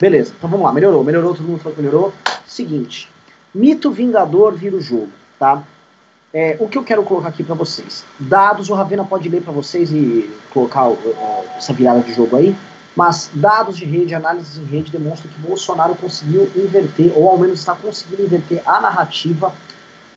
Beleza, 0.00 0.32
então 0.36 0.48
vamos 0.48 0.64
lá, 0.64 0.72
melhorou, 0.72 1.02
melhorou, 1.02 1.34
todo 1.34 1.46
mundo 1.46 1.58
falou 1.58 1.74
que 1.74 1.82
melhorou. 1.82 2.12
Seguinte, 2.46 3.10
mito 3.54 3.90
vingador 3.90 4.54
vira 4.54 4.76
o 4.76 4.80
jogo, 4.80 5.10
tá? 5.38 5.64
É, 6.32 6.56
o 6.60 6.68
que 6.68 6.78
eu 6.78 6.84
quero 6.84 7.02
colocar 7.02 7.28
aqui 7.28 7.42
para 7.42 7.54
vocês? 7.54 8.04
Dados, 8.20 8.68
o 8.68 8.74
Ravena 8.74 9.04
pode 9.04 9.28
ler 9.28 9.42
para 9.42 9.52
vocês 9.52 9.90
e 9.90 10.30
colocar 10.52 10.88
uh, 10.88 10.96
essa 11.56 11.72
virada 11.72 12.00
de 12.00 12.12
jogo 12.12 12.36
aí, 12.36 12.54
mas 12.94 13.30
dados 13.34 13.76
de 13.76 13.84
rede, 13.84 14.14
análises 14.14 14.58
em 14.58 14.64
rede 14.64 14.92
demonstram 14.92 15.32
que 15.32 15.40
Bolsonaro 15.40 15.94
conseguiu 15.94 16.50
inverter, 16.54 17.12
ou 17.16 17.28
ao 17.28 17.38
menos 17.38 17.58
está 17.60 17.74
conseguindo 17.74 18.22
inverter 18.22 18.62
a 18.66 18.80
narrativa 18.80 19.54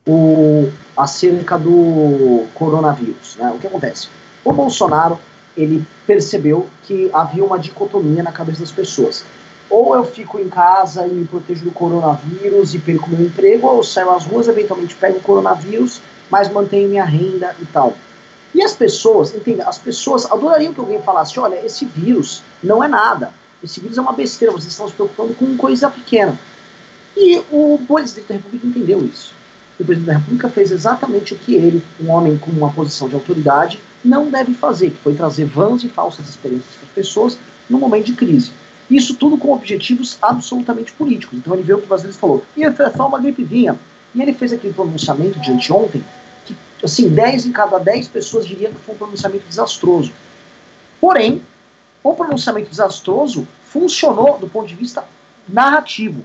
o, 0.06 0.70
acerca 0.96 1.58
do 1.58 2.46
coronavírus. 2.54 3.36
Né? 3.36 3.50
O 3.54 3.58
que 3.58 3.66
acontece? 3.66 4.08
O 4.44 4.52
Bolsonaro 4.52 5.18
ele 5.56 5.84
percebeu 6.06 6.68
que 6.82 7.10
havia 7.12 7.44
uma 7.44 7.58
dicotomia 7.58 8.22
na 8.22 8.32
cabeça 8.32 8.60
das 8.60 8.72
pessoas. 8.72 9.24
Ou 9.72 9.96
eu 9.96 10.04
fico 10.04 10.38
em 10.38 10.50
casa 10.50 11.06
e 11.06 11.10
me 11.10 11.26
protejo 11.26 11.64
do 11.64 11.70
coronavírus 11.70 12.74
e 12.74 12.78
perco 12.78 13.08
meu 13.08 13.22
emprego, 13.22 13.66
ou 13.66 13.82
saio 13.82 14.10
às 14.10 14.26
ruas, 14.26 14.46
eventualmente 14.46 14.94
pego 14.94 15.16
o 15.16 15.22
coronavírus, 15.22 16.02
mas 16.28 16.52
mantenho 16.52 16.90
minha 16.90 17.06
renda 17.06 17.56
e 17.58 17.64
tal. 17.64 17.94
E 18.54 18.62
as 18.62 18.74
pessoas, 18.74 19.34
entenda, 19.34 19.64
as 19.64 19.78
pessoas 19.78 20.30
adorariam 20.30 20.74
que 20.74 20.80
alguém 20.80 21.00
falasse: 21.00 21.40
olha, 21.40 21.64
esse 21.64 21.86
vírus 21.86 22.42
não 22.62 22.84
é 22.84 22.86
nada. 22.86 23.32
Esse 23.64 23.80
vírus 23.80 23.96
é 23.96 24.02
uma 24.02 24.12
besteira, 24.12 24.52
vocês 24.52 24.72
estão 24.72 24.86
se 24.88 24.92
preocupando 24.92 25.32
com 25.32 25.56
coisa 25.56 25.88
pequena. 25.88 26.38
E 27.16 27.40
o 27.50 27.80
presidente 27.88 28.28
da 28.28 28.34
República 28.34 28.66
entendeu 28.66 29.02
isso. 29.02 29.32
O 29.80 29.84
presidente 29.86 30.06
da 30.06 30.18
República 30.18 30.50
fez 30.50 30.70
exatamente 30.70 31.32
o 31.32 31.38
que 31.38 31.54
ele, 31.54 31.82
um 31.98 32.10
homem 32.10 32.36
com 32.36 32.50
uma 32.50 32.70
posição 32.70 33.08
de 33.08 33.14
autoridade, 33.14 33.80
não 34.04 34.28
deve 34.28 34.52
fazer, 34.52 34.90
que 34.90 34.98
foi 34.98 35.14
trazer 35.14 35.46
vãs 35.46 35.82
e 35.82 35.88
falsas 35.88 36.28
experiências 36.28 36.74
para 36.74 36.88
as 36.88 36.92
pessoas 36.92 37.38
no 37.70 37.78
momento 37.78 38.06
de 38.06 38.12
crise. 38.12 38.52
Isso 38.92 39.16
tudo 39.16 39.38
com 39.38 39.54
objetivos 39.54 40.18
absolutamente 40.20 40.92
políticos. 40.92 41.38
Então 41.38 41.54
ele 41.54 41.62
veio 41.62 41.78
para 41.78 41.86
o 41.86 41.88
brasileiro 41.88 42.16
e 42.16 42.20
falou: 42.20 42.44
ia 42.54 42.70
ser 42.76 42.92
só 42.94 43.08
uma 43.08 43.18
gripezinha. 43.18 43.78
E 44.14 44.20
ele 44.20 44.34
fez 44.34 44.52
aquele 44.52 44.74
pronunciamento 44.74 45.40
de 45.40 45.50
anteontem, 45.50 46.04
que, 46.44 46.54
assim, 46.84 47.08
10 47.08 47.46
em 47.46 47.52
cada 47.52 47.78
10 47.78 48.08
pessoas 48.08 48.46
diriam 48.46 48.70
que 48.70 48.80
foi 48.80 48.94
um 48.94 48.98
pronunciamento 48.98 49.46
desastroso. 49.48 50.12
Porém, 51.00 51.40
o 52.04 52.14
pronunciamento 52.14 52.68
desastroso 52.68 53.48
funcionou 53.64 54.38
do 54.38 54.46
ponto 54.46 54.68
de 54.68 54.74
vista 54.74 55.04
narrativo. 55.48 56.22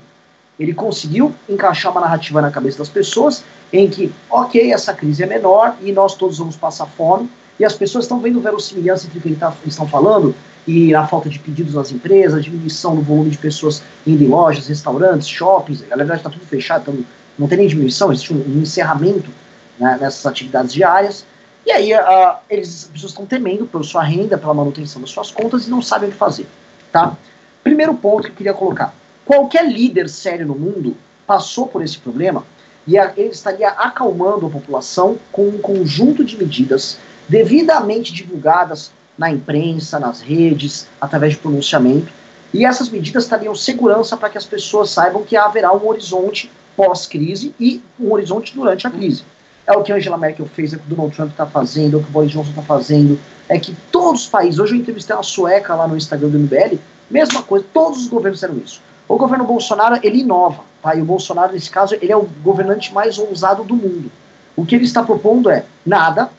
Ele 0.60 0.74
conseguiu 0.74 1.34
encaixar 1.48 1.90
uma 1.90 2.02
narrativa 2.02 2.42
na 2.42 2.50
cabeça 2.50 2.76
das 2.76 2.90
pessoas 2.90 3.42
em 3.72 3.88
que, 3.88 4.12
ok, 4.28 4.70
essa 4.70 4.92
crise 4.92 5.22
é 5.22 5.26
menor 5.26 5.76
e 5.80 5.90
nós 5.92 6.14
todos 6.14 6.36
vamos 6.36 6.56
passar 6.56 6.86
fome, 6.86 7.30
e 7.58 7.64
as 7.64 7.74
pessoas 7.74 8.04
estão 8.04 8.20
vendo 8.20 8.40
verossimilhança 8.40 9.06
entre 9.06 9.18
o 9.18 9.22
que 9.22 9.28
eles 9.28 9.38
tá, 9.38 9.52
estão 9.66 9.88
falando 9.88 10.34
e 10.68 10.94
a 10.94 11.06
falta 11.06 11.30
de 11.30 11.38
pedidos 11.38 11.72
nas 11.72 11.90
empresas, 11.90 12.44
diminuição 12.44 12.94
no 12.94 13.00
volume 13.00 13.30
de 13.30 13.38
pessoas 13.38 13.82
indo 14.06 14.22
em 14.22 14.28
lojas, 14.28 14.68
restaurantes, 14.68 15.26
shoppings, 15.26 15.80
na 15.88 15.96
verdade 15.96 16.20
está 16.20 16.28
tudo 16.28 16.44
fechado, 16.44 16.82
então 16.82 17.04
não 17.38 17.48
tem 17.48 17.56
nem 17.56 17.68
diminuição, 17.68 18.12
existe 18.12 18.34
um, 18.34 18.36
um 18.36 18.60
encerramento 18.60 19.30
né, 19.78 19.96
nessas 19.98 20.26
atividades 20.26 20.74
diárias. 20.74 21.24
E 21.64 21.72
aí 21.72 21.94
uh, 21.94 22.36
eles, 22.50 22.84
as 22.84 22.90
pessoas 22.90 23.12
estão 23.12 23.24
temendo 23.24 23.64
pela 23.66 23.82
sua 23.82 24.02
renda, 24.02 24.36
pela 24.36 24.52
manutenção 24.52 25.00
das 25.00 25.10
suas 25.10 25.30
contas 25.30 25.66
e 25.66 25.70
não 25.70 25.80
sabem 25.80 26.10
o 26.10 26.12
que 26.12 26.18
fazer. 26.18 26.46
Tá? 26.92 27.16
Primeiro 27.64 27.94
ponto 27.94 28.24
que 28.24 28.28
eu 28.28 28.34
queria 28.34 28.54
colocar. 28.54 28.94
Qualquer 29.24 29.66
líder 29.72 30.06
sério 30.10 30.46
no 30.46 30.54
mundo 30.54 30.98
passou 31.26 31.66
por 31.66 31.82
esse 31.82 31.96
problema 31.96 32.44
e 32.86 32.98
a, 32.98 33.14
ele 33.16 33.30
estaria 33.30 33.70
acalmando 33.70 34.46
a 34.46 34.50
população 34.50 35.18
com 35.32 35.48
um 35.48 35.58
conjunto 35.58 36.22
de 36.22 36.36
medidas 36.36 36.98
devidamente 37.26 38.12
divulgadas 38.12 38.90
na 39.18 39.30
imprensa, 39.30 39.98
nas 39.98 40.20
redes, 40.20 40.86
através 41.00 41.34
de 41.34 41.40
pronunciamento. 41.40 42.12
E 42.54 42.64
essas 42.64 42.88
medidas 42.88 43.26
trariam 43.26 43.54
segurança 43.54 44.16
para 44.16 44.30
que 44.30 44.38
as 44.38 44.46
pessoas 44.46 44.90
saibam 44.90 45.24
que 45.24 45.36
haverá 45.36 45.74
um 45.74 45.86
horizonte 45.86 46.50
pós-crise 46.76 47.54
e 47.58 47.82
um 47.98 48.12
horizonte 48.12 48.54
durante 48.54 48.86
a 48.86 48.90
crise. 48.90 49.24
É 49.66 49.72
o 49.72 49.82
que 49.82 49.92
Angela 49.92 50.16
Merkel 50.16 50.46
fez, 50.46 50.72
é 50.72 50.76
o 50.76 50.78
que 50.78 50.86
o 50.86 50.94
Donald 50.94 51.14
Trump 51.14 51.30
está 51.32 51.44
fazendo, 51.44 51.96
é 51.96 52.00
o 52.00 52.02
que 52.02 52.08
o 52.08 52.12
Boris 52.12 52.30
Johnson 52.30 52.50
está 52.50 52.62
fazendo, 52.62 53.20
é 53.48 53.58
que 53.58 53.76
todos 53.92 54.22
os 54.22 54.26
países, 54.28 54.58
hoje 54.58 54.74
eu 54.74 54.78
entrevistei 54.78 55.14
uma 55.14 55.22
sueca 55.22 55.74
lá 55.74 55.86
no 55.86 55.96
Instagram 55.96 56.28
do 56.28 56.38
MBL, 56.38 56.78
mesma 57.10 57.42
coisa, 57.42 57.66
todos 57.72 57.98
os 57.98 58.08
governos 58.08 58.40
fizeram 58.40 58.58
isso. 58.58 58.80
O 59.06 59.16
governo 59.16 59.44
Bolsonaro, 59.44 59.98
ele 60.02 60.20
inova, 60.20 60.62
tá? 60.82 60.94
E 60.94 61.02
o 61.02 61.04
Bolsonaro, 61.04 61.52
nesse 61.52 61.70
caso, 61.70 61.94
ele 62.00 62.12
é 62.12 62.16
o 62.16 62.28
governante 62.42 62.94
mais 62.94 63.18
ousado 63.18 63.64
do 63.64 63.74
mundo. 63.74 64.10
O 64.54 64.64
que 64.64 64.74
ele 64.74 64.84
está 64.84 65.02
propondo 65.02 65.50
é 65.50 65.64
nada, 65.84 66.30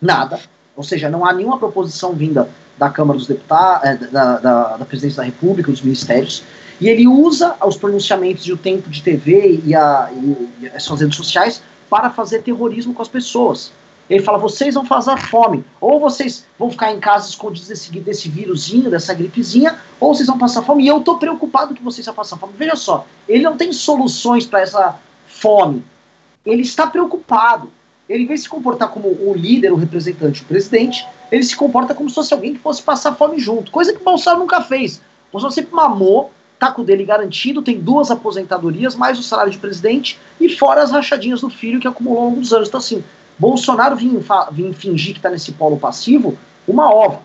nada, 0.00 0.40
ou 0.76 0.82
seja, 0.82 1.08
não 1.08 1.24
há 1.24 1.32
nenhuma 1.32 1.58
proposição 1.58 2.12
vinda 2.12 2.48
da 2.76 2.90
Câmara 2.90 3.18
dos 3.18 3.28
Deputados, 3.28 3.88
é, 3.88 3.96
da, 3.96 4.38
da, 4.38 4.76
da, 4.76 4.84
Presidência 4.84 5.18
da 5.18 5.24
República, 5.24 5.70
dos 5.70 5.82
ministérios, 5.82 6.42
e 6.80 6.88
ele 6.88 7.06
usa 7.06 7.54
os 7.64 7.76
pronunciamentos 7.76 8.46
e 8.46 8.52
o 8.52 8.56
tempo 8.56 8.90
de 8.90 9.02
TV 9.02 9.60
e, 9.64 9.74
a, 9.74 10.10
e 10.12 10.68
as 10.74 10.82
suas 10.82 11.00
redes 11.00 11.16
sociais 11.16 11.62
para 11.88 12.10
fazer 12.10 12.42
terrorismo 12.42 12.92
com 12.92 13.02
as 13.02 13.08
pessoas. 13.08 13.70
Ele 14.10 14.22
fala: 14.22 14.38
vocês 14.38 14.74
vão 14.74 14.84
fazer 14.84 15.16
fome, 15.16 15.64
ou 15.80 16.00
vocês 16.00 16.44
vão 16.58 16.70
ficar 16.70 16.92
em 16.92 17.00
casa 17.00 17.28
escondidos 17.28 17.68
desse, 17.68 17.90
desse 18.00 18.28
vírusinho, 18.28 18.90
dessa 18.90 19.14
gripezinha, 19.14 19.78
ou 19.98 20.14
vocês 20.14 20.26
vão 20.26 20.36
passar 20.36 20.62
fome. 20.62 20.84
E 20.84 20.88
eu 20.88 20.98
estou 20.98 21.18
preocupado 21.18 21.74
que 21.74 21.82
vocês 21.82 22.04
vão 22.04 22.14
passar 22.14 22.36
fome. 22.36 22.52
Veja 22.56 22.76
só, 22.76 23.06
ele 23.28 23.44
não 23.44 23.56
tem 23.56 23.72
soluções 23.72 24.44
para 24.46 24.60
essa 24.60 24.98
fome. 25.26 25.84
Ele 26.44 26.62
está 26.62 26.86
preocupado. 26.86 27.70
Ele, 28.08 28.24
em 28.24 28.26
vez 28.26 28.40
de 28.40 28.44
se 28.44 28.50
comportar 28.50 28.90
como 28.90 29.08
o 29.08 29.34
líder, 29.34 29.72
o 29.72 29.76
representante, 29.76 30.42
o 30.42 30.44
presidente, 30.44 31.06
ele 31.32 31.42
se 31.42 31.56
comporta 31.56 31.94
como 31.94 32.08
se 32.08 32.14
fosse 32.14 32.34
alguém 32.34 32.54
que 32.54 32.60
fosse 32.60 32.82
passar 32.82 33.14
fome 33.14 33.38
junto. 33.38 33.70
Coisa 33.70 33.92
que 33.92 34.00
o 34.00 34.04
Bolsonaro 34.04 34.40
nunca 34.40 34.60
fez. 34.60 34.98
O 35.28 35.32
Bolsonaro 35.32 35.54
sempre 35.54 35.74
mamou, 35.74 36.30
tá 36.58 36.70
com 36.70 36.82
o 36.82 36.84
dele 36.84 37.04
garantido, 37.04 37.62
tem 37.62 37.80
duas 37.80 38.10
aposentadorias, 38.10 38.94
mais 38.94 39.18
o 39.18 39.22
salário 39.22 39.50
de 39.50 39.58
presidente, 39.58 40.18
e 40.38 40.50
fora 40.50 40.82
as 40.82 40.90
rachadinhas 40.90 41.40
do 41.40 41.48
filho 41.48 41.80
que 41.80 41.88
acumulou 41.88 42.18
ao 42.20 42.28
longo 42.28 42.40
dos 42.40 42.52
anos. 42.52 42.68
Então, 42.68 42.78
assim, 42.78 43.02
Bolsonaro 43.38 43.96
vinha, 43.96 44.20
vinha 44.52 44.72
fingir 44.74 45.12
que 45.12 45.18
está 45.18 45.30
nesse 45.30 45.52
polo 45.52 45.78
passivo 45.78 46.36
uma 46.68 46.92
ova. 46.94 47.22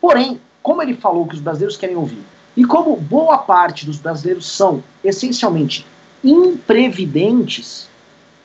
Porém, 0.00 0.40
como 0.62 0.82
ele 0.82 0.94
falou 0.94 1.26
que 1.26 1.34
os 1.34 1.40
brasileiros 1.40 1.76
querem 1.76 1.96
ouvir, 1.96 2.22
e 2.56 2.64
como 2.64 2.96
boa 2.96 3.38
parte 3.38 3.84
dos 3.84 3.98
brasileiros 3.98 4.46
são 4.50 4.82
essencialmente 5.02 5.86
imprevidentes, 6.22 7.88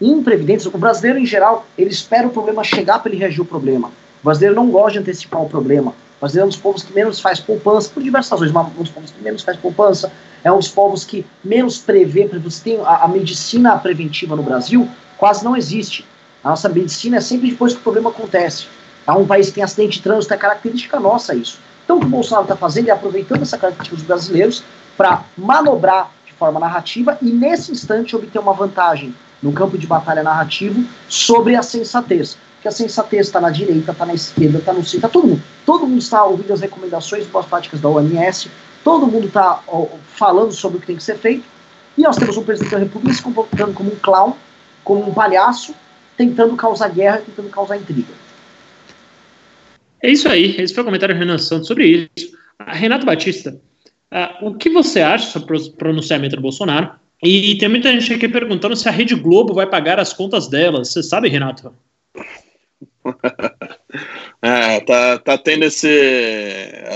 imprevidentes, 0.01 0.65
o 0.65 0.71
brasileiro 0.71 1.19
em 1.19 1.25
geral, 1.25 1.65
ele 1.77 1.89
espera 1.89 2.27
o 2.27 2.29
problema 2.29 2.63
chegar 2.63 2.99
para 2.99 3.11
ele 3.11 3.19
reagir 3.19 3.39
ao 3.39 3.45
problema. 3.45 3.89
O 4.21 4.25
brasileiro 4.25 4.55
não 4.55 4.69
gosta 4.69 4.93
de 4.93 4.99
antecipar 4.99 5.41
o 5.41 5.49
problema. 5.49 5.91
O 5.91 6.19
brasileiro 6.19 6.45
é 6.45 6.47
um 6.47 6.49
dos 6.49 6.59
povos 6.59 6.83
que 6.83 6.93
menos 6.93 7.19
faz 7.19 7.39
poupança, 7.39 7.89
por 7.89 8.03
diversas 8.03 8.31
razões, 8.31 8.51
mas 8.51 8.67
um 8.67 8.81
dos 8.81 8.89
povos 8.89 9.11
que 9.11 9.21
menos 9.21 9.41
faz 9.41 9.57
poupança, 9.57 10.11
é 10.43 10.51
um 10.51 10.57
dos 10.57 10.69
povos 10.69 11.03
que 11.03 11.25
menos 11.43 11.77
prevê, 11.77 12.27
você 12.27 12.63
tem 12.63 12.79
a, 12.81 13.03
a 13.03 13.07
medicina 13.07 13.77
preventiva 13.77 14.35
no 14.35 14.43
Brasil 14.43 14.87
quase 15.19 15.43
não 15.43 15.55
existe. 15.55 16.05
A 16.43 16.49
nossa 16.49 16.69
medicina 16.69 17.17
é 17.17 17.21
sempre 17.21 17.51
depois 17.51 17.73
que 17.73 17.79
o 17.79 17.83
problema 17.83 18.09
acontece. 18.09 18.67
É 19.05 19.11
um 19.11 19.27
país 19.27 19.47
que 19.47 19.55
tem 19.55 19.63
acidente 19.63 19.97
de 19.97 20.03
trânsito, 20.03 20.33
é 20.33 20.37
característica 20.37 20.99
nossa 20.99 21.35
isso. 21.35 21.59
Então 21.83 21.97
o 21.97 21.99
que 21.99 22.05
o 22.05 22.09
Bolsonaro 22.09 22.45
está 22.45 22.55
fazendo 22.55 22.87
é 22.87 22.91
aproveitando 22.91 23.41
essa 23.41 23.57
característica 23.57 23.97
dos 23.97 24.05
brasileiros 24.05 24.63
para 24.95 25.23
manobrar 25.37 26.11
de 26.25 26.31
forma 26.33 26.59
narrativa 26.59 27.17
e 27.21 27.25
nesse 27.25 27.71
instante 27.71 28.15
obter 28.15 28.39
uma 28.39 28.53
vantagem 28.53 29.13
no 29.41 29.51
campo 29.51 29.77
de 29.77 29.87
batalha 29.87 30.23
narrativo 30.23 30.83
sobre 31.07 31.55
a 31.55 31.61
sensatez. 31.61 32.37
Que 32.61 32.67
a 32.67 32.71
sensatez 32.71 33.27
está 33.27 33.39
na 33.39 33.49
direita, 33.49 33.91
está 33.91 34.05
na 34.05 34.13
esquerda, 34.13 34.59
está 34.59 34.73
no 34.73 34.83
centro, 34.83 34.97
está 34.97 35.09
todo 35.09 35.27
mundo. 35.27 35.43
Todo 35.65 35.87
mundo 35.87 35.99
está 35.99 36.23
ouvindo 36.25 36.51
as 36.51 36.61
recomendações 36.61 37.25
boas 37.27 37.45
práticas 37.45 37.79
da 37.79 37.87
OMS, 37.87 38.51
todo 38.83 39.07
mundo 39.07 39.27
está 39.27 39.63
falando 40.07 40.51
sobre 40.51 40.77
o 40.77 40.81
que 40.81 40.87
tem 40.87 40.97
que 40.97 41.03
ser 41.03 41.17
feito, 41.17 41.45
e 41.97 42.01
nós 42.01 42.17
temos 42.17 42.37
um 42.37 42.43
presidente 42.43 42.71
da 42.71 42.79
República 42.79 43.13
se 43.13 43.21
comportando 43.21 43.73
como 43.73 43.91
um 43.91 43.95
clown, 43.95 44.33
como 44.83 45.09
um 45.09 45.13
palhaço, 45.13 45.73
tentando 46.17 46.55
causar 46.55 46.89
guerra, 46.89 47.21
tentando 47.25 47.49
causar 47.49 47.77
intriga. 47.77 48.13
É 50.01 50.09
isso 50.09 50.27
aí, 50.29 50.55
esse 50.57 50.73
foi 50.73 50.83
o 50.83 50.85
comentário 50.85 51.13
do 51.13 51.19
Renan 51.19 51.37
Santos 51.37 51.67
sobre 51.67 52.09
isso. 52.15 52.31
Renato 52.67 53.05
Batista, 53.05 53.59
uh, 54.13 54.47
o 54.47 54.55
que 54.55 54.69
você 54.69 55.01
acha 55.01 55.29
sobre 55.29 55.57
o 55.57 55.71
pronunciamento 55.71 56.35
do 56.35 56.41
Bolsonaro? 56.41 56.91
E 57.21 57.57
tem 57.57 57.67
muita 57.67 57.91
gente 57.91 58.13
aqui 58.13 58.29
perguntando 58.29 58.75
se 58.75 58.87
a 58.87 58.91
Rede 58.91 59.13
Globo 59.13 59.53
vai 59.53 59.67
pagar 59.67 59.99
as 59.99 60.13
contas 60.13 60.47
dela. 60.47 60.85
Você 60.85 61.03
sabe, 61.03 61.27
Renato? 61.27 61.73
é, 64.41 64.79
tá, 64.81 65.19
tá 65.19 65.37
tendo 65.37 65.65
esse. 65.65 65.89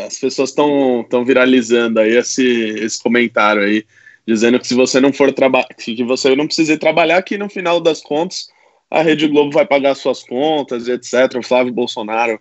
As 0.06 0.18
pessoas 0.18 0.50
estão 0.50 1.26
viralizando 1.26 2.00
aí 2.00 2.16
esse, 2.16 2.46
esse 2.46 3.02
comentário 3.02 3.64
aí, 3.64 3.86
dizendo 4.26 4.60
que 4.60 4.68
se 4.68 4.76
você 4.76 5.02
não 5.02 5.12
for 5.12 5.32
trabalhar, 5.34 5.68
que 5.68 6.04
você 6.04 6.34
não 6.36 6.46
precisa 6.46 6.78
trabalhar, 6.78 7.22
que 7.22 7.38
no 7.38 7.50
final 7.50 7.82
das 7.82 8.02
contas 8.02 8.48
a 8.90 9.02
Rede 9.02 9.28
Globo 9.28 9.52
vai 9.52 9.66
pagar 9.66 9.96
suas 9.96 10.24
contas, 10.24 10.88
etc. 10.88 11.38
O 11.38 11.44
Flávio 11.44 11.74
Bolsonaro 11.74 12.40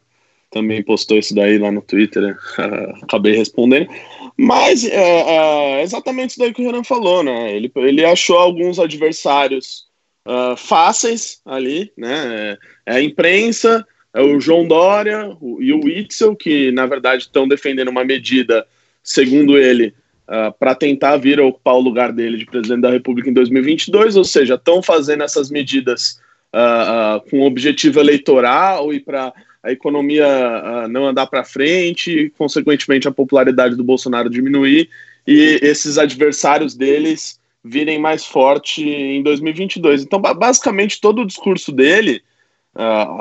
também 0.52 0.82
postou 0.82 1.18
isso 1.18 1.34
daí 1.34 1.58
lá 1.58 1.72
no 1.72 1.82
Twitter, 1.82 2.22
né? 2.22 2.36
acabei 3.02 3.34
respondendo. 3.34 3.88
Mas 4.36 4.84
é, 4.84 4.98
é, 4.98 5.82
exatamente 5.82 6.30
isso 6.30 6.38
daí 6.38 6.52
que 6.52 6.62
o 6.62 6.66
Renan 6.66 6.84
falou, 6.84 7.22
né? 7.22 7.54
Ele, 7.54 7.70
ele 7.76 8.04
achou 8.04 8.38
alguns 8.38 8.78
adversários 8.78 9.86
uh, 10.26 10.56
fáceis 10.56 11.40
ali, 11.44 11.90
né? 11.96 12.56
É 12.86 12.94
a 12.94 13.02
imprensa, 13.02 13.84
é 14.14 14.20
o 14.22 14.38
João 14.40 14.66
Dória 14.66 15.36
o, 15.40 15.62
e 15.62 15.72
o 15.72 15.84
Witzel, 15.84 16.36
que 16.36 16.70
na 16.70 16.86
verdade 16.86 17.22
estão 17.22 17.48
defendendo 17.48 17.88
uma 17.88 18.04
medida, 18.04 18.66
segundo 19.02 19.58
ele, 19.58 19.94
uh, 20.28 20.52
para 20.58 20.74
tentar 20.74 21.16
vir 21.16 21.40
ocupar 21.40 21.74
o 21.74 21.80
lugar 21.80 22.12
dele 22.12 22.36
de 22.36 22.46
presidente 22.46 22.82
da 22.82 22.90
República 22.90 23.28
em 23.28 23.34
2022, 23.34 24.16
ou 24.16 24.24
seja, 24.24 24.54
estão 24.54 24.82
fazendo 24.82 25.22
essas 25.22 25.50
medidas 25.50 26.20
uh, 26.54 27.28
com 27.30 27.42
objetivo 27.42 28.00
eleitoral 28.00 28.92
e 28.92 29.00
para 29.00 29.32
a 29.62 29.70
economia 29.70 30.88
não 30.88 31.06
andar 31.06 31.26
para 31.26 31.44
frente, 31.44 32.32
consequentemente 32.36 33.06
a 33.06 33.12
popularidade 33.12 33.76
do 33.76 33.84
Bolsonaro 33.84 34.28
diminuir 34.28 34.88
e 35.26 35.58
esses 35.62 35.98
adversários 35.98 36.74
deles 36.74 37.40
virem 37.64 37.98
mais 37.98 38.24
forte 38.24 38.82
em 38.82 39.22
2022. 39.22 40.02
Então, 40.02 40.20
basicamente, 40.20 41.00
todo 41.00 41.22
o 41.22 41.26
discurso 41.26 41.70
dele, 41.70 42.22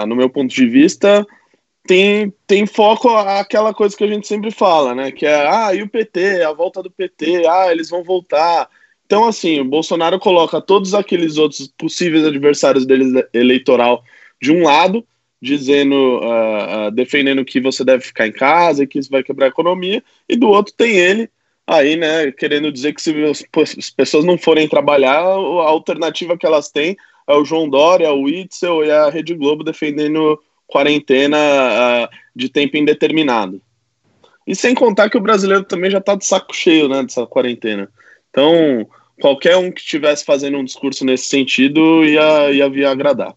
no 0.07 0.15
meu 0.15 0.29
ponto 0.29 0.53
de 0.53 0.65
vista, 0.65 1.25
tem, 1.87 2.33
tem 2.47 2.65
foco 2.65 3.09
aquela 3.09 3.73
coisa 3.73 3.95
que 3.95 4.03
a 4.03 4.07
gente 4.07 4.27
sempre 4.27 4.51
fala, 4.51 4.95
né? 4.95 5.11
Que 5.11 5.25
é, 5.25 5.47
ah, 5.47 5.73
e 5.73 5.81
o 5.81 5.89
PT, 5.89 6.43
a 6.43 6.53
volta 6.53 6.81
do 6.81 6.89
PT, 6.89 7.47
ah, 7.47 7.71
eles 7.71 7.89
vão 7.89 8.03
voltar. 8.03 8.69
Então, 9.05 9.27
assim, 9.27 9.59
o 9.59 9.65
Bolsonaro 9.65 10.19
coloca 10.19 10.61
todos 10.61 10.93
aqueles 10.93 11.37
outros 11.37 11.71
possíveis 11.77 12.25
adversários 12.25 12.85
dele 12.85 13.23
eleitoral 13.33 14.03
de 14.41 14.51
um 14.51 14.63
lado, 14.63 15.05
dizendo, 15.41 16.19
uh, 16.19 16.87
uh, 16.87 16.91
defendendo 16.91 17.43
que 17.43 17.59
você 17.59 17.83
deve 17.83 18.03
ficar 18.03 18.27
em 18.27 18.31
casa 18.31 18.83
e 18.83 18.87
que 18.87 18.99
isso 18.99 19.09
vai 19.09 19.23
quebrar 19.23 19.47
a 19.47 19.49
economia, 19.49 20.03
e 20.29 20.35
do 20.35 20.47
outro 20.47 20.73
tem 20.73 20.97
ele 20.97 21.29
aí, 21.65 21.95
né, 21.95 22.31
querendo 22.31 22.71
dizer 22.71 22.93
que 22.93 23.01
se 23.01 23.13
as 23.79 23.89
pessoas 23.89 24.25
não 24.25 24.37
forem 24.37 24.67
trabalhar, 24.67 25.19
a 25.19 25.69
alternativa 25.69 26.37
que 26.37 26.45
elas 26.45 26.69
têm 26.69 26.97
é 27.27 27.33
o 27.33 27.45
João 27.45 27.69
Dória, 27.69 28.11
o 28.11 28.27
Itzel 28.27 28.83
e 28.83 28.91
a 28.91 29.09
Rede 29.09 29.33
Globo 29.33 29.63
defendendo 29.63 30.39
quarentena 30.67 31.37
uh, 31.37 32.09
de 32.35 32.49
tempo 32.49 32.77
indeterminado. 32.77 33.61
E 34.45 34.55
sem 34.55 34.73
contar 34.73 35.09
que 35.09 35.17
o 35.17 35.21
brasileiro 35.21 35.63
também 35.63 35.89
já 35.89 35.99
está 35.99 36.15
de 36.15 36.25
saco 36.25 36.53
cheio 36.55 36.89
né, 36.89 37.03
dessa 37.03 37.25
quarentena. 37.25 37.89
Então, 38.29 38.87
qualquer 39.21 39.55
um 39.57 39.71
que 39.71 39.79
estivesse 39.79 40.25
fazendo 40.25 40.57
um 40.57 40.63
discurso 40.63 41.05
nesse 41.05 41.25
sentido 41.25 42.03
ia, 42.03 42.51
ia 42.51 42.69
vir 42.69 42.85
agradar. 42.85 43.35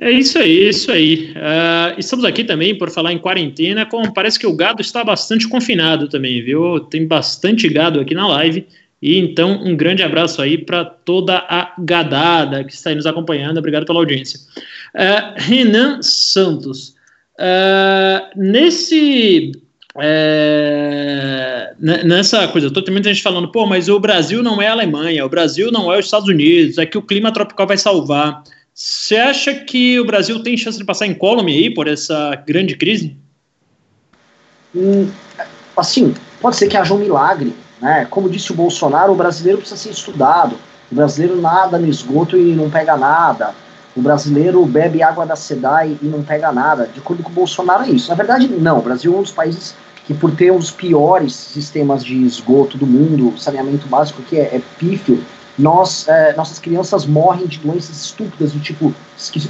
É 0.00 0.10
isso 0.10 0.38
aí, 0.38 0.64
é 0.64 0.68
isso 0.68 0.90
aí. 0.90 1.32
Uh, 1.32 1.98
estamos 1.98 2.24
aqui 2.24 2.42
também 2.42 2.76
por 2.76 2.90
falar 2.90 3.12
em 3.12 3.18
quarentena, 3.18 3.88
parece 4.12 4.38
que 4.38 4.46
o 4.46 4.56
gado 4.56 4.82
está 4.82 5.04
bastante 5.04 5.48
confinado 5.48 6.08
também, 6.08 6.42
viu? 6.42 6.80
Tem 6.80 7.06
bastante 7.06 7.68
gado 7.68 8.00
aqui 8.00 8.14
na 8.14 8.26
live. 8.26 8.66
E 9.00 9.18
então, 9.18 9.62
um 9.62 9.76
grande 9.76 10.02
abraço 10.02 10.40
aí 10.40 10.58
para 10.58 10.84
toda 10.84 11.36
a 11.36 11.74
gadada 11.78 12.64
que 12.64 12.72
está 12.72 12.90
aí 12.90 12.96
nos 12.96 13.06
acompanhando. 13.06 13.58
Obrigado 13.58 13.84
pela 13.84 13.98
audiência. 13.98 14.40
Uh, 14.94 15.34
Renan 15.36 16.00
Santos. 16.02 16.94
Uh, 17.38 18.24
nesse. 18.34 19.52
É, 20.00 21.72
nessa 21.78 22.48
coisa, 22.48 22.68
tô, 22.68 22.82
tem 22.82 22.92
muita 22.92 23.10
gente 23.10 23.22
falando, 23.22 23.52
pô, 23.52 23.64
mas 23.64 23.88
o 23.88 24.00
Brasil 24.00 24.42
não 24.42 24.60
é 24.60 24.66
a 24.66 24.72
Alemanha, 24.72 25.24
o 25.24 25.28
Brasil 25.28 25.70
não 25.70 25.92
é 25.92 25.96
os 25.96 26.06
Estados 26.06 26.28
Unidos, 26.28 26.78
é 26.78 26.86
que 26.86 26.98
o 26.98 27.02
clima 27.02 27.32
tropical 27.32 27.64
vai 27.64 27.78
salvar. 27.78 28.42
Você 28.74 29.14
acha 29.16 29.54
que 29.54 30.00
o 30.00 30.04
Brasil 30.04 30.42
tem 30.42 30.56
chance 30.56 30.76
de 30.76 30.84
passar 30.84 31.06
incólume 31.06 31.52
aí 31.52 31.72
por 31.72 31.86
essa 31.86 32.34
grande 32.44 32.76
crise? 32.76 33.16
Hum, 34.74 35.08
assim, 35.76 36.12
pode 36.40 36.56
ser 36.56 36.66
que 36.66 36.76
haja 36.76 36.92
um 36.92 36.98
milagre, 36.98 37.54
né? 37.80 38.04
Como 38.10 38.28
disse 38.28 38.50
o 38.50 38.56
Bolsonaro, 38.56 39.12
o 39.12 39.16
brasileiro 39.16 39.58
precisa 39.58 39.80
ser 39.80 39.90
estudado. 39.90 40.56
O 40.90 40.94
brasileiro 40.96 41.40
nada 41.40 41.78
no 41.78 41.86
esgoto 41.86 42.36
e 42.36 42.52
não 42.52 42.68
pega 42.68 42.96
nada. 42.96 43.54
O 43.94 44.02
brasileiro 44.02 44.66
bebe 44.66 45.04
água 45.04 45.24
da 45.24 45.36
SEDAI 45.36 45.96
e 46.02 46.06
não 46.06 46.24
pega 46.24 46.50
nada. 46.50 46.90
De 46.92 46.98
acordo 46.98 47.22
com 47.22 47.30
o 47.30 47.32
Bolsonaro, 47.32 47.84
é 47.84 47.90
isso. 47.90 48.08
Na 48.08 48.16
verdade, 48.16 48.48
não. 48.48 48.80
O 48.80 48.82
Brasil 48.82 49.14
é 49.14 49.16
um 49.16 49.22
dos 49.22 49.30
países 49.30 49.76
que, 50.04 50.12
por 50.12 50.34
ter 50.34 50.50
um 50.50 50.58
dos 50.58 50.72
piores 50.72 51.32
sistemas 51.32 52.04
de 52.04 52.24
esgoto 52.24 52.76
do 52.76 52.86
mundo, 52.86 53.38
saneamento 53.38 53.86
básico 53.86 54.20
que 54.22 54.36
é, 54.36 54.56
é 54.56 54.60
pífio, 54.78 55.24
nós, 55.58 56.06
é, 56.08 56.34
nossas 56.34 56.58
crianças 56.58 57.06
morrem 57.06 57.46
de 57.46 57.58
doenças 57.58 57.96
estúpidas, 57.96 58.52
do 58.52 58.60
tipo 58.60 58.92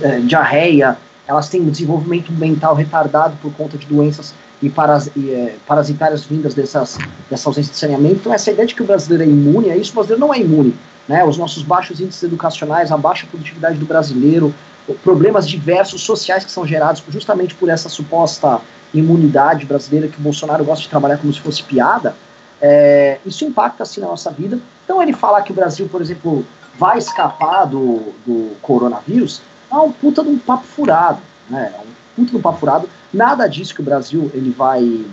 é, 0.03 0.21
diarreia, 0.21 0.97
elas 1.27 1.49
têm 1.49 1.63
um 1.63 1.71
desenvolvimento 1.71 2.31
mental 2.33 2.75
retardado 2.75 3.37
por 3.41 3.53
conta 3.55 3.79
de 3.79 3.87
doenças 3.87 4.35
e, 4.61 4.69
paras, 4.69 5.11
e 5.17 5.31
é, 5.31 5.57
parasitárias 5.67 6.25
vindas 6.25 6.55
dessas, 6.55 6.99
dessa 7.31 7.49
ausência 7.49 7.73
de 7.73 7.79
saneamento. 7.79 8.17
Então, 8.17 8.35
essa 8.35 8.51
ideia 8.51 8.67
de 8.67 8.75
que 8.75 8.83
o 8.83 8.87
brasileiro 8.87 9.25
é 9.25 9.27
imune 9.27 9.71
é 9.71 9.77
isso, 9.77 9.93
o 9.93 9.95
brasileiro 9.95 10.21
não 10.21 10.35
é 10.35 10.41
imune 10.41 10.75
né, 11.09 11.25
os 11.25 11.37
nossos 11.37 11.63
baixos 11.63 12.01
índices 12.01 12.23
educacionais, 12.23 12.91
a 12.91 12.97
baixa 12.97 13.27
produtividade 13.27 13.79
do 13.79 13.87
brasileiro, 13.87 14.55
problemas 15.03 15.49
diversos 15.49 16.03
sociais 16.03 16.45
que 16.45 16.51
são 16.51 16.67
gerados 16.67 17.03
justamente 17.09 17.55
por 17.55 17.69
essa 17.69 17.89
suposta 17.89 18.61
imunidade 18.93 19.67
brasileira 19.67 20.09
que 20.09 20.19
o 20.19 20.23
Bolsonaro 20.23 20.65
gosta 20.65 20.83
de 20.83 20.89
trabalhar 20.89 21.19
como 21.19 21.33
se 21.33 21.41
fosse 21.41 21.63
piada, 21.63 22.15
é, 22.61 23.19
isso 23.27 23.45
impacta 23.45 23.83
assim 23.83 24.01
na 24.01 24.07
nossa 24.07 24.31
vida. 24.31 24.59
Então 24.85 25.03
ele 25.03 25.13
falar 25.13 25.43
que 25.43 25.53
o 25.53 25.55
Brasil, 25.55 25.89
por 25.89 26.01
exemplo, 26.01 26.45
vai 26.79 26.99
escapar 26.99 27.65
do, 27.65 28.13
do 28.27 28.57
coronavírus, 28.61 29.43
é 29.71 29.77
um 29.77 29.91
puta 29.91 30.23
de 30.23 30.29
um 30.29 30.39
papo 30.39 30.65
furado, 30.65 31.21
né? 31.49 31.73
É 31.75 31.81
um 31.81 31.93
puta 32.17 32.31
de 32.31 32.37
um 32.37 32.41
papo 32.41 32.59
furado. 32.59 32.89
Nada 33.13 33.47
disso 33.47 33.75
que 33.75 33.81
o 33.81 33.85
Brasil 33.85 34.31
ele 34.35 34.51
vai, 34.51 35.05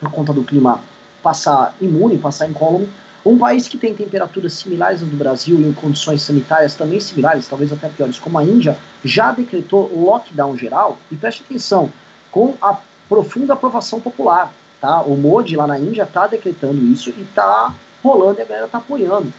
por 0.00 0.10
conta 0.10 0.32
do 0.32 0.44
clima, 0.44 0.80
passar 1.22 1.74
imune, 1.80 2.18
passar 2.18 2.48
incólume. 2.48 2.88
Um 3.24 3.38
país 3.38 3.68
que 3.68 3.78
tem 3.78 3.94
temperaturas 3.94 4.52
similares 4.54 5.00
ao 5.00 5.08
do 5.08 5.16
Brasil 5.16 5.60
e 5.60 5.64
em 5.68 5.72
condições 5.72 6.22
sanitárias 6.22 6.74
também 6.74 6.98
similares, 6.98 7.46
talvez 7.46 7.72
até 7.72 7.88
piores, 7.88 8.18
como 8.18 8.36
a 8.38 8.44
Índia, 8.44 8.76
já 9.04 9.30
decretou 9.30 9.90
lockdown 9.94 10.56
geral, 10.56 10.98
e 11.10 11.16
preste 11.16 11.44
atenção, 11.44 11.90
com 12.32 12.54
a 12.60 12.78
profunda 13.08 13.52
aprovação 13.52 14.00
popular. 14.00 14.52
Tá? 14.80 15.02
O 15.02 15.16
Modi 15.16 15.54
lá 15.54 15.68
na 15.68 15.78
Índia 15.78 16.02
está 16.02 16.26
decretando 16.26 16.84
isso 16.84 17.10
e 17.10 17.22
está 17.22 17.72
rolando 18.02 18.40
e 18.40 18.42
a 18.42 18.44
galera 18.44 18.66
está 18.66 18.78
apoiando. 18.78 19.32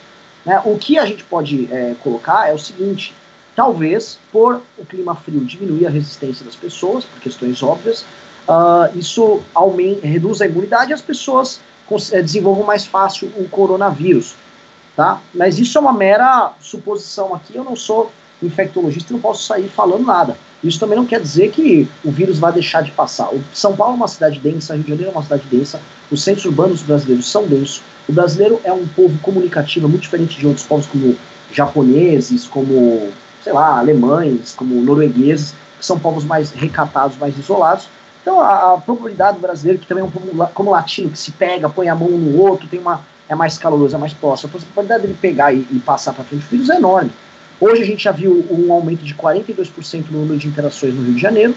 Né? 0.46 0.62
O 0.66 0.78
que 0.78 0.98
a 0.98 1.06
gente 1.06 1.24
pode 1.24 1.68
é, 1.72 1.96
colocar 2.02 2.50
é 2.50 2.54
o 2.54 2.60
seguinte: 2.60 3.14
talvez, 3.56 4.20
por 4.32 4.62
o 4.78 4.86
clima 4.86 5.16
frio 5.16 5.42
diminuir 5.42 5.88
a 5.88 5.90
resistência 5.90 6.46
das 6.46 6.56
pessoas, 6.56 7.06
por 7.06 7.20
questões 7.20 7.62
óbvias, 7.62 8.06
uh, 8.48 8.98
isso 8.98 9.42
aumente, 9.54 10.06
reduz 10.06 10.42
a 10.42 10.46
imunidade 10.46 10.92
e 10.92 10.94
as 10.94 11.02
pessoas 11.02 11.60
é, 12.12 12.22
desenvolvam 12.22 12.66
mais 12.66 12.86
fácil 12.86 13.32
o 13.38 13.48
coronavírus, 13.48 14.36
tá? 14.96 15.22
Mas 15.34 15.60
isso 15.60 15.78
é 15.78 15.82
uma 15.82 15.94
mera 15.94 16.54
suposição 16.60 17.34
aqui, 17.34 17.56
eu 17.56 17.64
não 17.64 17.76
sou 17.76 18.12
infectologista, 18.42 19.14
não 19.14 19.22
posso 19.22 19.44
sair 19.44 19.70
falando 19.70 20.06
nada. 20.06 20.38
Isso 20.64 20.80
também 20.80 20.98
não 20.98 21.06
quer 21.06 21.20
dizer 21.20 21.52
que 21.52 21.88
o 22.06 22.12
vírus 22.12 22.40
vai 22.40 22.54
deixar 22.54 22.82
de 22.82 22.92
passar. 22.92 23.30
O 23.34 23.44
São 23.54 23.76
Paulo 23.76 23.94
é 23.94 23.98
uma 23.98 24.08
cidade 24.08 24.40
densa, 24.40 24.74
Rio 24.74 24.84
de 24.84 24.90
Janeiro 24.90 25.12
é 25.12 25.14
uma 25.14 25.24
cidade 25.24 25.44
densa, 25.52 25.82
os 26.10 26.24
centros 26.24 26.46
urbanos 26.46 26.82
brasileiros 26.82 27.30
são 27.30 27.46
densos. 27.46 27.82
O 28.08 28.14
brasileiro 28.14 28.62
é 28.64 28.72
um 28.72 28.88
povo 28.88 29.18
comunicativo, 29.20 29.90
muito 29.90 30.04
diferente 30.04 30.40
de 30.40 30.48
outros 30.48 30.66
povos 30.66 30.88
como 30.88 31.18
japoneses, 31.52 32.46
como, 32.48 33.10
sei 33.44 33.52
lá, 33.52 33.78
alemães, 33.78 34.54
como 34.56 34.82
noruegueses, 34.82 35.54
que 35.78 35.86
são 35.86 36.00
povos 36.00 36.24
mais 36.24 36.52
recatados, 36.52 37.18
mais 37.18 37.38
isolados. 37.38 37.90
Então, 38.22 38.40
a, 38.40 38.74
a, 38.74 38.78
probabilidade 38.78 39.38
do 39.38 39.42
brasileiro, 39.42 39.80
que 39.80 39.86
também 39.86 40.02
é 40.02 40.08
um 40.08 40.12
pouco 40.12 40.54
como 40.54 40.72
latino, 40.72 41.10
que 41.10 41.18
se 41.18 41.32
pega, 41.32 41.70
põe 41.70 41.90
a 41.90 41.96
mão 41.96 42.10
no 42.10 42.40
outro, 42.40 42.70
tem 42.70 42.80
uma, 42.80 43.02
é 43.28 43.36
mais 43.36 43.58
caloroso, 43.58 43.96
é 43.96 44.00
mais 44.00 44.14
próximo, 44.14 44.50
a 44.50 44.60
probabilidade 44.60 45.02
dele 45.02 45.18
pegar 45.20 45.54
e, 45.54 45.68
e 45.70 45.80
passar 45.80 46.14
para 46.14 46.24
frente 46.24 46.44
do 46.44 46.50
vírus 46.50 46.70
é 46.70 46.78
enorme. 46.78 47.12
Hoje 47.60 47.82
a 47.82 47.86
gente 47.86 48.04
já 48.04 48.12
viu 48.12 48.46
um 48.50 48.72
aumento 48.72 49.04
de 49.04 49.14
42% 49.16 50.06
no 50.10 50.20
número 50.20 50.40
de 50.40 50.48
interações 50.48 50.94
no 50.94 51.04
Rio 51.04 51.14
de 51.14 51.22
Janeiro. 51.22 51.56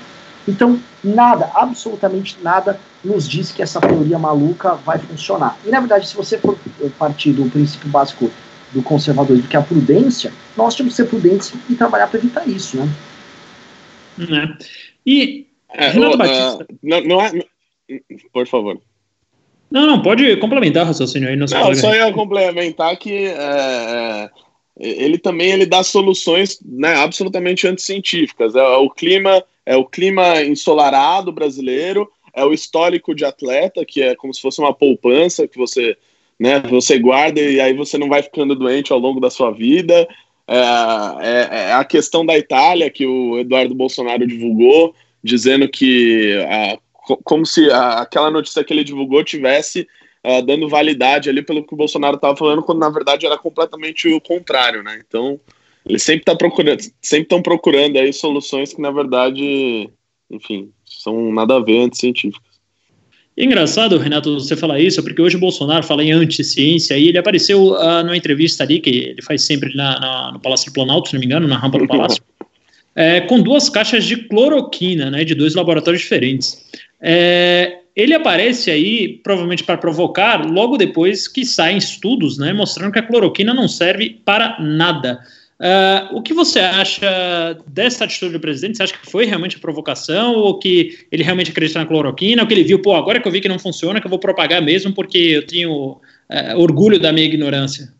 Então, 0.48 0.78
nada, 1.02 1.50
absolutamente 1.54 2.36
nada, 2.40 2.78
nos 3.04 3.28
diz 3.28 3.50
que 3.50 3.62
essa 3.62 3.80
teoria 3.80 4.18
maluca 4.18 4.74
vai 4.74 4.98
funcionar. 4.98 5.58
E, 5.64 5.70
na 5.70 5.80
verdade, 5.80 6.06
se 6.06 6.14
você 6.14 6.38
for 6.38 6.56
partir 6.98 7.32
do 7.32 7.50
princípio 7.50 7.88
básico 7.88 8.30
do 8.72 8.82
conservadorismo, 8.82 9.48
que 9.48 9.56
é 9.56 9.58
a 9.58 9.62
prudência, 9.62 10.32
nós 10.56 10.74
temos 10.74 10.92
que 10.92 10.96
ser 11.02 11.08
prudentes 11.08 11.52
e 11.68 11.74
trabalhar 11.74 12.06
para 12.06 12.18
evitar 12.18 12.48
isso, 12.48 12.76
né? 12.76 12.88
É. 14.18 14.64
E 15.04 15.46
é, 15.72 15.88
Renato 15.88 16.16
Batista. 16.16 16.64
Uh, 16.64 16.78
não, 16.82 17.00
não 17.02 17.20
é. 17.20 17.32
Por 18.32 18.46
favor. 18.46 18.80
Não, 19.70 19.86
não, 19.86 20.02
pode 20.02 20.36
complementar 20.36 20.84
o 20.84 20.86
raciocínio 20.86 21.28
aí. 21.28 21.36
Não, 21.36 21.46
só 21.46 21.94
ia 21.94 22.12
complementar 22.12 22.96
que 22.96 23.26
é, 23.26 23.34
é, 23.34 24.30
ele 24.78 25.18
também 25.18 25.50
ele 25.50 25.66
dá 25.66 25.82
soluções 25.82 26.60
né, 26.64 26.94
absolutamente 26.96 27.66
anticientíficas. 27.66 28.54
É, 28.54 28.58
é, 28.58 28.76
o 28.76 28.90
clima, 28.90 29.42
é 29.64 29.76
o 29.76 29.84
clima 29.84 30.42
ensolarado 30.42 31.32
brasileiro, 31.32 32.10
é 32.34 32.44
o 32.44 32.52
histórico 32.52 33.14
de 33.14 33.24
atleta, 33.24 33.84
que 33.84 34.02
é 34.02 34.14
como 34.14 34.34
se 34.34 34.40
fosse 34.40 34.60
uma 34.60 34.74
poupança 34.74 35.48
que 35.48 35.56
você, 35.56 35.96
né, 36.38 36.60
você 36.60 36.98
guarda 36.98 37.40
e 37.40 37.58
aí 37.60 37.72
você 37.72 37.96
não 37.96 38.08
vai 38.08 38.22
ficando 38.22 38.54
doente 38.54 38.92
ao 38.92 38.98
longo 38.98 39.18
da 39.18 39.30
sua 39.30 39.50
vida. 39.50 40.06
É, 40.46 40.58
é, 41.22 41.48
é 41.68 41.72
a 41.72 41.84
questão 41.84 42.24
da 42.24 42.36
Itália, 42.36 42.90
que 42.90 43.06
o 43.06 43.38
Eduardo 43.38 43.74
Bolsonaro 43.74 44.26
divulgou, 44.26 44.94
dizendo 45.24 45.66
que 45.68 46.38
a, 46.48 46.78
como 47.24 47.46
se 47.46 47.70
a, 47.70 48.00
aquela 48.00 48.30
notícia 48.30 48.62
que 48.62 48.74
ele 48.74 48.84
divulgou 48.84 49.24
tivesse 49.24 49.88
uh, 50.26 50.42
dando 50.44 50.68
validade 50.68 51.30
ali 51.30 51.42
pelo 51.42 51.64
que 51.64 51.72
o 51.72 51.76
Bolsonaro 51.76 52.16
estava 52.16 52.36
falando, 52.36 52.62
quando 52.62 52.80
na 52.80 52.90
verdade 52.90 53.24
era 53.24 53.38
completamente 53.38 54.08
o 54.08 54.20
contrário, 54.20 54.82
né? 54.82 55.00
Então 55.06 55.40
eles 55.88 56.02
sempre 56.02 56.24
tá 56.24 56.34
procurando, 56.34 56.82
sempre 57.00 57.22
estão 57.22 57.40
procurando 57.40 57.96
aí 57.96 58.12
soluções 58.12 58.74
que 58.74 58.82
na 58.82 58.90
verdade, 58.90 59.88
enfim, 60.30 60.70
são 60.84 61.32
nada 61.32 61.56
a 61.56 61.60
ver 61.60 61.80
anticientíficas. 61.80 62.56
E 63.36 63.42
é 63.42 63.44
engraçado, 63.44 63.98
Renato, 63.98 64.40
você 64.40 64.56
falar 64.56 64.80
isso, 64.80 65.02
porque 65.02 65.20
hoje 65.20 65.36
o 65.36 65.40
Bolsonaro 65.40 65.84
fala 65.84 66.02
em 66.02 66.10
anti-ciência 66.10 66.96
e 66.96 67.08
ele 67.08 67.18
apareceu 67.18 67.74
uh, 67.74 68.02
numa 68.02 68.16
entrevista 68.16 68.64
ali, 68.64 68.80
que 68.80 68.90
ele 68.90 69.22
faz 69.22 69.42
sempre 69.42 69.74
na, 69.76 70.00
na, 70.00 70.32
no 70.32 70.40
Palácio 70.40 70.70
do 70.70 70.74
Planalto, 70.74 71.08
se 71.08 71.14
não 71.14 71.20
me 71.20 71.26
engano, 71.26 71.46
na 71.46 71.58
rampa 71.58 71.78
do 71.78 71.86
Palácio, 71.86 72.22
é, 72.96 73.20
com 73.20 73.40
duas 73.40 73.68
caixas 73.68 74.06
de 74.06 74.16
cloroquina, 74.26 75.10
né, 75.10 75.22
de 75.22 75.34
dois 75.34 75.54
laboratórios 75.54 76.00
diferentes. 76.00 76.64
É, 76.98 77.80
ele 77.96 78.12
aparece 78.12 78.70
aí, 78.70 79.18
provavelmente 79.24 79.64
para 79.64 79.78
provocar, 79.78 80.44
logo 80.44 80.76
depois 80.76 81.26
que 81.26 81.46
saem 81.46 81.78
estudos, 81.78 82.36
né, 82.36 82.52
mostrando 82.52 82.92
que 82.92 82.98
a 82.98 83.02
cloroquina 83.02 83.54
não 83.54 83.66
serve 83.66 84.20
para 84.22 84.60
nada. 84.60 85.18
Uh, 85.58 86.14
o 86.14 86.20
que 86.20 86.34
você 86.34 86.60
acha 86.60 87.58
dessa 87.66 88.04
atitude 88.04 88.34
do 88.34 88.40
presidente? 88.40 88.76
Você 88.76 88.82
acha 88.82 88.98
que 88.98 89.10
foi 89.10 89.24
realmente 89.24 89.56
a 89.56 89.60
provocação 89.60 90.34
ou 90.34 90.58
que 90.58 91.06
ele 91.10 91.22
realmente 91.22 91.50
acredita 91.50 91.78
na 91.78 91.86
cloroquina? 91.86 92.42
Ou 92.42 92.48
que 92.48 92.52
ele 92.52 92.64
viu, 92.64 92.82
pô, 92.82 92.94
agora 92.94 93.18
que 93.18 93.26
eu 93.26 93.32
vi 93.32 93.40
que 93.40 93.48
não 93.48 93.58
funciona, 93.58 93.98
que 93.98 94.06
eu 94.06 94.10
vou 94.10 94.18
propagar 94.18 94.60
mesmo 94.60 94.92
porque 94.92 95.16
eu 95.16 95.46
tenho 95.46 95.92
uh, 95.92 96.58
orgulho 96.58 97.00
da 97.00 97.12
minha 97.12 97.26
ignorância? 97.26 97.92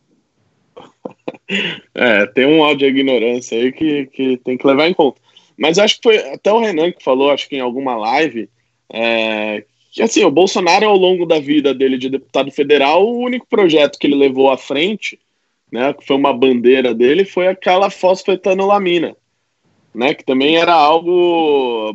É, 1.95 2.27
tem 2.27 2.45
um 2.45 2.63
áudio 2.63 2.93
de 2.93 2.99
ignorância 2.99 3.57
aí 3.57 3.73
que, 3.73 4.07
que 4.07 4.37
tem 4.39 4.59
que 4.59 4.67
levar 4.67 4.89
em 4.89 4.93
conta. 4.93 5.21
Mas 5.57 5.79
acho 5.79 5.97
que 5.97 6.03
foi 6.03 6.19
até 6.19 6.53
o 6.53 6.59
Renan 6.59 6.91
que 6.91 7.03
falou, 7.03 7.31
acho 7.31 7.49
que 7.49 7.57
em 7.57 7.61
alguma 7.61 7.97
live, 7.97 8.51
é, 8.93 9.65
que 9.97 10.03
assim, 10.03 10.25
o 10.25 10.31
Bolsonaro, 10.31 10.87
ao 10.87 10.97
longo 10.97 11.27
da 11.27 11.41
vida 11.41 11.75
dele 11.75 11.99
de 11.99 12.09
deputado 12.09 12.51
federal, 12.51 13.07
o 13.07 13.19
único 13.19 13.47
projeto 13.47 13.99
que 13.99 14.07
ele 14.07 14.15
levou 14.15 14.51
à 14.51 14.57
frente 14.57 15.19
né, 15.71 15.93
que 15.93 16.07
foi 16.07 16.17
uma 16.17 16.33
bandeira 16.33 16.95
dele, 16.95 17.25
foi 17.25 17.49
aquela 17.49 17.91
fosfetanolamina, 17.91 19.17
né, 19.95 20.15
que 20.15 20.25
também 20.25 20.57
era 20.57 20.73
algo 20.73 21.93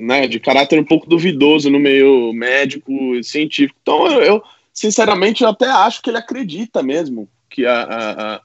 né, 0.00 0.26
de 0.26 0.38
caráter 0.38 0.78
um 0.78 0.84
pouco 0.84 1.08
duvidoso 1.08 1.70
no 1.70 1.80
meio 1.80 2.32
médico 2.32 2.92
e 3.14 3.24
científico. 3.24 3.78
Então, 3.82 4.06
eu, 4.06 4.22
eu 4.22 4.42
sinceramente, 4.72 5.42
eu 5.42 5.48
até 5.48 5.66
acho 5.66 6.02
que 6.02 6.10
ele 6.10 6.18
acredita 6.18 6.82
mesmo 6.82 7.28
que 7.50 7.64
a, 7.66 7.82
a, 7.82 8.40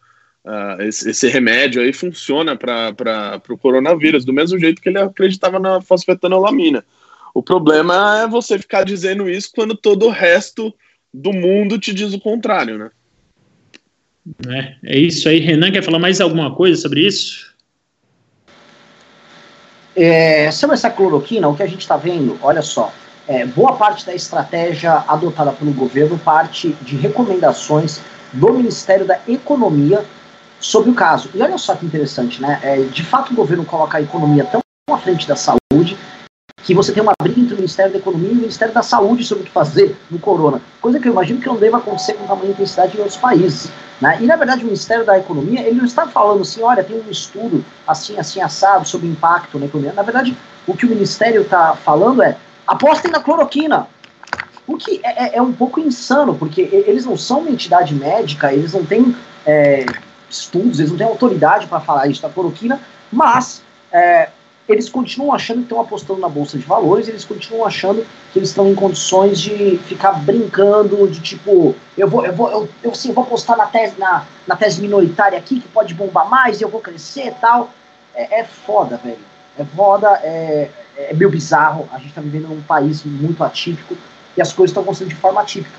a, 0.45 0.85
esse, 0.85 1.09
esse, 1.09 1.27
remédio 1.27 1.81
aí 1.81 1.91
funciona 1.91 2.55
para 2.55 3.41
o 3.49 3.57
coronavírus, 3.57 4.25
do 4.25 4.33
mesmo 4.33 4.57
jeito 4.59 4.81
que 4.81 4.89
ele 4.89 4.99
acreditava 4.99 5.59
na 5.59 5.81
fosfetanolamina. 5.81 6.85
O 7.33 7.43
problema 7.43 8.21
é 8.21 8.27
você 8.27 8.57
ficar 8.57 8.83
dizendo 8.83 9.29
isso 9.29 9.49
quando 9.53 9.75
todo 9.75 10.07
o 10.07 10.11
resto 10.11 10.73
do 11.13 11.33
mundo 11.33 11.79
te 11.79 11.93
diz 11.93 12.13
o 12.13 12.19
contrário, 12.19 12.77
né? 12.77 12.89
É, 14.47 14.75
é 14.83 14.99
isso 14.99 15.27
aí. 15.27 15.39
Renan, 15.39 15.71
quer 15.71 15.83
falar 15.83 15.99
mais 15.99 16.21
alguma 16.21 16.53
coisa 16.53 16.79
sobre 16.81 17.05
isso? 17.05 17.55
É, 19.95 20.51
sobre 20.51 20.75
essa 20.75 20.89
cloroquina, 20.89 21.47
o 21.47 21.55
que 21.55 21.63
a 21.63 21.67
gente 21.67 21.81
está 21.81 21.97
vendo, 21.97 22.37
olha 22.41 22.61
só, 22.61 22.93
é, 23.27 23.45
boa 23.45 23.75
parte 23.75 24.05
da 24.05 24.13
estratégia 24.13 25.03
adotada 25.07 25.51
pelo 25.51 25.73
governo 25.73 26.17
parte 26.17 26.69
de 26.81 26.95
recomendações 26.95 27.99
do 28.31 28.53
Ministério 28.53 29.05
da 29.05 29.19
Economia 29.27 30.05
sobre 30.59 30.89
o 30.91 30.93
caso. 30.93 31.29
E 31.33 31.41
olha 31.41 31.57
só 31.57 31.75
que 31.75 31.85
interessante, 31.85 32.41
né? 32.41 32.59
É, 32.63 32.77
de 32.77 33.03
fato, 33.03 33.31
o 33.31 33.35
governo 33.35 33.65
coloca 33.65 33.97
a 33.97 34.01
economia 34.01 34.45
tão 34.45 34.61
à 34.89 34.97
frente 34.97 35.27
da 35.27 35.35
saúde 35.35 35.97
que 36.63 36.73
você 36.73 36.91
tem 36.91 37.01
uma 37.01 37.13
briga 37.21 37.39
entre 37.39 37.53
o 37.53 37.57
Ministério 37.57 37.91
da 37.91 37.99
Economia 37.99 38.29
e 38.29 38.33
o 38.33 38.35
Ministério 38.35 38.73
da 38.73 38.81
Saúde 38.81 39.23
sobre 39.23 39.43
o 39.43 39.45
que 39.45 39.51
fazer 39.51 39.97
no 40.09 40.19
corona. 40.19 40.61
Coisa 40.81 40.99
que 40.99 41.07
eu 41.07 41.11
imagino 41.11 41.39
que 41.39 41.47
não 41.47 41.57
deva 41.57 41.77
acontecer 41.77 42.13
com 42.13 42.27
tamanha 42.27 42.51
intensidade 42.51 42.95
em 42.95 42.99
outros 42.99 43.17
países. 43.17 43.71
Né? 44.01 44.17
E, 44.21 44.25
na 44.25 44.35
verdade, 44.35 44.61
o 44.61 44.65
Ministério 44.65 45.05
da 45.05 45.17
Economia, 45.17 45.61
ele 45.61 45.77
não 45.77 45.85
está 45.85 46.07
falando 46.07 46.41
assim, 46.41 46.61
olha, 46.61 46.83
tem 46.83 46.97
um 46.97 47.09
estudo 47.09 47.63
assim, 47.87 48.17
assim, 48.17 48.41
assado 48.41 48.87
sobre 48.87 49.07
o 49.07 49.11
impacto 49.11 49.59
na 49.59 49.65
economia. 49.65 49.93
Na 49.93 50.03
verdade, 50.03 50.35
o 50.67 50.75
que 50.75 50.85
o 50.85 50.89
Ministério 50.89 51.41
está 51.41 51.75
falando 51.75 52.21
é, 52.21 52.37
apostem 52.67 53.11
na 53.11 53.19
cloroquina. 53.19 53.87
O 54.67 54.77
que 54.77 55.01
é, 55.03 55.25
é, 55.25 55.37
é, 55.37 55.41
um 55.41 55.51
pouco 55.51 55.79
insano, 55.79 56.35
porque 56.35 56.61
eles 56.61 57.05
não 57.05 57.17
são 57.17 57.39
uma 57.39 57.49
entidade 57.49 57.95
médica, 57.95 58.53
eles 58.53 58.73
não 58.73 58.85
têm 58.85 59.15
é, 59.45 59.85
estudos, 60.29 60.79
eles 60.79 60.91
não 60.91 60.97
têm 60.97 61.07
autoridade 61.07 61.65
para 61.65 61.79
falar 61.79 62.07
isso 62.07 62.21
da 62.21 62.29
cloroquina, 62.29 62.79
mas 63.11 63.63
é, 63.91 64.29
eles 64.71 64.87
continuam 64.87 65.33
achando 65.33 65.57
que 65.57 65.63
estão 65.63 65.81
apostando 65.81 66.19
na 66.19 66.29
bolsa 66.29 66.57
de 66.57 66.65
valores, 66.65 67.07
eles 67.07 67.25
continuam 67.25 67.65
achando 67.65 68.05
que 68.31 68.37
eles 68.37 68.49
estão 68.49 68.69
em 68.69 68.75
condições 68.75 69.39
de 69.41 69.77
ficar 69.79 70.11
brincando, 70.11 71.07
de 71.07 71.19
tipo, 71.19 71.75
eu 71.97 72.07
vou, 72.07 72.25
eu 72.25 72.33
vou, 72.33 72.51
eu, 72.51 72.69
eu, 72.83 72.91
assim, 72.91 73.11
vou 73.11 73.23
apostar 73.23 73.57
na 73.57 73.65
tese, 73.65 73.97
na, 73.97 74.25
na 74.45 74.55
tese 74.55 74.79
minoritária 74.79 75.37
aqui, 75.37 75.59
que 75.59 75.67
pode 75.69 75.93
bombar 75.93 76.29
mais, 76.29 76.61
eu 76.61 76.69
vou 76.69 76.81
crescer 76.81 77.27
e 77.27 77.31
tal. 77.31 77.71
É, 78.13 78.41
é 78.41 78.43
foda, 78.43 78.97
velho. 78.97 79.17
É 79.57 79.65
foda, 79.65 80.07
é, 80.23 80.69
é 80.95 81.13
meio 81.13 81.31
bizarro. 81.31 81.89
A 81.91 81.97
gente 81.97 82.09
está 82.09 82.21
vivendo 82.21 82.47
num 82.47 82.61
país 82.61 83.03
muito 83.03 83.43
atípico 83.43 83.97
e 84.37 84.41
as 84.41 84.53
coisas 84.53 84.69
estão 84.69 84.83
acontecendo 84.83 85.09
de 85.09 85.15
forma 85.15 85.41
atípica. 85.41 85.77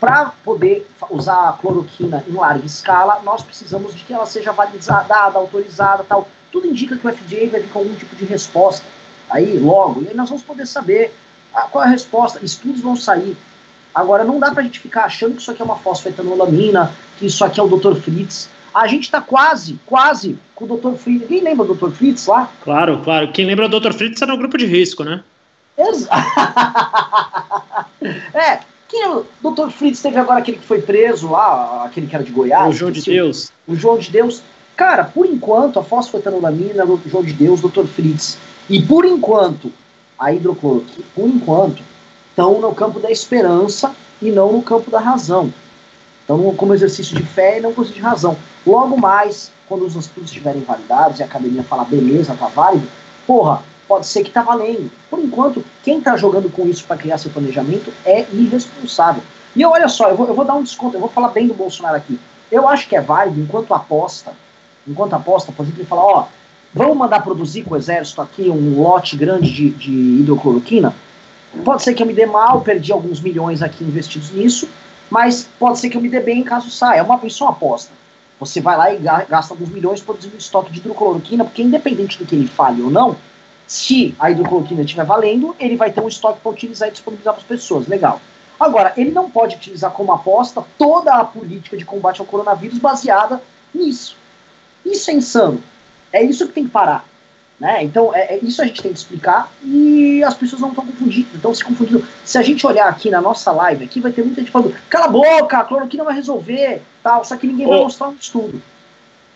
Para 0.00 0.32
poder 0.44 0.86
usar 1.10 1.48
a 1.48 1.52
cloroquina 1.52 2.24
em 2.28 2.32
larga 2.32 2.66
escala, 2.66 3.20
nós 3.22 3.42
precisamos 3.42 3.94
de 3.94 4.04
que 4.04 4.12
ela 4.12 4.26
seja 4.26 4.52
validada, 4.52 5.38
autorizada 5.38 6.04
tal 6.04 6.28
tudo 6.50 6.66
indica 6.66 6.96
que 6.96 7.06
o 7.06 7.12
FDA 7.12 7.48
vai 7.50 7.60
vir 7.60 7.70
com 7.70 7.80
algum 7.80 7.94
tipo 7.94 8.14
de 8.16 8.24
resposta 8.24 8.84
aí 9.28 9.58
logo, 9.58 10.02
e 10.02 10.08
aí 10.08 10.14
nós 10.14 10.28
vamos 10.28 10.44
poder 10.44 10.66
saber 10.66 11.12
ah, 11.54 11.62
qual 11.62 11.84
é 11.84 11.86
a 11.88 11.90
resposta, 11.90 12.44
estudos 12.44 12.80
vão 12.80 12.96
sair. 12.96 13.36
Agora, 13.94 14.24
não 14.24 14.38
dá 14.38 14.50
pra 14.50 14.62
gente 14.62 14.78
ficar 14.78 15.04
achando 15.04 15.36
que 15.36 15.40
isso 15.40 15.50
aqui 15.50 15.62
é 15.62 15.64
uma 15.64 15.76
fosfetanolamina, 15.76 16.92
que 17.18 17.26
isso 17.26 17.42
aqui 17.44 17.58
é 17.58 17.62
o 17.62 17.68
Dr. 17.68 17.94
Fritz. 17.94 18.50
A 18.74 18.86
gente 18.86 19.10
tá 19.10 19.22
quase, 19.22 19.80
quase 19.86 20.38
com 20.54 20.66
o 20.66 20.76
Dr. 20.76 20.98
Fritz. 20.98 21.22
Ninguém 21.22 21.42
lembra 21.42 21.66
do 21.66 21.74
Dr. 21.74 21.90
Fritz 21.92 22.26
lá? 22.26 22.52
Claro, 22.62 23.00
claro. 23.02 23.32
Quem 23.32 23.46
lembra 23.46 23.70
do 23.70 23.80
Dr. 23.80 23.94
Fritz 23.94 24.20
era 24.20 24.32
no 24.32 24.38
grupo 24.38 24.58
de 24.58 24.66
risco, 24.66 25.02
né? 25.02 25.24
Exato. 25.78 26.14
é, 28.34 28.60
quem 28.86 29.02
é 29.02 29.08
o 29.08 29.24
Dr. 29.42 29.70
Fritz 29.70 30.02
teve 30.02 30.18
agora 30.18 30.40
aquele 30.40 30.58
que 30.58 30.66
foi 30.66 30.82
preso 30.82 31.30
lá, 31.30 31.84
aquele 31.86 32.06
que 32.06 32.14
era 32.14 32.22
de 32.22 32.32
Goiás. 32.32 32.68
O 32.68 32.72
João 32.72 32.90
de 32.92 33.02
Deus. 33.02 33.50
O 33.66 33.74
João 33.74 33.98
de 33.98 34.10
Deus. 34.10 34.42
Cara, 34.76 35.04
por 35.04 35.24
enquanto, 35.24 35.78
a 35.78 35.82
fosfetanolamina, 35.82 36.84
João 37.06 37.24
de 37.24 37.32
Deus, 37.32 37.62
Dr. 37.62 37.86
Fritz, 37.86 38.36
e 38.68 38.82
por 38.82 39.06
enquanto, 39.06 39.72
a 40.18 40.32
hidrocloroquina, 40.32 41.06
por 41.14 41.26
enquanto, 41.26 41.82
estão 42.28 42.60
no 42.60 42.74
campo 42.74 43.00
da 43.00 43.10
esperança 43.10 43.94
e 44.20 44.30
não 44.30 44.52
no 44.52 44.60
campo 44.60 44.90
da 44.90 45.00
razão. 45.00 45.52
Então, 46.22 46.54
como 46.56 46.74
exercício 46.74 47.16
de 47.16 47.22
fé 47.22 47.58
e 47.58 47.60
não 47.62 47.72
como 47.72 47.86
de 47.86 48.00
razão. 48.00 48.36
Logo 48.66 49.00
mais, 49.00 49.50
quando 49.66 49.86
os 49.86 49.96
estudos 49.96 50.28
estiverem 50.28 50.62
validados 50.62 51.20
e 51.20 51.22
a 51.22 51.26
academia 51.26 51.62
falar, 51.62 51.84
beleza, 51.84 52.36
tá 52.38 52.48
válido, 52.48 52.86
porra, 53.26 53.62
pode 53.88 54.06
ser 54.06 54.24
que 54.24 54.30
tá 54.30 54.42
valendo. 54.42 54.90
Por 55.08 55.18
enquanto, 55.18 55.64
quem 55.84 56.02
tá 56.02 56.18
jogando 56.18 56.50
com 56.50 56.66
isso 56.66 56.84
para 56.84 56.98
criar 56.98 57.16
seu 57.16 57.30
planejamento 57.30 57.90
é 58.04 58.26
irresponsável. 58.30 59.22
E 59.54 59.64
olha 59.64 59.88
só, 59.88 60.10
eu 60.10 60.16
vou, 60.16 60.26
eu 60.26 60.34
vou 60.34 60.44
dar 60.44 60.54
um 60.54 60.62
desconto, 60.62 60.96
eu 60.96 61.00
vou 61.00 61.08
falar 61.08 61.28
bem 61.28 61.46
do 61.46 61.54
Bolsonaro 61.54 61.96
aqui. 61.96 62.20
Eu 62.50 62.68
acho 62.68 62.86
que 62.88 62.96
é 62.96 63.00
válido, 63.00 63.40
enquanto 63.40 63.72
aposta, 63.72 64.34
enquanto 64.86 65.14
aposta, 65.14 65.52
por 65.52 65.62
exemplo, 65.62 65.80
ele 65.80 65.88
fala, 65.88 66.02
ó, 66.02 66.26
vamos 66.72 66.96
mandar 66.96 67.22
produzir 67.22 67.62
com 67.62 67.74
o 67.74 67.76
exército 67.76 68.20
aqui 68.20 68.48
um 68.48 68.80
lote 68.80 69.16
grande 69.16 69.50
de, 69.50 69.70
de 69.70 69.92
hidrocloroquina? 70.20 70.94
Pode 71.64 71.82
ser 71.82 71.94
que 71.94 72.02
eu 72.02 72.06
me 72.06 72.12
dê 72.12 72.26
mal, 72.26 72.60
perdi 72.60 72.92
alguns 72.92 73.20
milhões 73.20 73.62
aqui 73.62 73.82
investidos 73.84 74.30
nisso, 74.30 74.68
mas 75.10 75.48
pode 75.58 75.78
ser 75.78 75.88
que 75.88 75.96
eu 75.96 76.00
me 76.00 76.08
dê 76.08 76.20
bem 76.20 76.42
caso 76.42 76.70
saia. 76.70 76.98
É 76.98 77.02
uma, 77.02 77.18
isso 77.24 77.42
é 77.42 77.46
uma 77.46 77.52
aposta. 77.52 77.92
Você 78.38 78.60
vai 78.60 78.76
lá 78.76 78.92
e 78.92 78.98
gasta 78.98 79.54
alguns 79.54 79.70
milhões 79.70 80.02
produzindo 80.02 80.34
um 80.34 80.38
estoque 80.38 80.70
de 80.70 80.78
hidrocloroquina, 80.80 81.44
porque 81.44 81.62
independente 81.62 82.18
do 82.18 82.26
que 82.26 82.34
ele 82.34 82.46
fale 82.46 82.82
ou 82.82 82.90
não, 82.90 83.16
se 83.66 84.14
a 84.18 84.30
hidrocloroquina 84.30 84.82
estiver 84.82 85.04
valendo, 85.04 85.56
ele 85.58 85.76
vai 85.76 85.90
ter 85.90 86.00
um 86.00 86.08
estoque 86.08 86.40
para 86.40 86.52
utilizar 86.52 86.88
e 86.88 86.92
disponibilizar 86.92 87.32
para 87.32 87.42
as 87.42 87.48
pessoas. 87.48 87.86
Legal. 87.86 88.20
Agora, 88.60 88.92
ele 88.96 89.10
não 89.10 89.30
pode 89.30 89.56
utilizar 89.56 89.90
como 89.90 90.12
aposta 90.12 90.64
toda 90.78 91.14
a 91.14 91.24
política 91.24 91.76
de 91.76 91.84
combate 91.84 92.20
ao 92.20 92.26
coronavírus 92.26 92.78
baseada 92.78 93.42
nisso. 93.74 94.16
Isso 94.86 95.10
é 95.10 95.14
insano. 95.14 95.62
É 96.12 96.22
isso 96.22 96.46
que 96.46 96.54
tem 96.54 96.64
que 96.64 96.70
parar. 96.70 97.06
Né? 97.58 97.82
Então, 97.82 98.14
é, 98.14 98.34
é 98.34 98.38
isso 98.42 98.60
a 98.60 98.66
gente 98.66 98.82
tem 98.82 98.92
que 98.92 98.98
explicar 98.98 99.50
e 99.64 100.22
as 100.22 100.34
pessoas 100.34 100.60
não 100.60 100.68
estão 100.70 100.84
confundindo, 100.84 101.28
estão 101.34 101.54
se 101.54 101.64
confundindo. 101.64 102.06
Se 102.24 102.36
a 102.36 102.42
gente 102.42 102.66
olhar 102.66 102.86
aqui 102.86 103.08
na 103.08 103.20
nossa 103.20 103.50
live, 103.50 103.84
aqui 103.84 103.98
vai 103.98 104.12
ter 104.12 104.22
muita 104.22 104.42
gente 104.42 104.50
falando, 104.50 104.76
cala 104.90 105.06
a 105.06 105.08
boca, 105.08 105.58
a 105.58 105.64
cloroquina 105.64 106.04
vai 106.04 106.14
resolver, 106.14 106.82
tal, 107.02 107.24
só 107.24 107.34
que 107.36 107.46
ninguém 107.46 107.66
vai 107.66 107.78
mostrar 107.78 108.08
um 108.08 108.14
estudo. 108.14 108.62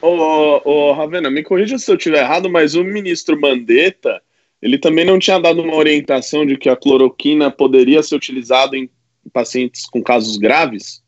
Ô, 0.02 0.60
ô, 0.64 0.92
Ravena, 0.92 1.30
me 1.30 1.42
corrija 1.42 1.78
se 1.78 1.90
eu 1.90 1.96
estiver 1.96 2.20
errado, 2.20 2.50
mas 2.50 2.74
o 2.74 2.84
ministro 2.84 3.40
Mandetta, 3.40 4.20
ele 4.60 4.76
também 4.76 5.04
não 5.04 5.18
tinha 5.18 5.38
dado 5.38 5.62
uma 5.62 5.74
orientação 5.74 6.44
de 6.44 6.58
que 6.58 6.68
a 6.68 6.76
cloroquina 6.76 7.50
poderia 7.50 8.02
ser 8.02 8.16
utilizada 8.16 8.76
em 8.76 8.90
pacientes 9.32 9.86
com 9.86 10.02
casos 10.02 10.36
graves? 10.36 11.02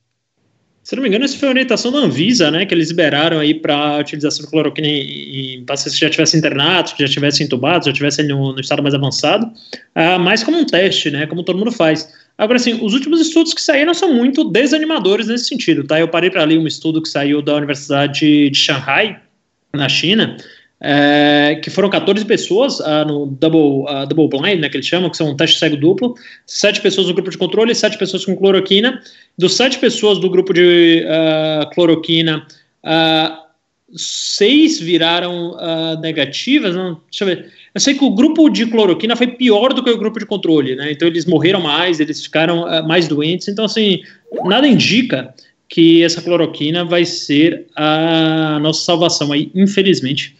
Se 0.82 0.96
não 0.96 1.02
me 1.02 1.08
engano, 1.08 1.24
isso 1.24 1.38
foi 1.38 1.48
a 1.48 1.52
orientação 1.52 1.92
da 1.92 1.98
Anvisa, 1.98 2.50
né? 2.50 2.66
Que 2.66 2.74
eles 2.74 2.88
liberaram 2.88 3.38
aí 3.38 3.54
para 3.54 3.98
utilização 3.98 4.44
de 4.44 4.50
cloroquina 4.50 4.88
em, 4.88 5.60
em 5.60 5.64
pacientes 5.64 5.98
que 5.98 6.04
já 6.04 6.10
tivessem 6.10 6.38
internados, 6.38 6.92
que 6.92 7.06
já 7.06 7.12
tivessem 7.12 7.46
intubados, 7.46 7.86
já 7.86 7.92
tivessem 7.92 8.26
no, 8.26 8.52
no 8.52 8.60
estado 8.60 8.82
mais 8.82 8.94
avançado, 8.94 9.46
uh, 9.46 10.18
mais 10.18 10.42
como 10.42 10.58
um 10.58 10.66
teste, 10.66 11.10
né? 11.10 11.26
Como 11.26 11.44
todo 11.44 11.58
mundo 11.58 11.70
faz. 11.70 12.12
Agora, 12.36 12.56
assim, 12.56 12.78
os 12.82 12.94
últimos 12.94 13.20
estudos 13.20 13.54
que 13.54 13.60
saíram 13.60 13.94
são 13.94 14.12
muito 14.12 14.42
desanimadores 14.42 15.28
nesse 15.28 15.44
sentido, 15.44 15.84
tá? 15.84 16.00
Eu 16.00 16.08
parei 16.08 16.30
para 16.30 16.42
ler 16.42 16.58
um 16.58 16.66
estudo 16.66 17.00
que 17.00 17.08
saiu 17.08 17.40
da 17.40 17.54
Universidade 17.54 18.50
de 18.50 18.58
Shanghai, 18.58 19.20
na 19.72 19.88
China, 19.88 20.36
é, 20.84 21.60
que 21.62 21.70
foram 21.70 21.88
14 21.88 22.24
pessoas 22.24 22.80
uh, 22.80 23.04
no 23.06 23.26
double, 23.26 23.84
uh, 23.88 24.04
double 24.04 24.28
blind, 24.28 24.60
né, 24.60 24.68
que 24.68 24.76
eles 24.76 24.86
chamam, 24.86 25.08
que 25.08 25.16
são 25.16 25.30
um 25.30 25.36
teste 25.36 25.56
cego 25.60 25.76
duplo, 25.76 26.14
7 26.44 26.80
pessoas 26.80 27.06
no 27.06 27.14
grupo 27.14 27.30
de 27.30 27.38
controle 27.38 27.70
e 27.70 27.74
7 27.74 27.96
pessoas 27.96 28.24
com 28.24 28.36
cloroquina. 28.36 29.00
Dos 29.38 29.54
7 29.54 29.78
pessoas 29.78 30.18
do 30.18 30.28
grupo 30.28 30.52
de 30.52 31.04
uh, 31.06 31.70
cloroquina, 31.72 32.44
seis 33.94 34.80
viraram 34.80 35.56
negativas, 36.00 36.74
não, 36.74 37.00
deixa 37.08 37.22
eu 37.22 37.26
ver. 37.26 37.52
Eu 37.72 37.80
sei 37.80 37.94
que 37.94 38.02
o 38.04 38.10
grupo 38.10 38.48
de 38.50 38.66
cloroquina 38.66 39.14
foi 39.14 39.28
pior 39.28 39.72
do 39.72 39.84
que 39.84 39.90
o 39.90 39.98
grupo 39.98 40.18
de 40.18 40.26
controle, 40.26 40.74
né? 40.74 40.90
Então 40.90 41.06
eles 41.06 41.26
morreram 41.26 41.60
mais, 41.60 42.00
eles 42.00 42.24
ficaram 42.24 42.66
mais 42.88 43.06
doentes. 43.06 43.46
Então, 43.48 43.66
assim, 43.66 44.00
nada 44.44 44.66
indica 44.66 45.32
que 45.68 46.02
essa 46.02 46.20
cloroquina 46.20 46.84
vai 46.84 47.04
ser 47.04 47.66
a 47.76 48.58
nossa 48.60 48.82
salvação 48.82 49.30
aí, 49.30 49.50
infelizmente. 49.54 50.34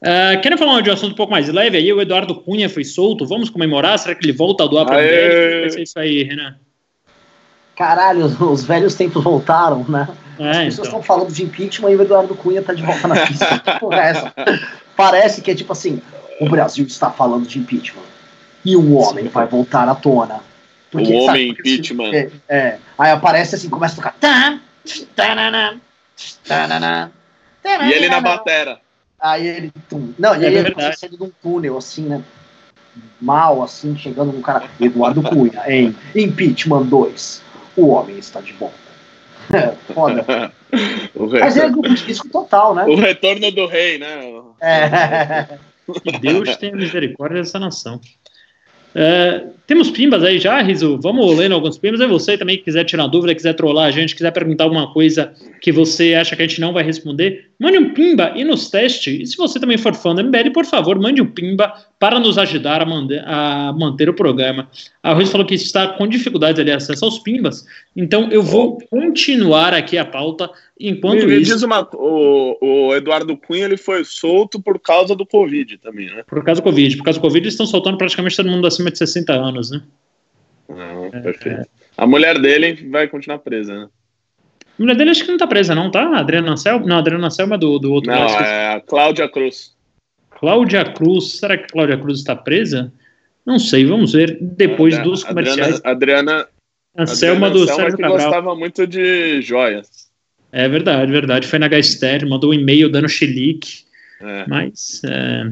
Uh, 0.00 0.40
querem 0.40 0.56
falar 0.56 0.80
de 0.80 0.90
um 0.90 0.92
assunto 0.92 1.12
um 1.12 1.16
pouco 1.16 1.32
mais 1.32 1.48
leve 1.48 1.76
aí? 1.76 1.92
O 1.92 2.00
Eduardo 2.00 2.34
Cunha 2.34 2.68
foi 2.68 2.84
solto. 2.84 3.26
Vamos 3.26 3.50
comemorar? 3.50 3.98
Será 3.98 4.14
que 4.14 4.24
ele 4.24 4.32
volta 4.32 4.64
a 4.64 4.66
doar 4.66 4.86
para 4.86 4.96
o 4.96 5.60
Vai 5.60 5.70
ser 5.70 5.82
isso 5.82 5.98
aí, 5.98 6.22
Renan? 6.22 6.56
Caralho, 7.76 8.26
os, 8.26 8.64
velhos 8.64 8.94
tempos 8.94 9.22
voltaram, 9.22 9.84
né? 9.88 10.08
É, 10.38 10.50
As 10.50 10.56
pessoas 10.56 10.88
então. 10.88 11.00
estão 11.00 11.02
falando 11.02 11.32
de 11.32 11.42
impeachment 11.42 11.90
e 11.90 11.96
o 11.96 12.02
Eduardo 12.02 12.34
Cunha 12.34 12.60
está 12.60 12.72
de 12.72 12.82
volta 12.82 13.08
na 13.08 13.26
pista. 13.26 13.58
que 13.58 13.78
porra 13.80 14.00
é 14.00 14.10
essa? 14.10 14.34
Parece 14.96 15.42
que 15.42 15.50
é 15.50 15.54
tipo 15.54 15.72
assim: 15.72 16.00
o 16.40 16.48
Brasil 16.48 16.86
está 16.86 17.10
falando 17.10 17.46
de 17.46 17.58
impeachment 17.58 18.02
e 18.64 18.76
um 18.76 18.96
homem 18.96 19.24
Sim. 19.24 19.30
vai 19.30 19.46
voltar 19.46 19.88
à 19.88 19.94
tona. 19.94 20.40
Porque, 20.90 21.12
o 21.12 21.18
homem 21.18 21.50
impeachment. 21.50 22.12
É, 22.14 22.30
é, 22.48 22.78
aí 22.98 23.10
aparece 23.10 23.56
assim, 23.56 23.68
começa 23.68 23.94
a 23.94 23.96
tocar. 23.96 24.16
E 27.88 27.92
ele 27.92 28.08
na 28.08 28.20
batera. 28.20 28.80
Aí 29.20 29.46
ele. 29.46 29.72
Tum, 29.88 30.12
não, 30.18 30.40
e 30.40 30.46
aí 30.46 30.56
é 30.56 30.58
ele 30.58 30.70
tá 30.70 30.92
saindo 30.92 31.16
de 31.16 31.22
um 31.22 31.30
túnel, 31.42 31.76
assim, 31.76 32.02
né? 32.02 32.22
Mal, 33.20 33.62
assim, 33.62 33.96
chegando 33.96 34.32
no 34.32 34.40
cara. 34.40 34.68
Eduardo 34.80 35.22
Cunha, 35.22 35.62
em 35.66 35.94
Impeachment 36.14 36.86
2. 36.86 37.42
O 37.76 37.88
homem 37.88 38.18
está 38.18 38.40
de 38.40 38.52
volta. 38.52 38.76
Foda. 39.94 40.24
Mas 41.40 41.56
ele 41.56 41.66
é 41.66 41.70
grupo 41.70 41.88
de 41.88 42.04
risco 42.04 42.28
total, 42.28 42.74
né? 42.74 42.84
O 42.84 42.96
retorno 42.96 43.50
do 43.50 43.66
rei, 43.66 43.98
né? 43.98 44.42
É. 44.60 45.58
Que 46.02 46.18
Deus 46.18 46.56
tenha 46.56 46.76
misericórdia 46.76 47.38
dessa 47.38 47.58
nação. 47.58 48.00
É, 48.94 49.44
temos 49.66 49.90
pimbas 49.90 50.22
aí 50.22 50.38
já, 50.38 50.60
Riso? 50.60 50.98
Vamos 51.00 51.36
lendo 51.36 51.54
alguns 51.54 51.78
pimbas. 51.78 52.00
E 52.00 52.06
você 52.06 52.36
também 52.36 52.58
que 52.58 52.64
quiser 52.64 52.84
tirar 52.84 53.06
dúvida, 53.06 53.34
quiser 53.34 53.54
trollar 53.54 53.86
a 53.86 53.90
gente, 53.90 54.14
quiser 54.14 54.30
perguntar 54.30 54.64
alguma 54.64 54.92
coisa 54.92 55.32
que 55.60 55.72
você 55.72 56.14
acha 56.14 56.36
que 56.36 56.42
a 56.42 56.46
gente 56.46 56.60
não 56.60 56.72
vai 56.72 56.82
responder, 56.82 57.47
mande 57.58 57.78
um 57.78 57.92
pimba 57.92 58.32
e 58.36 58.44
nos 58.44 58.70
teste. 58.70 59.22
E 59.22 59.26
se 59.26 59.36
você 59.36 59.58
também 59.58 59.76
for 59.76 59.94
fã 59.94 60.14
do 60.14 60.22
MBL, 60.22 60.50
por 60.52 60.64
favor, 60.64 60.98
mande 60.98 61.20
um 61.20 61.26
pimba 61.26 61.72
para 61.98 62.20
nos 62.20 62.38
ajudar 62.38 62.80
a, 62.80 62.86
manter, 62.86 63.22
a 63.26 63.74
manter 63.76 64.08
o 64.08 64.14
programa. 64.14 64.70
A 65.02 65.12
Rose 65.12 65.32
falou 65.32 65.46
que 65.46 65.54
está 65.54 65.88
com 65.88 66.06
dificuldades 66.06 66.60
ali 66.60 66.70
acesso 66.70 67.04
aos 67.04 67.18
pimbas, 67.18 67.66
então 67.96 68.30
eu 68.30 68.42
vou 68.42 68.78
continuar 68.88 69.74
aqui 69.74 69.98
a 69.98 70.04
pauta 70.04 70.48
enquanto 70.78 71.20
me, 71.20 71.26
me 71.26 71.40
isso. 71.40 71.52
Diz 71.52 71.62
uma, 71.62 71.88
o, 71.94 72.56
o, 72.60 72.94
Eduardo 72.94 73.36
Cunha 73.36 73.64
ele 73.64 73.76
foi 73.76 74.04
solto 74.04 74.62
por 74.62 74.78
causa 74.78 75.16
do 75.16 75.26
Covid 75.26 75.78
também, 75.78 76.06
né? 76.06 76.22
Por 76.26 76.44
causa 76.44 76.60
do 76.60 76.64
Covid. 76.64 76.96
Por 76.96 77.04
causa 77.04 77.18
do 77.18 77.22
Covid, 77.22 77.44
eles 77.44 77.54
estão 77.54 77.66
soltando 77.66 77.98
praticamente 77.98 78.36
todo 78.36 78.48
mundo 78.48 78.66
acima 78.66 78.90
de 78.90 78.98
60 78.98 79.32
anos, 79.32 79.70
né? 79.70 79.82
Não, 80.68 81.06
é, 81.06 81.20
perfeito. 81.20 81.62
É. 81.62 81.66
A 81.96 82.06
mulher 82.06 82.38
dele 82.38 82.88
vai 82.88 83.08
continuar 83.08 83.38
presa, 83.38 83.74
né? 83.74 83.88
A 84.78 84.82
mulher 84.82 84.96
dele 84.96 85.10
acho 85.10 85.24
que 85.24 85.30
não 85.30 85.38
tá 85.38 85.46
presa, 85.46 85.74
não, 85.74 85.90
tá? 85.90 86.04
A 86.04 86.20
Adriana 86.20 86.52
Anselmo? 86.52 86.86
Não, 86.86 86.96
a 86.96 86.98
Adriana 87.00 87.26
Anselmo 87.26 87.54
é 87.54 87.58
do, 87.58 87.78
do 87.78 87.92
outro. 87.92 88.10
Não, 88.10 88.16
é 88.16 88.76
a 88.76 88.80
Cláudia 88.80 89.28
Cruz. 89.28 89.76
Cláudia 90.30 90.84
Cruz, 90.84 91.38
será 91.38 91.58
que 91.58 91.66
Cláudia 91.66 91.98
Cruz 91.98 92.20
está 92.20 92.36
presa? 92.36 92.92
Não 93.44 93.58
sei, 93.58 93.84
vamos 93.84 94.12
ver 94.12 94.38
depois 94.40 94.94
Adriana, 94.94 95.10
dos 95.10 95.24
comerciais. 95.24 95.80
Adriana, 95.84 96.46
Anselma 96.96 97.48
Adriana 97.48 97.66
do 97.66 97.74
Sérgio 97.74 97.98
Cabral. 97.98 98.18
gostava 98.18 98.54
muito 98.54 98.86
de 98.86 99.42
joias. 99.42 100.08
É 100.52 100.68
verdade, 100.68 101.10
verdade. 101.10 101.46
Foi 101.46 101.58
na 101.58 101.66
Gaster, 101.66 102.28
mandou 102.28 102.50
um 102.50 102.54
e-mail 102.54 102.90
dando 102.90 103.08
chilique. 103.08 103.84
É. 104.20 104.44
Mas. 104.46 105.02
É, 105.04 105.50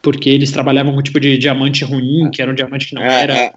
porque 0.00 0.28
eles 0.28 0.50
trabalhavam 0.50 0.92
com 0.92 0.98
um 0.98 1.02
tipo 1.02 1.20
de 1.20 1.38
diamante 1.38 1.84
ruim, 1.84 2.30
que 2.30 2.42
era 2.42 2.50
um 2.50 2.54
diamante 2.54 2.88
que 2.88 2.94
não 2.94 3.02
é, 3.02 3.22
era. 3.22 3.54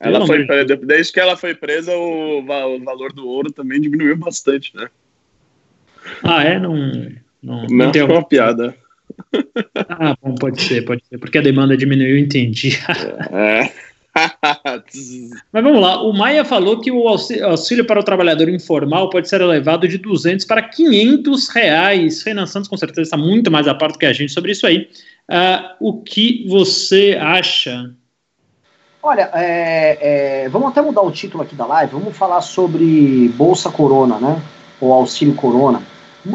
Ela 0.00 0.26
foi, 0.26 0.46
desde 0.84 1.12
que 1.12 1.20
ela 1.20 1.36
foi 1.36 1.54
presa, 1.54 1.96
o, 1.96 2.40
o, 2.40 2.84
valor 2.84 3.12
do 3.12 3.26
ouro 3.26 3.50
também 3.52 3.80
diminuiu 3.80 4.16
bastante, 4.16 4.74
né? 4.76 4.88
Ah, 6.22 6.44
é? 6.44 6.58
Não. 6.58 6.76
Não, 7.42 7.66
não, 7.66 7.66
não 7.66 7.92
tem 7.92 8.02
uma 8.02 8.24
piada. 8.24 8.74
Ah, 9.74 10.16
bom, 10.22 10.34
pode 10.34 10.60
ser, 10.62 10.84
pode 10.84 11.04
ser. 11.06 11.18
Porque 11.18 11.38
a 11.38 11.42
demanda 11.42 11.76
diminuiu, 11.76 12.18
entendi. 12.18 12.78
É. 13.32 13.70
Mas 15.52 15.64
vamos 15.64 15.80
lá, 15.80 16.02
o 16.02 16.12
Maia 16.12 16.44
falou 16.44 16.80
que 16.80 16.90
o 16.90 17.06
auxílio 17.08 17.84
para 17.84 18.00
o 18.00 18.04
trabalhador 18.04 18.48
informal 18.48 19.10
pode 19.10 19.28
ser 19.28 19.40
elevado 19.40 19.86
de 19.86 19.98
200 19.98 20.44
para 20.44 20.62
500 20.62 21.48
reais. 21.48 22.22
Renan 22.22 22.46
Santos 22.46 22.68
com 22.68 22.76
certeza 22.76 23.02
está 23.02 23.16
muito 23.16 23.50
mais 23.50 23.68
a 23.68 23.74
par 23.74 23.92
do 23.92 23.98
que 23.98 24.06
a 24.06 24.12
gente 24.12 24.32
sobre 24.32 24.52
isso 24.52 24.66
aí. 24.66 24.88
Uh, 25.30 25.76
o 25.80 26.02
que 26.02 26.46
você 26.48 27.16
acha? 27.20 27.94
Olha, 29.00 29.30
é, 29.32 29.98
é, 30.44 30.48
vamos 30.48 30.68
até 30.68 30.82
mudar 30.82 31.02
o 31.02 31.10
título 31.12 31.44
aqui 31.44 31.54
da 31.54 31.64
live, 31.64 31.92
vamos 31.92 32.16
falar 32.16 32.40
sobre 32.40 33.32
Bolsa 33.36 33.70
Corona, 33.70 34.18
né? 34.18 34.42
Ou 34.80 34.92
Auxílio 34.92 35.34
Corona. 35.34 35.80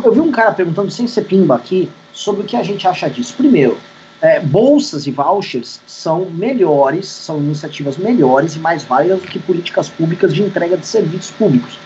Eu 0.03 0.13
vi 0.13 0.21
um 0.21 0.31
cara 0.31 0.53
perguntando, 0.53 0.89
sem 0.89 1.05
ser 1.05 1.23
pimba 1.23 1.55
aqui, 1.55 1.91
sobre 2.13 2.41
o 2.41 2.45
que 2.45 2.55
a 2.55 2.63
gente 2.63 2.87
acha 2.87 3.09
disso. 3.09 3.35
Primeiro, 3.35 3.77
é, 4.21 4.39
bolsas 4.39 5.05
e 5.05 5.11
vouchers 5.11 5.81
são 5.85 6.29
melhores, 6.29 7.07
são 7.07 7.37
iniciativas 7.39 7.97
melhores 7.97 8.55
e 8.55 8.59
mais 8.59 8.83
válidas 8.83 9.19
do 9.19 9.27
que 9.27 9.39
políticas 9.39 9.89
públicas 9.89 10.33
de 10.33 10.41
entrega 10.41 10.77
de 10.77 10.87
serviços 10.87 11.31
públicos. 11.31 11.77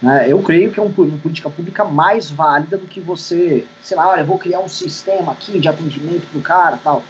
Né? 0.00 0.26
Eu 0.28 0.40
creio 0.42 0.70
que 0.70 0.78
é 0.78 0.82
uma 0.82 0.92
política 0.92 1.50
pública 1.50 1.84
mais 1.84 2.30
válida 2.30 2.78
do 2.78 2.86
que 2.86 3.00
você, 3.00 3.66
sei 3.82 3.96
lá, 3.96 4.10
olha, 4.10 4.22
vou 4.22 4.38
criar 4.38 4.60
um 4.60 4.68
sistema 4.68 5.32
aqui 5.32 5.58
de 5.58 5.68
atendimento 5.68 6.28
para 6.28 6.38
o 6.38 6.42
cara 6.42 6.78
tal. 6.82 7.02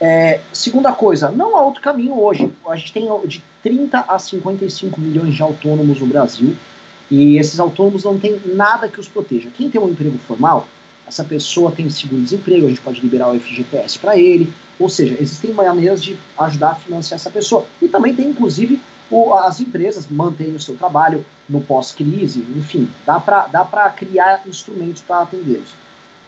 É, 0.00 0.40
segunda 0.52 0.92
coisa, 0.92 1.30
não 1.30 1.56
há 1.56 1.62
outro 1.62 1.82
caminho 1.82 2.18
hoje. 2.18 2.50
A 2.66 2.76
gente 2.76 2.92
tem 2.92 3.08
de 3.26 3.44
30 3.62 4.00
a 4.00 4.18
55 4.18 5.00
milhões 5.00 5.34
de 5.34 5.42
autônomos 5.42 6.00
no 6.00 6.06
Brasil 6.06 6.56
e 7.10 7.36
esses 7.36 7.60
autônomos 7.60 8.04
não 8.04 8.18
têm 8.18 8.40
nada 8.46 8.88
que 8.88 8.98
os 8.98 9.08
proteja. 9.08 9.50
Quem 9.54 9.68
tem 9.68 9.80
um 9.80 9.90
emprego 9.90 10.16
formal 10.18 10.66
essa 11.10 11.24
pessoa 11.24 11.72
tem 11.72 11.90
seguro-desemprego, 11.90 12.66
a 12.66 12.68
gente 12.68 12.80
pode 12.80 13.00
liberar 13.00 13.32
o 13.32 13.38
FGTS 13.38 13.98
para 13.98 14.16
ele, 14.16 14.52
ou 14.78 14.88
seja, 14.88 15.16
existem 15.20 15.52
maneiras 15.52 16.02
de 16.02 16.16
ajudar 16.38 16.70
a 16.70 16.74
financiar 16.76 17.18
essa 17.18 17.30
pessoa. 17.30 17.66
E 17.82 17.88
também 17.88 18.14
tem, 18.14 18.28
inclusive, 18.28 18.80
o, 19.10 19.34
as 19.34 19.60
empresas 19.60 20.06
mantêm 20.08 20.54
o 20.54 20.60
seu 20.60 20.76
trabalho 20.76 21.26
no 21.48 21.60
pós-crise, 21.60 22.46
enfim, 22.56 22.88
dá 23.04 23.18
para 23.18 23.90
criar 23.90 24.42
instrumentos 24.46 25.02
para 25.02 25.22
atendê-los. 25.22 25.74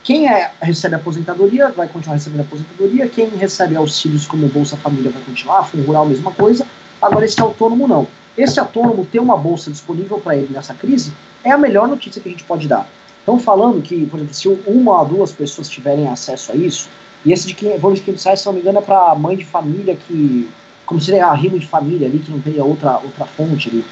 Quem 0.05 0.29
é, 0.29 0.51
recebe 0.61 0.97
aposentadoria 0.97 1.71
vai 1.71 1.87
continuar 1.87 2.17
recebendo 2.17 2.41
aposentadoria, 2.41 3.09
quem 3.09 3.29
recebe 3.29 3.77
auxílios 3.77 4.27
como 4.27 4.49
Bolsa 4.49 4.77
Família 4.77 5.11
vai 5.11 5.23
continuar, 5.23 5.63
Fundo 5.65 5.85
Rural, 5.85 6.07
mesma 6.07 6.33
coisa, 6.33 6.67
agora 7.01 7.25
esse 7.25 7.41
autônomo 7.41 7.87
não. 7.87 8.09
Esse 8.37 8.59
autônomo 8.59 9.07
ter 9.07 9.21
uma 9.21 9.37
bolsa 9.37 9.71
disponível 9.71 10.19
para 10.19 10.37
ele 10.37 10.53
nessa 10.53 10.75
crise 10.75 11.13
é 11.45 11.53
a 11.53 11.59
melhor 11.59 11.87
notícia 11.87 12.21
que 12.21 12.29
a 12.29 12.33
gente 12.33 12.43
pode 12.45 12.67
dar. 12.67 12.89
Estão 13.21 13.39
falando 13.39 13.81
que, 13.81 14.05
por 14.07 14.17
exemplo, 14.17 14.35
se 14.35 14.49
uma 14.67 15.01
ou 15.01 15.07
duas 15.07 15.31
pessoas 15.31 15.69
tiverem 15.69 16.09
acesso 16.09 16.51
a 16.51 16.57
isso, 16.57 16.89
e 17.25 17.33
esse 17.33 17.47
de 17.47 17.55
500, 17.55 17.95
de 17.95 18.01
500 18.01 18.25
reais, 18.25 18.41
se 18.41 18.47
não 18.47 18.53
me 18.55 18.61
engano, 18.61 18.79
é 18.79 18.83
para 18.83 19.15
mãe 19.15 19.37
de 19.37 19.45
família 19.45 19.95
que, 19.95 20.51
como 20.85 21.01
seria 21.01 21.27
a 21.27 21.35
rimo 21.35 21.59
de 21.59 21.69
família 21.69 22.09
ali, 22.09 22.19
que 22.19 22.33
não 22.33 22.41
teria 22.41 22.65
outra, 22.65 22.99
outra 22.99 23.25
fonte 23.25 23.69
ali. 23.69 23.85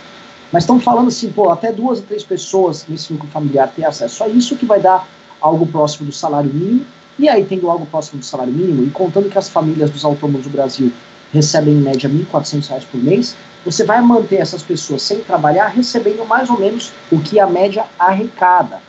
Mas 0.51 0.65
estão 0.65 0.81
falando 0.81 1.07
assim, 1.07 1.31
pô, 1.31 1.51
até 1.51 1.71
duas 1.71 2.01
ou 2.01 2.05
três 2.05 2.25
pessoas 2.25 2.85
nesse 2.89 3.13
núcleo 3.13 3.31
familiar 3.31 3.73
ter 3.77 3.85
acesso 3.85 4.25
a 4.25 4.29
isso, 4.29 4.57
que 4.57 4.67
vai 4.67 4.81
dar 4.81 5.07
algo 5.41 5.67
próximo 5.67 6.07
do 6.07 6.13
salário 6.13 6.53
mínimo, 6.53 6.87
e 7.19 7.29
aí 7.29 7.45
tendo 7.45 7.71
algo 7.71 7.87
próximo 7.87 8.21
do 8.21 8.25
salário 8.25 8.53
mínimo, 8.53 8.85
e 8.85 8.91
contando 8.91 9.29
que 9.29 9.39
as 9.39 9.49
famílias 9.49 9.91
dos 9.91 10.05
autônomos 10.05 10.45
do 10.45 10.51
Brasil 10.51 10.93
recebem 11.33 11.75
em 11.75 11.81
média 11.81 12.09
R$ 12.09 12.27
1.400 12.33 12.85
por 12.91 13.03
mês, 13.03 13.37
você 13.65 13.85
vai 13.85 14.01
manter 14.01 14.37
essas 14.37 14.63
pessoas 14.63 15.03
sem 15.03 15.21
trabalhar 15.21 15.69
recebendo 15.69 16.27
mais 16.27 16.49
ou 16.49 16.59
menos 16.59 16.93
o 17.11 17.21
que 17.21 17.39
a 17.39 17.47
média 17.47 17.85
arrecada. 17.99 18.81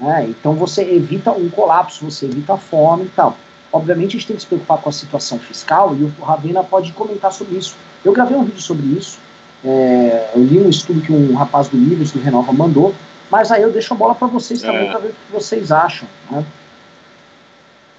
Né? 0.00 0.26
Então 0.28 0.54
você 0.54 0.82
evita 0.82 1.32
um 1.32 1.48
colapso, 1.48 2.04
você 2.04 2.26
evita 2.26 2.54
a 2.54 2.58
fome 2.58 3.04
e 3.04 3.08
tal. 3.08 3.36
Obviamente 3.72 4.10
a 4.10 4.18
gente 4.18 4.26
tem 4.26 4.36
que 4.36 4.42
se 4.42 4.48
preocupar 4.48 4.78
com 4.78 4.88
a 4.88 4.92
situação 4.92 5.38
fiscal 5.38 5.94
e 5.96 6.02
o 6.02 6.12
Ravena 6.22 6.62
pode 6.62 6.92
comentar 6.92 7.32
sobre 7.32 7.56
isso. 7.56 7.76
Eu 8.04 8.12
gravei 8.12 8.36
um 8.36 8.44
vídeo 8.44 8.60
sobre 8.60 8.86
isso, 8.86 9.18
é, 9.64 10.30
eu 10.34 10.44
li 10.44 10.58
um 10.58 10.68
estudo 10.68 11.00
que 11.00 11.12
um 11.12 11.34
rapaz 11.34 11.68
do 11.68 11.76
Livros, 11.76 12.12
do 12.12 12.20
Renova, 12.20 12.52
mandou, 12.52 12.94
mas 13.30 13.50
aí 13.50 13.62
eu 13.62 13.72
deixo 13.72 13.92
a 13.94 13.96
bola 13.96 14.14
para 14.14 14.28
vocês 14.28 14.62
também, 14.62 14.88
é. 14.88 14.90
para 14.90 15.00
ver 15.00 15.08
o 15.08 15.12
que 15.12 15.32
vocês 15.32 15.72
acham. 15.72 16.08
Né? 16.30 16.44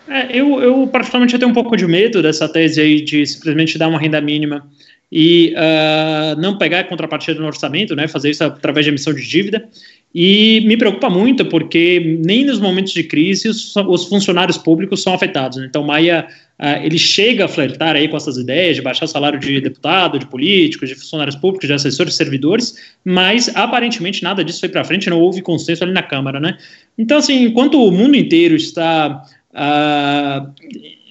É, 0.07 0.37
eu, 0.37 0.61
eu, 0.61 0.87
particularmente, 0.87 1.33
eu 1.33 1.39
tenho 1.39 1.51
um 1.51 1.53
pouco 1.53 1.75
de 1.75 1.85
medo 1.85 2.21
dessa 2.21 2.47
tese 2.47 2.79
aí 2.79 3.01
de 3.01 3.25
simplesmente 3.25 3.77
dar 3.77 3.89
uma 3.89 3.99
renda 3.99 4.21
mínima 4.21 4.65
e 5.11 5.53
uh, 5.55 6.39
não 6.39 6.57
pegar 6.57 6.79
a 6.79 6.83
contrapartida 6.83 7.39
no 7.39 7.47
orçamento, 7.47 7.95
né, 7.95 8.07
fazer 8.07 8.29
isso 8.29 8.43
através 8.43 8.85
de 8.85 8.91
emissão 8.91 9.13
de 9.13 9.25
dívida. 9.25 9.67
E 10.13 10.61
me 10.65 10.77
preocupa 10.77 11.09
muito 11.09 11.45
porque 11.45 12.19
nem 12.25 12.45
nos 12.45 12.59
momentos 12.59 12.93
de 12.93 13.03
crise 13.03 13.49
os, 13.49 13.75
os 13.75 14.05
funcionários 14.05 14.57
públicos 14.57 15.03
são 15.03 15.13
afetados. 15.13 15.57
Né? 15.57 15.65
Então, 15.67 15.83
Maia 15.83 16.27
Uh, 16.59 16.81
ele 16.83 16.97
chega 16.97 17.45
a 17.45 17.47
flertar 17.47 17.95
aí 17.95 18.07
com 18.07 18.17
essas 18.17 18.35
ideias 18.35 18.75
de 18.75 18.81
baixar 18.81 19.05
o 19.05 19.07
salário 19.07 19.39
de 19.39 19.61
deputado, 19.61 20.17
de 20.17 20.25
políticos, 20.25 20.89
de 20.89 20.95
funcionários 20.95 21.35
públicos, 21.35 21.67
de 21.67 21.73
assessores, 21.73 22.15
servidores, 22.15 22.95
mas 23.05 23.55
aparentemente 23.55 24.23
nada 24.23 24.43
disso 24.43 24.61
foi 24.61 24.69
para 24.69 24.83
frente, 24.83 25.07
não 25.07 25.21
houve 25.21 25.43
consenso 25.43 25.83
ali 25.83 25.93
na 25.93 26.01
Câmara, 26.01 26.39
né? 26.39 26.57
Então, 26.97 27.19
assim, 27.19 27.43
enquanto 27.43 27.79
o 27.79 27.91
mundo 27.91 28.17
inteiro 28.17 28.55
está 28.55 29.23
uh, 29.53 30.51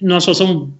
numa 0.01 0.19
situação 0.19 0.73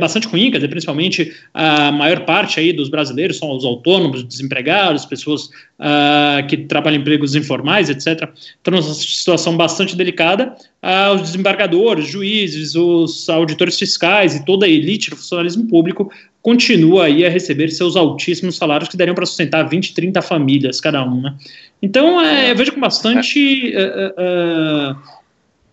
bastante 0.00 0.26
ruim, 0.26 0.50
quer 0.50 0.58
dizer, 0.58 0.68
principalmente 0.68 1.32
a 1.54 1.92
maior 1.92 2.24
parte 2.24 2.58
aí 2.58 2.72
dos 2.72 2.88
brasileiros 2.88 3.38
são 3.38 3.54
os 3.54 3.64
autônomos, 3.64 4.24
desempregados, 4.24 5.04
pessoas 5.04 5.44
uh, 5.78 6.44
que 6.48 6.56
trabalham 6.56 6.98
em 6.98 7.00
empregos 7.00 7.36
informais, 7.36 7.88
etc. 7.88 8.28
Então, 8.60 8.72
numa 8.72 8.82
situação 8.82 9.56
bastante 9.56 9.94
delicada, 9.94 10.56
uh, 10.82 11.14
os 11.14 11.22
desembargadores, 11.22 12.08
juízes, 12.08 12.74
os 12.74 13.28
auditores 13.28 13.78
fiscais 13.78 14.34
e 14.34 14.44
toda 14.44 14.66
a 14.66 14.68
elite 14.68 15.10
do 15.10 15.16
funcionalismo 15.16 15.68
público 15.68 16.10
continua 16.42 17.04
aí 17.04 17.24
a 17.24 17.30
receber 17.30 17.68
seus 17.68 17.94
altíssimos 17.94 18.56
salários 18.56 18.88
que 18.88 18.96
dariam 18.96 19.14
para 19.14 19.26
sustentar 19.26 19.68
20, 19.68 19.94
30 19.94 20.22
famílias 20.22 20.80
cada 20.80 21.04
um, 21.04 21.20
né? 21.20 21.34
Então, 21.80 22.20
é, 22.20 22.50
eu 22.50 22.56
vejo 22.56 22.72
com 22.72 22.80
bastante... 22.80 23.72
Uh, 23.76 25.17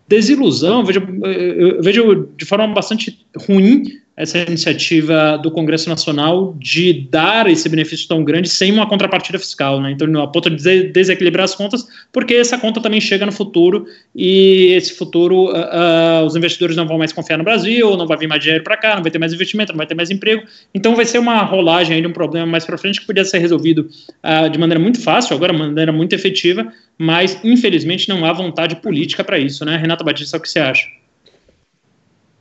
desilusão, 0.08 0.84
vejo, 0.84 1.02
eu 1.24 1.82
vejo 1.82 2.30
de 2.38 2.46
forma 2.46 2.68
bastante 2.68 3.26
ruim 3.36 3.84
essa 4.18 4.40
iniciativa 4.40 5.38
do 5.38 5.52
Congresso 5.52 5.90
Nacional 5.90 6.56
de 6.58 6.94
dar 7.12 7.50
esse 7.50 7.68
benefício 7.68 8.08
tão 8.08 8.24
grande 8.24 8.48
sem 8.48 8.72
uma 8.72 8.88
contrapartida 8.88 9.38
fiscal, 9.38 9.82
né? 9.82 9.92
Então, 9.92 10.22
a 10.22 10.28
ponto 10.28 10.50
de 10.50 10.84
desequilibrar 10.84 11.44
as 11.44 11.54
contas, 11.54 11.86
porque 12.14 12.36
essa 12.36 12.58
conta 12.58 12.80
também 12.80 13.02
chega 13.02 13.26
no 13.26 13.32
futuro 13.32 13.86
e 14.16 14.72
esse 14.74 14.94
futuro 14.94 15.52
uh, 15.52 16.22
uh, 16.22 16.26
os 16.26 16.36
investidores 16.36 16.78
não 16.78 16.88
vão 16.88 16.98
mais 16.98 17.12
confiar 17.12 17.38
no 17.38 17.44
Brasil, 17.44 17.98
não 17.98 18.08
vai 18.08 18.18
vir 18.18 18.28
mais 18.28 18.42
dinheiro 18.42 18.64
para 18.64 18.78
cá, 18.78 18.96
não 18.96 19.04
vai 19.04 19.12
ter 19.12 19.20
mais 19.20 19.34
investimento, 19.34 19.74
não 19.74 19.78
vai 19.78 19.88
ter 19.88 19.96
mais 19.96 20.10
emprego. 20.10 20.44
Então, 20.74 20.96
vai 20.96 21.06
ser 21.06 21.20
uma 21.20 21.44
rolagem 21.44 21.96
aí 21.96 22.02
de 22.02 22.08
um 22.08 22.14
problema 22.14 22.46
mais 22.46 22.64
para 22.64 22.78
frente 22.78 23.02
que 23.02 23.08
podia 23.08 23.26
ser 23.26 23.40
resolvido 23.40 23.90
uh, 24.24 24.50
de 24.50 24.58
maneira 24.58 24.82
muito 24.82 25.02
fácil, 25.02 25.36
agora 25.36 25.52
de 25.52 25.60
maneira 25.60 25.92
muito 25.92 26.16
efetiva, 26.16 26.72
mas 26.98 27.40
infelizmente 27.44 28.10
não 28.10 28.26
há 28.26 28.34
vontade 28.34 28.78
política 28.78 29.24
para 29.24 29.38
isso, 29.38 29.66
né? 29.66 29.78
Renata 29.78 30.04
Batista, 30.04 30.38
o 30.38 30.42
que 30.42 30.50
você 30.50 30.60
acha? 30.60 30.88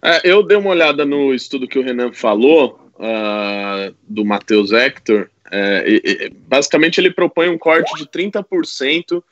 É, 0.02 0.20
eu 0.22 0.42
dei 0.42 0.56
uma 0.56 0.70
olhada 0.70 1.04
no 1.04 1.34
estudo 1.34 1.66
que 1.66 1.78
o 1.78 1.82
Renan 1.82 2.12
falou, 2.12 2.84
uh, 2.94 3.94
do 4.08 4.24
Matheus 4.24 4.72
Hector. 4.72 5.28
É, 5.50 5.84
e, 5.86 6.02
e, 6.04 6.30
basicamente, 6.30 6.98
ele 6.98 7.10
propõe 7.10 7.48
um 7.48 7.58
corte 7.58 7.94
de 7.96 8.06
30% 8.06 9.18
uh, 9.18 9.22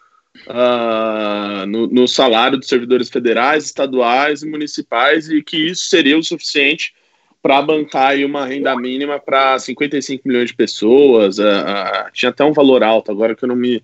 ah, 0.49 1.65
no, 1.67 1.87
no 1.87 2.07
salário 2.07 2.59
dos 2.59 2.69
servidores 2.69 3.09
federais, 3.09 3.65
estaduais 3.65 4.43
e 4.43 4.49
municipais, 4.49 5.29
e 5.29 5.43
que 5.43 5.57
isso 5.57 5.87
seria 5.87 6.19
o 6.19 6.23
suficiente 6.23 6.95
para 7.43 7.61
bancar 7.61 8.17
uma 8.19 8.47
renda 8.47 8.77
mínima 8.77 9.19
para 9.19 9.59
55 9.59 10.27
milhões 10.27 10.49
de 10.49 10.55
pessoas. 10.55 11.39
Uh, 11.39 12.11
tinha 12.13 12.31
até 12.31 12.45
um 12.45 12.53
valor 12.53 12.85
alto, 12.85 13.11
agora 13.11 13.35
que 13.35 13.45
eu 13.45 13.49
não 13.49 13.57
me, 13.57 13.83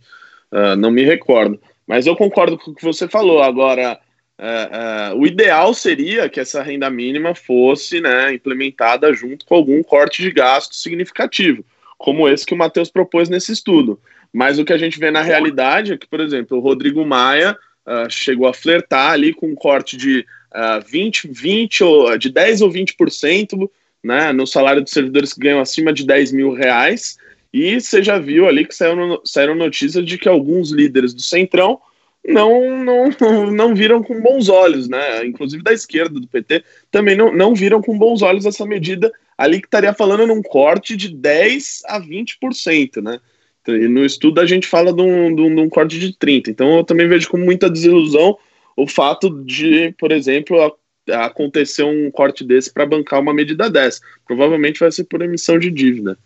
uh, 0.53 0.77
não 0.77 0.91
me 0.91 1.05
recordo. 1.05 1.61
Mas 1.87 2.07
eu 2.07 2.15
concordo 2.15 2.59
com 2.59 2.71
o 2.71 2.75
que 2.75 2.85
você 2.85 3.09
falou. 3.09 3.43
Agora, 3.43 3.99
é, 4.41 5.11
é, 5.11 5.15
o 5.15 5.27
ideal 5.27 5.75
seria 5.75 6.29
que 6.29 6.39
essa 6.39 6.63
renda 6.63 6.89
mínima 6.89 7.35
fosse 7.35 8.01
né, 8.01 8.33
implementada 8.33 9.13
junto 9.13 9.45
com 9.45 9.57
algum 9.57 9.83
corte 9.83 10.23
de 10.23 10.31
gasto 10.31 10.77
significativo, 10.77 11.65
como 11.99 12.29
esse 12.29 12.47
que 12.47 12.55
o 12.55 12.57
Matheus 12.57 12.89
propôs 12.89 13.29
nesse 13.29 13.51
estudo. 13.53 14.01
Mas 14.33 14.59
o 14.59 14.65
que 14.65 14.73
a 14.73 14.79
gente 14.79 15.01
vê 15.01 15.11
na 15.11 15.23
realidade 15.23 15.93
é 15.93 15.97
que, 15.97 16.07
por 16.07 16.21
exemplo, 16.21 16.57
o 16.57 16.61
Rodrigo 16.61 17.05
Maia 17.05 17.59
uh, 17.85 18.09
chegou 18.09 18.47
a 18.47 18.55
flertar 18.55 19.13
ali 19.13 19.35
com 19.35 19.49
um 19.49 19.57
corte 19.57 19.97
de 19.97 20.21
uh, 20.55 20.87
20, 20.87 21.29
20 21.33 21.85
ou 21.85 22.19
de 22.19 22.31
10 22.31 22.61
ou 22.61 22.71
20% 22.71 23.69
né, 24.05 24.33
no 24.33 24.47
salário 24.47 24.83
dos 24.83 24.93
servidores 24.93 25.33
que 25.33 25.41
ganham 25.41 25.61
acima 25.61 25.93
de 25.93 26.07
10 26.07 26.31
mil 26.31 26.53
reais. 26.53 27.19
E 27.59 27.81
você 27.81 28.03
já 28.03 28.19
viu 28.19 28.47
ali 28.47 28.65
que 28.65 28.75
saíram, 28.75 29.21
saíram 29.25 29.55
notícias 29.55 30.05
de 30.05 30.17
que 30.17 30.29
alguns 30.29 30.71
líderes 30.71 31.13
do 31.13 31.23
Centrão 31.23 31.81
não, 32.25 32.85
não, 32.85 33.11
não 33.51 33.75
viram 33.75 34.03
com 34.03 34.21
bons 34.21 34.49
olhos, 34.49 34.89
né? 34.89 35.25
Inclusive 35.27 35.63
da 35.63 35.73
esquerda 35.73 36.21
do 36.21 36.29
PT 36.29 36.63
também 36.91 37.17
não, 37.17 37.35
não 37.35 37.55
viram 37.55 37.83
com 37.83 37.99
bons 37.99 38.23
olhos 38.23 38.47
essa 38.47 38.65
medida 38.65 39.11
ali 39.37 39.61
que 39.61 39.67
estaria 39.67 39.93
falando 39.93 40.27
num 40.27 40.43
corte 40.43 40.97
de 40.97 41.09
10 41.09 41.83
a 41.87 42.01
20%, 42.01 43.03
né? 43.03 43.19
E 43.67 43.89
no 43.89 44.05
estudo 44.05 44.41
a 44.41 44.47
gente 44.47 44.67
fala 44.67 44.93
de 44.93 45.03
um, 45.03 45.35
de, 45.35 45.43
um, 45.43 45.55
de 45.55 45.61
um 45.61 45.69
corte 45.69 45.99
de 45.99 46.13
30%. 46.15 46.49
Então 46.49 46.79
eu 46.79 46.85
também 46.85 47.09
vejo 47.09 47.29
com 47.29 47.37
muita 47.37 47.69
desilusão 47.69 48.37
o 48.77 48.87
fato 48.87 49.29
de, 49.45 49.93
por 49.99 50.13
exemplo, 50.13 50.77
acontecer 51.11 51.83
um 51.83 52.11
corte 52.11 52.45
desse 52.45 52.73
para 52.73 52.87
bancar 52.87 53.21
uma 53.21 53.35
medida 53.35 53.69
dessa. 53.69 54.01
Provavelmente 54.27 54.81
vai 54.81 54.93
ser 54.93 55.05
por 55.05 55.23
emissão 55.23 55.59
de 55.59 55.71
dívida. 55.71 56.19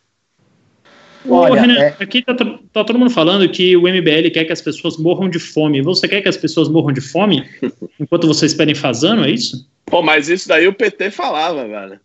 Olha, 1.28 1.60
Renan, 1.60 1.78
é... 1.78 1.96
aqui 2.00 2.22
tá, 2.22 2.34
tá, 2.34 2.84
todo 2.84 2.98
mundo 2.98 3.10
falando 3.10 3.48
que 3.48 3.76
o 3.76 3.82
MBL 3.82 4.30
quer 4.32 4.44
que 4.44 4.52
as 4.52 4.60
pessoas 4.60 4.96
morram 4.96 5.28
de 5.28 5.38
fome. 5.38 5.80
Você 5.82 6.08
quer 6.08 6.20
que 6.20 6.28
as 6.28 6.36
pessoas 6.36 6.68
morram 6.68 6.92
de 6.92 7.00
fome 7.00 7.48
enquanto 7.98 8.26
vocês 8.26 8.52
esperem 8.52 8.74
fazendo, 8.74 9.24
é 9.24 9.30
isso? 9.30 9.68
Pô, 9.86 10.02
mas 10.02 10.28
isso 10.28 10.48
daí 10.48 10.66
o 10.66 10.74
PT 10.74 11.10
falava, 11.10 11.66
velho. 11.66 12.00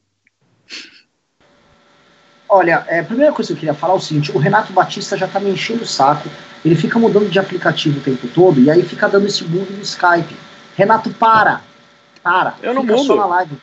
Olha, 2.49 2.85
é, 2.87 2.99
a 2.99 3.03
primeira 3.03 3.33
coisa 3.33 3.49
que 3.49 3.53
eu 3.53 3.59
queria 3.59 3.73
falar 3.73 3.93
é 3.93 3.97
o 3.97 4.01
seguinte: 4.01 4.31
o 4.31 4.37
Renato 4.37 4.71
Batista 4.71 5.17
já 5.17 5.27
tá 5.27 5.39
me 5.39 5.49
enchendo 5.49 5.83
o 5.83 5.87
saco. 5.87 6.29
Ele 6.63 6.75
fica 6.75 6.97
mudando 6.99 7.29
de 7.29 7.39
aplicativo 7.39 7.99
o 7.99 8.01
tempo 8.01 8.27
todo 8.27 8.59
e 8.59 8.69
aí 8.69 8.83
fica 8.83 9.07
dando 9.07 9.27
esse 9.27 9.43
bug 9.43 9.71
no 9.71 9.81
Skype. 9.81 10.35
Renato, 10.75 11.09
para! 11.11 11.61
Para! 12.23 12.55
Eu 12.61 12.73
não 12.73 12.81
fica 12.81 12.95
mudo. 12.95 13.07
só 13.07 13.15
na 13.15 13.25
live. 13.25 13.57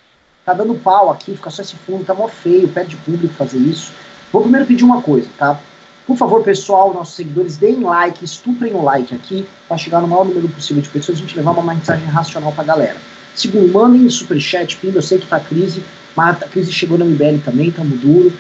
Tá 0.45 0.53
dando 0.53 0.75
pau 0.75 1.11
aqui, 1.11 1.35
fica 1.35 1.51
só 1.51 1.63
esse 1.63 1.75
fundo, 1.77 2.05
tá 2.05 2.13
mó 2.13 2.29
feio, 2.29 2.69
pede 2.69 2.97
público 2.97 3.33
fazer 3.35 3.59
isso. 3.59 3.93
Vou 4.35 4.43
primeiro 4.43 4.67
pedir 4.67 4.83
uma 4.83 5.01
coisa, 5.01 5.29
tá? 5.39 5.61
Por 6.09 6.17
favor, 6.17 6.43
pessoal, 6.43 6.93
nossos 6.93 7.15
seguidores, 7.15 7.57
deem 7.57 7.79
like, 7.79 8.25
estuprem 8.25 8.75
o 8.75 8.83
like 8.83 9.15
aqui, 9.15 9.47
para 9.69 9.79
chegar 9.79 10.01
no 10.01 10.09
maior 10.09 10.25
número 10.25 10.49
possível 10.49 10.83
de 10.83 10.89
pessoas 10.89 11.19
e 11.19 11.23
a 11.23 11.25
gente 11.25 11.37
levar 11.37 11.53
uma 11.53 11.73
mensagem 11.73 12.05
racional 12.09 12.51
pra 12.51 12.65
galera. 12.65 12.97
Segundo, 13.33 13.73
mandem 13.73 14.11
superchat, 14.11 14.77
Pimba, 14.79 14.99
eu 14.99 15.03
sei 15.03 15.21
que 15.21 15.29
tá 15.29 15.39
crise, 15.39 15.85
mas 16.17 16.43
a 16.43 16.49
crise 16.49 16.73
chegou 16.73 16.99
na 16.99 17.05
MBL 17.05 17.45
também, 17.45 17.71
tamo 17.71 17.97
duro, 17.97 18.33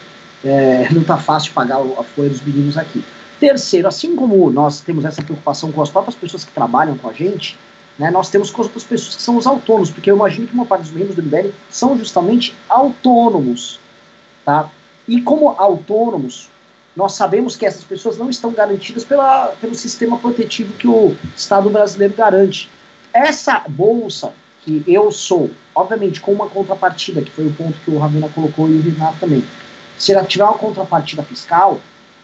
é, 0.44 0.88
não 0.90 1.04
tá 1.04 1.16
fácil 1.16 1.52
pagar 1.52 1.76
a 1.76 2.02
folha 2.02 2.28
dos 2.28 2.40
meninos 2.40 2.76
aqui. 2.76 3.04
Terceiro, 3.38 3.87
assim 3.87 4.16
como 4.16 4.50
nós 4.50 4.80
temos 4.80 5.04
essa 5.04 5.22
preocupação 5.22 5.70
com 5.70 5.80
as 5.80 5.90
próprias 5.90 6.16
pessoas 6.16 6.42
que 6.42 6.50
trabalham 6.50 6.98
com 6.98 7.09
a 7.09 7.12
gente, 7.12 7.57
né, 7.96 8.11
nós 8.11 8.30
temos 8.30 8.50
com 8.50 8.62
as 8.62 8.66
outras 8.66 8.83
pessoas 8.83 9.14
que 9.14 9.22
são 9.22 9.37
os 9.37 9.46
autônomos, 9.46 9.92
porque 9.92 10.11
eu 10.11 10.16
imagino 10.16 10.48
que 10.48 10.54
uma 10.54 10.66
parte 10.66 10.83
dos 10.83 10.90
membros 10.90 11.14
do 11.14 11.22
MBL 11.22 11.50
são 11.70 11.96
justamente 11.96 12.52
autônomos, 12.68 13.78
tá? 14.44 14.68
E 15.06 15.20
como 15.20 15.50
autônomos, 15.50 16.48
nós 16.96 17.12
sabemos 17.12 17.56
que 17.56 17.66
essas 17.66 17.84
pessoas 17.84 18.16
não 18.16 18.30
estão 18.30 18.52
garantidas 18.52 19.04
pela, 19.04 19.48
pelo 19.60 19.74
sistema 19.74 20.18
protetivo 20.18 20.72
que 20.74 20.86
o 20.86 21.16
Estado 21.36 21.68
brasileiro 21.68 22.14
garante. 22.14 22.70
Essa 23.12 23.62
bolsa 23.68 24.32
que 24.62 24.82
eu 24.86 25.10
sou, 25.10 25.50
obviamente 25.74 26.20
com 26.20 26.32
uma 26.32 26.48
contrapartida, 26.48 27.20
que 27.20 27.30
foi 27.30 27.46
o 27.46 27.52
ponto 27.52 27.78
que 27.84 27.90
o 27.90 27.98
Ravina 27.98 28.28
colocou 28.28 28.68
e 28.68 28.78
o 28.78 28.82
Renato 28.82 29.18
também, 29.18 29.44
se 29.98 30.12
ela 30.12 30.24
tiver 30.24 30.44
uma 30.44 30.56
contrapartida 30.56 31.22
fiscal, 31.22 31.80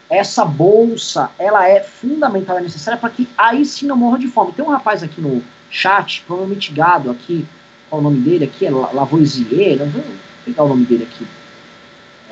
essa 0.09 0.45
bolsa 0.45 1.31
ela 1.39 1.69
é 1.69 1.81
fundamental 1.81 2.59
e 2.59 2.63
necessária 2.63 2.99
para 2.99 3.11
que 3.11 3.29
aí 3.37 3.65
sim 3.65 3.87
não 3.87 3.97
morra 3.97 4.19
de 4.19 4.29
fome. 4.29 4.53
Tem 4.53 4.65
um 4.65 4.69
rapaz 4.69 5.03
aqui 5.03 5.21
no 5.21 5.43
chat, 5.71 6.25
provavelmente 6.27 6.73
gado 6.73 7.11
aqui, 7.11 7.47
qual 7.89 8.01
o 8.01 8.05
nome 8.05 8.21
dele 8.21 8.45
aqui? 8.45 8.67
É 8.67 8.71
Lavoisier, 8.71 9.79
vou 9.79 10.03
pegar 10.45 10.65
o 10.65 10.69
nome 10.69 10.87
dele 10.87 11.05
aqui 11.05 11.27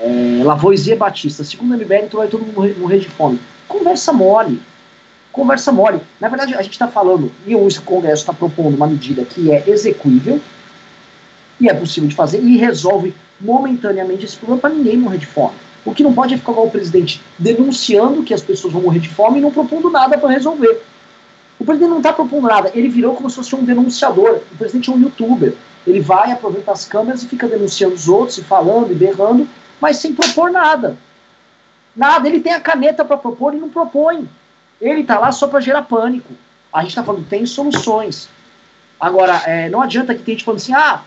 é, 0.00 0.42
Lavoisier 0.44 0.96
Batista, 0.96 1.42
segundo 1.42 1.76
MBL, 1.76 2.04
então 2.04 2.20
vai 2.20 2.28
todo 2.28 2.44
mundo 2.44 2.78
morrer, 2.78 2.98
de 2.98 3.08
fome. 3.08 3.40
Conversa 3.66 4.12
mole. 4.12 4.60
Conversa 5.32 5.72
mole. 5.72 6.00
Na 6.20 6.28
verdade, 6.28 6.54
a 6.54 6.62
gente 6.62 6.72
está 6.72 6.88
falando, 6.88 7.30
e 7.46 7.54
o 7.54 7.68
Congresso 7.84 8.22
está 8.22 8.32
propondo 8.32 8.76
uma 8.76 8.86
medida 8.86 9.24
que 9.24 9.50
é 9.50 9.68
execuível, 9.68 10.40
e 11.60 11.68
é 11.68 11.74
possível 11.74 12.08
de 12.08 12.14
fazer, 12.14 12.42
e 12.42 12.56
resolve 12.56 13.14
momentaneamente 13.40 14.24
esse 14.24 14.36
problema 14.36 14.60
para 14.60 14.70
ninguém 14.70 14.96
morrer 14.96 15.18
de 15.18 15.26
fome. 15.26 15.54
O 15.84 15.94
que 15.94 16.02
não 16.02 16.12
pode 16.12 16.34
é 16.34 16.36
ficar 16.36 16.52
o 16.52 16.70
presidente 16.70 17.20
denunciando 17.38 18.22
que 18.22 18.34
as 18.34 18.42
pessoas 18.42 18.72
vão 18.72 18.82
morrer 18.82 18.98
de 18.98 19.08
fome 19.08 19.38
e 19.38 19.40
não 19.40 19.50
propondo 19.50 19.90
nada 19.90 20.18
para 20.18 20.30
resolver. 20.30 20.82
O 21.58 21.64
presidente 21.64 21.90
não 21.90 21.98
está 21.98 22.12
propondo 22.12 22.46
nada, 22.46 22.70
ele 22.74 22.88
virou 22.88 23.14
como 23.14 23.28
se 23.28 23.36
fosse 23.36 23.54
um 23.54 23.64
denunciador. 23.64 24.40
O 24.52 24.56
presidente 24.56 24.90
é 24.90 24.92
um 24.92 25.00
youtuber. 25.00 25.54
Ele 25.86 26.00
vai, 26.00 26.30
aproveita 26.30 26.70
as 26.70 26.84
câmeras 26.84 27.22
e 27.22 27.26
fica 27.26 27.48
denunciando 27.48 27.94
os 27.94 28.08
outros, 28.08 28.38
e 28.38 28.42
falando, 28.42 28.92
e 28.92 28.94
berrando, 28.94 29.48
mas 29.80 29.98
sem 29.98 30.14
propor 30.14 30.50
nada. 30.50 30.96
Nada, 31.94 32.28
ele 32.28 32.40
tem 32.40 32.52
a 32.52 32.60
caneta 32.60 33.04
para 33.04 33.16
propor 33.16 33.54
e 33.54 33.58
não 33.58 33.68
propõe. 33.68 34.28
Ele 34.80 35.00
está 35.00 35.18
lá 35.18 35.32
só 35.32 35.48
para 35.48 35.60
gerar 35.60 35.82
pânico. 35.82 36.32
A 36.72 36.80
gente 36.80 36.90
está 36.90 37.02
falando, 37.02 37.26
tem 37.26 37.44
soluções. 37.46 38.28
Agora, 39.00 39.42
é, 39.46 39.68
não 39.68 39.82
adianta 39.82 40.14
que 40.14 40.22
tem 40.22 40.34
gente 40.34 40.44
falando 40.44 40.60
assim, 40.60 40.74
ah, 40.74 41.02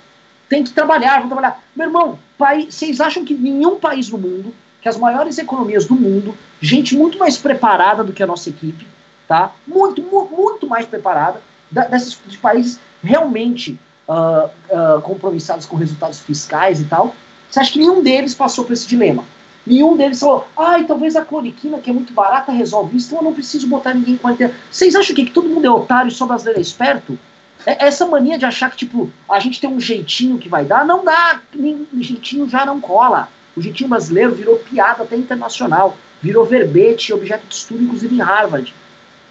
tem 0.49 0.63
que 0.63 0.71
trabalhar, 0.71 1.19
vou 1.19 1.27
trabalhar. 1.27 1.63
Meu 1.75 1.87
irmão, 1.87 2.19
vocês 2.37 2.99
acham 2.99 3.23
que 3.23 3.33
nenhum 3.33 3.79
país 3.79 4.09
no 4.09 4.17
mundo, 4.17 4.53
que 4.81 4.89
as 4.89 4.97
maiores 4.97 5.37
economias 5.37 5.85
do 5.85 5.95
mundo, 5.95 6.37
gente 6.59 6.95
muito 6.95 7.17
mais 7.17 7.37
preparada 7.37 8.03
do 8.03 8.11
que 8.11 8.21
a 8.21 8.27
nossa 8.27 8.49
equipe, 8.49 8.85
tá? 9.27 9.51
Muito, 9.65 10.01
muito, 10.01 10.35
muito 10.35 10.67
mais 10.67 10.85
preparada 10.85 11.41
da, 11.71 11.85
desses 11.85 12.19
de 12.27 12.37
países 12.37 12.79
realmente 13.01 13.79
uh, 14.07 14.49
uh, 14.69 15.01
compromissados 15.01 15.65
com 15.65 15.77
resultados 15.77 16.19
fiscais 16.19 16.81
e 16.81 16.85
tal. 16.85 17.15
Você 17.51 17.59
acha 17.59 17.73
que 17.73 17.79
nenhum 17.79 18.01
deles 18.01 18.33
passou 18.33 18.63
por 18.63 18.71
esse 18.71 18.87
dilema? 18.87 19.25
Nenhum 19.67 19.97
deles 19.97 20.21
falou, 20.21 20.47
ai, 20.57 20.81
ah, 20.81 20.85
talvez 20.87 21.15
a 21.15 21.23
cloriquina, 21.23 21.79
que 21.79 21.89
é 21.89 21.93
muito 21.93 22.13
barata, 22.13 22.51
resolve 22.51 22.97
isso, 22.97 23.07
então 23.07 23.19
eu 23.19 23.25
não 23.25 23.33
preciso 23.33 23.67
botar 23.67 23.93
ninguém 23.93 24.15
em 24.15 24.17
quarentena. 24.17 24.53
Vocês 24.71 24.95
acham 24.95 25.13
que, 25.13 25.25
que 25.25 25.31
todo 25.31 25.49
mundo 25.49 25.65
é 25.65 25.69
otário 25.69 26.09
e 26.09 26.13
só 26.13 26.25
brasileiro 26.25 26.59
é 26.59 26.61
esperto? 26.61 27.19
É, 27.65 27.85
essa 27.85 28.07
mania 28.07 28.37
de 28.37 28.45
achar 28.45 28.71
que, 28.71 28.77
tipo, 28.77 29.11
a 29.29 29.39
gente 29.39 29.59
tem 29.61 29.69
um 29.69 29.79
jeitinho 29.79 30.37
que 30.37 30.49
vai 30.49 30.65
dar, 30.65 30.85
não 30.85 31.03
dá. 31.03 31.41
Nem, 31.53 31.85
jeitinho 31.99 32.49
já 32.49 32.65
não 32.65 32.79
cola. 32.79 33.29
O 33.55 33.61
jeitinho 33.61 33.89
brasileiro 33.89 34.33
virou 34.33 34.57
piada 34.57 35.03
até 35.03 35.15
internacional. 35.15 35.95
Virou 36.21 36.45
verbete, 36.45 37.13
objeto 37.13 37.45
de 37.47 37.53
estudo, 37.53 37.83
inclusive 37.83 38.15
em 38.15 38.21
Harvard. 38.21 38.73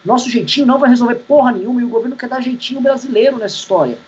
Nosso 0.04 0.30
jeitinho 0.30 0.66
não 0.66 0.78
vai 0.78 0.90
resolver 0.90 1.16
porra 1.16 1.52
nenhuma 1.52 1.80
e 1.80 1.84
o 1.84 1.88
governo 1.88 2.16
quer 2.16 2.28
dar 2.28 2.40
jeitinho 2.40 2.80
brasileiro 2.80 3.38
nessa 3.38 3.56
história. 3.56 3.98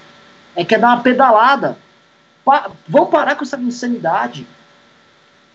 É 0.55 0.65
quer 0.65 0.79
dar 0.79 0.89
uma 0.89 1.03
pedalada. 1.03 1.77
Pa 2.45 2.71
vão 2.89 3.07
parar 3.07 3.37
com 3.37 3.45
essa 3.45 3.57
insanidade. 3.57 4.47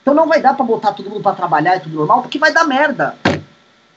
Então 0.01 0.13
não 0.13 0.27
vai 0.27 0.41
dar 0.41 0.53
para 0.53 0.65
botar 0.65 0.93
todo 0.93 1.09
mundo 1.09 1.21
para 1.21 1.35
trabalhar 1.35 1.75
e 1.75 1.79
tudo 1.81 1.97
normal, 1.97 2.21
porque 2.21 2.39
vai 2.39 2.53
dar 2.53 2.65
merda. 2.65 3.15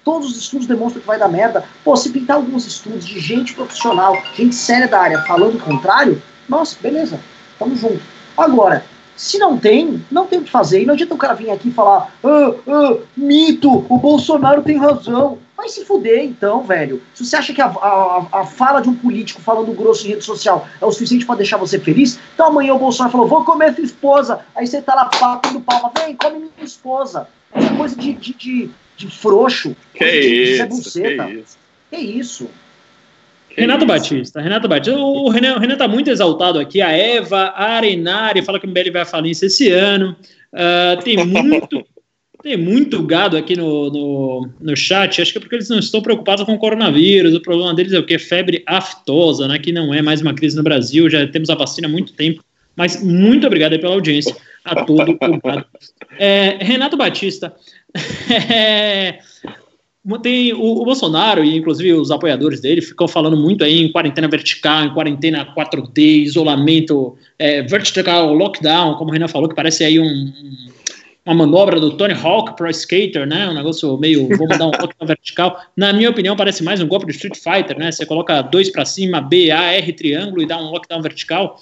Todos 0.05 0.31
os 0.31 0.38
estudos 0.38 0.66
demonstram 0.66 1.00
que 1.00 1.07
vai 1.07 1.18
dar 1.18 1.29
merda. 1.29 1.64
Pô, 1.85 1.94
se 1.94 2.11
pintar 2.11 2.37
alguns 2.37 2.66
estudos 2.66 3.07
de 3.07 3.20
gente 3.20 3.55
profissional, 3.55 4.16
gente 4.35 4.55
séria 4.55 4.88
da 4.88 5.00
área, 5.00 5.22
falando 5.22 5.57
o 5.57 5.61
contrário, 5.61 6.20
nossa, 6.48 6.76
beleza, 6.81 7.20
tamo 7.59 7.76
junto. 7.76 8.03
Agora, 8.37 8.85
se 9.20 9.38
não 9.38 9.59
tem, 9.59 10.02
não 10.11 10.26
tem 10.26 10.38
o 10.38 10.42
que 10.42 10.50
fazer. 10.50 10.80
E 10.80 10.87
não 10.87 10.94
adianta 10.94 11.12
o 11.12 11.18
cara 11.18 11.35
vir 11.35 11.50
aqui 11.50 11.68
e 11.68 11.72
falar, 11.72 12.11
ah, 12.24 12.54
ah, 12.66 12.96
mito, 13.14 13.85
o 13.87 13.98
Bolsonaro 13.98 14.62
tem 14.62 14.78
razão. 14.78 15.37
Vai 15.54 15.68
se 15.68 15.85
fuder 15.85 16.24
então, 16.24 16.62
velho. 16.62 17.02
Se 17.12 17.26
você 17.26 17.37
acha 17.37 17.52
que 17.52 17.61
a, 17.61 17.66
a, 17.66 18.26
a 18.33 18.46
fala 18.46 18.80
de 18.80 18.88
um 18.88 18.94
político 18.94 19.42
falando 19.42 19.74
grosso 19.74 20.06
em 20.06 20.12
rede 20.12 20.24
social 20.24 20.66
é 20.80 20.87
o 20.87 20.90
suficiente 20.90 21.26
para 21.26 21.35
deixar 21.35 21.59
você 21.59 21.78
feliz, 21.78 22.18
então 22.33 22.46
amanhã 22.46 22.72
o 22.72 22.78
Bolsonaro 22.78 23.12
falou, 23.12 23.28
vou 23.28 23.44
comer 23.44 23.74
sua 23.74 23.85
esposa. 23.85 24.40
Aí 24.56 24.66
você 24.66 24.80
tá 24.80 24.94
lá 24.94 25.11
batendo 25.20 25.61
palma, 25.61 25.92
vem, 25.98 26.16
come 26.16 26.38
minha 26.38 26.50
esposa. 26.62 27.28
É 27.52 27.76
coisa 27.76 27.94
de, 27.96 28.14
de, 28.14 28.33
de, 28.33 28.70
de 28.96 29.11
frouxo. 29.11 29.76
Que 29.92 30.02
de, 30.02 30.62
isso, 30.62 30.92
de 30.92 31.02
que 31.02 31.22
isso. 31.35 31.59
Que 31.90 31.96
isso. 31.98 32.50
Renato 33.56 33.86
Batista, 33.86 34.40
Renato 34.40 34.68
Batista, 34.68 34.98
o 34.98 35.28
Renan, 35.28 35.56
o 35.56 35.58
Renan 35.58 35.76
tá 35.76 35.88
muito 35.88 36.10
exaltado 36.10 36.58
aqui, 36.58 36.80
a 36.80 36.90
Eva 36.90 37.52
Arenari 37.56 38.42
fala 38.42 38.58
que 38.58 38.66
o 38.66 38.70
MBL 38.70 38.92
vai 38.92 39.02
à 39.02 39.06
falência 39.06 39.46
esse 39.46 39.70
ano, 39.70 40.16
uh, 40.54 41.02
tem 41.02 41.24
muito 41.24 41.84
tem 42.42 42.56
muito 42.56 43.02
gado 43.02 43.36
aqui 43.36 43.54
no, 43.54 43.90
no, 43.90 44.48
no 44.60 44.76
chat, 44.76 45.20
acho 45.20 45.32
que 45.32 45.38
é 45.38 45.40
porque 45.40 45.56
eles 45.56 45.68
não 45.68 45.78
estão 45.78 46.00
preocupados 46.00 46.44
com 46.44 46.54
o 46.54 46.58
coronavírus, 46.58 47.34
o 47.34 47.40
problema 47.42 47.74
deles 47.74 47.92
é 47.92 47.98
o 47.98 48.06
que? 48.06 48.18
Febre 48.18 48.62
aftosa, 48.66 49.46
né, 49.46 49.58
que 49.58 49.72
não 49.72 49.92
é 49.92 50.00
mais 50.00 50.22
uma 50.22 50.34
crise 50.34 50.56
no 50.56 50.62
Brasil, 50.62 51.08
já 51.10 51.26
temos 51.26 51.50
a 51.50 51.54
vacina 51.54 51.86
há 51.86 51.90
muito 51.90 52.14
tempo, 52.14 52.42
mas 52.74 53.02
muito 53.02 53.46
obrigado 53.46 53.78
pela 53.78 53.92
audiência, 53.92 54.34
a 54.64 54.84
todo 54.84 55.12
o 55.12 55.18
gado. 55.18 55.66
É, 56.18 56.56
Renato 56.62 56.96
Batista, 56.96 57.54
é, 58.50 59.18
tem 60.22 60.52
o, 60.54 60.80
o, 60.80 60.84
Bolsonaro 60.84 61.44
e 61.44 61.56
inclusive 61.56 61.92
os 61.92 62.10
apoiadores 62.10 62.60
dele 62.60 62.80
ficam 62.80 63.06
falando 63.06 63.36
muito 63.36 63.62
aí 63.62 63.80
em 63.80 63.92
quarentena 63.92 64.28
vertical, 64.28 64.84
em 64.84 64.94
quarentena 64.94 65.54
4D, 65.54 66.22
isolamento 66.22 67.16
é, 67.38 67.62
vertical, 67.62 68.32
lockdown, 68.32 68.94
como 68.94 69.10
o 69.10 69.12
Renan 69.12 69.28
falou, 69.28 69.48
que 69.48 69.54
parece 69.54 69.84
aí 69.84 70.00
um, 70.00 70.04
um, 70.04 70.56
uma 71.26 71.34
manobra 71.34 71.78
do 71.78 71.96
Tony 71.98 72.14
Hawk 72.14 72.56
pro 72.56 72.70
skater, 72.70 73.26
né? 73.26 73.48
Um 73.48 73.54
negócio 73.54 73.96
meio, 73.98 74.26
vou 74.38 74.48
mandar 74.48 74.66
um 74.68 74.70
lockdown 74.70 75.06
vertical. 75.06 75.60
Na 75.76 75.92
minha 75.92 76.08
opinião, 76.08 76.34
parece 76.34 76.64
mais 76.64 76.80
um 76.80 76.88
golpe 76.88 77.04
de 77.06 77.12
Street 77.12 77.36
Fighter, 77.36 77.78
né? 77.78 77.92
Você 77.92 78.06
coloca 78.06 78.40
dois 78.40 78.70
para 78.70 78.86
cima, 78.86 79.20
B, 79.20 79.50
A, 79.50 79.74
R, 79.74 79.92
triângulo 79.92 80.42
e 80.42 80.46
dá 80.46 80.56
um 80.56 80.70
lockdown 80.70 81.02
vertical. 81.02 81.60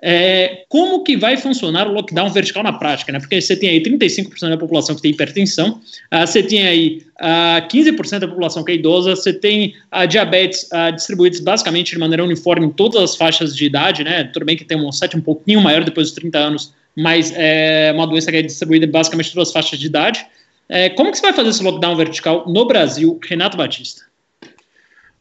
É, 0.00 0.64
como 0.68 1.02
que 1.02 1.16
vai 1.16 1.36
funcionar 1.36 1.88
o 1.88 1.92
lockdown 1.92 2.30
vertical 2.30 2.62
na 2.62 2.72
prática, 2.72 3.10
né? 3.10 3.18
Porque 3.18 3.40
você 3.40 3.56
tem 3.56 3.70
aí 3.70 3.82
35% 3.82 4.48
da 4.48 4.56
população 4.56 4.94
que 4.94 5.02
tem 5.02 5.10
hipertensão, 5.10 5.80
uh, 6.12 6.24
você 6.24 6.40
tem 6.40 6.66
aí 6.66 7.02
ah, 7.18 7.66
15% 7.68 8.20
da 8.20 8.28
população 8.28 8.62
que 8.62 8.70
é 8.70 8.74
idosa, 8.76 9.16
você 9.16 9.32
tem 9.32 9.74
uh, 9.92 10.06
diabetes 10.06 10.68
uh, 10.72 10.94
distribuídos 10.94 11.40
basicamente 11.40 11.90
de 11.90 11.98
maneira 11.98 12.22
uniforme 12.22 12.66
em 12.66 12.70
todas 12.70 13.02
as 13.02 13.16
faixas 13.16 13.56
de 13.56 13.64
idade, 13.64 14.04
né? 14.04 14.22
Tudo 14.32 14.46
bem 14.46 14.56
que 14.56 14.64
tem 14.64 14.78
um 14.78 14.92
set 14.92 15.16
um 15.16 15.20
pouquinho 15.20 15.60
maior 15.60 15.82
depois 15.82 16.08
dos 16.08 16.14
30 16.14 16.38
anos, 16.38 16.72
mas 16.96 17.32
é 17.34 17.90
uma 17.92 18.06
doença 18.06 18.30
que 18.30 18.36
é 18.36 18.42
distribuída 18.42 18.86
basicamente 18.86 19.30
em 19.30 19.32
todas 19.32 19.48
as 19.48 19.52
faixas 19.52 19.80
de 19.80 19.86
idade. 19.86 20.24
É, 20.68 20.90
como 20.90 21.10
que 21.10 21.16
você 21.16 21.22
vai 21.22 21.32
fazer 21.32 21.48
esse 21.48 21.62
lockdown 21.62 21.96
vertical 21.96 22.44
no 22.46 22.66
Brasil, 22.66 23.18
Renato 23.26 23.56
Batista? 23.56 24.02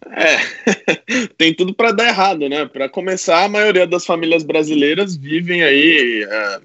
É, 0.06 1.28
tem 1.38 1.54
tudo 1.54 1.74
para 1.74 1.92
dar 1.92 2.08
errado, 2.08 2.48
né? 2.48 2.66
Para 2.66 2.88
começar, 2.88 3.44
a 3.44 3.50
maioria 3.50 3.88
das 3.88 4.06
famílias 4.06 4.44
brasileiras 4.44 5.16
vivem 5.16 5.64
aí 5.64 6.26
é, 6.30 6.60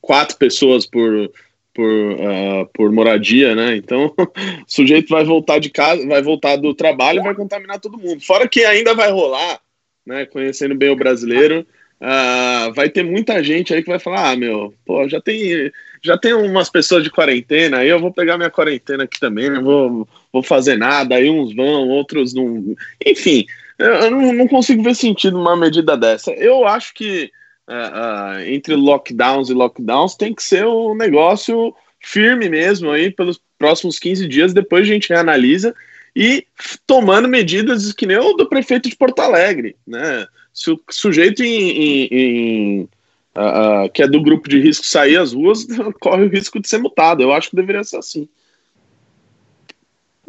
quatro 0.00 0.36
pessoas 0.36 0.86
por, 0.86 1.30
por, 1.74 1.84
uh, 1.84 2.66
por 2.72 2.90
moradia, 2.90 3.54
né? 3.54 3.76
Então, 3.76 4.14
o 4.16 4.34
sujeito 4.66 5.10
vai 5.10 5.24
voltar 5.24 5.58
de 5.58 5.70
casa, 5.70 6.06
vai 6.06 6.22
voltar 6.22 6.56
do 6.56 6.74
trabalho 6.74 7.20
e 7.20 7.24
vai 7.24 7.34
contaminar 7.34 7.78
todo 7.78 7.98
mundo. 7.98 8.20
Fora 8.24 8.48
que 8.48 8.64
ainda 8.64 8.94
vai 8.94 9.10
rolar, 9.10 9.60
né? 10.06 10.24
Conhecendo 10.24 10.74
bem 10.74 10.88
o 10.88 10.96
brasileiro, 10.96 11.66
uh, 12.00 12.72
vai 12.74 12.88
ter 12.88 13.04
muita 13.04 13.44
gente 13.44 13.74
aí 13.74 13.82
que 13.82 13.90
vai 13.90 13.98
falar: 13.98 14.30
ah, 14.30 14.36
meu, 14.36 14.72
pô, 14.84 15.06
já 15.08 15.20
tem 15.20 15.70
já 16.02 16.16
tem 16.16 16.32
umas 16.32 16.70
pessoas 16.70 17.02
de 17.02 17.10
quarentena, 17.10 17.78
aí 17.78 17.88
eu 17.88 17.98
vou 17.98 18.12
pegar 18.12 18.36
minha 18.36 18.50
quarentena 18.50 19.04
aqui 19.04 19.18
também, 19.18 19.50
não 19.50 19.62
vou, 19.62 20.08
vou 20.36 20.42
fazer 20.42 20.76
nada, 20.76 21.14
aí 21.14 21.30
uns 21.30 21.54
vão, 21.54 21.88
outros 21.88 22.34
não. 22.34 22.76
Enfim, 23.04 23.46
eu 23.78 24.10
não, 24.10 24.32
não 24.32 24.48
consigo 24.48 24.82
ver 24.82 24.94
sentido 24.94 25.38
numa 25.38 25.56
medida 25.56 25.96
dessa. 25.96 26.30
Eu 26.32 26.66
acho 26.66 26.92
que 26.94 27.30
uh, 27.68 28.36
uh, 28.36 28.40
entre 28.42 28.74
lockdowns 28.74 29.48
e 29.48 29.54
lockdowns 29.54 30.14
tem 30.14 30.34
que 30.34 30.42
ser 30.42 30.66
um 30.66 30.94
negócio 30.94 31.74
firme 32.00 32.48
mesmo 32.48 32.90
aí 32.90 33.10
pelos 33.10 33.40
próximos 33.58 33.98
15 33.98 34.28
dias, 34.28 34.52
depois 34.52 34.82
a 34.82 34.92
gente 34.92 35.08
reanalisa 35.08 35.74
e 36.14 36.46
tomando 36.86 37.28
medidas 37.28 37.92
que 37.92 38.06
nem 38.06 38.18
o 38.18 38.34
do 38.34 38.48
prefeito 38.48 38.88
de 38.88 38.96
Porto 38.96 39.20
Alegre, 39.20 39.74
né? 39.86 40.26
Se 40.52 40.70
o 40.70 40.80
sujeito 40.90 41.42
em, 41.42 41.70
em, 41.70 42.08
em 42.10 42.88
uh, 43.36 43.90
que 43.92 44.02
é 44.02 44.06
do 44.06 44.22
grupo 44.22 44.48
de 44.48 44.60
risco 44.60 44.86
sair 44.86 45.16
às 45.16 45.32
ruas, 45.32 45.66
corre 46.00 46.24
o 46.24 46.28
risco 46.28 46.60
de 46.60 46.68
ser 46.68 46.78
multado. 46.78 47.22
Eu 47.22 47.32
acho 47.32 47.50
que 47.50 47.56
deveria 47.56 47.84
ser 47.84 47.98
assim. 47.98 48.28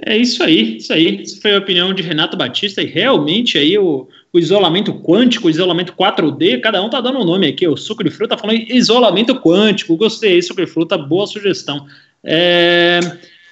É 0.06 0.16
isso 0.16 0.44
aí, 0.44 0.78
isso 0.78 0.94
aí. 0.94 1.22
Essa 1.22 1.42
foi 1.42 1.56
a 1.56 1.58
opinião 1.58 1.94
de 1.94 2.04
Renato 2.04 2.38
Batista, 2.38 2.82
e 2.82 2.86
realmente 2.86 3.58
aí 3.58 3.78
o, 3.78 4.08
o 4.32 4.38
isolamento 4.38 4.94
quântico, 4.94 5.48
o 5.48 5.50
isolamento 5.50 5.94
4D, 5.94 6.62
cada 6.62 6.82
um 6.84 6.90
tá 6.90 7.02
dando 7.02 7.20
um 7.20 7.26
nome 7.26 7.48
aqui. 7.48 7.68
O 7.68 7.76
suco 7.76 8.04
de 8.04 8.12
fruta 8.12 8.36
tá 8.36 8.42
falando 8.42 8.60
isolamento 8.70 9.36
quântico. 9.42 9.98
Gostei, 9.98 10.42
suco 10.42 10.62
de 10.62 10.68
fruta, 10.68 10.98
boa 10.98 11.26
sugestão. 11.26 11.88
É, 12.24 13.00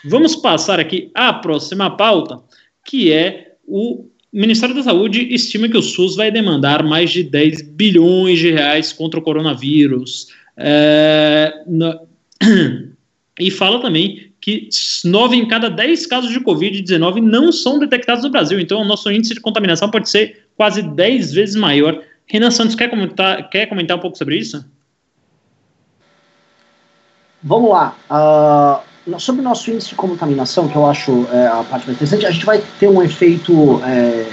vamos 0.04 0.36
passar 0.36 0.80
aqui 0.80 1.10
à 1.16 1.34
próxima 1.34 1.90
pauta, 1.90 2.40
que 2.86 3.12
é 3.12 3.54
o 3.68 4.06
Ministério 4.32 4.76
da 4.76 4.84
Saúde 4.84 5.34
estima 5.34 5.70
que 5.70 5.78
o 5.78 5.82
SUS 5.82 6.16
vai 6.16 6.30
demandar 6.30 6.84
mais 6.84 7.10
de 7.10 7.24
10 7.24 7.62
bilhões 7.62 8.38
de 8.38 8.52
reais 8.52 8.94
contra 8.94 9.20
o 9.20 9.24
coronavírus. 9.24 10.28
É, 10.58 11.54
e 13.40 13.50
fala 13.50 13.82
também 13.82 14.25
que 14.46 14.70
9 15.04 15.36
em 15.36 15.48
cada 15.48 15.72
10 15.72 16.06
casos 16.06 16.32
de 16.32 16.40
Covid-19 16.40 17.20
não 17.20 17.52
são 17.52 17.80
detectados 17.80 18.24
no 18.24 18.30
Brasil. 18.30 18.60
Então, 18.60 18.80
o 18.80 18.86
nosso 18.86 19.12
índice 19.12 19.34
de 19.34 19.40
contaminação 19.40 19.90
pode 19.90 20.08
ser 20.08 20.46
quase 20.56 20.84
10 20.84 21.34
vezes 21.34 21.56
maior. 21.56 22.00
Renan 22.28 22.52
Santos, 22.52 22.76
quer 22.76 22.88
comentar, 22.88 23.50
quer 23.50 23.66
comentar 23.66 23.98
um 23.98 24.00
pouco 24.00 24.16
sobre 24.16 24.38
isso? 24.38 24.64
Vamos 27.42 27.72
lá. 27.72 27.98
Uh 28.08 28.96
sobre 29.20 29.42
o 29.42 29.44
nosso 29.44 29.70
índice 29.70 29.90
de 29.90 29.96
contaminação, 29.96 30.68
que 30.68 30.76
eu 30.76 30.84
acho 30.88 31.28
é, 31.32 31.46
a 31.46 31.64
parte 31.64 31.86
mais 31.86 31.90
interessante, 31.90 32.26
a 32.26 32.32
gente 32.32 32.44
vai 32.44 32.60
ter 32.80 32.88
um 32.88 33.04
efeito 33.04 33.80
é, 33.84 34.26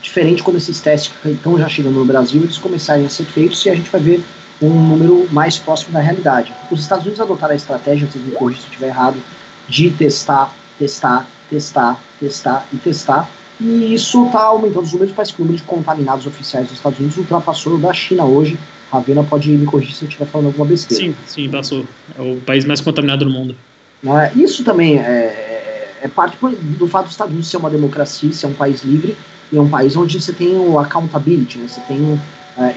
diferente 0.00 0.42
quando 0.42 0.56
esses 0.56 0.80
testes 0.80 1.12
que 1.22 1.28
estão 1.28 1.58
já 1.58 1.68
chegando 1.68 1.98
no 1.98 2.04
Brasil, 2.06 2.42
eles 2.42 2.56
começarem 2.56 3.04
a 3.04 3.10
ser 3.10 3.24
feitos 3.24 3.66
e 3.66 3.70
a 3.70 3.74
gente 3.74 3.90
vai 3.90 4.00
ver 4.00 4.24
um 4.60 4.70
número 4.70 5.28
mais 5.30 5.58
próximo 5.58 5.92
da 5.92 6.00
realidade. 6.00 6.52
Os 6.70 6.80
Estados 6.80 7.04
Unidos 7.04 7.20
adotaram 7.20 7.52
a 7.52 7.56
estratégia, 7.56 8.06
vocês 8.06 8.24
me 8.24 8.32
corrigem 8.32 8.62
se 8.62 8.66
eu 8.68 8.72
estiver 8.72 8.88
errado, 8.88 9.22
de 9.68 9.90
testar, 9.90 10.54
testar, 10.78 11.26
testar, 11.50 12.00
testar 12.18 12.66
e 12.72 12.76
testar, 12.76 13.28
e 13.60 13.94
isso 13.94 14.26
está 14.26 14.42
aumentando 14.42 14.82
os 14.82 14.92
números, 14.92 15.14
parece 15.14 15.32
que 15.32 15.40
o 15.40 15.44
número 15.44 15.62
de 15.62 15.66
contaminados 15.66 16.26
oficiais 16.26 16.66
dos 16.66 16.76
Estados 16.76 16.98
Unidos 16.98 17.16
ultrapassou 17.16 17.74
o 17.74 17.78
da 17.78 17.92
China 17.92 18.24
hoje, 18.24 18.58
Ravena 18.90 19.24
pode 19.24 19.50
me 19.50 19.66
corrigir 19.66 19.94
se 19.94 20.04
eu 20.04 20.08
estiver 20.08 20.26
falando 20.26 20.46
alguma 20.48 20.66
besteira. 20.66 21.04
Sim, 21.04 21.14
sim, 21.26 21.50
passou. 21.50 21.84
É 22.16 22.22
o 22.22 22.36
país 22.40 22.64
mais 22.64 22.80
contaminado 22.80 23.24
do 23.24 23.30
mundo. 23.30 23.56
É? 24.04 24.32
Isso 24.38 24.62
também 24.62 24.98
é, 24.98 25.02
é, 25.02 25.98
é 26.02 26.08
parte 26.08 26.36
do 26.40 26.86
fato 26.86 27.04
dos 27.04 27.14
Estados 27.14 27.32
Unidos 27.32 27.50
ser 27.50 27.56
uma 27.56 27.70
democracia, 27.70 28.32
ser 28.32 28.46
um 28.46 28.54
país 28.54 28.84
livre, 28.84 29.16
e 29.50 29.56
é 29.56 29.60
um 29.60 29.68
país 29.68 29.96
onde 29.96 30.20
você 30.20 30.32
tem 30.32 30.56
o 30.56 30.78
accountability, 30.78 31.58
né? 31.58 31.66
Você 31.68 31.80
tem 31.82 32.20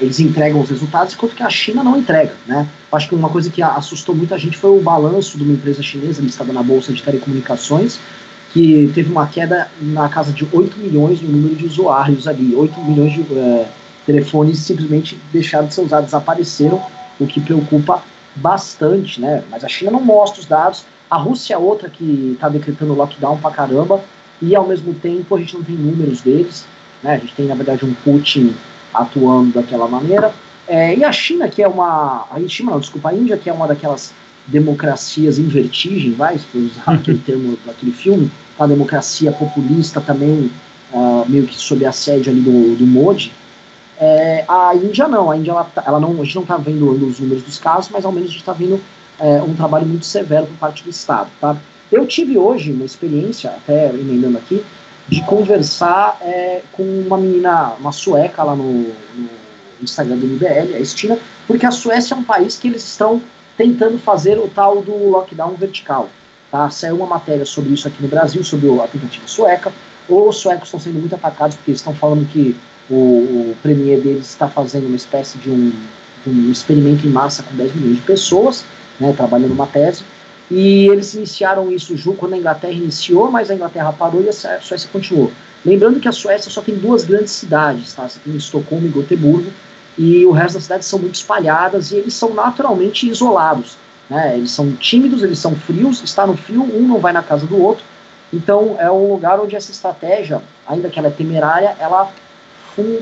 eles 0.00 0.20
entregam 0.20 0.60
os 0.60 0.68
resultados, 0.68 1.14
enquanto 1.14 1.34
que 1.34 1.42
a 1.42 1.48
China 1.48 1.82
não 1.82 1.96
entrega, 1.96 2.34
né? 2.46 2.68
Acho 2.92 3.08
que 3.08 3.14
uma 3.14 3.30
coisa 3.30 3.48
que 3.48 3.62
assustou 3.62 4.14
muita 4.14 4.38
gente 4.38 4.56
foi 4.56 4.70
o 4.70 4.82
balanço 4.82 5.38
de 5.38 5.44
uma 5.44 5.54
empresa 5.54 5.82
chinesa 5.82 6.20
listada 6.20 6.52
na 6.52 6.62
bolsa 6.62 6.92
de 6.92 7.02
telecomunicações, 7.02 7.98
que 8.52 8.90
teve 8.94 9.10
uma 9.10 9.26
queda 9.26 9.70
na 9.80 10.08
casa 10.08 10.32
de 10.32 10.46
8 10.52 10.76
milhões 10.78 11.22
no 11.22 11.30
número 11.30 11.54
de 11.54 11.66
usuários 11.66 12.28
ali. 12.28 12.54
8 12.54 12.80
milhões 12.82 13.12
de 13.14 13.22
é, 13.32 13.68
telefones 14.04 14.58
simplesmente 14.58 15.18
deixaram 15.32 15.68
de 15.68 15.74
ser 15.74 15.82
usados, 15.82 16.06
desapareceram, 16.06 16.82
o 17.18 17.26
que 17.26 17.40
preocupa 17.40 18.02
bastante, 18.36 19.20
né? 19.20 19.42
Mas 19.50 19.64
a 19.64 19.68
China 19.68 19.92
não 19.92 20.00
mostra 20.00 20.40
os 20.40 20.46
dados. 20.46 20.84
A 21.08 21.16
Rússia 21.16 21.54
é 21.54 21.58
outra 21.58 21.88
que 21.88 22.32
está 22.34 22.48
decretando 22.48 22.94
lockdown 22.94 23.38
pra 23.38 23.50
caramba, 23.50 24.02
e 24.42 24.54
ao 24.54 24.66
mesmo 24.66 24.94
tempo 24.94 25.34
a 25.34 25.38
gente 25.38 25.54
não 25.54 25.62
tem 25.62 25.76
números 25.76 26.20
deles, 26.20 26.66
né? 27.02 27.14
A 27.14 27.18
gente 27.18 27.34
tem, 27.34 27.46
na 27.46 27.54
verdade, 27.54 27.84
um 27.84 27.94
Putin 27.94 28.54
atuando 28.92 29.52
daquela 29.52 29.88
maneira. 29.88 30.32
É, 30.66 30.94
e 30.94 31.04
a 31.04 31.10
China, 31.10 31.48
que 31.48 31.62
é 31.62 31.68
uma. 31.68 32.26
A 32.30 32.48
China, 32.48 32.72
não, 32.72 32.80
desculpa, 32.80 33.10
a 33.10 33.14
Índia, 33.14 33.36
que 33.36 33.50
é 33.50 33.52
uma 33.52 33.66
daquelas 33.66 34.12
democracias 34.46 35.38
em 35.38 35.48
vertigem, 35.48 36.12
vai, 36.12 36.38
se 36.38 36.56
usar 36.56 36.92
aquele 36.94 37.18
termo 37.18 37.58
daquele 37.64 37.92
filme, 37.92 38.30
a 38.58 38.66
democracia 38.66 39.32
populista 39.32 40.00
também, 40.00 40.50
uh, 40.92 41.24
meio 41.28 41.46
que 41.46 41.54
sob 41.54 41.84
assédio 41.84 42.30
ali 42.30 42.40
do, 42.40 42.76
do 42.76 42.86
Modi. 42.86 43.32
É, 43.98 44.44
a 44.48 44.74
Índia 44.74 45.06
não, 45.06 45.30
a 45.30 45.36
Índia 45.36 45.50
ela, 45.50 45.64
tá, 45.64 45.84
ela 45.86 46.00
não, 46.00 46.12
a 46.20 46.24
gente 46.24 46.34
não 46.34 46.42
está 46.42 46.56
vendo 46.56 46.90
os 46.90 47.20
números 47.20 47.42
dos 47.42 47.58
casos, 47.58 47.90
mas 47.92 48.04
ao 48.04 48.12
menos 48.12 48.28
a 48.28 48.32
gente 48.32 48.40
está 48.40 48.52
vendo 48.52 48.80
é, 49.18 49.42
um 49.42 49.54
trabalho 49.54 49.86
muito 49.86 50.06
severo 50.06 50.46
por 50.46 50.56
parte 50.56 50.82
do 50.82 50.90
Estado. 50.90 51.28
Tá? 51.38 51.56
Eu 51.92 52.06
tive 52.06 52.38
hoje 52.38 52.72
uma 52.72 52.84
experiência, 52.84 53.50
até 53.50 53.90
emendando 53.90 54.38
aqui, 54.38 54.64
de 55.08 55.22
conversar 55.22 56.18
é, 56.20 56.62
com 56.72 56.82
uma 56.82 57.16
menina, 57.18 57.74
uma 57.80 57.92
sueca 57.92 58.42
lá 58.42 58.54
no, 58.54 58.64
no 58.64 59.28
Instagram 59.82 60.16
do 60.16 60.26
MBL, 60.26 60.74
a 60.74 60.80
Estina, 60.80 61.18
porque 61.46 61.66
a 61.66 61.70
Suécia 61.70 62.14
é 62.14 62.16
um 62.16 62.24
país 62.24 62.56
que 62.56 62.68
eles 62.68 62.84
estão 62.84 63.20
tentando 63.56 63.98
fazer 63.98 64.38
o 64.38 64.48
tal 64.48 64.82
do 64.82 65.10
lockdown 65.10 65.54
vertical. 65.54 66.08
Tá? 66.50 66.68
Saiu 66.70 66.96
uma 66.96 67.06
matéria 67.06 67.44
sobre 67.44 67.72
isso 67.72 67.86
aqui 67.86 68.02
no 68.02 68.08
Brasil, 68.08 68.42
sobre 68.42 68.68
o 68.68 68.82
aplicativo 68.82 69.28
sueca. 69.28 69.72
Os 70.08 70.36
suecos 70.36 70.68
estão 70.68 70.80
sendo 70.80 70.98
muito 70.98 71.14
atacados 71.14 71.56
porque 71.56 71.70
eles 71.70 71.80
estão 71.80 71.94
falando 71.94 72.26
que 72.28 72.56
o, 72.88 72.94
o 73.50 73.56
premier 73.62 74.00
deles 74.00 74.28
está 74.28 74.48
fazendo 74.48 74.86
uma 74.86 74.96
espécie 74.96 75.38
de 75.38 75.48
um, 75.48 75.72
um, 76.26 76.50
experimento 76.50 77.06
em 77.06 77.10
massa 77.10 77.42
com 77.42 77.54
10 77.54 77.74
milhões 77.76 77.96
de 77.96 78.02
pessoas, 78.02 78.64
né, 78.98 79.12
trabalhando 79.12 79.52
uma 79.52 79.66
tese. 79.66 80.04
E 80.50 80.88
eles 80.88 81.14
iniciaram 81.14 81.70
isso 81.70 81.94
quando 82.16 82.34
a 82.34 82.38
Inglaterra 82.38 82.72
iniciou, 82.72 83.30
mas 83.30 83.50
a 83.50 83.54
Inglaterra 83.54 83.92
parou 83.92 84.22
e 84.22 84.28
a 84.28 84.32
Suécia 84.32 84.88
continuou. 84.92 85.30
Lembrando 85.64 86.00
que 86.00 86.08
a 86.08 86.12
Suécia 86.12 86.50
só 86.50 86.60
tem 86.60 86.74
duas 86.74 87.04
grandes 87.04 87.32
cidades, 87.32 87.92
tá? 87.94 88.08
Você 88.08 88.18
tem 88.18 88.34
Estocolmo 88.34 88.86
e 88.86 88.90
Gotemburgo, 88.90 89.52
e 89.96 90.24
o 90.24 90.32
resto 90.32 90.54
das 90.54 90.64
cidades 90.64 90.86
são 90.88 90.98
muito 90.98 91.14
espalhadas 91.14 91.92
e 91.92 91.96
eles 91.96 92.14
são 92.14 92.34
naturalmente 92.34 93.08
isolados. 93.08 93.76
Né? 94.08 94.38
Eles 94.38 94.50
são 94.50 94.72
tímidos, 94.72 95.22
eles 95.22 95.38
são 95.38 95.54
frios, 95.54 96.02
está 96.02 96.26
no 96.26 96.36
frio, 96.36 96.62
um 96.62 96.88
não 96.88 96.98
vai 96.98 97.12
na 97.12 97.22
casa 97.22 97.46
do 97.46 97.60
outro. 97.62 97.84
Então 98.32 98.76
é 98.78 98.90
um 98.90 99.12
lugar 99.12 99.38
onde 99.38 99.54
essa 99.54 99.70
estratégia, 99.70 100.42
ainda 100.66 100.88
que 100.88 100.98
ela 100.98 101.08
é 101.08 101.12
temerária, 101.12 101.76
ela 101.78 102.10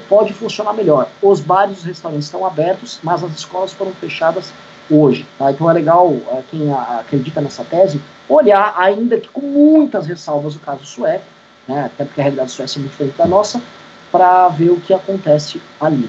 pode 0.09 0.33
funcionar 0.33 0.73
melhor. 0.73 1.09
Os 1.23 1.41
bares 1.41 1.77
e 1.77 1.81
os 1.81 1.85
restaurantes 1.85 2.27
estão 2.27 2.45
abertos, 2.45 2.99
mas 3.03 3.23
as 3.23 3.33
escolas 3.33 3.73
foram 3.73 3.93
fechadas 3.93 4.53
hoje. 4.91 5.27
Tá? 5.39 5.51
Então 5.51 5.71
é 5.71 5.75
legal 5.75 6.15
é, 6.33 6.43
quem 6.51 6.73
acredita 6.73 7.41
nessa 7.41 7.65
tese 7.65 8.01
olhar, 8.29 8.75
ainda 8.77 9.19
que 9.19 9.29
com 9.29 9.41
muitas 9.41 10.07
ressalvas, 10.07 10.55
o 10.55 10.61
caso 10.61 10.85
sueco, 10.85 11.25
né? 11.67 11.87
até 11.87 12.05
porque 12.05 12.21
a 12.21 12.25
realidade 12.25 12.51
sueca 12.51 12.73
é 12.77 12.79
muito 12.79 12.91
diferente 12.91 13.17
da 13.17 13.27
nossa, 13.27 13.61
para 14.13 14.49
ver 14.49 14.71
o 14.71 14.81
que 14.81 14.93
acontece 14.93 15.61
ali. 15.81 16.09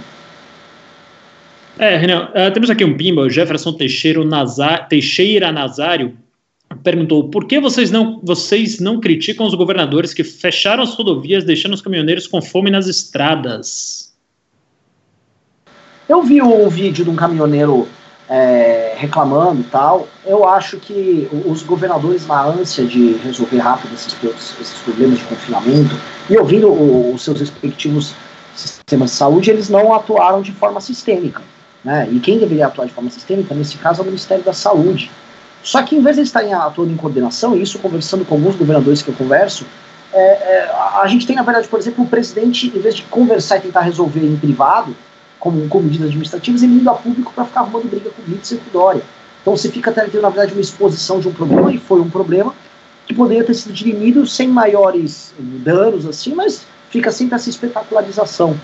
É, 1.78 1.96
Renan, 1.96 2.30
uh, 2.30 2.52
temos 2.54 2.70
aqui 2.70 2.84
um 2.84 2.98
pimba, 2.98 3.22
o 3.22 3.30
Jefferson 3.30 3.72
Teixeira, 3.74 4.24
Nazar, 4.26 4.88
Teixeira 4.90 5.52
Nazário 5.52 6.18
perguntou 6.84 7.30
por 7.30 7.46
que 7.46 7.60
vocês 7.60 7.92
não, 7.92 8.20
vocês 8.24 8.80
não 8.80 9.00
criticam 9.00 9.46
os 9.46 9.56
governadores 9.56 10.14
que 10.14 10.24
fecharam 10.24 10.84
as 10.84 10.94
rodovias, 10.94 11.44
deixando 11.44 11.74
os 11.74 11.82
caminhoneiros 11.82 12.28
com 12.28 12.42
fome 12.42 12.70
nas 12.70 12.88
estradas? 12.88 14.14
Eu 16.08 16.24
vi 16.24 16.42
o 16.42 16.70
vídeo 16.70 17.04
de 17.04 17.10
um 17.10 17.16
caminhoneiro 17.16 17.88
é, 18.30 18.94
reclamando 18.96 19.62
e 19.62 19.64
tal. 19.64 20.08
Eu 20.26 20.48
acho 20.48 20.78
que 20.78 21.28
os 21.46 21.64
governadores, 21.64 22.28
na 22.28 22.44
ânsia 22.44 22.86
de 22.86 23.14
resolver 23.24 23.58
rápido 23.58 23.94
esses, 23.94 24.16
esses 24.62 24.80
problemas 24.84 25.18
de 25.18 25.26
confinamento, 25.26 25.96
e 26.30 26.38
ouvindo 26.38 26.72
os 27.14 27.24
seus 27.24 27.40
respectivos 27.40 28.14
sistemas 28.56 29.12
de 29.12 29.16
saúde, 29.16 29.50
eles 29.50 29.70
não 29.70 29.94
atuaram 29.94 30.42
de 30.42 30.52
forma 30.52 30.80
sistêmica. 30.80 31.42
Né? 31.84 32.08
E 32.12 32.20
quem 32.20 32.38
deveria 32.38 32.68
atuar 32.68 32.86
de 32.86 32.94
forma 32.94 33.10
sistêmica, 33.10 33.56
nesse 33.56 33.78
caso, 33.78 34.02
é 34.02 34.04
o 34.04 34.06
Ministério 34.06 34.44
da 34.44 34.54
Saúde. 34.54 35.10
Só 35.64 35.82
que, 35.82 35.96
em 35.96 36.02
vez 36.02 36.18
de 36.18 36.22
estarem 36.22 36.54
atuando 36.54 36.92
em 36.92 36.98
coordenação, 36.98 37.56
e 37.56 37.62
isso 37.62 37.80
conversando 37.80 38.24
com 38.26 38.36
alguns 38.36 38.56
governadores 38.56 39.02
que 39.02 39.10
eu 39.10 39.16
converso, 39.16 39.66
é, 40.14 40.22
é, 40.22 40.72
a 41.02 41.06
gente 41.08 41.26
tem, 41.26 41.36
na 41.36 41.44
verdade, 41.44 41.68
por 41.68 41.80
exemplo, 41.80 42.04
o 42.04 42.08
presidente, 42.08 42.68
em 42.68 42.80
vez 42.80 42.96
de 42.96 43.04
conversar 43.04 43.58
e 43.58 43.62
tentar 43.62 43.82
resolver 43.82 44.26
em 44.26 44.36
privado, 44.36 44.96
como 45.40 45.68
com 45.70 45.80
medidas 45.80 46.08
administrativas, 46.08 46.64
ele 46.64 46.74
indo 46.74 46.90
a 46.90 46.94
público 46.94 47.32
para 47.34 47.46
ficar 47.46 47.62
arrumando 47.62 47.90
briga 47.90 48.10
com 48.10 48.22
o 48.22 48.26
Blitz 48.26 48.52
e 48.52 48.58
com 48.58 48.70
o 48.70 48.74
Dória. 48.74 49.02
Então 49.42 49.56
você 49.56 49.70
fica 49.70 49.92
tendo, 49.92 50.22
na 50.22 50.30
verdade, 50.30 50.54
uma 50.54 50.62
exposição 50.62 51.20
de 51.20 51.28
um 51.28 51.34
problema, 51.34 51.72
e 51.74 51.78
foi 51.78 52.02
um 52.02 52.10
problema, 52.10 52.54
que 53.08 53.14
poderia 53.14 53.44
ter 53.44 53.54
sido 53.54 53.74
dirimido 53.74 54.28
sem 54.28 54.48
maiores 54.48 55.34
danos, 55.40 56.06
assim, 56.06 56.36
mas 56.36 56.66
fica 56.90 57.12
sempre 57.12 57.36
essa 57.36 57.50
espetacularização. 57.50 58.60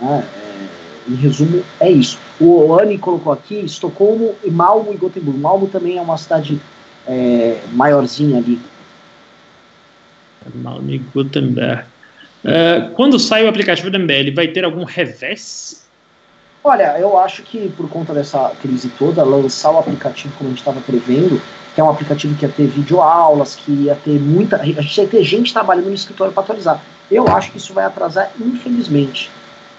Né? 0.00 0.24
É, 0.36 1.10
em 1.10 1.14
resumo, 1.14 1.62
é 1.80 1.90
isso. 1.90 2.18
O 2.40 2.78
Anne 2.78 2.96
colocou 2.96 3.32
aqui 3.32 3.56
Estocolmo, 3.60 4.34
e 4.44 4.50
Malmo 4.50 4.92
e 4.92 4.96
Gotemburgo. 4.96 5.38
Malmo 5.38 5.66
também 5.66 5.98
é 5.98 6.00
uma 6.00 6.16
cidade 6.16 6.60
é, 7.06 7.60
maiorzinha 7.72 8.38
ali. 8.38 8.60
Malmo 10.54 10.90
e 10.90 10.98
Gutenberg. 10.98 11.84
Uh, 12.42 12.90
quando 12.94 13.18
sai 13.18 13.44
o 13.44 13.48
aplicativo 13.48 13.90
do 13.90 13.98
MBL, 13.98 14.34
vai 14.34 14.48
ter 14.48 14.64
algum 14.64 14.84
revés? 14.84 15.89
Olha, 16.62 16.98
eu 16.98 17.18
acho 17.18 17.42
que 17.42 17.70
por 17.70 17.88
conta 17.88 18.12
dessa 18.12 18.52
crise 18.60 18.90
toda, 18.98 19.24
lançar 19.24 19.70
o 19.70 19.78
aplicativo 19.78 20.34
como 20.36 20.48
a 20.48 20.50
gente 20.50 20.58
estava 20.58 20.80
prevendo, 20.80 21.40
que 21.74 21.80
é 21.80 21.84
um 21.84 21.88
aplicativo 21.88 22.34
que 22.36 22.44
ia 22.44 22.52
ter 22.52 22.66
videoaulas, 22.66 23.56
que 23.56 23.72
ia 23.72 23.94
ter 23.94 24.20
muita. 24.20 24.56
A 24.56 24.64
gente 24.64 25.00
ia 25.00 25.08
ter 25.08 25.22
gente 25.22 25.52
trabalhando 25.52 25.86
no 25.86 25.94
escritório 25.94 26.32
para 26.32 26.42
atualizar. 26.42 26.82
Eu 27.10 27.26
acho 27.28 27.50
que 27.50 27.58
isso 27.58 27.72
vai 27.72 27.84
atrasar, 27.84 28.30
infelizmente 28.38 29.30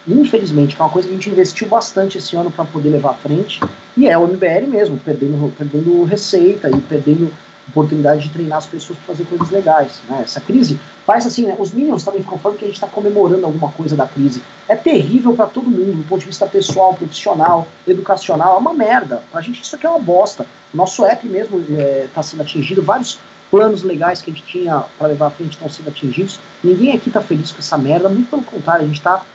infelizmente, 0.08 0.76
que 0.76 0.82
é 0.82 0.86
uma 0.86 0.92
coisa 0.92 1.08
que 1.08 1.14
a 1.14 1.18
gente 1.18 1.30
investiu 1.30 1.68
bastante 1.68 2.18
esse 2.18 2.36
ano 2.36 2.52
para 2.52 2.66
poder 2.66 2.90
levar 2.90 3.12
à 3.12 3.14
frente, 3.14 3.60
e 3.96 4.08
é 4.08 4.18
o 4.18 4.28
MBL 4.28 4.68
mesmo, 4.68 4.98
perdendo, 4.98 5.54
perdendo 5.58 6.04
receita 6.04 6.70
e 6.70 6.82
perdendo 6.82 7.32
oportunidade 7.72 8.24
de 8.24 8.30
treinar 8.30 8.60
as 8.60 8.66
pessoas 8.66 9.00
para 9.00 9.16
fazer 9.16 9.26
coisas 9.26 9.50
legais. 9.50 10.02
Né? 10.08 10.22
Essa 10.24 10.40
crise 10.40 10.80
faz 11.06 11.26
assim, 11.26 11.48
né? 11.48 11.56
os 11.58 11.74
Minions 11.74 12.04
também 12.04 12.22
ficam 12.22 12.38
falando 12.38 12.60
que 12.60 12.66
a 12.66 12.68
gente 12.68 12.76
está 12.76 12.88
comemorando 12.88 13.46
alguma 13.46 13.72
coisa 13.72 13.96
da 13.96 14.08
crise. 14.08 14.44
É 14.68 14.76
terrível 14.76 15.34
para 15.34 15.48
todo 15.48 15.70
mundo, 15.70 15.98
do 15.98 16.04
ponto 16.04 16.20
de 16.20 16.28
vista 16.28 16.46
pessoal, 16.46 16.94
profissional, 16.94 17.68
educacional, 17.88 18.56
é 18.56 18.58
uma 18.60 18.74
merda. 18.74 19.24
Para 19.32 19.40
a 19.40 19.44
gente 19.44 19.62
isso 19.62 19.76
aqui 19.76 19.86
é 19.86 19.90
uma 19.90 20.00
bosta. 20.00 20.46
Nosso 20.74 21.04
app 21.06 21.28
mesmo 21.28 21.60
está 21.60 21.74
é, 21.82 22.08
tá 22.14 22.24
sendo 22.24 22.42
atingido, 22.42 22.82
vários 22.84 23.20
planos 23.50 23.84
legais 23.84 24.22
que 24.22 24.32
a 24.32 24.34
gente 24.34 24.46
tinha 24.46 24.86
para 24.98 25.08
levar 25.08 25.28
à 25.28 25.30
frente 25.32 25.54
estão 25.54 25.70
sendo 25.70 25.90
atingidos. 25.90 26.40
Ninguém 26.64 26.96
aqui 26.96 27.10
está 27.10 27.22
feliz 27.22 27.52
com 27.52 27.60
essa 27.60 27.78
merda, 27.78 28.08
muito 28.08 28.30
pelo 28.30 28.44
contrário, 28.44 28.84
a 28.84 28.88
gente 28.88 28.98
está 28.98 29.26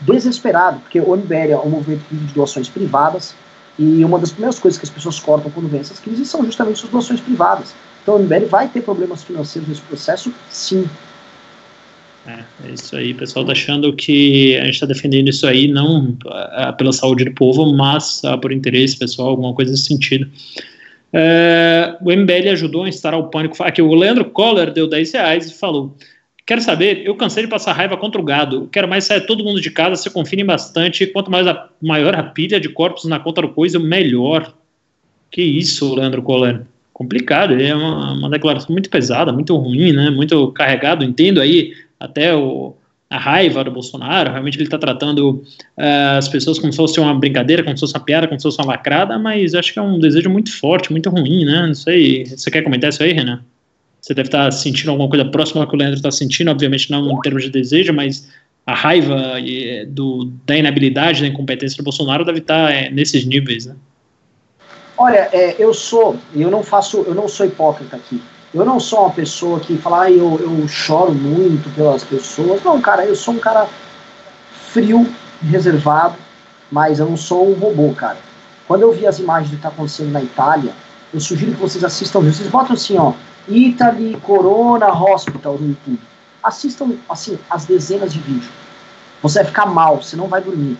desesperado, 0.00 0.80
porque 0.80 1.00
o 1.00 1.16
MBL 1.16 1.52
é 1.52 1.56
um 1.56 1.70
movimento 1.70 2.04
de 2.10 2.34
doações 2.34 2.68
privadas, 2.68 3.34
e 3.78 4.04
uma 4.04 4.18
das 4.18 4.30
primeiras 4.30 4.58
coisas 4.58 4.78
que 4.78 4.86
as 4.86 4.90
pessoas 4.90 5.20
cortam 5.20 5.50
quando 5.50 5.68
vem 5.68 5.80
essas 5.80 6.00
crises 6.00 6.28
são 6.28 6.44
justamente 6.44 6.78
suas 6.78 6.92
doações 6.92 7.20
privadas. 7.20 7.74
Então 8.02 8.16
o 8.16 8.18
MBL 8.18 8.46
vai 8.46 8.68
ter 8.68 8.82
problemas 8.82 9.24
financeiros 9.24 9.68
nesse 9.68 9.82
processo, 9.82 10.32
sim. 10.48 10.88
É, 12.26 12.40
é 12.64 12.72
isso 12.72 12.96
aí, 12.96 13.14
pessoal 13.14 13.44
tá 13.44 13.52
achando 13.52 13.92
que 13.94 14.56
a 14.56 14.64
gente 14.64 14.74
está 14.74 14.86
defendendo 14.86 15.28
isso 15.28 15.46
aí 15.46 15.68
não 15.68 16.16
uh, 16.24 16.76
pela 16.76 16.92
saúde 16.92 17.24
do 17.24 17.32
povo, 17.32 17.72
mas 17.72 18.22
uh, 18.24 18.38
por 18.40 18.50
interesse 18.50 18.98
pessoal, 18.98 19.28
alguma 19.28 19.54
coisa 19.54 19.70
nesse 19.70 19.84
sentido. 19.84 20.28
Uh, 21.12 21.96
o 22.04 22.12
MBL 22.12 22.50
ajudou 22.52 22.84
a 22.84 22.88
instalar 22.88 23.18
o 23.18 23.28
pânico. 23.28 23.62
Aqui, 23.62 23.80
o 23.80 23.94
Leandro 23.94 24.24
Coller 24.24 24.72
deu 24.72 24.88
10 24.88 25.12
reais 25.12 25.50
e 25.50 25.54
falou: 25.54 25.96
Quero 26.46 26.60
saber, 26.60 27.04
eu 27.04 27.16
cansei 27.16 27.42
de 27.42 27.50
passar 27.50 27.72
raiva 27.72 27.96
contra 27.96 28.20
o 28.20 28.24
gado. 28.24 28.68
Quero 28.70 28.86
mais 28.86 29.02
sair 29.04 29.26
todo 29.26 29.42
mundo 29.42 29.60
de 29.60 29.68
casa, 29.68 30.00
se 30.00 30.08
confinem 30.08 30.46
bastante. 30.46 31.04
Quanto 31.08 31.28
mais 31.28 31.44
a, 31.44 31.68
maior 31.82 32.14
a 32.14 32.22
pilha 32.22 32.60
de 32.60 32.68
corpos 32.68 33.04
na 33.04 33.18
conta 33.18 33.42
do 33.42 33.48
coisa, 33.48 33.80
melhor. 33.80 34.54
Que 35.28 35.42
isso, 35.42 35.92
Leandro 35.96 36.22
Coller. 36.22 36.62
Complicado, 36.92 37.60
é 37.60 37.74
uma, 37.74 38.12
uma, 38.12 38.30
declaração 38.30 38.72
muito 38.72 38.88
pesada, 38.88 39.32
muito 39.32 39.56
ruim, 39.56 39.92
né? 39.92 40.08
Muito 40.08 40.52
carregado. 40.52 41.04
Entendo 41.04 41.40
aí 41.40 41.72
até 41.98 42.32
o, 42.32 42.76
a 43.10 43.18
raiva 43.18 43.64
do 43.64 43.72
Bolsonaro. 43.72 44.30
Realmente 44.30 44.56
ele 44.56 44.64
está 44.64 44.78
tratando 44.78 45.42
uh, 45.76 46.16
as 46.16 46.28
pessoas 46.28 46.60
como 46.60 46.72
se 46.72 46.76
fosse 46.76 47.00
uma 47.00 47.12
brincadeira, 47.12 47.64
como 47.64 47.76
se 47.76 47.80
fosse 47.80 47.94
uma 47.94 48.04
piada, 48.04 48.28
como 48.28 48.38
se 48.38 48.44
fosse 48.44 48.58
uma 48.58 48.68
lacrada, 48.68 49.18
mas 49.18 49.52
acho 49.52 49.72
que 49.72 49.80
é 49.80 49.82
um 49.82 49.98
desejo 49.98 50.30
muito 50.30 50.56
forte, 50.56 50.92
muito 50.92 51.10
ruim, 51.10 51.44
né? 51.44 51.66
Não 51.66 51.74
sei. 51.74 52.24
Você 52.24 52.52
quer 52.52 52.62
comentar 52.62 52.90
isso 52.90 53.02
aí, 53.02 53.12
Renan? 53.12 53.42
Você 54.06 54.14
deve 54.14 54.28
estar 54.28 54.48
sentindo 54.52 54.92
alguma 54.92 55.08
coisa 55.08 55.24
próxima 55.24 55.62
ao 55.62 55.68
que 55.68 55.74
o 55.74 55.78
Leandro 55.78 55.96
está 55.96 56.12
sentindo, 56.12 56.48
obviamente 56.48 56.92
não 56.92 57.10
em 57.10 57.20
termos 57.22 57.42
de 57.42 57.50
desejo, 57.50 57.92
mas 57.92 58.28
a 58.64 58.72
raiva 58.72 59.34
do, 59.88 60.30
da 60.46 60.56
inabilidade, 60.56 61.22
da 61.22 61.26
incompetência 61.26 61.76
do 61.76 61.82
Bolsonaro 61.82 62.24
deve 62.24 62.38
estar 62.38 62.70
é, 62.70 62.88
nesses 62.88 63.24
níveis, 63.24 63.66
né? 63.66 63.74
Olha, 64.96 65.28
é, 65.32 65.56
eu 65.58 65.74
sou, 65.74 66.16
eu 66.36 66.48
não 66.48 66.62
faço, 66.62 66.98
eu 66.98 67.16
não 67.16 67.26
sou 67.26 67.46
hipócrita 67.46 67.96
aqui. 67.96 68.22
Eu 68.54 68.64
não 68.64 68.78
sou 68.78 69.00
uma 69.00 69.10
pessoa 69.10 69.58
que 69.58 69.76
fala, 69.76 70.04
ah, 70.04 70.10
eu, 70.12 70.38
eu 70.40 70.68
choro 70.68 71.12
muito 71.12 71.68
pelas 71.74 72.04
pessoas. 72.04 72.62
Não, 72.62 72.80
cara, 72.80 73.04
eu 73.04 73.16
sou 73.16 73.34
um 73.34 73.40
cara 73.40 73.66
frio, 74.70 75.04
reservado, 75.42 76.14
mas 76.70 77.00
eu 77.00 77.06
não 77.06 77.16
sou 77.16 77.50
um 77.50 77.54
robô, 77.54 77.92
cara. 77.92 78.18
Quando 78.68 78.82
eu 78.82 78.92
vi 78.92 79.04
as 79.04 79.18
imagens 79.18 79.50
do 79.50 79.54
que 79.54 79.56
está 79.56 79.68
acontecendo 79.68 80.12
na 80.12 80.22
Itália, 80.22 80.72
eu 81.12 81.18
sugiro 81.18 81.50
que 81.50 81.60
vocês 81.60 81.82
assistam. 81.82 82.20
Vocês 82.20 82.48
botam 82.48 82.74
assim, 82.74 82.96
ó, 82.96 83.12
Italy 83.48 84.16
Corona 84.22 84.88
Hospital 84.92 85.58
no 85.58 85.68
YouTube. 85.68 86.00
Assistam, 86.42 86.92
assim, 87.08 87.38
as 87.50 87.64
dezenas 87.64 88.12
de 88.12 88.18
vídeos. 88.20 88.50
Você 89.22 89.38
vai 89.38 89.46
ficar 89.46 89.66
mal, 89.66 90.02
você 90.02 90.16
não 90.16 90.28
vai 90.28 90.40
dormir. 90.40 90.78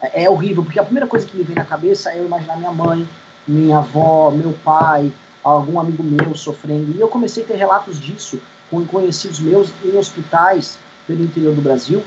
É, 0.00 0.24
é 0.24 0.30
horrível, 0.30 0.64
porque 0.64 0.78
a 0.78 0.84
primeira 0.84 1.06
coisa 1.06 1.26
que 1.26 1.36
me 1.36 1.44
vem 1.44 1.56
na 1.56 1.64
cabeça 1.64 2.10
é 2.12 2.18
eu 2.18 2.26
imaginar 2.26 2.56
minha 2.56 2.72
mãe, 2.72 3.08
minha 3.46 3.78
avó, 3.78 4.30
meu 4.30 4.52
pai, 4.64 5.12
algum 5.42 5.80
amigo 5.80 6.02
meu 6.02 6.34
sofrendo. 6.34 6.92
E 6.96 7.00
eu 7.00 7.08
comecei 7.08 7.42
a 7.44 7.46
ter 7.46 7.56
relatos 7.56 8.00
disso 8.00 8.40
com 8.70 8.84
conhecidos 8.86 9.40
meus 9.40 9.72
em 9.84 9.96
hospitais 9.96 10.78
pelo 11.06 11.22
interior 11.22 11.54
do 11.54 11.60
Brasil. 11.60 12.02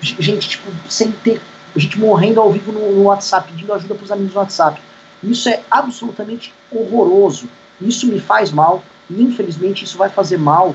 Gente, 0.00 0.48
tipo, 0.48 0.70
sem 0.88 1.12
ter. 1.12 1.40
Gente 1.76 1.98
morrendo 1.98 2.40
ao 2.40 2.52
vivo 2.52 2.70
no, 2.70 2.92
no 2.92 3.02
WhatsApp, 3.04 3.50
pedindo 3.50 3.72
ajuda 3.72 3.94
para 3.94 4.04
os 4.04 4.12
amigos 4.12 4.34
no 4.34 4.40
WhatsApp. 4.40 4.80
Isso 5.22 5.48
é 5.48 5.62
absolutamente 5.70 6.54
horroroso. 6.70 7.48
Isso 7.80 8.06
me 8.06 8.20
faz 8.20 8.50
mal 8.50 8.82
e 9.10 9.22
infelizmente 9.22 9.84
isso 9.84 9.98
vai 9.98 10.08
fazer 10.08 10.38
mal 10.38 10.74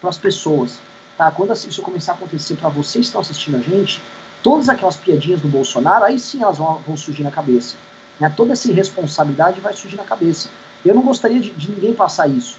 para 0.00 0.10
as 0.10 0.18
pessoas. 0.18 0.78
Tá? 1.16 1.30
Quando 1.30 1.52
isso 1.52 1.82
começar 1.82 2.12
a 2.12 2.14
acontecer 2.14 2.56
para 2.56 2.68
vocês 2.68 3.06
que 3.06 3.08
estão 3.08 3.20
assistindo 3.20 3.56
a 3.56 3.60
gente, 3.60 4.02
todas 4.42 4.68
aquelas 4.68 4.96
piadinhas 4.96 5.40
do 5.40 5.48
Bolsonaro, 5.48 6.04
aí 6.04 6.18
sim 6.18 6.42
elas 6.42 6.58
vão, 6.58 6.78
vão 6.86 6.96
surgir 6.96 7.22
na 7.22 7.30
cabeça. 7.30 7.76
Né? 8.20 8.32
Toda 8.36 8.52
essa 8.52 8.70
irresponsabilidade 8.70 9.60
vai 9.60 9.74
surgir 9.74 9.96
na 9.96 10.04
cabeça. 10.04 10.48
Eu 10.84 10.94
não 10.94 11.02
gostaria 11.02 11.40
de, 11.40 11.50
de 11.50 11.70
ninguém 11.70 11.94
passar 11.94 12.28
isso. 12.28 12.58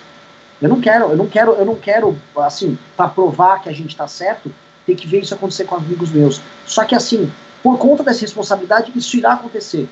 Eu 0.61 0.69
não 0.69 0.81
quero, 0.81 1.11
eu 1.11 1.17
não 1.17 1.27
quero, 1.27 1.51
eu 1.53 1.65
não 1.65 1.75
quero, 1.75 2.17
assim, 2.37 2.77
para 2.95 3.07
provar 3.07 3.61
que 3.61 3.69
a 3.69 3.71
gente 3.71 3.89
está 3.89 4.07
certo, 4.07 4.51
ter 4.85 4.95
que 4.95 5.07
ver 5.07 5.21
isso 5.21 5.33
acontecer 5.33 5.65
com 5.65 5.75
amigos 5.75 6.09
meus. 6.09 6.41
Só 6.65 6.83
que 6.83 6.95
assim, 6.95 7.31
por 7.61 7.77
conta 7.77 8.03
dessa 8.03 8.21
responsabilidade, 8.21 8.91
isso 8.95 9.17
irá 9.17 9.33
acontecer. 9.33 9.87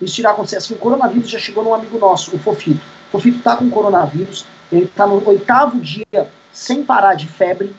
Isso 0.00 0.20
irá 0.20 0.30
acontecer. 0.30 0.56
Assim, 0.56 0.74
o 0.74 0.78
coronavírus 0.78 1.28
já 1.28 1.38
chegou 1.38 1.62
num 1.62 1.74
amigo 1.74 1.98
nosso, 1.98 2.34
o 2.34 2.38
Fofito. 2.38 2.95
O 3.08 3.12
Fofito 3.12 3.38
está 3.38 3.56
com 3.56 3.70
coronavírus, 3.70 4.46
ele 4.70 4.84
está 4.84 5.06
no 5.06 5.26
oitavo 5.28 5.78
dia 5.80 6.28
sem 6.52 6.82
parar 6.82 7.14
de 7.14 7.28
febre. 7.28 7.74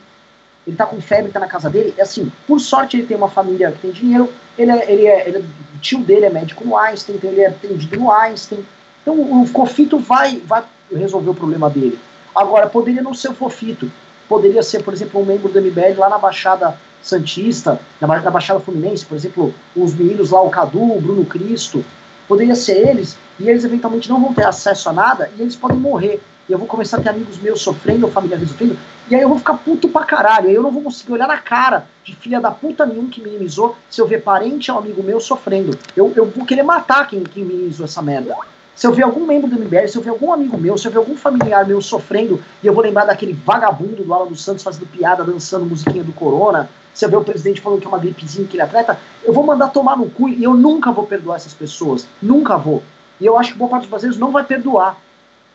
Ele 0.65 0.73
está 0.73 0.85
com 0.85 0.99
febre, 1.01 1.27
está 1.27 1.39
na 1.39 1.47
casa 1.47 1.69
dele. 1.69 1.93
É 1.97 2.01
assim, 2.01 2.31
por 2.45 2.59
sorte 2.59 2.97
ele 2.97 3.07
tem 3.07 3.17
uma 3.17 3.29
família 3.29 3.71
que 3.71 3.79
tem 3.79 3.91
dinheiro. 3.91 4.31
Ele 4.57 4.71
é, 4.71 4.91
ele 4.91 5.07
é, 5.07 5.27
ele 5.27 5.37
é 5.37 5.41
o 5.41 5.79
tio 5.79 5.99
dele 5.99 6.25
é 6.25 6.29
médico 6.29 6.65
no 6.65 6.75
Einstein, 6.75 7.15
então 7.15 7.29
ele 7.29 7.41
é 7.41 7.47
atendido 7.47 7.99
no 7.99 8.11
Einstein. 8.11 8.65
Então 9.01 9.41
o 9.41 9.45
Fofito 9.45 9.97
vai, 9.99 10.41
vai 10.45 10.63
resolver 10.91 11.29
o 11.29 11.35
problema 11.35 11.69
dele. 11.69 11.99
Agora, 12.35 12.67
poderia 12.67 13.01
não 13.01 13.13
ser 13.13 13.29
o 13.29 13.33
Fofito. 13.33 13.91
Poderia 14.27 14.61
ser, 14.61 14.83
por 14.83 14.93
exemplo, 14.93 15.21
um 15.21 15.25
membro 15.25 15.49
do 15.49 15.61
MBL 15.61 15.97
lá 15.97 16.09
na 16.09 16.17
Baixada 16.17 16.77
Santista, 17.01 17.79
na 18.01 18.07
Baixada 18.07 18.59
Fluminense, 18.59 19.05
por 19.05 19.15
exemplo, 19.15 19.53
os 19.75 19.93
meninos 19.93 20.31
lá, 20.31 20.41
o 20.41 20.49
Cadu, 20.49 20.97
o 20.97 20.99
Bruno 20.99 21.25
Cristo, 21.25 21.85
poderia 22.27 22.55
ser 22.55 22.87
eles, 22.87 23.17
e 23.39 23.49
eles 23.49 23.63
eventualmente 23.63 24.09
não 24.09 24.21
vão 24.21 24.33
ter 24.33 24.45
acesso 24.45 24.89
a 24.89 24.93
nada, 24.93 25.31
e 25.37 25.41
eles 25.41 25.55
podem 25.55 25.77
morrer. 25.77 26.21
E 26.49 26.51
eu 26.51 26.57
vou 26.57 26.67
começar 26.67 26.97
a 26.97 27.01
ter 27.01 27.09
amigos 27.09 27.37
meus 27.39 27.61
sofrendo, 27.61 28.05
ou 28.05 28.11
familiares 28.11 28.49
sofrendo, 28.49 28.77
e 29.09 29.15
aí 29.15 29.21
eu 29.21 29.29
vou 29.29 29.37
ficar 29.37 29.55
puto 29.55 29.89
pra 29.89 30.03
caralho, 30.03 30.47
aí 30.47 30.55
eu 30.55 30.63
não 30.63 30.71
vou 30.71 30.81
conseguir 30.81 31.13
olhar 31.13 31.27
na 31.27 31.37
cara 31.37 31.87
de 32.03 32.15
filha 32.15 32.39
da 32.39 32.51
puta 32.51 32.85
nenhum 32.85 33.09
que 33.09 33.21
minimizou 33.21 33.77
se 33.89 34.01
eu 34.01 34.07
ver 34.07 34.21
parente 34.21 34.71
ou 34.71 34.77
amigo 34.77 35.03
meu 35.03 35.19
sofrendo. 35.19 35.77
Eu, 35.95 36.11
eu 36.15 36.25
vou 36.25 36.45
querer 36.45 36.63
matar 36.63 37.07
quem, 37.07 37.23
quem 37.23 37.43
minimizou 37.43 37.85
essa 37.85 38.01
merda. 38.01 38.35
Se 38.77 38.85
eu 38.85 38.93
ver 38.93 39.01
algum 39.01 39.25
membro 39.25 39.49
do 39.49 39.59
MBL, 39.59 39.87
se 39.87 39.97
eu 39.97 40.03
ver 40.03 40.11
algum 40.11 40.31
amigo 40.31 40.55
meu, 40.55 40.77
se 40.77 40.87
eu 40.87 40.91
ver 40.91 40.99
algum 40.99 41.17
familiar 41.17 41.65
meu 41.65 41.81
sofrendo, 41.81 42.39
e 42.61 42.67
eu 42.67 42.73
vou 42.75 42.83
lembrar 42.83 43.05
daquele 43.05 43.33
vagabundo 43.33 44.03
do 44.03 44.13
Alan 44.13 44.27
dos 44.27 44.43
Santos 44.43 44.63
fazendo 44.63 44.85
piada, 44.85 45.23
dançando 45.23 45.65
musiquinha 45.65 46.03
do 46.03 46.13
Corona, 46.13 46.69
se 46.93 47.03
eu 47.03 47.09
ver 47.09 47.15
o 47.15 47.23
presidente 47.23 47.59
falando 47.59 47.79
que 47.79 47.87
é 47.87 47.89
uma 47.89 47.97
gripezinha 47.97 48.47
que 48.47 48.55
ele 48.55 48.61
atleta, 48.61 48.99
eu 49.23 49.33
vou 49.33 49.43
mandar 49.43 49.69
tomar 49.69 49.97
no 49.97 50.07
cu 50.11 50.29
e 50.29 50.43
eu 50.43 50.53
nunca 50.53 50.91
vou 50.91 51.07
perdoar 51.07 51.37
essas 51.37 51.55
pessoas. 51.55 52.07
Nunca 52.21 52.55
vou. 52.55 52.83
E 53.19 53.25
eu 53.25 53.35
acho 53.35 53.53
que 53.53 53.57
boa 53.57 53.67
parte 53.67 53.81
dos 53.81 53.89
brasileiros 53.89 54.19
não 54.19 54.31
vai 54.31 54.43
perdoar 54.43 54.95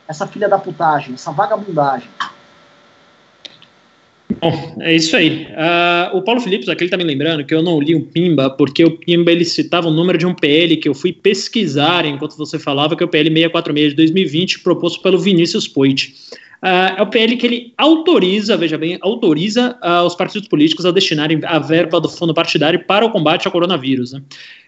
essa 0.08 0.26
filha 0.26 0.48
da 0.48 0.58
putagem, 0.58 1.14
essa 1.14 1.30
vagabundagem. 1.30 2.08
Bom, 4.42 4.76
é 4.80 4.96
isso 4.96 5.16
aí. 5.16 5.46
Uh, 5.52 6.16
o 6.16 6.22
Paulo 6.22 6.40
Felipe, 6.40 6.68
aqui 6.68 6.82
ele 6.82 6.90
tá 6.90 6.96
me 6.96 7.04
lembrando 7.04 7.44
que 7.44 7.54
eu 7.54 7.62
não 7.62 7.78
li 7.78 7.94
o 7.94 8.04
Pimba, 8.04 8.50
porque 8.50 8.84
o 8.84 8.98
Pimba 8.98 9.30
ele 9.30 9.44
citava 9.44 9.86
o 9.86 9.92
número 9.92 10.18
de 10.18 10.26
um 10.26 10.34
PL 10.34 10.76
que 10.78 10.88
eu 10.88 10.94
fui 10.94 11.12
pesquisar 11.12 12.04
enquanto 12.04 12.36
você 12.36 12.58
falava, 12.58 12.96
que 12.96 13.04
é 13.04 13.06
o 13.06 13.08
PL 13.08 13.30
646 13.30 13.90
de 13.90 13.96
2020, 13.96 14.58
proposto 14.58 15.00
pelo 15.00 15.16
Vinícius 15.16 15.68
Poit. 15.68 16.12
Uh, 16.60 16.98
é 16.98 17.02
o 17.02 17.06
PL 17.06 17.36
que 17.36 17.46
ele 17.46 17.74
autoriza, 17.78 18.56
veja 18.56 18.76
bem, 18.76 18.98
autoriza 19.00 19.78
uh, 19.80 20.04
os 20.04 20.16
partidos 20.16 20.48
políticos 20.48 20.84
a 20.84 20.90
destinarem 20.90 21.38
a 21.44 21.60
verba 21.60 22.00
do 22.00 22.08
fundo 22.08 22.34
partidário 22.34 22.84
para 22.84 23.06
o 23.06 23.10
combate 23.10 23.46
ao 23.46 23.52
coronavírus. 23.52 24.12
Né? 24.12 24.22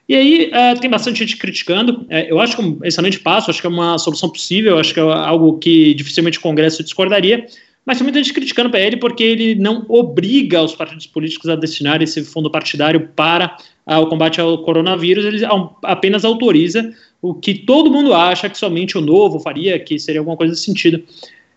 E 0.09 0.15
aí 0.15 0.53
uh, 0.53 0.81
tem 0.81 0.89
bastante 0.89 1.19
gente 1.19 1.37
criticando. 1.37 2.03
Uh, 2.03 2.29
eu 2.29 2.39
acho 2.39 2.55
que 2.55 2.63
é 2.63 2.65
um 2.65 2.79
excelente 2.85 3.19
passo, 3.19 3.51
acho 3.51 3.61
que 3.61 3.67
é 3.67 3.71
uma 3.71 3.99
solução 3.99 4.29
possível, 4.29 4.79
acho 4.79 4.95
que 4.95 5.01
é 5.01 5.03
algo 5.03 5.59
que 5.59 5.95
dificilmente 5.95 6.39
o 6.39 6.43
Congresso 6.43 6.85
discordaria. 6.85 7.45
Mas 7.85 7.99
tem 7.99 8.05
muita 8.05 8.19
gente 8.19 8.33
criticando 8.33 8.71
para 8.71 8.81
ele 8.81 8.97
porque 8.97 9.23
ele 9.23 9.55
não 9.55 9.85
obriga 9.89 10.63
os 10.63 10.75
partidos 10.75 11.07
políticos 11.07 11.51
a 11.51 11.57
destinar 11.57 12.01
esse 12.03 12.25
fundo 12.25 12.51
partidário 12.51 13.09
para 13.15 13.57
uh, 13.87 13.99
o 13.99 14.07
combate 14.07 14.41
ao 14.41 14.59
coronavírus, 14.59 15.25
ele 15.25 15.45
apenas 15.83 16.25
autoriza 16.25 16.95
o 17.21 17.35
que 17.35 17.55
todo 17.55 17.91
mundo 17.91 18.15
acha 18.15 18.49
que 18.49 18.57
somente 18.57 18.97
o 18.97 19.01
novo 19.01 19.41
faria, 19.41 19.79
que 19.79 19.99
seria 19.99 20.21
alguma 20.21 20.37
coisa 20.37 20.53
nesse 20.53 20.65
sentido. 20.65 21.03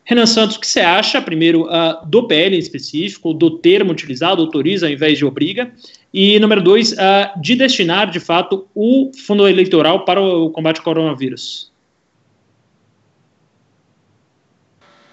Renan 0.05 0.25
Santos, 0.25 0.55
o 0.55 0.59
que 0.61 0.67
você 0.67 0.79
acha, 0.79 1.21
primeiro, 1.21 1.63
uh, 1.63 2.05
do 2.05 2.25
PL 2.25 2.55
em 2.55 2.59
específico, 2.59 3.33
do 3.33 3.51
termo 3.51 3.91
utilizado, 3.91 4.41
autoriza 4.41 4.87
ao 4.87 4.91
invés 4.91 5.17
de 5.17 5.25
obriga, 5.25 5.69
e 6.13 6.39
número 6.39 6.61
dois, 6.61 6.93
uh, 6.93 7.41
de 7.41 7.55
destinar, 7.55 8.09
de 8.09 8.21
fato, 8.21 8.65
o 8.73 9.11
fundo 9.25 9.45
eleitoral 9.45 10.05
para 10.05 10.21
o 10.21 10.49
combate 10.49 10.77
ao 10.77 10.83
coronavírus? 10.85 11.69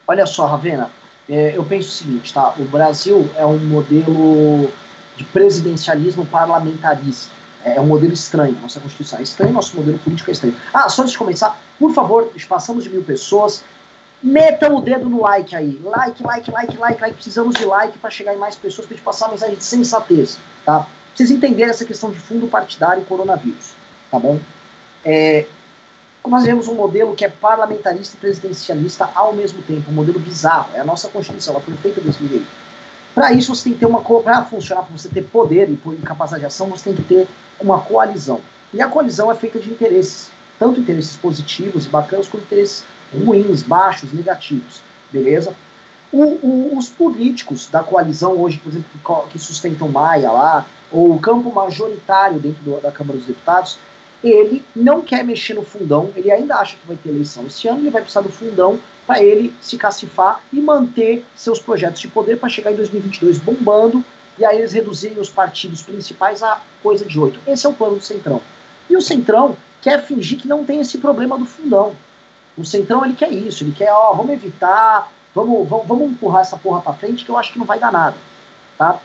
Olha 0.07 0.27
só, 0.27 0.47
Ravena, 0.47 0.93
é, 1.29 1.57
eu 1.57 1.65
penso 1.65 1.89
o 1.89 1.93
seguinte, 1.93 2.33
tá? 2.33 2.55
O 2.59 2.65
Brasil 2.65 3.31
é 3.37 3.47
um 3.47 3.59
modelo 3.59 4.71
de 5.17 5.25
presidencialismo 5.25 6.27
parlamentarista. 6.27 7.33
É 7.65 7.81
um 7.81 7.87
modelo 7.87 8.13
estranho, 8.13 8.59
nossa 8.61 8.79
Constituição 8.79 9.19
é 9.19 9.23
estranha, 9.23 9.51
nosso 9.51 9.75
modelo 9.75 9.99
político 9.99 10.31
é 10.31 10.33
estranho. 10.33 10.55
Ah, 10.73 10.87
só 10.89 11.01
antes 11.01 11.13
de 11.13 11.19
começar, 11.19 11.59
por 11.79 11.95
favor, 11.95 12.31
passamos 12.47 12.85
de 12.85 12.91
mil 12.91 13.03
pessoas, 13.03 13.65
metam 14.23 14.77
o 14.77 14.83
dedo 14.83 15.09
no 15.09 15.23
like 15.23 15.57
aí. 15.57 15.81
Like, 15.83 16.23
like, 16.23 16.51
like, 16.51 16.77
like, 16.77 17.01
like. 17.01 17.15
Precisamos 17.15 17.55
de 17.55 17.65
like 17.65 17.99
para 17.99 18.11
chegar 18.11 18.35
em 18.35 18.39
mais 18.39 18.55
pessoas, 18.55 18.87
para 18.87 18.97
gente 18.97 19.05
passar 19.05 19.27
uma 19.27 19.33
mensagem 19.33 19.57
de 19.57 19.65
sensatez, 19.65 20.39
tá? 20.65 20.87
Vocês 21.15 21.31
entenderem 21.31 21.71
essa 21.71 21.87
questão 21.87 22.11
de 22.11 22.19
fundo 22.19 22.47
partidário 22.49 23.03
e 23.03 23.07
coronavírus, 23.07 23.73
tá 24.11 24.19
bom? 24.19 24.39
É, 25.03 25.47
nós 26.31 26.45
vemos 26.45 26.69
um 26.69 26.75
modelo 26.75 27.15
que 27.15 27.25
é 27.25 27.29
parlamentarista 27.29 28.17
e 28.17 28.21
presidencialista 28.21 29.11
ao 29.15 29.35
mesmo 29.35 29.63
tempo, 29.63 29.91
um 29.91 29.95
modelo 29.95 30.19
bizarro. 30.19 30.71
É 30.75 30.81
a 30.81 30.85
nossa 30.85 31.09
Constituição, 31.09 31.55
ela 31.55 31.63
foi 31.63 31.75
feita 31.75 32.01
desse 32.01 32.27
jeito. 32.27 32.47
Para 33.15 33.33
isso, 33.33 33.55
você 33.55 33.65
tem 33.65 33.75
que 33.75 33.79
ter 33.79 33.87
uma. 33.87 34.01
Para 34.01 34.45
funcionar, 34.45 34.83
para 34.83 34.97
você 34.97 35.09
ter 35.09 35.23
poder 35.23 35.71
e 35.71 35.97
capacidade 35.99 36.41
de 36.41 36.47
ação, 36.47 36.69
você 36.69 36.85
tem 36.85 36.95
que 36.95 37.03
ter 37.05 37.29
uma 37.61 37.81
coalizão. 37.81 38.41
E 38.73 38.83
a 38.83 38.89
coalizão 38.89 39.31
é 39.31 39.35
feita 39.37 39.61
de 39.61 39.71
interesses, 39.71 40.31
tanto 40.59 40.81
interesses 40.81 41.17
positivos 41.17 41.87
e 41.87 41.89
bacanas, 41.89 42.27
quanto 42.27 42.45
interesses 42.45 42.85
ruins, 43.13 43.63
baixos, 43.63 44.13
negativos. 44.13 44.83
Beleza? 45.13 45.55
O, 46.11 46.23
o, 46.23 46.77
os 46.77 46.89
políticos 46.89 47.69
da 47.71 47.85
coalizão 47.85 48.33
hoje, 48.41 48.59
por 48.59 48.71
exemplo, 48.71 49.29
que 49.31 49.39
sustentam 49.39 49.89
Maia 49.89 50.33
lá, 50.33 50.67
ou 50.91 51.15
o 51.15 51.21
campo 51.21 51.53
majoritário 51.53 52.41
dentro 52.41 52.63
do, 52.65 52.81
da 52.81 52.91
Câmara 52.91 53.19
dos 53.19 53.29
Deputados, 53.29 53.79
ele 54.31 54.65
não 54.75 55.03
quer 55.03 55.23
mexer 55.23 55.55
no 55.55 55.63
fundão, 55.63 56.11
ele 56.17 56.31
ainda 56.31 56.57
acha 56.57 56.77
que 56.77 56.87
vai 56.87 56.97
ter 56.97 57.11
eleição 57.11 57.47
esse 57.47 57.69
ano, 57.69 57.81
ele 57.81 57.91
vai 57.91 58.01
precisar 58.01 58.23
do 58.23 58.31
fundão 58.31 58.81
para 59.07 59.23
ele 59.23 59.55
se 59.61 59.77
cacifar 59.77 60.41
e 60.53 60.61
manter 60.61 61.25
seus 61.37 61.59
projetos 61.59 62.01
de 62.01 62.09
poder 62.09 62.39
para 62.39 62.49
chegar 62.49 62.73
em 62.73 62.77
2022 62.77 63.39
bombando 63.39 64.05
e 64.39 64.45
aí 64.45 64.59
eles 64.59 64.73
reduzirem 64.73 65.19
os 65.19 65.29
partidos 65.29 65.83
principais 65.83 66.43
a 66.43 66.61
coisa 66.83 67.05
de 67.05 67.19
oito. 67.19 67.39
Esse 67.47 67.67
é 67.67 67.69
o 67.69 67.75
plano 67.75 67.97
do 67.97 68.03
Centrão. 68.03 68.41
E 68.89 68.97
o 68.97 69.03
Centrão 69.03 69.57
quer 69.81 70.05
fingir 70.05 70.41
que 70.41 70.49
não 70.49 70.65
tem 70.65 70.81
esse 70.81 70.99
problema 70.99 71.39
do 71.39 71.45
fundão. 71.45 71.95
O 72.57 72.65
Centrão 72.65 73.05
ele 73.05 73.15
quer 73.15 73.31
isso, 73.31 73.65
ele 73.65 73.73
quer, 73.73 73.93
ó, 73.93 74.13
vamos 74.13 74.33
evitar, 74.33 75.13
vamos, 75.35 75.69
vamos, 75.69 75.87
vamos 75.87 76.11
empurrar 76.11 76.43
essa 76.43 76.57
porra 76.57 76.81
para 76.81 76.95
frente 76.95 77.25
que 77.25 77.31
eu 77.31 77.37
acho 77.37 77.53
que 77.53 77.59
não 77.59 77.67
vai 77.67 77.79
dar 77.79 77.93
nada, 77.93 78.17
tá? 78.79 79.01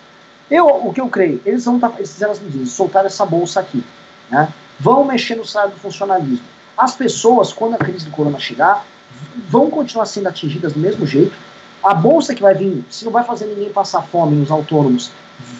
Eu, 0.49 0.65
o 0.67 0.93
que 0.93 1.01
eu 1.01 1.09
creio, 1.09 1.41
eles 1.45 1.65
vão 1.65 1.80
tá, 1.80 1.91
eles 1.97 2.11
fizeram 2.11 2.32
as 2.32 2.39
medidas, 2.39 2.70
soltaram 2.70 3.07
essa 3.07 3.26
bolsa 3.26 3.59
aqui, 3.59 3.84
né? 4.30 4.51
Vão 4.80 5.03
mexer 5.03 5.36
no 5.36 5.45
salário 5.45 5.73
do 5.73 5.80
funcionalismo. 5.80 6.45
As 6.77 6.95
pessoas, 6.95 7.51
quando 7.51 7.73
a 7.73 7.77
crise 7.77 8.05
do 8.05 8.11
corona 8.11 8.39
chegar, 8.39 8.86
vão 9.49 9.69
continuar 9.69 10.05
sendo 10.05 10.27
atingidas 10.27 10.73
do 10.73 10.80
mesmo 10.80 11.05
jeito. 11.05 11.36
A 11.84 11.93
bolsa 11.93 12.34
que 12.34 12.41
vai 12.41 12.53
vir, 12.53 12.84
se 12.89 13.05
não 13.05 13.11
vai 13.11 13.23
fazer 13.23 13.45
ninguém 13.45 13.69
passar 13.69 14.01
fome 14.01 14.36
nos 14.36 14.51
autônomos, 14.51 15.11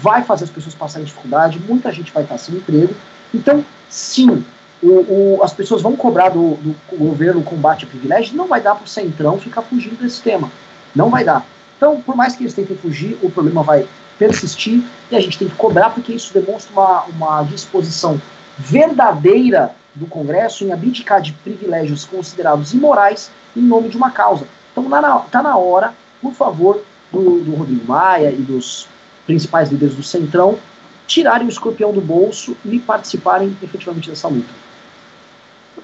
vai 0.02 0.24
fazer 0.24 0.46
as 0.46 0.50
pessoas 0.50 0.76
passarem 0.76 1.06
dificuldade, 1.06 1.60
muita 1.60 1.92
gente 1.92 2.12
vai 2.12 2.24
estar 2.24 2.38
sem 2.38 2.56
emprego. 2.56 2.94
Então, 3.34 3.64
sim, 3.90 4.46
o, 4.82 4.88
o, 4.88 5.44
as 5.44 5.54
pessoas 5.54 5.82
vão 5.82 5.96
cobrar 5.96 6.30
do, 6.30 6.56
do 6.56 6.76
governo 6.98 7.42
o 7.42 7.44
combate 7.44 7.86
a 7.86 7.88
privilégio, 7.88 8.36
não 8.36 8.48
vai 8.48 8.62
dar 8.62 8.76
para 8.76 8.86
o 8.86 8.88
Centrão 8.88 9.40
ficar 9.40 9.62
fugindo 9.62 10.02
desse 10.02 10.22
tema. 10.22 10.52
Não 10.96 11.10
vai 11.10 11.24
dar. 11.24 11.46
Então, 11.78 12.02
por 12.02 12.16
mais 12.16 12.36
que 12.36 12.44
eles 12.44 12.54
tentem 12.54 12.76
fugir, 12.76 13.18
o 13.22 13.30
problema 13.30 13.64
vai 13.64 13.88
persistir 14.18 14.84
e 15.10 15.16
a 15.16 15.22
gente 15.22 15.38
tem 15.38 15.48
que 15.48 15.56
cobrar, 15.56 15.92
porque 15.92 16.12
isso 16.12 16.34
demonstra 16.34 16.74
uma, 16.74 17.04
uma 17.04 17.44
disposição 17.44 18.20
verdadeira 18.60 19.74
do 19.96 20.06
Congresso 20.06 20.66
em 20.66 20.72
abdicar 20.72 21.22
de 21.22 21.32
privilégios 21.32 22.06
considerados 22.06 22.74
imorais 22.74 23.32
em 23.56 23.62
nome 23.62 23.90
de 23.90 23.98
uma 23.98 24.12
causa. 24.12 24.48
Então, 24.72 24.84
está 24.84 25.02
na, 25.02 25.20
tá 25.20 25.42
na 25.42 25.58
hora, 25.58 25.94
por 26.22 26.34
favor, 26.34 26.84
do, 27.12 27.40
do 27.40 27.56
Rodrigo 27.56 27.86
Maia 27.88 28.32
e 28.32 28.38
dos 28.38 28.88
principais 29.26 29.72
líderes 29.72 29.96
do 29.96 30.04
Centrão 30.04 30.60
tirarem 31.08 31.48
o 31.48 31.50
escorpião 31.50 31.92
do 31.92 32.02
bolso 32.02 32.56
e 32.64 32.78
participarem 32.80 33.56
efetivamente 33.64 34.10
dessa 34.10 34.28
luta. 34.28 34.50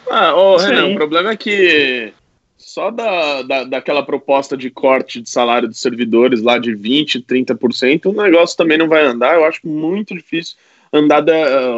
Ah, 0.09 0.35
oh, 0.35 0.57
Renan, 0.57 0.87
o 0.89 0.95
problema 0.95 1.31
é 1.31 1.37
que 1.37 2.13
só 2.57 2.91
da, 2.91 3.41
da, 3.41 3.63
daquela 3.63 4.03
proposta 4.03 4.55
de 4.55 4.69
corte 4.69 5.21
de 5.21 5.29
salário 5.29 5.67
dos 5.67 5.79
servidores 5.79 6.41
lá 6.41 6.59
de 6.59 6.71
20%, 6.71 7.25
30%, 7.25 8.05
o 8.05 8.21
negócio 8.21 8.55
também 8.55 8.77
não 8.77 8.87
vai 8.87 9.03
andar. 9.03 9.35
Eu 9.35 9.45
acho 9.45 9.61
muito 9.67 10.13
difícil 10.13 10.55
andar 10.95 11.21
da, 11.21 11.33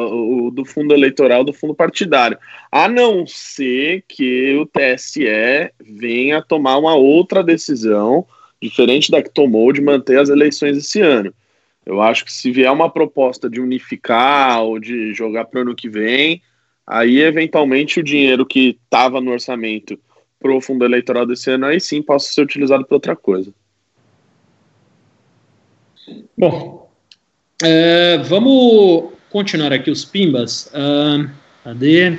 uh, 0.08 0.52
do 0.52 0.64
fundo 0.66 0.94
eleitoral, 0.94 1.44
do 1.44 1.54
fundo 1.54 1.74
partidário. 1.74 2.38
A 2.72 2.88
não 2.88 3.26
ser 3.26 4.04
que 4.08 4.56
o 4.56 4.66
TSE 4.66 5.72
venha 5.80 6.42
tomar 6.42 6.78
uma 6.78 6.96
outra 6.96 7.44
decisão, 7.44 8.26
diferente 8.62 9.12
da 9.12 9.22
que 9.22 9.30
tomou, 9.30 9.72
de 9.74 9.82
manter 9.82 10.20
as 10.20 10.30
eleições 10.30 10.78
esse 10.78 11.02
ano. 11.02 11.34
Eu 11.86 12.02
acho 12.02 12.26
que 12.26 12.32
se 12.32 12.52
vier 12.52 12.72
uma 12.72 12.90
proposta 12.90 13.50
de 13.50 13.62
unificar 13.62 14.62
ou 14.62 14.78
de 14.78 15.14
jogar 15.14 15.46
para 15.46 15.60
o 15.60 15.62
ano 15.62 15.76
que 15.76 15.90
vem, 15.90 16.42
aí 16.86 17.20
eventualmente 17.20 18.00
o 18.00 18.04
dinheiro 18.04 18.46
que 18.46 18.78
estava 18.84 19.22
no 19.22 19.32
orçamento 19.32 19.98
para 20.40 20.54
o 20.54 20.62
fundo 20.62 20.86
eleitoral 20.86 21.26
desse 21.26 21.50
ano, 21.50 21.66
aí 21.66 21.80
sim 21.80 22.02
possa 22.02 22.32
ser 22.32 22.42
utilizado 22.42 22.86
para 22.86 22.96
outra 22.96 23.16
coisa. 23.16 23.54
Bom, 26.38 26.87
é, 27.64 28.18
vamos 28.20 29.12
continuar 29.30 29.74
aqui 29.74 29.90
os 29.90 30.06
pimbas. 30.06 30.72
Uh, 30.74 31.30
cadê? 31.64 32.18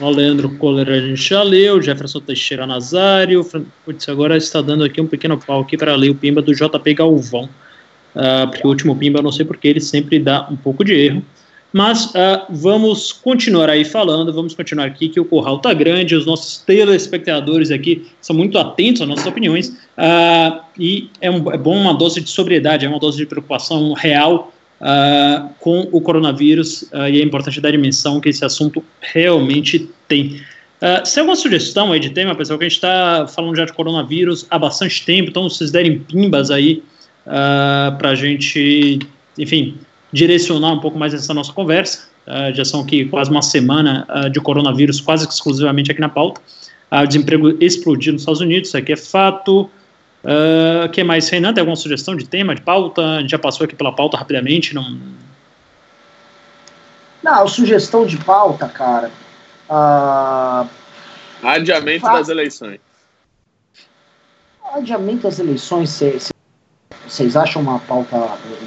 O 0.00 0.08
Leandro 0.08 0.56
Kohler 0.56 0.88
a 0.88 1.00
gente 1.00 1.28
já 1.28 1.42
leu, 1.42 1.82
Jefferson 1.82 2.20
Teixeira 2.20 2.66
Nazário. 2.66 3.44
Putz, 3.84 4.08
agora 4.08 4.36
está 4.36 4.62
dando 4.62 4.84
aqui 4.84 5.00
um 5.00 5.06
pequeno 5.06 5.38
pau 5.38 5.60
aqui 5.60 5.76
para 5.76 5.94
ler 5.94 6.10
o 6.10 6.14
pimba 6.14 6.40
do 6.40 6.54
JP 6.54 6.94
Galvão. 6.94 7.48
Uh, 8.14 8.48
porque 8.48 8.66
o 8.66 8.70
último 8.70 8.96
pimba, 8.96 9.20
não 9.20 9.30
sei 9.30 9.44
porque, 9.44 9.68
ele 9.68 9.80
sempre 9.80 10.18
dá 10.18 10.48
um 10.50 10.56
pouco 10.56 10.84
de 10.84 10.94
erro. 10.94 11.22
Mas 11.72 12.06
uh, 12.06 12.46
vamos 12.50 13.12
continuar 13.12 13.70
aí 13.70 13.84
falando, 13.84 14.32
vamos 14.32 14.54
continuar 14.54 14.86
aqui, 14.86 15.08
que 15.08 15.20
o 15.20 15.24
curral 15.24 15.56
está 15.56 15.72
grande, 15.72 16.16
os 16.16 16.26
nossos 16.26 16.58
telespectadores 16.58 17.70
aqui 17.70 18.08
são 18.20 18.34
muito 18.34 18.58
atentos 18.58 19.02
às 19.02 19.08
nossas 19.08 19.26
opiniões, 19.26 19.68
uh, 19.68 20.60
e 20.76 21.08
é, 21.20 21.30
um, 21.30 21.52
é, 21.52 21.56
bom 21.56 21.76
uma 21.76 21.94
dose 21.94 22.20
de 22.20 22.28
sobriedade, 22.28 22.84
é 22.84 22.88
uma 22.88 22.98
dose 22.98 23.18
de 23.18 23.26
preocupação 23.26 23.92
real 23.92 24.52
uh, 24.80 25.48
com 25.60 25.88
o 25.92 26.00
coronavírus, 26.00 26.90
e 26.92 27.20
é 27.20 27.22
importante 27.22 27.60
dar 27.60 27.70
dimensão 27.70 28.20
que 28.20 28.28
esse 28.28 28.44
assunto 28.44 28.82
realmente 29.00 29.88
tem. 30.08 30.40
Uh, 30.82 31.06
se 31.06 31.20
alguma 31.20 31.36
sugestão 31.36 31.92
aí 31.92 32.00
de 32.00 32.10
tema, 32.10 32.34
pessoal, 32.34 32.58
que 32.58 32.64
a 32.64 32.68
gente 32.68 32.78
está 32.78 33.28
falando 33.28 33.54
já 33.54 33.64
de 33.64 33.72
coronavírus 33.72 34.44
há 34.50 34.58
bastante 34.58 35.04
tempo, 35.04 35.30
então 35.30 35.48
vocês 35.48 35.70
derem 35.70 36.00
pimbas 36.00 36.50
aí 36.50 36.82
para 37.22 38.08
a 38.08 38.14
gente, 38.16 38.98
enfim, 39.38 39.76
direcionar 40.12 40.72
um 40.72 40.80
pouco 40.80 40.98
mais 40.98 41.14
essa 41.14 41.32
nossa 41.32 41.52
conversa. 41.52 42.08
Uh, 42.26 42.54
já 42.54 42.64
são 42.64 42.80
aqui 42.80 43.06
quase 43.06 43.30
uma 43.30 43.42
semana 43.42 44.06
uh, 44.08 44.30
de 44.30 44.40
coronavírus, 44.40 45.00
quase 45.00 45.26
exclusivamente 45.26 45.90
aqui 45.90 46.00
na 46.00 46.08
pauta. 46.08 46.40
Uh, 46.90 47.02
o 47.02 47.06
desemprego 47.06 47.56
explodiu 47.62 48.12
nos 48.12 48.22
Estados 48.22 48.40
Unidos, 48.40 48.68
isso 48.68 48.76
aqui 48.76 48.92
é 48.92 48.96
fato. 48.96 49.70
O 50.22 50.88
que 50.90 51.02
mais, 51.02 51.30
Renan? 51.30 51.54
Tem 51.54 51.62
alguma 51.62 51.76
sugestão 51.76 52.14
de 52.14 52.28
tema, 52.28 52.54
de 52.54 52.60
pauta? 52.60 53.02
A 53.02 53.20
gente 53.20 53.30
já 53.30 53.38
passou 53.38 53.64
aqui 53.64 53.74
pela 53.74 53.90
pauta 53.90 54.18
rapidamente. 54.18 54.74
Não, 54.74 54.98
não 57.22 57.48
sugestão 57.48 58.04
de 58.04 58.18
pauta, 58.18 58.68
cara. 58.68 59.10
Adiamento 61.42 62.02
Fa... 62.02 62.18
das 62.18 62.28
eleições. 62.28 62.80
Adiamento 64.74 65.22
das 65.22 65.38
eleições, 65.38 66.02
vocês 67.08 67.34
acham 67.34 67.62
uma 67.62 67.78
pauta 67.78 68.16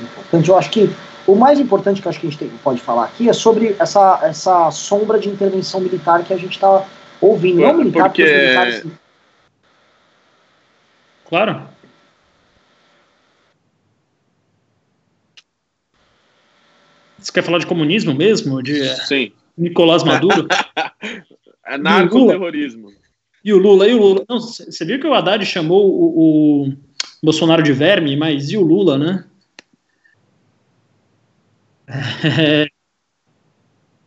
importante? 0.02 0.50
Eu 0.50 0.58
acho 0.58 0.72
que 0.72 0.89
o 1.26 1.36
mais 1.36 1.59
importante 1.59 2.01
que 2.01 2.07
eu 2.07 2.09
acho 2.09 2.19
que 2.19 2.28
a 2.28 2.30
gente 2.30 2.39
tem, 2.39 2.49
pode 2.63 2.82
falar 2.82 3.05
aqui 3.05 3.30
é 3.30 3.34
sobre 3.34 3.76
essa, 3.80 4.19
essa 4.24 4.69
sombra 4.71 5.17
de 5.17 5.30
intervenção 5.30 5.80
militar 5.80 6.24
que 6.24 6.34
a 6.34 6.38
gente 6.38 6.53
está 6.53 6.86
ouvindo. 7.21 7.61
Não 7.61 7.78
militar, 7.78 8.09
porque... 8.09 8.24
porque 8.24 8.36
os 8.36 8.41
militares... 8.41 8.86
Claro. 11.28 11.61
Você 17.17 17.32
quer 17.32 17.43
falar 17.43 17.59
de 17.59 17.65
comunismo 17.65 18.13
mesmo? 18.13 18.61
De 18.61 18.86
Sim. 19.05 19.32
Nicolás 19.57 20.03
Maduro? 20.03 20.47
é 21.65 21.78
narco-terrorismo. 21.78 22.91
E 23.43 23.53
o 23.53 23.57
Lula? 23.57 23.88
E 23.88 23.93
o 23.93 23.97
Lula? 23.97 24.26
Não, 24.28 24.39
você 24.39 24.86
viu 24.86 24.99
que 24.99 25.07
o 25.07 25.13
Haddad 25.13 25.45
chamou 25.45 25.89
o, 25.89 26.65
o 26.67 26.74
Bolsonaro 27.21 27.63
de 27.63 27.71
verme, 27.71 28.15
mas 28.17 28.51
e 28.51 28.57
o 28.57 28.61
Lula, 28.61 28.97
né? 28.97 29.26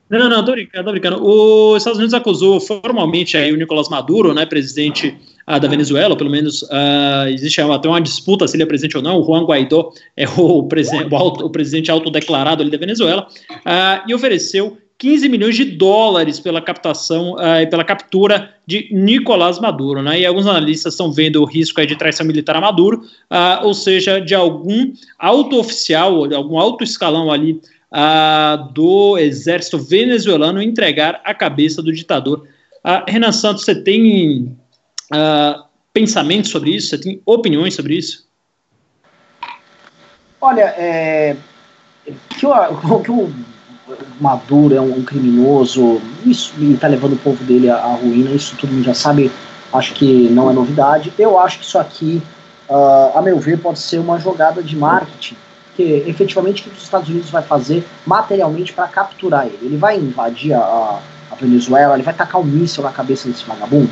Não, 0.08 0.28
não, 0.28 0.44
tô 0.44 0.52
brincando, 0.52 0.84
tô 0.84 0.90
brincando. 0.92 1.24
Os 1.24 1.78
Estados 1.78 1.98
Unidos 1.98 2.14
acusou 2.14 2.60
formalmente 2.60 3.36
aí 3.36 3.52
o 3.52 3.56
Nicolás 3.56 3.88
Maduro, 3.88 4.32
né, 4.32 4.46
presidente 4.46 5.16
uh, 5.48 5.58
da 5.58 5.66
Venezuela, 5.66 6.16
pelo 6.16 6.30
menos 6.30 6.62
uh, 6.62 7.28
existe 7.28 7.60
até 7.60 7.88
uma 7.88 8.00
disputa 8.00 8.46
se 8.46 8.54
ele 8.54 8.62
é 8.62 8.66
presidente 8.66 8.96
ou 8.96 9.02
não. 9.02 9.20
O 9.20 9.24
Juan 9.24 9.44
Guaidó 9.44 9.92
é 10.16 10.28
o, 10.28 10.62
presen 10.62 11.06
o, 11.10 11.16
auto, 11.16 11.44
o 11.44 11.50
presidente 11.50 11.90
autodeclarado 11.90 12.62
ali 12.62 12.70
da 12.70 12.78
Venezuela, 12.78 13.26
uh, 13.50 14.08
e 14.08 14.14
ofereceu 14.14 14.78
15 14.96 15.28
milhões 15.28 15.56
de 15.56 15.64
dólares 15.64 16.38
pela 16.40 16.58
captação 16.58 17.36
e 17.60 17.66
pela 17.66 17.84
captura 17.84 18.54
de 18.66 18.88
Nicolás 18.90 19.58
Maduro, 19.58 20.00
né? 20.00 20.20
E 20.20 20.24
alguns 20.24 20.46
analistas 20.46 20.94
estão 20.94 21.12
vendo 21.12 21.42
o 21.42 21.44
risco 21.44 21.84
de 21.84 21.94
traição 21.96 22.24
militar 22.24 22.56
a 22.56 22.62
Maduro, 22.62 23.02
ou 23.62 23.74
seja, 23.74 24.18
de 24.18 24.34
algum 24.34 24.94
alto 25.18 25.58
oficial, 25.58 26.24
algum 26.34 26.58
alto 26.58 26.82
escalão 26.82 27.30
ali 27.30 27.60
do 28.72 29.16
exército 29.18 29.78
venezuelano 29.78 30.60
entregar 30.60 31.20
a 31.24 31.34
cabeça 31.34 31.82
do 31.82 31.92
ditador. 31.92 32.46
Uh, 32.84 33.02
Renan 33.08 33.32
Santos, 33.32 33.64
você 33.64 33.74
tem 33.74 34.56
uh, 35.12 35.64
pensamentos 35.92 36.50
sobre 36.50 36.70
isso? 36.70 36.90
Você 36.90 36.98
tem 36.98 37.22
opiniões 37.24 37.74
sobre 37.74 37.96
isso? 37.96 38.26
Olha, 40.40 40.74
é, 40.76 41.36
que, 42.38 42.46
o, 42.46 43.00
que 43.02 43.10
o 43.10 43.32
Maduro 44.20 44.74
é 44.74 44.80
um, 44.80 45.02
criminoso, 45.02 46.00
isso 46.24 46.54
está 46.62 46.86
levando 46.86 47.14
o 47.14 47.18
povo 47.18 47.42
dele 47.44 47.70
à, 47.70 47.76
à, 47.76 47.94
ruína, 47.94 48.30
isso 48.30 48.56
todo 48.56 48.70
mundo 48.70 48.84
já 48.84 48.94
sabe, 48.94 49.32
acho 49.72 49.94
que 49.94 50.28
não 50.28 50.50
é 50.50 50.52
novidade. 50.52 51.12
Eu 51.18 51.38
acho 51.38 51.58
que 51.58 51.64
isso 51.64 51.78
aqui, 51.78 52.22
uh, 52.68 53.18
a 53.18 53.22
meu 53.22 53.38
ver, 53.38 53.58
pode 53.58 53.78
ser 53.78 53.98
uma 53.98 54.18
jogada 54.20 54.62
de 54.62 54.76
marketing 54.76 55.36
porque 55.76 56.04
efetivamente 56.06 56.62
o 56.62 56.70
que 56.70 56.76
os 56.78 56.82
Estados 56.82 57.08
Unidos 57.10 57.28
vai 57.28 57.42
fazer 57.42 57.86
materialmente 58.06 58.72
para 58.72 58.88
capturar 58.88 59.46
ele? 59.46 59.58
Ele 59.60 59.76
vai 59.76 59.98
invadir 59.98 60.54
a, 60.54 60.98
a, 61.30 61.34
Venezuela, 61.38 61.94
ele 61.94 62.02
vai 62.02 62.14
tacar 62.14 62.40
um 62.40 62.44
míssil 62.44 62.82
na 62.82 62.90
cabeça 62.90 63.28
desse 63.28 63.44
vagabundo? 63.44 63.90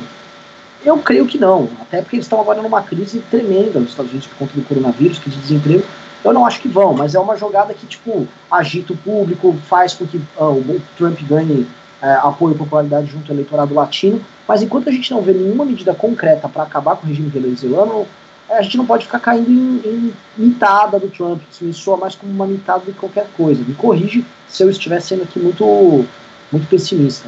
Eu 0.83 0.97
creio 0.97 1.27
que 1.27 1.37
não, 1.37 1.69
até 1.79 2.01
porque 2.01 2.15
eles 2.15 2.25
estão 2.25 2.41
agora 2.41 2.61
numa 2.61 2.81
crise 2.81 3.19
tremenda 3.29 3.79
nos 3.79 3.91
Estados 3.91 4.11
Unidos 4.11 4.27
por 4.27 4.37
conta 4.39 4.53
do 4.55 4.63
coronavírus, 4.63 5.19
que 5.19 5.29
de 5.29 5.37
desemprego. 5.37 5.83
Eu 6.23 6.33
não 6.33 6.43
acho 6.43 6.59
que 6.59 6.67
vão, 6.67 6.93
mas 6.93 7.13
é 7.13 7.19
uma 7.19 7.37
jogada 7.37 7.71
que, 7.73 7.85
tipo, 7.85 8.27
agita 8.49 8.93
o 8.93 8.97
público, 8.97 9.55
faz 9.67 9.93
com 9.93 10.07
que 10.07 10.17
uh, 10.17 10.45
o 10.45 10.81
Trump 10.97 11.19
ganhe 11.21 11.67
uh, 12.01 12.27
apoio 12.27 12.55
e 12.55 12.57
popularidade 12.57 13.07
junto 13.07 13.31
ao 13.31 13.35
eleitorado 13.35 13.75
latino. 13.75 14.19
Mas 14.47 14.63
enquanto 14.63 14.89
a 14.89 14.91
gente 14.91 15.11
não 15.11 15.21
vê 15.21 15.33
nenhuma 15.33 15.65
medida 15.65 15.93
concreta 15.93 16.49
para 16.49 16.63
acabar 16.63 16.95
com 16.95 17.05
o 17.05 17.09
regime 17.09 17.29
venezuelano, 17.29 18.07
a 18.49 18.61
gente 18.61 18.77
não 18.77 18.85
pode 18.85 19.05
ficar 19.05 19.19
caindo 19.19 19.49
em, 19.49 19.81
em 19.89 20.13
mitada 20.37 20.99
do 20.99 21.07
Trump, 21.09 21.41
que 21.51 21.65
me 21.65 21.73
soa 21.73 21.97
mais 21.97 22.15
como 22.15 22.31
uma 22.31 22.45
mitada 22.45 22.79
do 22.79 22.93
que 22.93 22.99
qualquer 22.99 23.27
coisa. 23.35 23.63
Me 23.67 23.73
corrige 23.73 24.23
se 24.47 24.63
eu 24.63 24.69
estiver 24.69 25.01
sendo 25.01 25.23
aqui 25.23 25.39
muito, 25.39 26.05
muito 26.51 26.67
pessimista. 26.67 27.27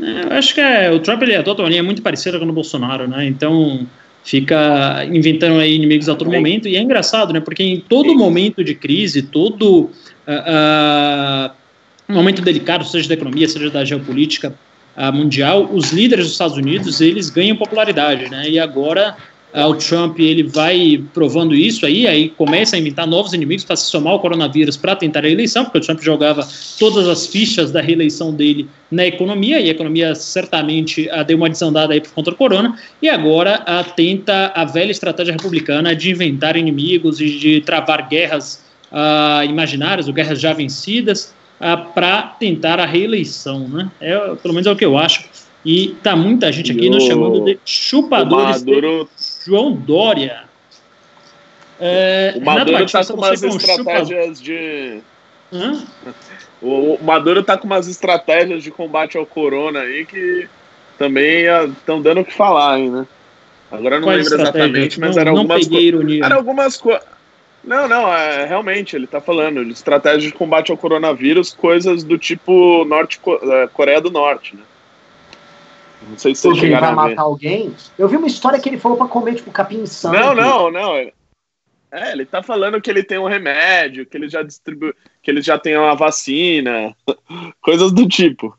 É, 0.00 0.24
eu 0.24 0.32
acho 0.32 0.54
que 0.54 0.60
é, 0.60 0.90
o 0.90 0.98
Trump 1.00 1.22
ele 1.22 1.32
é 1.32 1.42
totalmente 1.42 1.78
é 1.78 1.82
muito 1.82 2.02
parecido 2.02 2.38
com 2.38 2.44
o 2.44 2.52
Bolsonaro, 2.52 3.08
né? 3.08 3.26
Então 3.26 3.86
fica 4.24 5.04
inventando 5.04 5.60
aí 5.60 5.74
inimigos 5.76 6.08
a 6.08 6.16
todo 6.16 6.30
momento 6.30 6.66
e 6.66 6.76
é 6.76 6.82
engraçado, 6.82 7.32
né? 7.32 7.40
Porque 7.40 7.62
em 7.62 7.80
todo 7.80 8.14
momento 8.14 8.64
de 8.64 8.74
crise, 8.74 9.22
todo 9.22 9.82
uh, 10.26 11.50
uh, 12.08 12.12
momento 12.12 12.42
delicado, 12.42 12.84
seja 12.84 13.08
da 13.08 13.14
economia, 13.14 13.48
seja 13.48 13.70
da 13.70 13.84
geopolítica 13.84 14.52
uh, 14.96 15.12
mundial, 15.12 15.70
os 15.72 15.92
líderes 15.92 16.24
dos 16.24 16.32
Estados 16.32 16.56
Unidos 16.56 17.00
eles 17.00 17.30
ganham 17.30 17.56
popularidade, 17.56 18.28
né? 18.28 18.50
E 18.50 18.58
agora 18.58 19.16
o 19.54 19.74
Trump 19.74 20.18
ele 20.18 20.42
vai 20.42 21.02
provando 21.14 21.54
isso 21.54 21.86
aí, 21.86 22.06
aí 22.06 22.28
começa 22.28 22.76
a 22.76 22.78
inventar 22.78 23.06
novos 23.06 23.32
inimigos 23.32 23.64
para 23.64 23.76
se 23.76 23.86
somar 23.86 24.12
ao 24.12 24.20
coronavírus 24.20 24.76
para 24.76 24.94
tentar 24.94 25.24
a 25.24 25.28
eleição, 25.28 25.64
porque 25.64 25.78
o 25.78 25.80
Trump 25.80 26.00
jogava 26.02 26.46
todas 26.78 27.08
as 27.08 27.26
fichas 27.26 27.70
da 27.70 27.80
reeleição 27.80 28.34
dele 28.34 28.68
na 28.90 29.06
economia, 29.06 29.58
e 29.60 29.68
a 29.68 29.70
economia 29.70 30.14
certamente 30.14 31.08
uh, 31.08 31.24
deu 31.24 31.38
uma 31.38 31.48
desandada 31.48 31.94
aí 31.94 32.00
por 32.00 32.12
conta 32.12 32.30
do 32.30 32.36
corona, 32.36 32.78
e 33.00 33.08
agora 33.08 33.62
uh, 33.62 33.92
tenta 33.96 34.52
a 34.54 34.64
velha 34.64 34.90
estratégia 34.90 35.32
republicana 35.32 35.96
de 35.96 36.10
inventar 36.10 36.56
inimigos 36.56 37.20
e 37.20 37.38
de 37.38 37.60
travar 37.62 38.08
guerras 38.08 38.62
uh, 38.92 39.44
imaginárias 39.48 40.06
ou 40.06 40.14
guerras 40.14 40.40
já 40.40 40.52
vencidas 40.52 41.34
para 41.94 42.34
tentar 42.38 42.78
a 42.78 42.84
reeleição, 42.84 43.66
né? 43.66 43.90
É, 43.98 44.34
pelo 44.42 44.52
menos 44.52 44.66
é 44.66 44.70
o 44.70 44.76
que 44.76 44.84
eu 44.84 44.98
acho. 44.98 45.24
E 45.64 45.96
tá 46.02 46.14
muita 46.14 46.52
gente 46.52 46.70
aqui 46.70 46.88
nos 46.88 47.04
chamando 47.04 47.44
de 47.44 47.58
chupadores 47.64 48.62
Maduro... 48.62 49.08
de 49.18 49.25
João 49.46 49.72
Dória. 49.72 50.44
É, 51.78 52.34
o 52.36 52.44
Maduro 52.44 52.82
está 52.82 53.04
com 53.04 53.14
umas 53.14 53.42
estratégias 53.42 54.42
de. 54.42 55.00
Hã? 55.52 55.84
O 56.62 56.98
Maduro 57.02 57.40
está 57.40 57.58
com 57.58 57.66
umas 57.66 57.86
estratégias 57.86 58.62
de 58.62 58.70
combate 58.70 59.18
ao 59.18 59.26
corona 59.26 59.80
aí 59.80 60.06
que 60.06 60.48
também 60.98 61.44
estão 61.70 62.00
dando 62.00 62.22
o 62.22 62.24
que 62.24 62.32
falar 62.32 62.76
aí, 62.76 62.88
né? 62.88 63.06
Agora 63.70 63.96
eu 63.96 64.00
não 64.00 64.08
Quais 64.08 64.24
lembro 64.24 64.42
exatamente, 64.42 64.98
mas 64.98 65.14
não, 65.14 65.20
era, 65.20 65.30
algumas 65.30 65.68
era 66.24 66.34
algumas 66.34 66.76
coisas. 66.78 67.02
Não, 67.62 67.86
não, 67.86 68.12
é, 68.12 68.46
realmente, 68.46 68.96
ele 68.96 69.04
está 69.04 69.20
falando 69.20 69.62
de 69.66 69.72
estratégia 69.72 70.30
de 70.30 70.34
combate 70.34 70.70
ao 70.70 70.78
coronavírus, 70.78 71.52
coisas 71.52 72.02
do 72.02 72.16
tipo 72.16 72.86
norte, 72.86 73.20
é, 73.42 73.68
Coreia 73.68 74.00
do 74.00 74.10
Norte, 74.10 74.56
né? 74.56 74.62
Não 76.08 76.18
sei 76.18 76.34
se 76.34 76.48
Porque 76.48 76.66
ele 76.66 76.78
vai 76.78 76.94
matar 76.94 77.22
alguém. 77.22 77.74
Eu 77.98 78.08
vi 78.08 78.16
uma 78.16 78.26
história 78.26 78.60
que 78.60 78.68
ele 78.68 78.78
falou 78.78 78.96
para 78.96 79.08
comer, 79.08 79.34
tipo, 79.34 79.50
capim 79.50 79.84
sangue. 79.86 80.18
Não, 80.18 80.34
não, 80.34 80.70
não. 80.70 80.94
É, 81.90 82.12
ele 82.12 82.26
tá 82.26 82.42
falando 82.42 82.80
que 82.80 82.90
ele 82.90 83.02
tem 83.02 83.18
um 83.18 83.28
remédio, 83.28 84.06
que 84.06 84.16
ele 84.16 84.28
já 84.28 84.42
distribui, 84.42 84.92
que 85.22 85.30
ele 85.30 85.40
já 85.40 85.58
tem 85.58 85.76
uma 85.76 85.94
vacina, 85.94 86.94
coisas 87.60 87.92
do 87.92 88.06
tipo. 88.08 88.56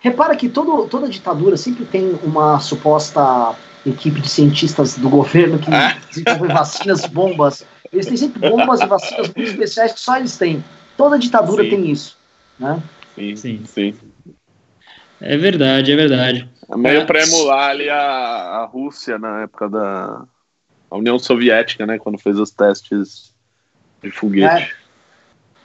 Repara 0.00 0.36
que 0.36 0.48
todo, 0.48 0.86
toda 0.88 1.08
ditadura 1.08 1.56
sempre 1.56 1.84
tem 1.84 2.12
uma 2.22 2.60
suposta 2.60 3.56
equipe 3.84 4.20
de 4.20 4.28
cientistas 4.28 4.98
do 4.98 5.08
governo 5.08 5.58
que 5.58 5.72
é? 5.72 5.96
desenvolve 6.08 6.52
vacinas 6.52 7.06
bombas. 7.06 7.66
Eles 7.92 8.06
têm 8.06 8.16
sempre 8.16 8.48
bombas 8.48 8.80
e 8.80 8.86
vacinas 8.86 9.26
muito 9.34 9.50
especiais 9.50 9.92
que 9.92 10.00
só 10.00 10.16
eles 10.16 10.36
têm. 10.36 10.62
Toda 10.96 11.18
ditadura 11.18 11.64
sim. 11.64 11.70
tem 11.70 11.90
isso. 11.90 12.16
Né? 12.58 12.82
Sim, 13.14 13.36
sim. 13.36 13.62
sim. 13.66 13.94
É 15.20 15.36
verdade, 15.36 15.92
é 15.92 15.96
verdade. 15.96 16.48
É 16.70 16.76
meio 16.76 17.00
é. 17.00 17.04
para 17.04 17.22
emular 17.22 17.70
ali 17.70 17.88
a, 17.88 17.96
a 17.96 18.64
Rússia 18.66 19.18
na 19.18 19.42
época 19.42 19.68
da 19.68 20.24
União 20.90 21.18
Soviética, 21.18 21.86
né? 21.86 21.98
Quando 21.98 22.18
fez 22.18 22.38
os 22.38 22.50
testes 22.50 23.34
de 24.02 24.10
foguete. 24.10 24.72
É. 24.72 24.86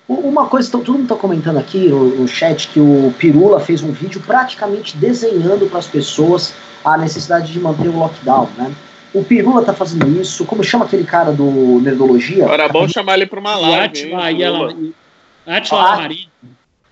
Uma 0.08 0.48
coisa 0.48 0.70
que 0.70 0.78
todo 0.78 0.92
mundo 0.92 1.04
está 1.04 1.16
comentando 1.16 1.58
aqui 1.58 1.88
no, 1.88 2.28
chat 2.28 2.68
que 2.68 2.80
o 2.80 3.14
Pirula 3.18 3.62
fez 3.62 3.82
um 3.82 3.92
vídeo 3.92 4.22
praticamente 4.22 4.98
desenhando 4.98 5.70
para 5.70 5.80
as 5.80 5.88
pessoas 5.88 6.54
a 6.84 6.98
necessidade 6.98 7.54
de 7.54 7.60
manter 7.60 7.88
o 7.88 7.98
lockdown, 7.98 8.50
né? 8.58 8.74
O 9.14 9.24
Pirula 9.24 9.64
tá 9.64 9.74
fazendo 9.74 10.10
isso. 10.20 10.46
Como 10.46 10.64
chama 10.64 10.86
aquele 10.86 11.06
cara 11.06 11.32
do 11.32 11.80
Nerdologia? 11.82 12.46
Era 12.46 12.68
bom 12.68 12.88
chamar 12.88 13.16
ele 13.16 13.26
para 13.26 13.40
uma 13.40 13.56
live. 13.56 14.14
Atila 14.14 14.52
Lamarini. 14.52 14.96
Atila 15.46 16.10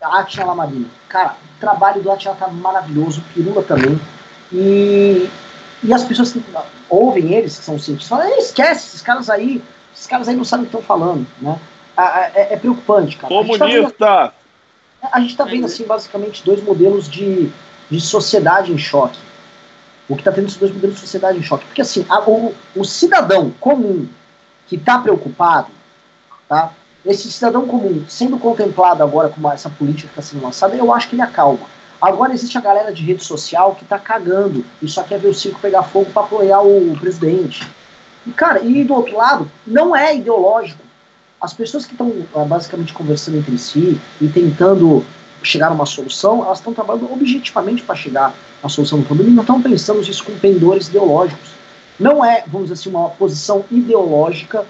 Lamarini. 0.02 0.90
Cara, 1.08 1.36
o 1.58 1.60
trabalho 1.60 2.02
do 2.02 2.12
Atila 2.12 2.36
tá 2.36 2.48
maravilhoso, 2.48 3.24
Pirula 3.34 3.64
também. 3.64 4.00
E, 4.52 5.30
e 5.84 5.94
as 5.94 6.04
pessoas 6.04 6.32
que 6.32 6.44
ouvem 6.90 7.34
eles, 7.34 7.58
que 7.58 7.66
são 7.66 7.78
cientistas, 7.78 8.08
falam, 8.08 8.38
esquece, 8.40 8.88
esses 8.88 9.02
caras 9.02 9.30
aí, 9.30 9.62
esses 9.94 10.08
caras 10.08 10.28
aí 10.28 10.36
não 10.36 10.46
sabem 10.46 10.66
o 10.66 10.70
que 10.70 10.76
estão 10.76 10.88
falando, 10.88 11.28
né? 11.42 11.60
É, 11.98 12.54
é, 12.54 12.58
preocupante, 12.58 13.18
cara. 13.18 13.34
Comunista! 13.34 13.60
A 13.62 13.80
gente 13.82 13.96
tá 13.98 14.24
vendo, 14.24 14.34
a 15.12 15.20
gente 15.20 15.38
tá 15.38 15.44
vendo 15.44 15.66
assim, 15.66 15.86
basicamente, 15.86 16.46
dois 16.46 16.64
modelos 16.64 17.10
de, 17.10 17.52
de 17.90 18.00
sociedade 18.00 18.72
em 18.72 18.78
choque. 18.78 19.20
O 20.08 20.16
que 20.16 20.22
está 20.22 20.32
tendo 20.32 20.48
esses 20.48 20.58
dois 20.58 20.74
modelos 20.74 20.96
de 20.96 21.02
sociedade 21.02 21.38
em 21.38 21.44
choque. 21.44 21.66
Porque 21.66 21.82
assim, 21.82 22.06
a, 22.10 22.22
o, 22.22 22.56
o 22.76 22.86
cidadão 22.86 23.52
comum 23.60 24.08
que 24.68 24.76
está 24.76 24.98
preocupado, 24.98 25.68
tá? 26.48 26.72
Esse 27.06 27.32
cidadão 27.32 27.66
comum 27.66 28.04
sendo 28.08 28.38
contemplado 28.38 29.04
agora 29.04 29.30
com 29.30 29.52
essa 29.52 29.70
política 29.70 30.08
que 30.08 30.20
está 30.20 30.22
sendo 30.22 30.44
lançada, 30.44 30.76
eu 30.76 30.94
acho 30.94 31.10
que 31.10 31.16
ele 31.16 31.22
acalma. 31.22 31.66
Agora 32.02 32.34
existe 32.34 32.58
a 32.58 32.62
galera 32.62 32.94
de 32.94 33.04
rede 33.04 33.24
social 33.24 33.76
que 33.76 33.84
está 33.84 34.00
cagando 34.00 34.64
e 34.82 34.88
só 34.88 35.04
quer 35.04 35.20
ver 35.20 35.30
o 35.30 35.34
circo 35.34 35.60
pegar 35.60 35.84
fogo 35.84 36.12
para 36.12 36.24
apoiar 36.24 36.62
o 36.62 36.96
presidente. 37.00 37.68
E, 38.26 38.32
cara, 38.32 38.62
e 38.62 38.84
do 38.84 38.94
outro 38.94 39.18
lado, 39.18 39.52
não 39.66 39.96
é 39.96 40.16
ideológico. 40.16 40.82
As 41.42 41.54
pessoas 41.54 41.86
que 41.86 41.94
estão 41.94 42.14
ah, 42.36 42.46
basicamente 42.46 42.94
conversando 42.94 43.38
entre 43.38 43.58
si 43.58 44.00
e 44.22 44.28
tentando 44.28 45.06
chegar 45.42 45.68
a 45.68 45.72
uma 45.72 45.86
solução, 45.86 46.44
elas 46.44 46.60
estão 46.60 46.74
trabalhando 46.74 47.12
objetivamente 47.12 47.82
para 47.82 47.96
chegar 47.96 48.34
à 48.62 48.70
solução 48.70 49.00
do 49.00 49.06
problema 49.06 49.32
e 49.32 49.34
não 49.34 49.44
estão 49.44 49.62
pensando 49.62 50.02
isso 50.02 50.24
com 50.24 50.38
pendores 50.38 50.88
ideológicos. 50.88 51.50
Não 52.00 52.24
é, 52.24 52.44
vamos 52.48 52.70
dizer 52.70 52.80
assim, 52.80 52.90
uma 52.90 53.10
posição 53.10 53.66
ideológica 53.72 54.66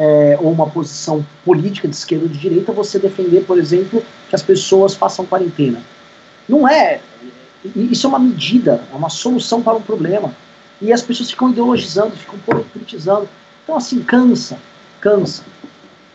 é, 0.00 0.38
ou 0.40 0.50
uma 0.50 0.66
posição 0.66 1.24
política 1.44 1.86
de 1.86 1.94
esquerda 1.94 2.24
ou 2.24 2.30
de 2.30 2.38
direita 2.38 2.72
você 2.72 2.98
defender, 2.98 3.44
por 3.44 3.58
exemplo, 3.58 4.02
que 4.30 4.34
as 4.34 4.42
pessoas 4.42 4.94
façam 4.94 5.26
quarentena. 5.26 5.82
Não 6.48 6.66
é. 6.66 7.00
Isso 7.76 8.06
é 8.06 8.08
uma 8.08 8.18
medida, 8.18 8.82
é 8.90 8.96
uma 8.96 9.10
solução 9.10 9.60
para 9.62 9.74
um 9.74 9.82
problema. 9.82 10.34
E 10.80 10.90
as 10.90 11.02
pessoas 11.02 11.30
ficam 11.30 11.50
ideologizando, 11.50 12.16
ficam 12.16 12.38
politizando. 12.72 13.28
Então, 13.62 13.76
assim, 13.76 14.02
cansa, 14.02 14.58
cansa. 15.02 15.44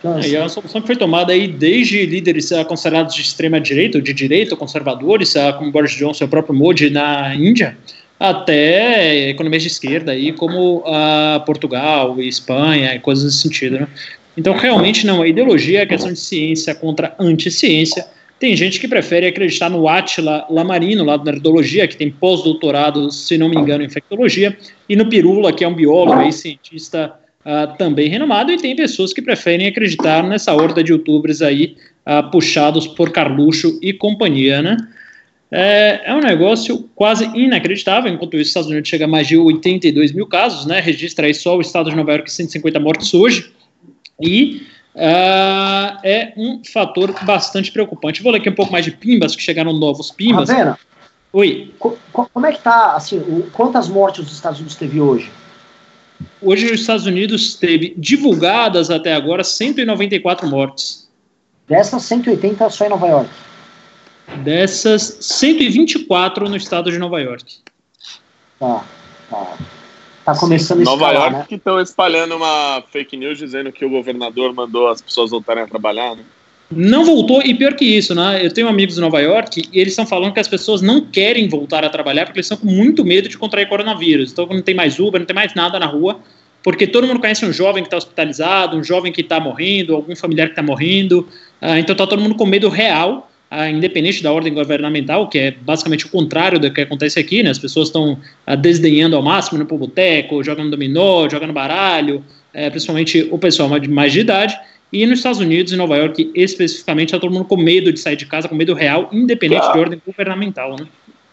É, 0.02 0.28
e 0.28 0.36
a 0.36 0.48
solução 0.48 0.80
que 0.80 0.88
foi 0.88 0.96
tomada 0.96 1.32
aí 1.32 1.46
desde 1.46 2.04
líderes 2.04 2.50
uh, 2.50 2.64
considerados 2.64 3.14
de 3.14 3.22
extrema 3.22 3.60
direita, 3.60 3.98
ou 3.98 4.02
de 4.02 4.12
direita, 4.12 4.56
conservadores, 4.56 5.36
uh, 5.36 5.56
como 5.56 5.70
Boris 5.70 5.92
Johnson 5.92 6.24
e 6.24 6.26
o 6.26 6.28
próprio 6.28 6.54
Modi 6.54 6.90
na 6.90 7.34
Índia, 7.36 7.78
até 8.18 9.28
economias 9.28 9.62
de 9.62 9.68
esquerda, 9.68 10.12
aí, 10.12 10.32
como 10.32 10.82
a 10.86 11.42
Portugal 11.44 12.20
e 12.20 12.28
Espanha 12.28 12.94
e 12.94 12.98
coisas 12.98 13.24
nesse 13.24 13.38
sentido. 13.38 13.80
Né? 13.80 13.88
Então, 14.36 14.54
realmente 14.54 15.06
não 15.06 15.22
é 15.22 15.28
ideologia, 15.28 15.82
é 15.82 15.86
questão 15.86 16.12
de 16.12 16.18
ciência 16.18 16.74
contra 16.74 17.14
anti-ciência. 17.18 18.06
Tem 18.38 18.54
gente 18.54 18.78
que 18.78 18.86
prefere 18.86 19.26
acreditar 19.26 19.70
no 19.70 19.88
Atila 19.88 20.46
Lamarino, 20.50 21.04
lá 21.04 21.16
da 21.16 21.32
Nerdologia, 21.32 21.88
que 21.88 21.96
tem 21.96 22.10
pós-doutorado, 22.10 23.10
se 23.10 23.38
não 23.38 23.48
me 23.48 23.56
engano, 23.56 23.82
em 23.82 23.86
infectologia, 23.86 24.56
e 24.88 24.94
no 24.94 25.08
Pirula, 25.08 25.52
que 25.52 25.64
é 25.64 25.68
um 25.68 25.74
biólogo 25.74 26.22
e 26.22 26.32
cientista 26.32 27.14
uh, 27.40 27.76
também 27.78 28.10
renomado, 28.10 28.52
e 28.52 28.58
tem 28.58 28.76
pessoas 28.76 29.14
que 29.14 29.22
preferem 29.22 29.66
acreditar 29.66 30.22
nessa 30.22 30.52
horda 30.52 30.84
de 30.84 30.92
youtubers 30.92 31.40
aí, 31.40 31.76
uh, 32.06 32.30
puxados 32.30 32.86
por 32.86 33.10
Carluxo 33.10 33.78
e 33.82 33.94
companhia, 33.94 34.60
né? 34.60 34.76
É, 35.50 36.02
é, 36.06 36.14
um 36.14 36.20
negócio 36.20 36.88
quase 36.94 37.24
inacreditável, 37.34 38.12
enquanto 38.12 38.34
os 38.34 38.48
Estados 38.48 38.68
Unidos 38.68 38.88
chega 38.88 39.04
a 39.04 39.08
mais 39.08 39.28
de 39.28 39.36
82 39.36 40.12
mil 40.12 40.26
casos, 40.26 40.66
né? 40.66 40.80
Registra 40.80 41.26
aí 41.26 41.34
só 41.34 41.56
o 41.56 41.60
estado 41.60 41.90
de 41.90 41.96
Nova 41.96 42.12
York 42.12 42.30
150 42.30 42.80
mortes 42.80 43.14
hoje. 43.14 43.52
E 44.20 44.62
uh, 44.94 45.98
é 46.02 46.32
um 46.36 46.62
fator 46.64 47.14
bastante 47.24 47.70
preocupante. 47.70 48.22
Vou 48.22 48.32
ler 48.32 48.38
aqui 48.38 48.48
um 48.48 48.54
pouco 48.54 48.72
mais 48.72 48.84
de 48.84 48.90
pimbas, 48.90 49.36
que 49.36 49.42
chegaram 49.42 49.72
novos 49.72 50.10
pimbas. 50.10 50.48
Ravena, 50.48 50.78
Oi. 51.32 51.74
Co 51.78 51.96
como 52.12 52.46
é 52.46 52.52
que 52.52 52.62
tá, 52.62 52.94
assim, 52.96 53.18
o, 53.18 53.48
quantas 53.52 53.88
mortes 53.88 54.26
os 54.26 54.32
Estados 54.32 54.58
Unidos 54.58 54.76
teve 54.76 55.00
hoje? 55.00 55.30
Hoje 56.40 56.66
os 56.66 56.80
Estados 56.80 57.06
Unidos 57.06 57.54
teve 57.54 57.94
divulgadas 57.96 58.90
até 58.90 59.14
agora 59.14 59.44
194 59.44 60.48
mortes. 60.48 61.08
Dessas 61.68 62.04
180 62.04 62.70
só 62.70 62.86
em 62.86 62.88
Nova 62.88 63.06
York. 63.06 63.30
Dessas, 64.42 65.18
124 65.20 66.48
no 66.48 66.56
estado 66.56 66.90
de 66.90 66.98
Nova 66.98 67.20
York. 67.20 67.56
Tá, 68.58 68.84
tá. 69.30 69.56
Tá 70.24 70.34
começando 70.36 70.80
a 70.80 70.84
Nova 70.84 71.12
York 71.12 71.32
né? 71.32 71.44
que 71.48 71.54
estão 71.54 71.80
espalhando 71.80 72.34
uma 72.34 72.82
fake 72.90 73.16
news 73.16 73.38
dizendo 73.38 73.70
que 73.70 73.84
o 73.84 73.90
governador 73.90 74.52
mandou 74.52 74.88
as 74.88 75.00
pessoas 75.00 75.30
voltarem 75.30 75.62
a 75.62 75.68
trabalhar, 75.68 76.16
né? 76.16 76.24
Não 76.68 77.04
voltou, 77.04 77.40
e 77.42 77.54
pior 77.54 77.74
que 77.74 77.84
isso, 77.84 78.12
né? 78.12 78.44
Eu 78.44 78.52
tenho 78.52 78.66
amigos 78.66 78.96
de 78.96 79.00
Nova 79.00 79.20
York 79.20 79.68
e 79.72 79.78
eles 79.78 79.92
estão 79.92 80.04
falando 80.04 80.34
que 80.34 80.40
as 80.40 80.48
pessoas 80.48 80.82
não 80.82 81.00
querem 81.00 81.48
voltar 81.48 81.84
a 81.84 81.88
trabalhar 81.88 82.24
porque 82.24 82.40
eles 82.40 82.50
estão 82.50 82.58
com 82.58 82.66
muito 82.66 83.04
medo 83.04 83.28
de 83.28 83.38
contrair 83.38 83.68
coronavírus. 83.68 84.32
Então 84.32 84.46
não 84.46 84.60
tem 84.60 84.74
mais 84.74 84.98
Uber, 84.98 85.20
não 85.20 85.26
tem 85.26 85.34
mais 85.34 85.54
nada 85.54 85.78
na 85.78 85.86
rua, 85.86 86.18
porque 86.60 86.88
todo 86.88 87.06
mundo 87.06 87.20
conhece 87.20 87.46
um 87.46 87.52
jovem 87.52 87.84
que 87.84 87.86
está 87.86 87.96
hospitalizado, 87.96 88.76
um 88.76 88.82
jovem 88.82 89.12
que 89.12 89.20
está 89.20 89.38
morrendo, 89.38 89.94
algum 89.94 90.16
familiar 90.16 90.48
que 90.48 90.54
está 90.54 90.62
morrendo. 90.62 91.20
Uh, 91.62 91.76
então 91.78 91.92
está 91.92 92.04
todo 92.04 92.20
mundo 92.20 92.34
com 92.34 92.44
medo 92.44 92.68
real 92.68 93.30
ah, 93.30 93.35
independente 93.70 94.22
da 94.22 94.32
ordem 94.32 94.52
governamental, 94.52 95.28
que 95.28 95.38
é 95.38 95.50
basicamente 95.50 96.06
o 96.06 96.08
contrário 96.08 96.58
do 96.58 96.72
que 96.72 96.80
acontece 96.80 97.18
aqui, 97.18 97.42
né? 97.42 97.50
As 97.50 97.58
pessoas 97.58 97.88
estão 97.88 98.18
ah, 98.46 98.56
desdenhando 98.56 99.16
ao 99.16 99.22
máximo 99.22 99.58
no 99.58 99.64
boteco, 99.64 100.42
jogando 100.42 100.70
dominó, 100.70 101.28
jogando 101.28 101.52
baralho, 101.52 102.24
é, 102.52 102.68
principalmente 102.70 103.28
o 103.30 103.38
pessoal 103.38 103.68
mais 103.68 103.82
de, 103.82 103.88
mais 103.88 104.12
de 104.12 104.20
idade. 104.20 104.58
E 104.92 105.04
nos 105.06 105.18
Estados 105.18 105.40
Unidos, 105.40 105.72
em 105.72 105.76
Nova 105.76 105.96
York 105.96 106.30
especificamente, 106.34 107.08
está 107.08 107.20
todo 107.20 107.32
mundo 107.32 107.44
com 107.44 107.56
medo 107.56 107.92
de 107.92 108.00
sair 108.00 108.16
de 108.16 108.26
casa, 108.26 108.48
com 108.48 108.54
medo 108.54 108.74
real, 108.74 109.08
independente 109.12 109.60
claro. 109.60 109.74
de 109.74 109.80
ordem 109.80 110.02
governamental, 110.04 110.76
né? 110.78 110.86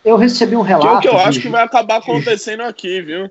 Eu 0.03 0.17
recebi 0.17 0.55
um 0.55 0.61
relato. 0.61 1.01
Que 1.01 1.07
é 1.07 1.11
o 1.11 1.13
que 1.13 1.17
eu 1.17 1.27
acho 1.27 1.39
que 1.39 1.49
vai 1.49 1.63
acabar 1.63 1.97
acontecendo 1.97 2.61
aqui, 2.61 3.01
viu? 3.01 3.29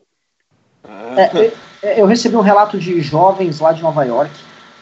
É, 1.17 1.23
é, 1.23 1.53
é, 1.83 2.01
eu 2.01 2.07
recebi 2.07 2.35
um 2.35 2.41
relato 2.41 2.79
de 2.79 3.01
jovens 3.01 3.61
lá 3.61 3.73
de 3.73 3.83
Nova 3.83 4.05
York 4.05 4.33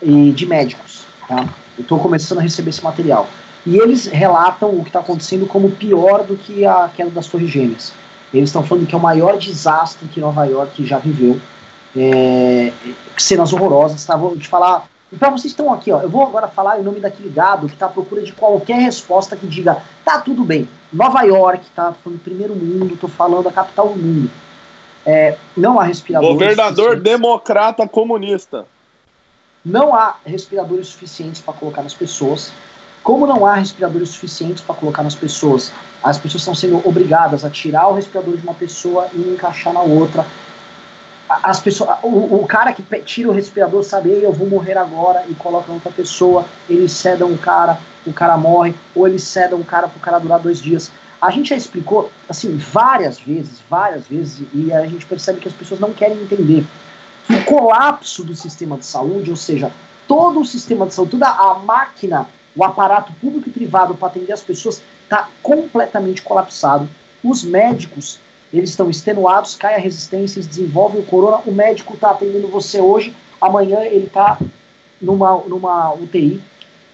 e 0.02 0.30
de 0.30 0.46
médicos. 0.46 1.04
Tá? 1.28 1.48
Eu 1.76 1.82
estou 1.82 1.98
começando 1.98 2.38
a 2.38 2.42
receber 2.42 2.70
esse 2.70 2.82
material. 2.82 3.28
E 3.66 3.76
eles 3.76 4.06
relatam 4.06 4.70
o 4.70 4.82
que 4.82 4.88
está 4.88 5.00
acontecendo 5.00 5.46
como 5.46 5.70
pior 5.70 6.24
do 6.24 6.36
que 6.36 6.64
a 6.64 6.90
queda 6.94 7.10
das 7.10 7.26
Torres 7.26 7.50
Gêmeas. 7.50 7.92
Eles 8.32 8.48
estão 8.48 8.62
falando 8.62 8.86
que 8.86 8.94
é 8.94 8.98
o 8.98 9.00
maior 9.00 9.36
desastre 9.36 10.08
que 10.08 10.20
Nova 10.20 10.44
York 10.44 10.86
já 10.86 10.98
viveu. 10.98 11.40
É, 11.96 12.72
cenas 13.18 13.52
horrorosas, 13.52 14.04
tá? 14.04 14.16
Vou 14.16 14.36
te 14.36 14.46
falar. 14.46 14.88
Então 15.12 15.32
vocês 15.32 15.52
estão 15.52 15.72
aqui, 15.72 15.90
ó. 15.90 16.00
Eu 16.00 16.08
vou 16.08 16.22
agora 16.22 16.46
falar 16.46 16.78
em 16.78 16.82
nome 16.82 17.00
daquele 17.00 17.28
gado 17.28 17.66
que 17.66 17.74
está 17.74 17.86
à 17.86 17.88
procura 17.88 18.22
de 18.22 18.32
qualquer 18.32 18.78
resposta 18.78 19.36
que 19.36 19.46
diga 19.46 19.82
tá 20.04 20.20
tudo 20.20 20.44
bem. 20.44 20.68
Nova 20.92 21.22
York, 21.22 21.66
tá? 21.74 21.92
Falando 22.04 22.20
primeiro 22.20 22.54
mundo, 22.54 22.96
tô 22.96 23.08
falando 23.08 23.48
a 23.48 23.52
capital 23.52 23.88
do 23.88 23.96
mundo. 23.96 24.30
É, 25.04 25.36
não 25.56 25.80
há 25.80 25.84
respiradores. 25.84 26.34
Governador 26.34 27.00
democrata 27.00 27.88
comunista. 27.88 28.66
Não 29.64 29.94
há 29.94 30.16
respiradores 30.24 30.88
suficientes 30.88 31.40
para 31.40 31.54
colocar 31.54 31.82
nas 31.82 31.94
pessoas. 31.94 32.52
Como 33.02 33.26
não 33.26 33.46
há 33.46 33.54
respiradores 33.54 34.10
suficientes 34.10 34.62
para 34.62 34.74
colocar 34.74 35.02
nas 35.02 35.14
pessoas, 35.14 35.72
as 36.02 36.18
pessoas 36.18 36.42
estão 36.42 36.54
sendo 36.54 36.86
obrigadas 36.86 37.44
a 37.44 37.50
tirar 37.50 37.88
o 37.88 37.94
respirador 37.94 38.36
de 38.36 38.42
uma 38.42 38.54
pessoa 38.54 39.08
e 39.14 39.20
encaixar 39.20 39.72
na 39.72 39.80
outra. 39.80 40.26
As 41.28 41.60
pessoas, 41.60 41.98
o, 42.02 42.42
o 42.42 42.46
cara 42.46 42.72
que 42.72 42.82
tira 43.02 43.28
o 43.28 43.32
respirador 43.32 43.82
sabe, 43.84 44.10
eu 44.10 44.32
vou 44.32 44.48
morrer 44.48 44.76
agora 44.76 45.24
e 45.28 45.34
coloca 45.34 45.72
outra 45.72 45.90
pessoa, 45.90 46.44
eles 46.68 46.92
cedam 46.92 47.28
um 47.28 47.36
cara, 47.36 47.78
o 48.06 48.12
cara 48.12 48.36
morre, 48.36 48.74
ou 48.94 49.06
eles 49.06 49.22
cedam 49.22 49.58
um 49.58 49.64
cara 49.64 49.88
para 49.88 49.96
o 49.96 50.00
cara 50.00 50.18
durar 50.18 50.40
dois 50.40 50.60
dias. 50.60 50.90
A 51.20 51.30
gente 51.30 51.50
já 51.50 51.56
explicou, 51.56 52.10
assim, 52.28 52.56
várias 52.56 53.20
vezes, 53.20 53.60
várias 53.68 54.06
vezes, 54.06 54.42
e 54.52 54.72
a 54.72 54.86
gente 54.86 55.06
percebe 55.06 55.38
que 55.38 55.48
as 55.48 55.54
pessoas 55.54 55.78
não 55.78 55.92
querem 55.92 56.20
entender 56.20 56.66
o 57.28 57.44
colapso 57.44 58.24
do 58.24 58.34
sistema 58.34 58.76
de 58.76 58.86
saúde, 58.86 59.30
ou 59.30 59.36
seja, 59.36 59.70
todo 60.08 60.40
o 60.40 60.44
sistema 60.44 60.86
de 60.86 60.94
saúde, 60.94 61.12
toda 61.12 61.28
a 61.28 61.54
máquina, 61.54 62.26
o 62.56 62.64
aparato 62.64 63.12
público 63.20 63.48
e 63.48 63.52
privado 63.52 63.94
para 63.94 64.08
atender 64.08 64.32
as 64.32 64.42
pessoas, 64.42 64.82
está 65.04 65.28
completamente 65.42 66.22
colapsado. 66.22 66.88
Os 67.22 67.42
médicos, 67.44 68.18
eles 68.52 68.70
estão 68.70 68.90
extenuados, 68.90 69.56
cai 69.56 69.74
a 69.74 69.78
resistência, 69.78 70.38
eles 70.38 70.46
desenvolvem 70.46 71.00
o 71.00 71.04
corona, 71.04 71.42
o 71.46 71.52
médico 71.52 71.94
está 71.94 72.10
atendendo 72.10 72.48
você 72.48 72.80
hoje, 72.80 73.14
amanhã 73.40 73.80
ele 73.80 74.06
está 74.06 74.38
numa, 75.00 75.36
numa 75.46 75.92
UTI, 75.94 76.42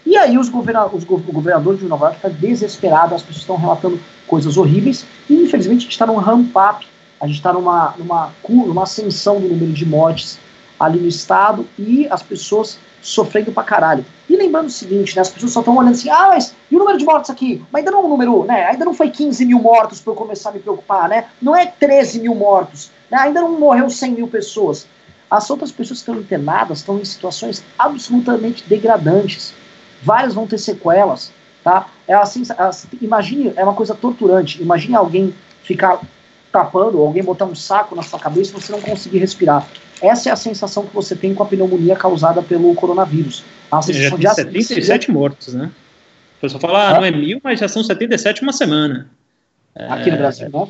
e 0.05 0.17
aí 0.17 0.39
os, 0.39 0.49
governa 0.49 0.87
os 0.87 1.03
go 1.03 1.17
o 1.17 1.33
governador 1.33 1.77
de 1.77 1.85
Nova 1.85 2.07
York 2.07 2.19
está 2.19 2.29
desesperado, 2.29 3.15
as 3.15 3.23
pessoas 3.23 3.41
estão 3.41 3.57
relatando 3.57 3.99
coisas 4.27 4.57
horríveis, 4.57 5.05
e 5.29 5.35
infelizmente 5.35 5.79
a 5.79 5.83
gente 5.83 5.93
está 5.93 6.07
num 6.07 6.17
ramp-up, 6.17 6.87
a 7.21 7.27
gente 7.27 7.37
está 7.37 7.53
numa, 7.53 7.95
numa, 7.99 8.33
numa 8.49 8.83
ascensão 8.85 9.41
do 9.41 9.49
número 9.49 9.73
de 9.73 9.85
mortes 9.85 10.39
ali 10.79 11.01
no 11.01 11.09
estado, 11.09 11.67
e 11.79 12.07
as 12.09 12.23
pessoas 12.23 12.79
sofrendo 13.07 13.53
pra 13.53 13.63
caralho. 13.63 14.05
E 14.29 14.37
lembrando 14.37 14.67
o 14.67 14.71
seguinte, 14.71 15.15
né, 15.15 15.23
as 15.23 15.31
pessoas 15.31 15.53
só 15.53 15.61
estão 15.61 15.77
olhando 15.77 15.93
assim, 15.93 16.11
ah, 16.11 16.29
mas 16.29 16.55
e 16.71 16.77
o 16.77 16.79
número 16.79 16.99
de 16.99 17.05
mortos 17.05 17.31
aqui? 17.31 17.65
Mas 17.71 17.81
ainda 17.81 17.93
não 17.93 18.01
é 18.01 18.05
um 18.05 18.09
número, 18.09 18.45
né, 18.45 18.67
ainda 18.67 18.85
não 18.85 18.93
foi 18.93 19.11
15 19.11 19.45
mil 19.45 19.61
mortos 19.61 20.01
para 20.01 20.13
eu 20.13 20.17
começar 20.17 20.51
a 20.51 20.53
me 20.53 20.59
preocupar, 20.59 21.09
né, 21.09 21.27
não 21.41 21.55
é 21.55 21.67
13 21.67 22.21
mil 22.21 22.35
mortos, 22.35 22.91
né, 23.11 23.19
ainda 23.19 23.41
não 23.41 23.59
morreu 23.59 23.89
100 23.89 24.13
mil 24.13 24.29
pessoas. 24.29 24.87
As 25.31 25.49
outras 25.51 25.73
pessoas 25.73 26.01
que 26.03 26.11
estão 26.11 26.21
internadas 26.21 26.79
estão 26.79 26.99
em 26.99 27.05
situações 27.05 27.63
absolutamente 27.79 28.65
degradantes 28.69 29.53
várias 30.03 30.35
vão 30.35 30.47
ter 30.47 30.59
sequelas, 30.59 31.33
tá? 31.65 31.87
É 32.07 32.15
assim, 32.15 32.43
assim, 32.57 32.89
imagine, 33.03 33.53
é 33.57 33.65
uma 33.65 33.75
coisa 33.75 33.95
torturante. 33.95 34.63
Imagine 34.63 34.95
alguém 34.95 35.35
ficar 35.65 36.01
tapando, 36.53 36.99
ou 36.99 37.07
alguém 37.07 37.23
botar 37.23 37.45
um 37.45 37.55
saco 37.55 37.95
na 37.95 38.03
sua 38.03 38.19
cabeça 38.19 38.51
e 38.51 38.61
você 38.61 38.73
não 38.73 38.81
conseguir 38.81 39.19
respirar. 39.19 39.67
Essa 40.01 40.29
é 40.29 40.33
a 40.33 40.37
sensação 40.37 40.87
que 40.87 40.95
você 40.95 41.15
tem 41.15 41.35
com 41.35 41.43
a 41.43 41.47
pneumonia 41.47 41.97
causada 41.97 42.43
pelo 42.43 42.75
coronavírus. 42.75 43.45
A 43.71 43.83
sensação 43.83 44.21
já 44.21 44.35
tem 44.35 44.63
77 44.63 45.11
mortos, 45.11 45.55
né? 45.55 45.71
O 46.39 46.41
pessoal 46.41 46.61
fala, 46.61 46.89
ah, 46.89 46.95
não 46.95 47.05
é 47.05 47.11
mil, 47.11 47.41
mas 47.43 47.61
já 47.61 47.69
são 47.69 47.83
77 47.83 48.43
uma 48.43 48.53
semana. 48.53 49.11
Aqui 49.75 50.11
no 50.11 50.19
Brasil, 50.19 50.49
né? 50.49 50.69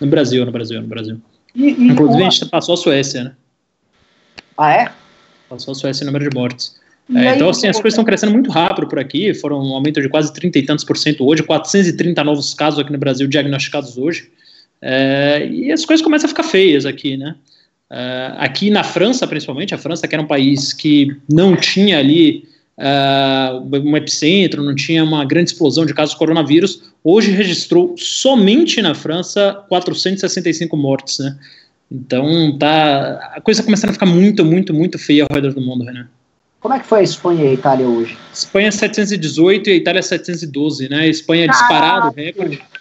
No 0.00 0.06
Brasil, 0.06 0.46
no 0.46 0.52
Brasil, 0.52 0.82
no 0.82 0.88
Brasil. 0.88 1.20
E, 1.54 1.68
e 1.68 1.88
Inclusive, 1.88 2.22
uma... 2.22 2.28
a 2.28 2.30
gente 2.30 2.46
passou 2.46 2.74
a 2.74 2.76
Suécia, 2.76 3.24
né? 3.24 3.32
Ah, 4.58 4.72
é? 4.72 4.92
Passou 5.48 5.72
a 5.72 5.74
Suécia 5.74 6.02
em 6.02 6.06
número 6.06 6.28
de 6.28 6.36
mortes. 6.36 6.76
É, 7.14 7.36
então, 7.36 7.48
assim, 7.48 7.68
as 7.68 7.76
coisas 7.76 7.92
estão 7.92 8.04
crescendo 8.04 8.32
muito 8.32 8.50
rápido 8.50 8.88
por 8.88 8.98
aqui, 8.98 9.32
foram 9.32 9.60
um 9.60 9.74
aumento 9.74 10.00
de 10.00 10.08
quase 10.08 10.32
30 10.32 10.58
e 10.58 10.62
tantos 10.64 10.84
por 10.84 10.96
cento 10.96 11.24
hoje, 11.24 11.42
430 11.42 12.24
novos 12.24 12.52
casos 12.52 12.80
aqui 12.80 12.90
no 12.90 12.98
Brasil 12.98 13.28
diagnosticados 13.28 13.96
hoje, 13.96 14.28
é, 14.82 15.46
e 15.50 15.72
as 15.72 15.84
coisas 15.84 16.04
começam 16.04 16.26
a 16.26 16.28
ficar 16.28 16.42
feias 16.44 16.86
aqui, 16.86 17.16
né? 17.16 17.34
É, 17.90 18.32
aqui 18.38 18.70
na 18.70 18.82
França, 18.82 19.26
principalmente, 19.26 19.74
a 19.74 19.78
França, 19.78 20.06
que 20.06 20.14
era 20.14 20.22
um 20.22 20.26
país 20.26 20.72
que 20.72 21.16
não 21.28 21.56
tinha 21.56 21.98
ali 21.98 22.44
uh, 22.78 23.78
um 23.78 23.96
epicentro, 23.96 24.62
não 24.62 24.74
tinha 24.74 25.02
uma 25.02 25.24
grande 25.24 25.50
explosão 25.50 25.86
de 25.86 25.94
casos 25.94 26.12
de 26.12 26.18
coronavírus, 26.18 26.82
hoje 27.02 27.30
registrou 27.30 27.94
somente 27.96 28.82
na 28.82 28.94
França 28.94 29.64
465 29.68 30.76
mortes, 30.76 31.18
né? 31.18 31.36
Então, 31.90 32.56
tá, 32.58 33.32
a 33.36 33.40
coisa 33.40 33.62
começando 33.62 33.90
a 33.90 33.92
ficar 33.92 34.06
muito, 34.06 34.44
muito, 34.44 34.74
muito 34.74 34.98
feia 34.98 35.24
ao 35.28 35.34
redor 35.34 35.54
do 35.54 35.60
mundo, 35.60 35.84
Renan. 35.84 36.08
Como 36.58 36.74
é 36.74 36.80
que 36.80 36.86
foi 36.86 37.00
a 37.00 37.02
Espanha 37.02 37.44
e 37.44 37.48
a 37.48 37.52
Itália 37.52 37.86
hoje? 37.86 38.18
Espanha 38.34 38.72
718 38.72 39.70
e 39.70 39.72
a 39.72 39.76
Itália 39.76 40.02
712, 40.02 40.88
né? 40.88 41.00
A 41.02 41.06
Espanha 41.06 41.46
Caralho. 41.46 42.12
disparado 42.12 42.40
o 42.40 42.75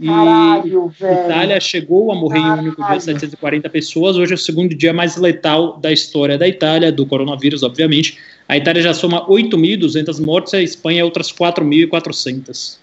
recorde. 0.00 0.04
E 0.04 0.06
Caralho, 0.06 0.92
a 1.00 1.12
Itália 1.12 1.60
chegou 1.60 2.12
a 2.12 2.14
morrer 2.14 2.40
Caralho. 2.40 2.60
em 2.60 2.64
um 2.64 2.66
único 2.68 2.86
dia 2.86 3.00
740 3.00 3.68
pessoas. 3.70 4.16
Hoje 4.16 4.32
é 4.32 4.34
o 4.34 4.38
segundo 4.38 4.74
dia 4.74 4.92
mais 4.92 5.16
letal 5.16 5.76
da 5.78 5.90
história 5.92 6.38
da 6.38 6.46
Itália, 6.46 6.92
do 6.92 7.04
coronavírus, 7.06 7.62
obviamente. 7.62 8.18
A 8.48 8.56
Itália 8.56 8.82
já 8.82 8.94
soma 8.94 9.26
8.200 9.26 10.24
mortes, 10.24 10.54
a 10.54 10.62
Espanha 10.62 11.04
outras 11.04 11.32
4.400. 11.32 12.78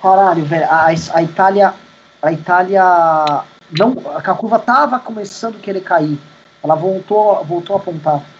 Caralho, 0.00 0.44
velho. 0.44 0.64
A, 0.66 0.86
a 0.86 1.22
Itália. 1.22 1.74
A 2.22 2.32
Itália. 2.32 2.82
Não, 3.78 3.96
a 4.14 4.22
curva 4.34 4.58
tava 4.58 4.98
começando 4.98 5.56
a 5.56 5.58
querer 5.58 5.82
cair. 5.82 6.18
Ela 6.62 6.74
voltou, 6.74 7.44
voltou 7.44 7.76
a 7.76 7.78
apontar. 7.78 8.37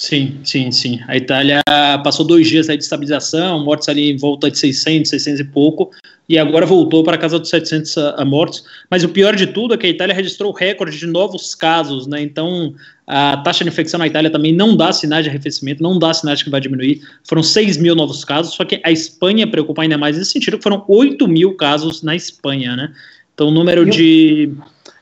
Sim, 0.00 0.40
sim, 0.42 0.72
sim. 0.72 0.98
A 1.06 1.14
Itália 1.14 1.60
passou 2.02 2.26
dois 2.26 2.48
dias 2.48 2.68
de 2.68 2.76
estabilização, 2.76 3.62
mortes 3.62 3.86
ali 3.86 4.10
em 4.10 4.16
volta 4.16 4.50
de 4.50 4.58
600, 4.58 5.10
600 5.10 5.40
e 5.40 5.44
pouco, 5.44 5.90
e 6.26 6.38
agora 6.38 6.64
voltou 6.64 7.04
para 7.04 7.16
a 7.16 7.18
casa 7.18 7.38
dos 7.38 7.50
700 7.50 7.98
a, 7.98 8.10
a 8.12 8.24
mortos. 8.24 8.64
Mas 8.90 9.04
o 9.04 9.10
pior 9.10 9.36
de 9.36 9.48
tudo 9.48 9.74
é 9.74 9.76
que 9.76 9.84
a 9.84 9.90
Itália 9.90 10.14
registrou 10.14 10.52
recorde 10.52 10.98
de 10.98 11.06
novos 11.06 11.54
casos, 11.54 12.06
né? 12.06 12.22
Então 12.22 12.72
a 13.06 13.36
taxa 13.36 13.62
de 13.62 13.68
infecção 13.68 13.98
na 13.98 14.06
Itália 14.06 14.30
também 14.30 14.54
não 14.54 14.74
dá 14.74 14.90
sinais 14.90 15.24
de 15.24 15.28
arrefecimento, 15.28 15.82
não 15.82 15.98
dá 15.98 16.14
sinais 16.14 16.38
de 16.38 16.46
que 16.46 16.50
vai 16.50 16.62
diminuir. 16.62 17.02
Foram 17.28 17.42
6 17.42 17.76
mil 17.76 17.94
novos 17.94 18.24
casos, 18.24 18.54
só 18.54 18.64
que 18.64 18.80
a 18.82 18.90
Espanha 18.90 19.46
preocupa 19.46 19.82
ainda 19.82 19.98
mais 19.98 20.16
nesse 20.16 20.32
sentido, 20.32 20.58
foram 20.62 20.82
8 20.88 21.28
mil 21.28 21.54
casos 21.56 22.02
na 22.02 22.16
Espanha, 22.16 22.74
né? 22.74 22.90
Então 23.34 23.48
o 23.48 23.50
número 23.50 23.84
de 23.84 24.50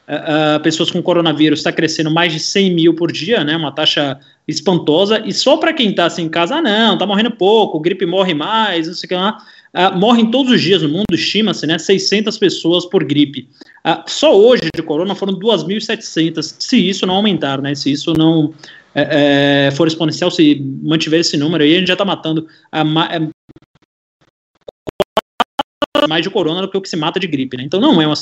uh, 0.09 0.61
pessoas 0.62 0.90
com 0.90 1.02
coronavírus 1.02 1.61
está 1.61 1.70
crescendo 1.70 2.11
mais 2.11 2.32
de 2.32 2.40
100 2.40 2.74
mil 2.74 2.94
por 2.94 3.12
dia, 3.12 3.44
né? 3.44 3.56
Uma 3.56 3.70
taxa 3.72 4.18
espantosa. 4.46 5.22
E 5.26 5.32
só 5.32 5.56
para 5.59 5.72
quem 5.72 5.90
está 5.90 6.06
assim 6.06 6.22
em 6.22 6.28
casa, 6.28 6.56
ah, 6.56 6.62
não, 6.62 6.96
tá 6.96 7.06
morrendo 7.06 7.30
pouco, 7.30 7.78
gripe 7.78 8.06
morre 8.06 8.34
mais, 8.34 8.86
não 8.86 8.94
sei 8.94 9.06
o 9.06 9.09
que 9.09 9.14
lá. 9.14 9.38
Uh, 9.74 9.98
morrem 9.98 10.30
todos 10.30 10.50
os 10.50 10.61
dias 10.61 10.80
no 10.82 10.88
mundo, 10.88 11.12
estima-se, 11.12 11.66
né? 11.66 11.78
600 11.78 12.38
pessoas 12.38 12.86
por 12.86 13.04
gripe. 13.04 13.48
Uh, 13.86 14.02
só 14.06 14.34
hoje 14.34 14.62
de 14.74 14.82
corona 14.82 15.14
foram 15.14 15.34
2.700, 15.34 16.56
se 16.59 16.88
isso 16.88 17.06
não 17.06 17.16
aumentar, 17.16 17.61
né? 17.61 17.74
Se 17.74 17.92
isso 17.92 18.14
não 18.14 18.54
é, 18.94 19.68
é, 19.68 19.70
for 19.72 19.86
exponencial, 19.86 20.30
se 20.30 20.59
mantiver 20.82 21.20
esse 21.20 21.36
número 21.36 21.62
aí, 21.62 21.76
a 21.76 21.78
gente 21.78 21.88
já 21.88 21.92
está 21.92 22.04
matando 22.04 22.46
a, 22.72 22.80
a, 22.80 22.86
mais 26.09 26.22
de 26.22 26.30
corona 26.30 26.62
do 26.62 26.70
que 26.70 26.78
o 26.78 26.80
que 26.80 26.88
se 26.88 26.96
mata 26.96 27.20
de 27.20 27.26
gripe, 27.26 27.59
né? 27.59 27.64
Então 27.64 27.80
não 27.80 28.00
é 28.00 28.06
uma 28.06 28.16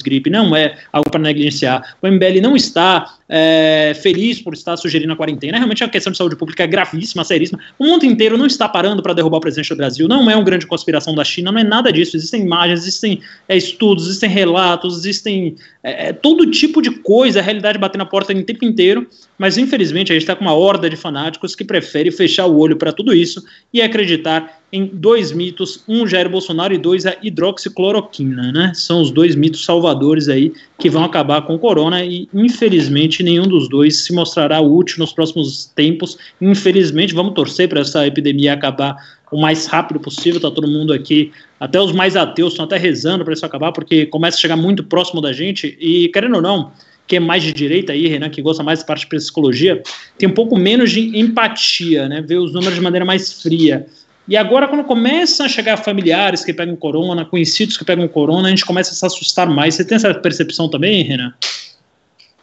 gripe, 0.00 0.30
não 0.30 0.54
é 0.54 0.78
algo 0.92 1.10
para 1.10 1.20
negligenciar. 1.20 1.96
O 2.00 2.06
MBL 2.06 2.40
não 2.40 2.54
está 2.54 3.16
é, 3.28 3.92
feliz 4.00 4.40
por 4.40 4.54
estar 4.54 4.76
sugerindo 4.76 5.12
a 5.12 5.16
quarentena. 5.16 5.56
Realmente 5.56 5.82
a 5.82 5.88
questão 5.88 6.12
de 6.12 6.16
saúde 6.16 6.36
pública 6.36 6.62
é 6.62 6.66
gravíssima, 6.68 7.24
seríssima. 7.24 7.58
O 7.76 7.84
mundo 7.84 8.04
inteiro 8.04 8.38
não 8.38 8.46
está 8.46 8.68
parando 8.68 9.02
para 9.02 9.12
derrubar 9.12 9.38
o 9.38 9.40
presidente 9.40 9.70
do 9.70 9.76
Brasil. 9.76 10.06
Não 10.06 10.30
é 10.30 10.36
uma 10.36 10.44
grande 10.44 10.64
conspiração 10.64 11.12
da 11.12 11.24
China, 11.24 11.50
não 11.50 11.58
é 11.58 11.64
nada 11.64 11.92
disso. 11.92 12.16
Existem 12.16 12.42
imagens, 12.42 12.82
existem 12.82 13.20
é, 13.48 13.56
estudos, 13.56 14.06
existem 14.06 14.30
relatos, 14.30 14.98
existem 14.98 15.56
é, 15.82 16.08
é 16.08 16.12
todo 16.12 16.50
tipo 16.50 16.82
de 16.82 16.90
coisa, 16.90 17.40
a 17.40 17.42
realidade 17.42 17.78
batendo 17.78 18.00
na 18.00 18.06
porta 18.06 18.32
o 18.32 18.44
tempo 18.44 18.64
inteiro. 18.64 19.06
Mas 19.38 19.56
infelizmente 19.56 20.12
a 20.12 20.14
gente 20.14 20.22
está 20.22 20.36
com 20.36 20.42
uma 20.42 20.54
horda 20.54 20.88
de 20.90 20.96
fanáticos 20.96 21.54
que 21.54 21.64
prefere 21.64 22.10
fechar 22.10 22.46
o 22.46 22.58
olho 22.58 22.76
para 22.76 22.92
tudo 22.92 23.14
isso 23.14 23.42
e 23.72 23.80
acreditar 23.80 24.60
em 24.72 24.86
dois 24.86 25.32
mitos, 25.32 25.82
um 25.88 26.06
Jair 26.06 26.28
Bolsonaro 26.28 26.72
e 26.72 26.78
dois 26.78 27.06
a 27.06 27.16
hidroxicloroquina, 27.22 28.52
né? 28.52 28.72
São 28.74 29.00
os 29.00 29.10
dois 29.10 29.34
mitos 29.34 29.64
salvadores 29.64 30.28
aí 30.28 30.52
que 30.78 30.88
vão 30.88 31.02
acabar 31.02 31.42
com 31.42 31.54
o 31.54 31.58
corona 31.58 32.04
e 32.04 32.28
infelizmente 32.32 33.22
nenhum 33.22 33.48
dos 33.48 33.68
dois 33.68 34.04
se 34.04 34.12
mostrará 34.12 34.60
útil 34.60 34.98
nos 34.98 35.12
próximos 35.12 35.66
tempos. 35.74 36.18
Infelizmente, 36.40 37.14
vamos 37.14 37.34
torcer 37.34 37.68
para 37.68 37.80
essa 37.80 38.06
epidemia 38.06 38.52
acabar 38.52 38.96
o 39.32 39.40
mais 39.40 39.66
rápido 39.66 39.98
possível. 39.98 40.40
Tá 40.40 40.50
todo 40.50 40.68
mundo 40.68 40.92
aqui, 40.92 41.32
até 41.60 41.78
os 41.78 41.92
mais 41.92 42.16
ateus 42.16 42.54
estão 42.54 42.64
até 42.64 42.78
rezando 42.78 43.22
para 43.22 43.34
isso 43.34 43.44
acabar, 43.44 43.70
porque 43.70 44.06
começa 44.06 44.38
a 44.38 44.40
chegar 44.40 44.56
muito 44.56 44.82
próximo 44.82 45.20
da 45.20 45.30
gente. 45.30 45.76
E 45.78 46.08
querendo 46.08 46.36
ou 46.36 46.42
não, 46.42 46.72
que 47.06 47.16
é 47.16 47.20
mais 47.20 47.42
de 47.42 47.52
direita 47.52 47.92
aí, 47.92 48.08
Renan, 48.08 48.30
que 48.30 48.40
gosta 48.40 48.62
mais 48.62 48.78
da 48.78 48.86
parte 48.86 49.02
de 49.02 49.08
psicologia, 49.08 49.82
tem 50.16 50.26
um 50.26 50.32
pouco 50.32 50.56
menos 50.56 50.90
de 50.90 51.18
empatia, 51.18 52.08
né? 52.08 52.24
Vê 52.26 52.36
os 52.36 52.54
números 52.54 52.76
de 52.76 52.80
maneira 52.80 53.04
mais 53.04 53.42
fria. 53.42 53.86
E 54.26 54.36
agora, 54.36 54.68
quando 54.68 54.84
começam 54.84 55.44
a 55.44 55.48
chegar 55.48 55.76
familiares 55.76 56.44
que 56.44 56.54
pegam 56.54 56.74
corona, 56.76 57.24
conhecidos 57.26 57.76
que 57.76 57.84
pegam 57.84 58.08
corona, 58.08 58.46
a 58.46 58.50
gente 58.50 58.64
começa 58.64 58.92
a 58.92 58.94
se 58.94 59.04
assustar 59.04 59.46
mais. 59.48 59.74
Você 59.74 59.84
tem 59.84 59.96
essa 59.96 60.14
percepção 60.14 60.68
também, 60.68 61.02
Renan? 61.02 61.34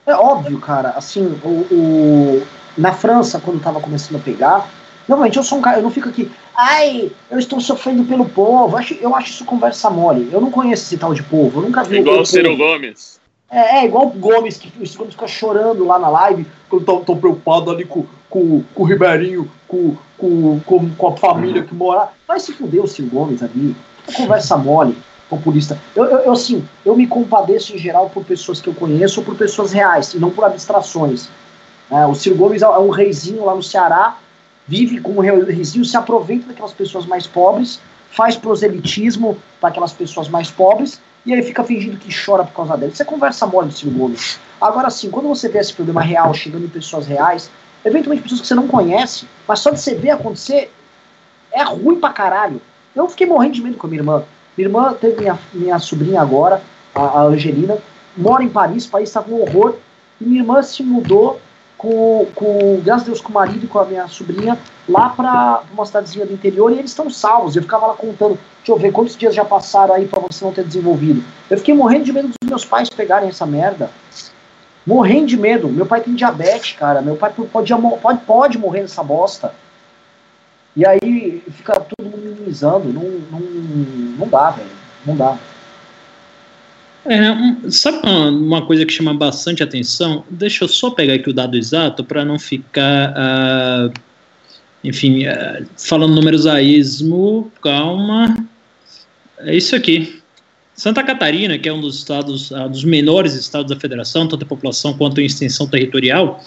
É 0.05 0.13
óbvio, 0.13 0.59
cara. 0.59 0.89
Assim, 0.89 1.21
o, 1.43 1.47
o 1.71 2.43
na 2.77 2.93
França, 2.93 3.39
quando 3.39 3.57
estava 3.57 3.79
começando 3.79 4.17
a 4.17 4.19
pegar, 4.19 4.69
normalmente 5.07 5.37
eu 5.37 5.43
sou 5.43 5.57
um 5.57 5.61
cara, 5.61 5.77
eu 5.77 5.83
não 5.83 5.89
fico 5.89 6.09
aqui, 6.09 6.29
ai, 6.57 7.11
eu 7.29 7.37
estou 7.37 7.61
sofrendo 7.61 8.03
pelo 8.03 8.25
povo. 8.25 8.73
Eu 8.73 8.77
acho, 8.77 8.93
eu 8.95 9.15
acho 9.15 9.29
isso 9.29 9.45
conversa 9.45 9.91
mole. 9.91 10.27
Eu 10.31 10.41
não 10.41 10.49
conheço 10.49 10.83
esse 10.83 10.97
tal 10.97 11.13
de 11.13 11.21
povo, 11.21 11.59
eu 11.59 11.65
nunca 11.65 11.83
vi. 11.83 11.99
Igual 11.99 12.21
o 12.21 12.25
Ciro 12.25 12.57
Gomes. 12.57 13.19
É, 13.49 13.77
é, 13.77 13.85
igual 13.85 14.07
o 14.07 14.09
Gomes, 14.09 14.57
que 14.57 14.67
o 14.81 14.85
Ciro 14.85 14.99
Gomes 14.99 15.13
fica 15.13 15.27
chorando 15.27 15.85
lá 15.85 15.99
na 15.99 16.09
live, 16.09 16.47
quando 16.67 16.81
estão 16.81 17.03
tão 17.03 17.17
preocupado 17.17 17.69
ali 17.69 17.85
com, 17.85 18.05
com, 18.29 18.63
com 18.73 18.83
o 18.83 18.85
Ribeirinho, 18.85 19.49
com, 19.67 19.95
com, 20.17 20.59
com, 20.61 20.89
com 20.89 21.07
a 21.07 21.15
família 21.15 21.63
que 21.63 21.75
mora. 21.75 22.09
Vai 22.27 22.39
se 22.39 22.51
fuder 22.51 22.83
o 22.83 22.87
Ciro 22.87 23.09
Gomes 23.09 23.43
ali. 23.43 23.75
Conversa 24.15 24.57
mole, 24.57 24.97
populista. 25.29 25.79
Eu, 25.95 26.05
eu, 26.05 26.19
eu, 26.19 26.31
assim, 26.31 26.67
eu 26.83 26.95
me 26.95 27.05
compadeço 27.05 27.75
em 27.75 27.77
geral 27.77 28.09
por 28.09 28.25
pessoas 28.25 28.59
que 28.59 28.67
eu 28.67 28.73
conheço 28.73 29.19
ou 29.19 29.25
por 29.25 29.35
pessoas 29.35 29.71
reais, 29.71 30.13
e 30.13 30.17
não 30.17 30.31
por 30.31 30.43
abstrações. 30.43 31.29
É, 31.91 32.05
o 32.05 32.15
Ciro 32.15 32.35
Gomes 32.35 32.63
é 32.63 32.67
um 32.67 32.89
reizinho 32.89 33.45
lá 33.45 33.55
no 33.55 33.63
Ceará, 33.63 34.17
vive 34.67 34.99
como 34.99 35.21
reizinho, 35.21 35.85
se 35.85 35.95
aproveita 35.95 36.47
daquelas 36.47 36.73
pessoas 36.73 37.05
mais 37.05 37.25
pobres, 37.25 37.79
faz 38.11 38.35
proselitismo 38.35 39.37
para 39.59 39.69
aquelas 39.69 39.93
pessoas 39.93 40.27
mais 40.27 40.51
pobres, 40.51 40.99
e 41.25 41.33
aí 41.33 41.41
fica 41.43 41.63
fingindo 41.63 41.97
que 41.97 42.09
chora 42.13 42.43
por 42.43 42.53
causa 42.53 42.77
dele. 42.77 42.95
Você 42.95 43.05
conversa 43.05 43.45
mole 43.45 43.67
do 43.67 43.73
Ciro. 43.73 44.15
Agora 44.59 44.89
sim, 44.89 45.09
quando 45.09 45.27
você 45.27 45.49
vê 45.49 45.59
esse 45.59 45.73
problema 45.73 46.01
real 46.01 46.33
chegando 46.33 46.65
em 46.65 46.69
pessoas 46.69 47.05
reais, 47.05 47.49
eventualmente 47.83 48.23
pessoas 48.23 48.41
que 48.41 48.47
você 48.47 48.55
não 48.55 48.67
conhece, 48.67 49.27
mas 49.47 49.59
só 49.59 49.69
de 49.71 49.79
você 49.79 49.95
ver 49.95 50.11
acontecer, 50.11 50.71
é 51.51 51.63
ruim 51.63 51.99
pra 51.99 52.11
caralho. 52.11 52.61
Eu 52.95 53.07
fiquei 53.09 53.27
morrendo 53.27 53.55
de 53.55 53.61
medo 53.61 53.77
com 53.77 53.87
a 53.87 53.89
minha 53.89 54.01
irmã. 54.01 54.23
Minha 54.57 54.67
irmã 54.67 54.93
teve 54.93 55.21
minha, 55.21 55.39
minha 55.53 55.79
sobrinha 55.79 56.21
agora, 56.21 56.61
a, 56.95 57.01
a 57.01 57.23
Angelina, 57.23 57.77
mora 58.15 58.43
em 58.43 58.49
Paris, 58.49 58.85
o 58.85 58.89
país 58.89 59.09
está 59.09 59.21
com 59.21 59.41
horror, 59.41 59.75
e 60.19 60.25
minha 60.25 60.41
irmã 60.41 60.63
se 60.63 60.81
mudou 60.81 61.39
com, 61.77 62.25
com, 62.33 62.81
graças 62.83 63.03
a 63.03 63.05
Deus, 63.05 63.21
com 63.21 63.29
o 63.29 63.33
marido 63.33 63.65
e 63.65 63.67
com 63.67 63.79
a 63.79 63.85
minha 63.85 64.07
sobrinha, 64.07 64.57
lá 64.89 65.09
para 65.09 65.61
uma 65.71 65.85
cidadezinha 65.85 66.25
do 66.25 66.33
interior, 66.33 66.71
e 66.71 66.79
eles 66.79 66.91
estão 66.91 67.09
salvos. 67.09 67.55
Eu 67.55 67.61
ficava 67.61 67.87
lá 67.87 67.93
contando, 67.93 68.39
deixa 68.57 68.71
eu 68.71 68.77
ver 68.77 68.91
quantos 68.91 69.15
dias 69.15 69.35
já 69.35 69.45
passaram 69.45 69.93
aí 69.93 70.07
para 70.07 70.19
você 70.19 70.43
não 70.43 70.51
ter 70.51 70.63
desenvolvido. 70.63 71.23
Eu 71.49 71.57
fiquei 71.57 71.73
morrendo 71.73 72.05
de 72.05 72.13
medo 72.13 72.27
dos 72.27 72.49
meus 72.49 72.65
pais 72.65 72.89
pegarem 72.89 73.29
essa 73.29 73.45
merda. 73.45 73.91
Morrendo 74.85 75.27
de 75.27 75.37
medo. 75.37 75.67
Meu 75.67 75.85
pai 75.85 76.01
tem 76.01 76.15
diabetes, 76.15 76.71
cara. 76.77 77.01
Meu 77.01 77.17
pai 77.17 77.33
pode, 77.51 77.73
pode, 78.01 78.21
pode 78.25 78.57
morrer 78.57 78.81
nessa 78.81 79.03
bosta. 79.03 79.53
E 80.75 80.85
aí 80.85 81.43
fica 81.51 81.73
todo 81.73 82.05
mundo 82.05 82.17
minimizando. 82.17 82.93
Não, 82.93 83.03
não, 83.03 83.39
não 84.19 84.27
dá, 84.27 84.51
velho. 84.51 84.69
Não 85.05 85.15
dá. 85.15 85.37
É, 87.07 87.31
um, 87.31 87.71
sabe 87.71 87.99
uma, 88.05 88.29
uma, 88.29 88.65
coisa 88.65 88.85
que 88.85 88.91
chama 88.91 89.13
bastante 89.13 89.63
atenção? 89.63 90.25
Deixa 90.29 90.65
eu 90.65 90.67
só 90.67 90.91
pegar 90.91 91.13
aqui 91.13 91.29
o 91.29 91.33
dado 91.33 91.55
exato 91.55 92.03
para 92.03 92.25
não 92.25 92.37
ficar, 92.37 93.13
uh, 93.13 93.93
enfim, 94.83 95.25
uh, 95.25 95.65
falando 95.77 96.13
números 96.13 96.45
a 96.45 96.61
ismo. 96.61 97.49
Calma. 97.61 98.35
É 99.39 99.55
isso 99.55 99.73
aqui. 99.73 100.21
Santa 100.73 101.01
Catarina, 101.01 101.57
que 101.57 101.69
é 101.69 101.73
um 101.73 101.79
dos 101.79 101.97
estados, 101.97 102.51
uh, 102.51 102.67
dos 102.67 102.83
menores 102.83 103.33
estados 103.35 103.73
da 103.73 103.79
federação, 103.79 104.27
tanto 104.27 104.43
em 104.43 104.47
população 104.47 104.93
quanto 104.93 105.21
em 105.21 105.25
extensão 105.25 105.65
territorial, 105.65 106.43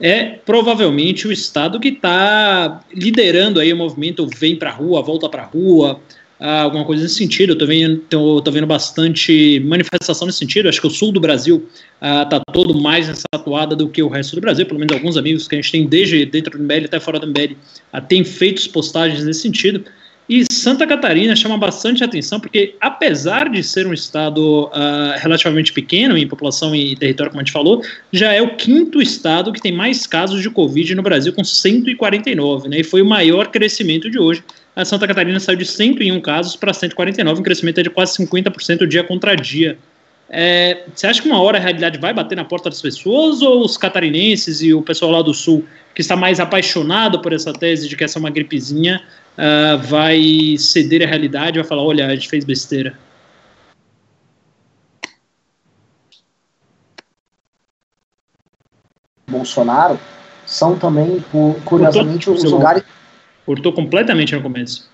é 0.00 0.24
provavelmente 0.44 1.28
o 1.28 1.32
estado 1.32 1.78
que 1.78 1.88
está 1.88 2.80
liderando 2.92 3.60
aí 3.60 3.72
o 3.72 3.76
movimento 3.76 4.26
vem 4.26 4.56
para 4.56 4.70
a 4.70 4.74
rua, 4.74 5.02
volta 5.02 5.28
para 5.28 5.44
rua, 5.44 6.00
alguma 6.40 6.84
coisa 6.84 7.02
nesse 7.02 7.16
sentido. 7.16 7.52
Eu 7.52 7.58
tô 7.58 7.66
vendo, 7.66 7.98
tô, 8.08 8.40
tô, 8.40 8.50
vendo 8.50 8.66
bastante 8.66 9.60
manifestação 9.60 10.26
nesse 10.26 10.38
sentido. 10.38 10.68
Acho 10.68 10.80
que 10.80 10.86
o 10.86 10.90
sul 10.90 11.12
do 11.12 11.20
Brasil 11.20 11.68
está 11.96 12.36
ah, 12.36 12.52
todo 12.52 12.80
mais 12.80 13.08
nessa 13.08 13.24
atuada 13.34 13.76
do 13.76 13.88
que 13.88 14.02
o 14.02 14.08
resto 14.08 14.34
do 14.34 14.40
Brasil. 14.40 14.64
Pelo 14.64 14.80
menos 14.80 14.94
alguns 14.94 15.16
amigos 15.16 15.46
que 15.46 15.54
a 15.54 15.58
gente 15.60 15.70
tem 15.70 15.86
desde 15.86 16.24
dentro 16.24 16.56
do 16.56 16.64
MBL 16.64 16.86
até 16.86 16.98
fora 16.98 17.18
do 17.18 17.26
MBL 17.26 17.54
ah, 17.92 18.00
têm 18.00 18.24
feito 18.24 18.68
postagens 18.70 19.24
nesse 19.24 19.42
sentido. 19.42 19.84
E 20.30 20.44
Santa 20.52 20.86
Catarina 20.86 21.34
chama 21.34 21.58
bastante 21.58 22.04
atenção 22.04 22.38
porque, 22.38 22.76
apesar 22.80 23.50
de 23.50 23.64
ser 23.64 23.84
um 23.88 23.92
estado 23.92 24.66
uh, 24.66 25.18
relativamente 25.18 25.72
pequeno 25.72 26.16
em 26.16 26.24
população 26.24 26.72
e 26.72 26.94
território, 26.94 27.32
como 27.32 27.40
a 27.40 27.44
gente 27.44 27.52
falou, 27.52 27.82
já 28.12 28.32
é 28.32 28.40
o 28.40 28.54
quinto 28.54 29.02
estado 29.02 29.52
que 29.52 29.60
tem 29.60 29.72
mais 29.72 30.06
casos 30.06 30.40
de 30.40 30.48
Covid 30.48 30.94
no 30.94 31.02
Brasil, 31.02 31.32
com 31.32 31.42
149, 31.42 32.68
né? 32.68 32.78
E 32.78 32.84
foi 32.84 33.02
o 33.02 33.06
maior 33.06 33.48
crescimento 33.48 34.08
de 34.08 34.20
hoje 34.20 34.44
a 34.80 34.84
Santa 34.84 35.06
Catarina 35.06 35.38
saiu 35.38 35.56
de 35.56 35.64
101 35.64 36.20
casos 36.20 36.56
para 36.56 36.72
149, 36.72 37.40
um 37.40 37.42
crescimento 37.42 37.82
de 37.82 37.90
quase 37.90 38.16
50% 38.16 38.86
dia 38.86 39.04
contra 39.04 39.36
dia. 39.36 39.78
É, 40.28 40.84
você 40.94 41.06
acha 41.06 41.20
que 41.20 41.28
uma 41.28 41.42
hora 41.42 41.58
a 41.58 41.60
realidade 41.60 41.98
vai 41.98 42.14
bater 42.14 42.36
na 42.36 42.44
porta 42.44 42.70
das 42.70 42.80
pessoas 42.80 43.42
ou 43.42 43.64
os 43.64 43.76
catarinenses 43.76 44.62
e 44.62 44.72
o 44.72 44.80
pessoal 44.80 45.10
lá 45.10 45.22
do 45.22 45.34
sul, 45.34 45.64
que 45.94 46.00
está 46.00 46.16
mais 46.16 46.38
apaixonado 46.38 47.20
por 47.20 47.32
essa 47.32 47.52
tese 47.52 47.88
de 47.88 47.96
que 47.96 48.04
essa 48.04 48.18
é 48.18 48.20
uma 48.20 48.30
gripezinha, 48.30 49.02
uh, 49.36 49.78
vai 49.78 50.56
ceder 50.56 51.02
à 51.02 51.06
realidade 51.06 51.58
e 51.58 51.60
vai 51.60 51.68
falar: 51.68 51.82
olha, 51.82 52.06
a 52.06 52.14
gente 52.14 52.28
fez 52.28 52.44
besteira? 52.44 52.96
Bolsonaro 59.28 59.98
são 60.46 60.76
também, 60.76 61.24
curiosamente, 61.64 62.30
os 62.30 62.42
lugares 62.44 62.82
Cortou 63.50 63.72
completamente 63.72 64.32
no 64.32 64.42
começo. 64.42 64.88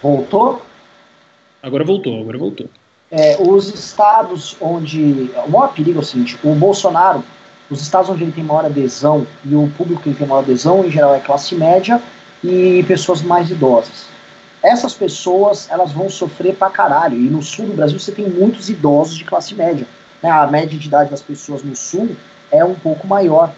Voltou? 0.00 0.62
Agora 1.60 1.82
voltou, 1.82 2.20
agora 2.20 2.38
voltou. 2.38 2.70
É, 3.10 3.36
os 3.40 3.74
estados 3.74 4.56
onde. 4.60 5.32
O 5.44 5.50
maior 5.50 5.74
perigo 5.74 5.98
é 5.98 6.00
o 6.00 6.04
seguinte: 6.04 6.38
o 6.44 6.54
Bolsonaro, 6.54 7.24
os 7.68 7.82
estados 7.82 8.08
onde 8.08 8.22
ele 8.22 8.30
tem 8.30 8.44
maior 8.44 8.66
adesão 8.66 9.26
e 9.44 9.52
o 9.56 9.68
público 9.76 10.00
que 10.00 10.10
ele 10.10 10.16
tem 10.16 10.28
maior 10.28 10.44
adesão, 10.44 10.84
em 10.84 10.92
geral, 10.92 11.12
é 11.12 11.18
classe 11.18 11.56
média 11.56 12.00
e 12.44 12.84
pessoas 12.86 13.20
mais 13.20 13.50
idosas. 13.50 14.06
Essas 14.62 14.94
pessoas 14.94 15.68
elas 15.68 15.90
vão 15.90 16.08
sofrer 16.08 16.54
pra 16.54 16.70
caralho. 16.70 17.16
E 17.16 17.28
no 17.28 17.42
sul 17.42 17.66
do 17.66 17.74
Brasil 17.74 17.98
você 17.98 18.12
tem 18.12 18.28
muitos 18.28 18.70
idosos 18.70 19.16
de 19.16 19.24
classe 19.24 19.56
média. 19.56 19.88
Né? 20.22 20.30
A 20.30 20.46
média 20.46 20.78
de 20.78 20.86
idade 20.86 21.10
das 21.10 21.20
pessoas 21.20 21.64
no 21.64 21.74
sul 21.74 22.14
é 22.52 22.64
um 22.64 22.76
pouco 22.76 23.08
maior. 23.08 23.52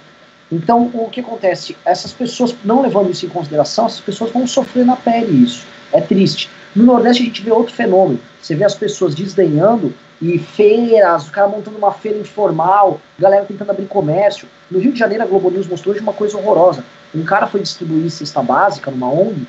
Então, 0.51 0.91
o 0.95 1.11
que 1.11 1.21
acontece? 1.21 1.77
Essas 1.85 2.13
pessoas, 2.13 2.55
não 2.65 2.81
levando 2.81 3.11
isso 3.11 3.27
em 3.27 3.29
consideração, 3.29 3.87
essas 3.87 4.01
pessoas 4.01 4.31
vão 4.31 4.47
sofrer 4.47 4.85
na 4.85 4.97
pele 4.97 5.45
isso. 5.45 5.67
É 5.93 6.01
triste. 6.01 6.51
No 6.75 6.85
Nordeste 6.85 7.23
a 7.23 7.27
gente 7.27 7.43
vê 7.43 7.51
outro 7.51 7.75
fenômeno. 7.75 8.21
Você 8.41 8.55
vê 8.55 8.65
as 8.65 8.75
pessoas 8.75 9.15
desdenhando 9.15 9.93
e 10.21 10.39
feiras, 10.39 11.29
o 11.29 11.31
cara 11.31 11.49
montando 11.49 11.77
uma 11.77 11.93
feira 11.93 12.19
informal, 12.19 13.01
galera 13.19 13.45
tentando 13.45 13.71
abrir 13.71 13.87
comércio. 13.87 14.49
No 14.71 14.79
Rio 14.79 14.93
de 14.93 14.99
Janeiro, 14.99 15.23
a 15.23 15.27
Globo 15.27 15.51
News 15.51 15.67
mostrou 15.67 15.95
hoje 15.95 16.03
uma 16.03 16.13
coisa 16.13 16.37
horrorosa. 16.39 16.85
Um 17.15 17.25
cara 17.25 17.47
foi 17.47 17.61
distribuir 17.61 18.11
cesta 18.11 18.43
básica 18.43 18.91
numa 18.91 19.11
ONG 19.11 19.47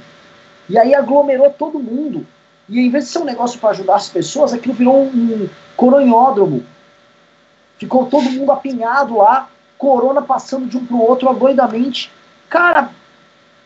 e 0.69 0.77
aí 0.77 0.93
aglomerou 0.93 1.49
todo 1.49 1.79
mundo. 1.79 2.25
E 2.67 2.79
em 2.79 2.89
vez 2.89 3.05
de 3.05 3.11
ser 3.11 3.19
um 3.19 3.25
negócio 3.25 3.59
para 3.59 3.71
ajudar 3.71 3.95
as 3.95 4.09
pessoas, 4.09 4.53
aquilo 4.53 4.75
virou 4.75 5.03
um 5.03 5.49
coronhódromo. 5.75 6.63
Ficou 7.77 8.05
todo 8.05 8.29
mundo 8.29 8.51
apinhado 8.51 9.17
lá 9.17 9.49
corona 9.79 10.21
passando 10.21 10.67
de 10.67 10.77
um 10.77 10.85
para 10.85 10.95
o 10.95 11.01
outro 11.01 11.29
agoidamente. 11.29 12.11
Cara, 12.49 12.89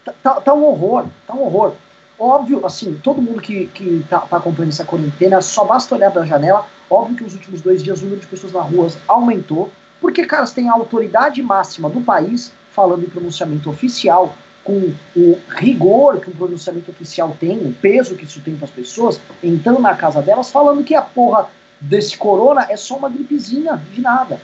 tá, 0.05 0.13
tá, 0.21 0.33
tá, 0.39 0.53
um 0.53 0.63
horror, 0.63 1.07
tá 1.27 1.33
um 1.33 1.41
horror. 1.41 1.73
Óbvio, 2.17 2.63
assim, 2.65 2.93
todo 3.03 3.21
mundo 3.21 3.41
que, 3.41 3.65
que 3.67 4.05
tá, 4.07 4.19
tá 4.19 4.37
acompanhando 4.37 4.71
essa 4.71 4.85
quarentena, 4.85 5.41
só 5.41 5.65
basta 5.65 5.95
olhar 5.95 6.11
pela 6.11 6.27
janela, 6.27 6.67
óbvio 6.87 7.17
que 7.17 7.23
nos 7.23 7.33
últimos 7.33 7.61
dois 7.61 7.83
dias 7.83 7.99
o 7.99 8.03
número 8.03 8.21
de 8.21 8.27
pessoas 8.27 8.53
na 8.53 8.61
rua 8.61 8.87
aumentou, 9.07 9.71
porque, 9.99 10.23
cara, 10.25 10.45
você 10.45 10.55
tem 10.55 10.69
a 10.69 10.73
autoridade 10.73 11.41
máxima 11.41 11.89
do 11.89 12.01
país 12.01 12.53
falando 12.71 13.03
em 13.03 13.09
pronunciamento 13.09 13.69
oficial, 13.69 14.35
com 14.63 14.93
o 15.15 15.39
rigor 15.49 16.21
que 16.21 16.29
um 16.29 16.33
pronunciamento 16.33 16.91
oficial 16.91 17.35
tem, 17.39 17.57
o 17.57 17.73
peso 17.73 18.15
que 18.15 18.23
isso 18.23 18.39
tem 18.39 18.55
para 18.55 18.65
as 18.65 18.71
pessoas, 18.71 19.19
entrando 19.43 19.79
na 19.79 19.95
casa 19.95 20.21
delas, 20.21 20.51
falando 20.51 20.83
que 20.83 20.95
a 20.95 21.01
porra 21.01 21.49
desse 21.81 22.17
corona 22.17 22.67
é 22.69 22.77
só 22.77 22.95
uma 22.95 23.09
gripezinha 23.09 23.81
de 23.91 23.99
nada. 23.99 24.39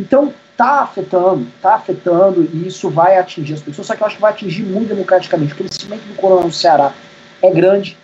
Então, 0.00 0.32
tá 0.56 0.80
afetando, 0.80 1.46
tá 1.60 1.74
afetando, 1.74 2.48
e 2.54 2.66
isso 2.66 2.88
vai 2.88 3.18
atingir 3.18 3.52
as 3.52 3.60
pessoas, 3.60 3.86
só 3.86 3.94
que 3.94 4.02
eu 4.02 4.06
acho 4.06 4.16
que 4.16 4.22
vai 4.22 4.32
atingir 4.32 4.62
muito 4.62 4.88
democraticamente. 4.88 5.52
O 5.52 5.56
crescimento 5.56 6.02
do 6.02 6.14
corona 6.14 6.46
no 6.46 6.52
Ceará 6.52 6.94
é 7.42 7.50
grande. 7.50 7.98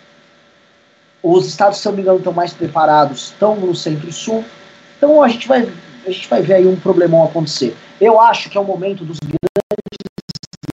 Os 1.23 1.47
estados, 1.47 1.79
se 1.79 1.89
eu 1.89 1.93
não 1.93 1.97
me 1.97 2.03
engano, 2.03 2.19
estão 2.19 2.35
mais 2.35 2.53
preparados, 2.53 3.33
estão 3.33 3.57
no 3.57 3.75
centro-sul. 3.75 4.45
Então 4.99 5.23
a 5.23 5.29
gente, 5.29 5.49
vai, 5.49 5.67
a 6.07 6.11
gente 6.11 6.29
vai 6.29 6.43
ver 6.43 6.55
aí 6.55 6.67
um 6.67 6.77
problemão 6.77 7.25
acontecer. 7.25 7.75
Eu 7.99 8.21
acho 8.21 8.51
que 8.51 8.59
é 8.59 8.61
o 8.61 8.65
momento 8.65 9.05
dos 9.05 9.19
grandes 9.19 9.39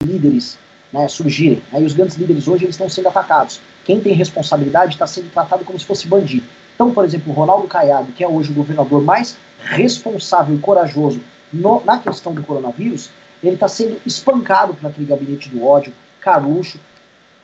líderes 0.04 0.58
né, 0.92 1.08
surgirem. 1.08 1.62
Os 1.72 1.94
grandes 1.94 2.16
líderes 2.16 2.48
hoje 2.48 2.66
eles 2.66 2.74
estão 2.74 2.90
sendo 2.90 3.10
atacados. 3.10 3.62
Quem 3.86 4.02
tem 4.02 4.14
responsabilidade 4.14 4.94
está 4.94 5.06
sendo 5.06 5.32
tratado 5.32 5.64
como 5.64 5.80
se 5.80 5.86
fosse 5.86 6.08
bandido. 6.08 6.46
Então, 6.82 6.96
por 6.96 7.06
exemplo, 7.06 7.32
o 7.32 7.36
Ronaldo 7.36 7.68
Caiado, 7.68 8.12
que 8.12 8.24
é 8.24 8.28
hoje 8.28 8.52
o 8.52 8.56
governador 8.56 9.04
mais 9.04 9.38
responsável 9.60 10.56
e 10.56 10.58
corajoso 10.58 11.22
no, 11.54 11.80
na 11.86 12.00
questão 12.00 12.34
do 12.34 12.42
coronavírus, 12.42 13.12
ele 13.44 13.54
está 13.54 13.68
sendo 13.68 14.02
espancado 14.04 14.74
por 14.74 14.88
aquele 14.88 15.06
gabinete 15.06 15.48
do 15.50 15.64
ódio, 15.64 15.94
Carucho. 16.20 16.80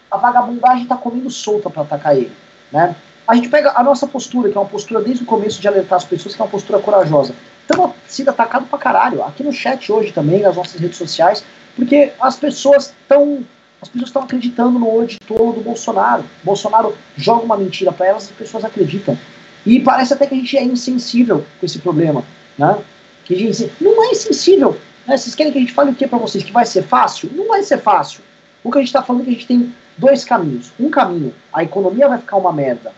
A 0.10 0.18
vagabundagem 0.18 0.82
está 0.82 0.98
comendo 0.98 1.30
solta 1.30 1.70
para 1.70 1.84
atacar 1.84 2.18
ele. 2.18 2.32
Né? 2.72 2.96
A 3.28 3.36
gente 3.36 3.48
pega 3.48 3.74
a 3.76 3.84
nossa 3.84 4.08
postura, 4.08 4.50
que 4.50 4.58
é 4.58 4.60
uma 4.60 4.68
postura 4.68 5.02
desde 5.02 5.24
o 5.24 5.28
começo 5.28 5.62
de 5.62 5.68
alertar 5.68 5.98
as 5.98 6.06
pessoas, 6.06 6.34
que 6.34 6.42
é 6.42 6.44
uma 6.44 6.50
postura 6.50 6.80
corajosa. 6.80 7.36
Estamos 7.62 7.92
sendo 8.08 8.30
atacados 8.32 8.68
para 8.68 8.80
caralho. 8.80 9.24
Aqui 9.24 9.44
no 9.44 9.54
chat 9.54 9.92
hoje 9.92 10.12
também, 10.12 10.42
nas 10.42 10.56
nossas 10.56 10.82
redes 10.82 10.98
sociais, 10.98 11.44
porque 11.76 12.12
as 12.20 12.38
pessoas 12.38 12.92
estão 13.04 13.46
as 13.82 13.90
pessoas 13.90 14.10
estão 14.10 14.24
acreditando 14.24 14.80
no 14.80 15.08
tolo 15.26 15.54
do 15.54 15.62
Bolsonaro. 15.62 16.24
Bolsonaro 16.44 16.96
joga 17.16 17.44
uma 17.44 17.58
mentira 17.58 17.92
para 17.92 18.08
elas 18.08 18.24
e 18.24 18.32
as 18.32 18.38
pessoas 18.38 18.66
acreditam. 18.66 19.18
E 19.66 19.80
parece 19.80 20.14
até 20.14 20.26
que 20.26 20.34
a 20.34 20.38
gente 20.38 20.58
é 20.58 20.64
insensível 20.64 21.46
com 21.60 21.66
esse 21.66 21.80
problema. 21.80 22.24
Né? 22.58 22.78
Que 23.24 23.36
a 23.36 23.38
gente 23.38 23.72
não 23.80 24.04
é 24.04 24.12
insensível. 24.12 24.78
Né? 25.06 25.18
Vocês 25.18 25.36
querem 25.36 25.52
que 25.52 25.58
a 25.58 25.62
gente 25.62 25.74
fale 25.74 25.92
o 25.92 25.96
que 25.96 26.08
para 26.08 26.18
vocês? 26.18 26.44
Que 26.44 26.52
vai 26.52 26.66
ser 26.66 26.84
fácil? 26.84 27.30
Não 27.34 27.48
vai 27.48 27.62
ser 27.64 27.78
fácil. 27.78 28.22
O 28.64 28.72
que 28.72 28.78
a 28.78 28.82
gente 28.82 28.90
está 28.90 29.04
falando 29.04 29.22
é 29.22 29.26
que 29.26 29.30
a 29.30 29.34
gente 29.34 29.48
tem 29.48 29.74
dois 29.98 30.26
caminhos. 30.26 30.72
Um 30.80 30.90
caminho, 30.90 31.34
a 31.54 31.64
economia 31.64 32.08
vai 32.08 32.18
ficar 32.18 32.38
uma 32.38 32.52
merda 32.52 32.92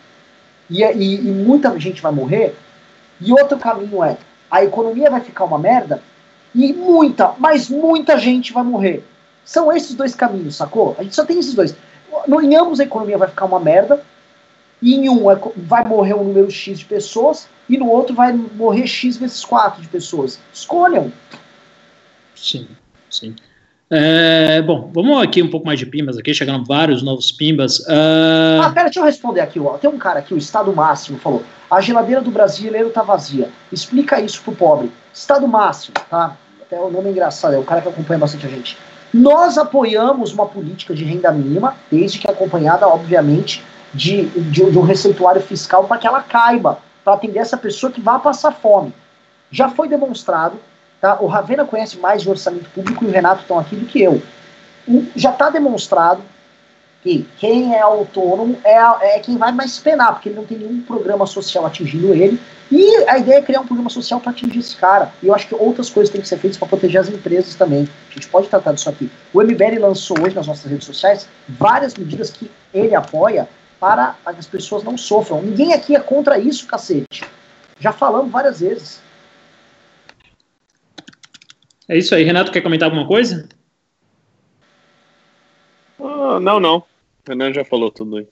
e, 0.70 0.84
e, 0.84 1.16
e 1.16 1.32
muita 1.32 1.78
gente 1.80 2.02
vai 2.02 2.12
morrer. 2.12 2.56
E 3.20 3.32
outro 3.32 3.58
caminho 3.58 4.04
é, 4.04 4.18
a 4.50 4.64
economia 4.64 5.10
vai 5.10 5.22
ficar 5.22 5.44
uma 5.44 5.60
merda 5.60 6.02
e 6.56 6.72
muita, 6.74 7.34
mas 7.38 7.70
muita 7.70 8.18
gente 8.18 8.54
vai 8.54 8.64
morrer. 8.64 9.04
São 9.50 9.76
esses 9.76 9.96
dois 9.96 10.14
caminhos, 10.14 10.58
sacou? 10.58 10.96
A 11.00 11.02
gente 11.02 11.16
só 11.16 11.26
tem 11.26 11.40
esses 11.40 11.56
dois. 11.56 11.76
No, 12.28 12.40
em 12.40 12.56
ambos 12.56 12.80
a 12.80 12.84
economia 12.84 13.18
vai 13.18 13.28
ficar 13.28 13.46
uma 13.46 13.60
merda, 13.60 14.00
e 14.80 14.94
em 14.94 15.10
um 15.10 15.24
vai 15.58 15.84
morrer 15.84 16.14
um 16.14 16.24
número 16.24 16.52
X 16.52 16.78
de 16.78 16.86
pessoas, 16.86 17.48
e 17.68 17.76
no 17.76 17.90
outro 17.90 18.14
vai 18.14 18.32
morrer 18.32 18.86
X 18.86 19.18
vezes 19.18 19.44
4 19.44 19.82
de 19.82 19.88
pessoas. 19.88 20.40
Escolham. 20.54 21.12
Sim, 22.36 22.68
sim. 23.10 23.36
É, 23.90 24.62
bom, 24.62 24.92
vamos 24.94 25.20
aqui 25.20 25.42
um 25.42 25.50
pouco 25.50 25.66
mais 25.66 25.80
de 25.80 25.88
pimbas 25.88 26.16
aqui, 26.16 26.32
chegando 26.32 26.64
vários 26.64 27.02
novos 27.02 27.32
pimbas. 27.32 27.80
Uh... 27.80 28.62
Ah, 28.62 28.70
pera, 28.70 28.86
deixa 28.86 29.00
eu 29.00 29.04
responder 29.04 29.42
aqui. 29.42 29.60
Ó. 29.60 29.80
Tem 29.80 29.90
um 29.90 29.98
cara 29.98 30.20
aqui, 30.20 30.32
o 30.32 30.38
Estado 30.38 30.72
Máximo, 30.76 31.18
falou: 31.18 31.44
a 31.72 31.82
geladeira 31.82 32.22
do 32.22 32.30
brasileiro 32.30 32.92
tá 32.92 33.02
vazia. 33.02 33.50
Explica 33.72 34.22
isso 34.22 34.44
pro 34.44 34.54
pobre. 34.54 34.92
Estado 35.12 35.48
Máximo, 35.48 35.96
tá? 36.08 36.38
Até 36.62 36.80
o 36.80 36.92
nome 36.92 37.08
é 37.08 37.12
engraçado, 37.14 37.56
é 37.56 37.58
o 37.58 37.64
cara 37.64 37.82
que 37.82 37.90
acompanha 37.90 38.20
bastante 38.20 38.46
a 38.46 38.50
gente. 38.50 38.78
Nós 39.14 39.58
apoiamos 39.58 40.34
uma 40.34 40.46
política 40.46 40.94
de 40.94 41.04
renda 41.04 41.32
mínima, 41.32 41.76
desde 41.92 42.20
que 42.20 42.30
acompanhada, 42.30 42.88
obviamente, 42.88 43.64
de, 43.94 44.26
de, 44.28 44.70
de 44.70 44.78
um 44.78 44.84
receituário 44.84 45.42
fiscal 45.42 45.86
para 45.86 45.98
que 45.98 46.08
ela 46.08 46.22
caiba, 46.22 46.80
para 47.04 47.14
atender 47.14 47.40
essa 47.40 47.58
pessoa 47.58 47.92
que 47.92 48.02
vai 48.02 48.20
passar 48.20 48.52
fome. 48.52 48.94
Já 49.52 49.70
foi 49.70 49.88
demonstrado 49.88 50.60
Tá? 51.00 51.18
O 51.22 51.28
Ravena 51.28 51.66
conhece 51.66 51.98
mais 51.98 52.22
de 52.22 52.30
orçamento 52.30 52.70
público 52.72 53.04
e 53.04 53.08
o 53.08 53.12
Renato 53.12 53.42
estão 53.42 53.58
aqui 53.58 53.76
do 53.76 53.86
que 53.86 54.02
eu. 54.02 54.22
Já 55.16 55.32
está 55.32 55.50
demonstrado 55.50 56.22
que 57.02 57.26
quem 57.38 57.74
é 57.74 57.80
autônomo 57.80 58.58
é, 58.64 58.76
é 59.16 59.20
quem 59.20 59.38
vai 59.38 59.54
mais 59.54 59.80
penar, 59.80 60.14
porque 60.14 60.30
ele 60.30 60.36
não 60.36 60.46
tem 60.46 60.58
nenhum 60.58 60.82
programa 60.82 61.26
social 61.26 61.66
atingindo 61.66 62.14
ele. 62.14 62.40
E 62.72 62.98
a 63.08 63.18
ideia 63.18 63.38
é 63.38 63.42
criar 63.42 63.62
um 63.62 63.66
programa 63.66 63.90
social 63.90 64.20
para 64.20 64.32
atingir 64.32 64.60
esse 64.60 64.76
cara. 64.76 65.12
E 65.24 65.28
eu 65.28 65.34
acho 65.34 65.48
que 65.48 65.56
outras 65.56 65.90
coisas 65.90 66.12
têm 66.12 66.22
que 66.22 66.28
ser 66.28 66.38
feitas 66.38 66.58
para 66.58 66.68
proteger 66.68 67.02
as 67.02 67.10
empresas 67.10 67.56
também. 67.56 67.88
A 68.10 68.14
gente 68.14 68.28
pode 68.28 68.48
tratar 68.48 68.74
disso 68.74 68.90
aqui. 68.90 69.10
O 69.34 69.42
MBL 69.42 69.80
lançou 69.80 70.18
hoje 70.22 70.36
nas 70.36 70.46
nossas 70.46 70.70
redes 70.70 70.86
sociais 70.86 71.28
várias 71.48 71.96
medidas 71.96 72.30
que 72.30 72.50
ele 72.74 72.94
apoia 72.94 73.50
para 73.80 74.16
que 74.26 74.40
as 74.40 74.48
pessoas 74.48 74.84
não 74.84 74.98
sofram. 74.98 75.42
Ninguém 75.42 75.74
aqui 75.74 75.96
é 75.96 76.00
contra 76.00 76.38
isso, 76.38 76.68
cacete. 76.68 77.24
Já 77.80 77.92
falamos 77.92 78.32
várias 78.32 78.60
vezes. 78.60 79.02
É 81.88 81.98
isso 81.98 82.14
aí. 82.14 82.24
Renato, 82.24 82.52
quer 82.52 82.62
comentar 82.62 82.88
alguma 82.88 83.08
coisa? 83.08 83.50
Uh, 85.98 86.40
não, 86.40 86.60
não. 86.60 86.78
O 86.78 86.86
Renan 87.28 87.52
já 87.52 87.66
falou 87.66 87.90
tudo 87.90 88.18
aí. 88.18 88.28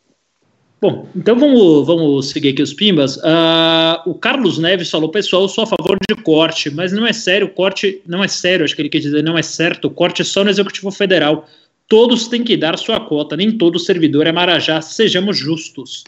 Bom, 0.80 1.10
então 1.16 1.38
vamos, 1.38 1.88
vamos 1.88 2.30
seguir 2.30 2.50
aqui 2.50 2.62
os 2.62 2.74
pimbas. 2.74 3.18
Uh, 3.18 3.98
o 4.06 4.14
Carlos 4.14 4.60
Neves 4.60 4.92
falou, 4.92 5.10
pessoal, 5.10 5.44
eu 5.44 5.50
sou 5.50 5.64
a 5.64 5.68
favor 5.68 5.98
de 6.08 6.16
corte, 6.22 6.70
mas 6.70 6.92
não 6.92 7.06
é 7.06 7.14
sério, 7.14 7.50
corte 7.50 8.02
não 8.06 8.24
é 8.24 8.28
sério, 8.28 8.64
acho 8.64 8.76
que 8.76 8.82
ele 8.84 8.90
quer 8.90 9.00
dizer, 9.00 9.24
não 9.24 9.38
é 9.38 9.42
certo, 9.42 9.90
corte 9.90 10.22
é 10.22 10.26
só 10.26 10.44
no 10.44 10.52
Executivo 10.52 10.92
Federal. 10.92 11.48
Todos 11.88 12.28
têm 12.28 12.44
que 12.44 12.56
dar 12.56 12.78
sua 12.78 13.00
cota, 13.00 13.36
nem 13.36 13.52
todo 13.52 13.80
servidor 13.80 14.28
é 14.28 14.32
Marajá, 14.32 14.82
sejamos 14.82 15.38
justos. 15.38 16.04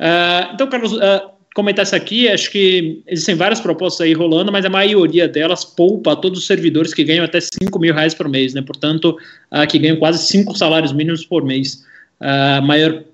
Uh, 0.00 0.54
então, 0.54 0.66
Carlos, 0.68 0.92
uh, 0.94 1.30
comentar 1.54 1.84
isso 1.84 1.94
aqui, 1.94 2.28
acho 2.28 2.50
que 2.50 3.02
existem 3.06 3.34
várias 3.34 3.60
propostas 3.60 4.06
aí 4.06 4.12
rolando, 4.12 4.50
mas 4.50 4.64
a 4.64 4.70
maioria 4.70 5.28
delas 5.28 5.64
poupa 5.64 6.16
todos 6.16 6.40
os 6.40 6.46
servidores 6.46 6.94
que 6.94 7.04
ganham 7.04 7.24
até 7.24 7.38
5 7.40 7.78
mil 7.78 7.94
reais 7.94 8.14
por 8.14 8.28
mês, 8.28 8.54
né? 8.54 8.62
Portanto, 8.62 9.16
uh, 9.52 9.66
que 9.68 9.78
ganham 9.78 9.98
quase 9.98 10.26
5 10.26 10.56
salários 10.56 10.92
mínimos 10.92 11.24
por 11.24 11.44
mês. 11.44 11.84
Uh, 12.20 12.62
maior, 12.62 13.04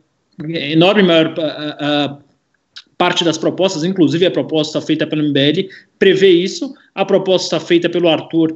enorme 0.44 1.02
maior 1.02 1.34
uh, 1.38 2.18
parte 2.98 3.24
das 3.24 3.38
propostas, 3.38 3.84
inclusive 3.84 4.26
a 4.26 4.30
proposta 4.30 4.80
feita 4.80 5.06
pelo 5.06 5.22
MBL, 5.22 5.68
prevê 5.98 6.30
isso. 6.30 6.74
A 6.94 7.04
proposta 7.04 7.60
feita 7.60 7.90
pelo 7.90 8.08
Arthur 8.08 8.54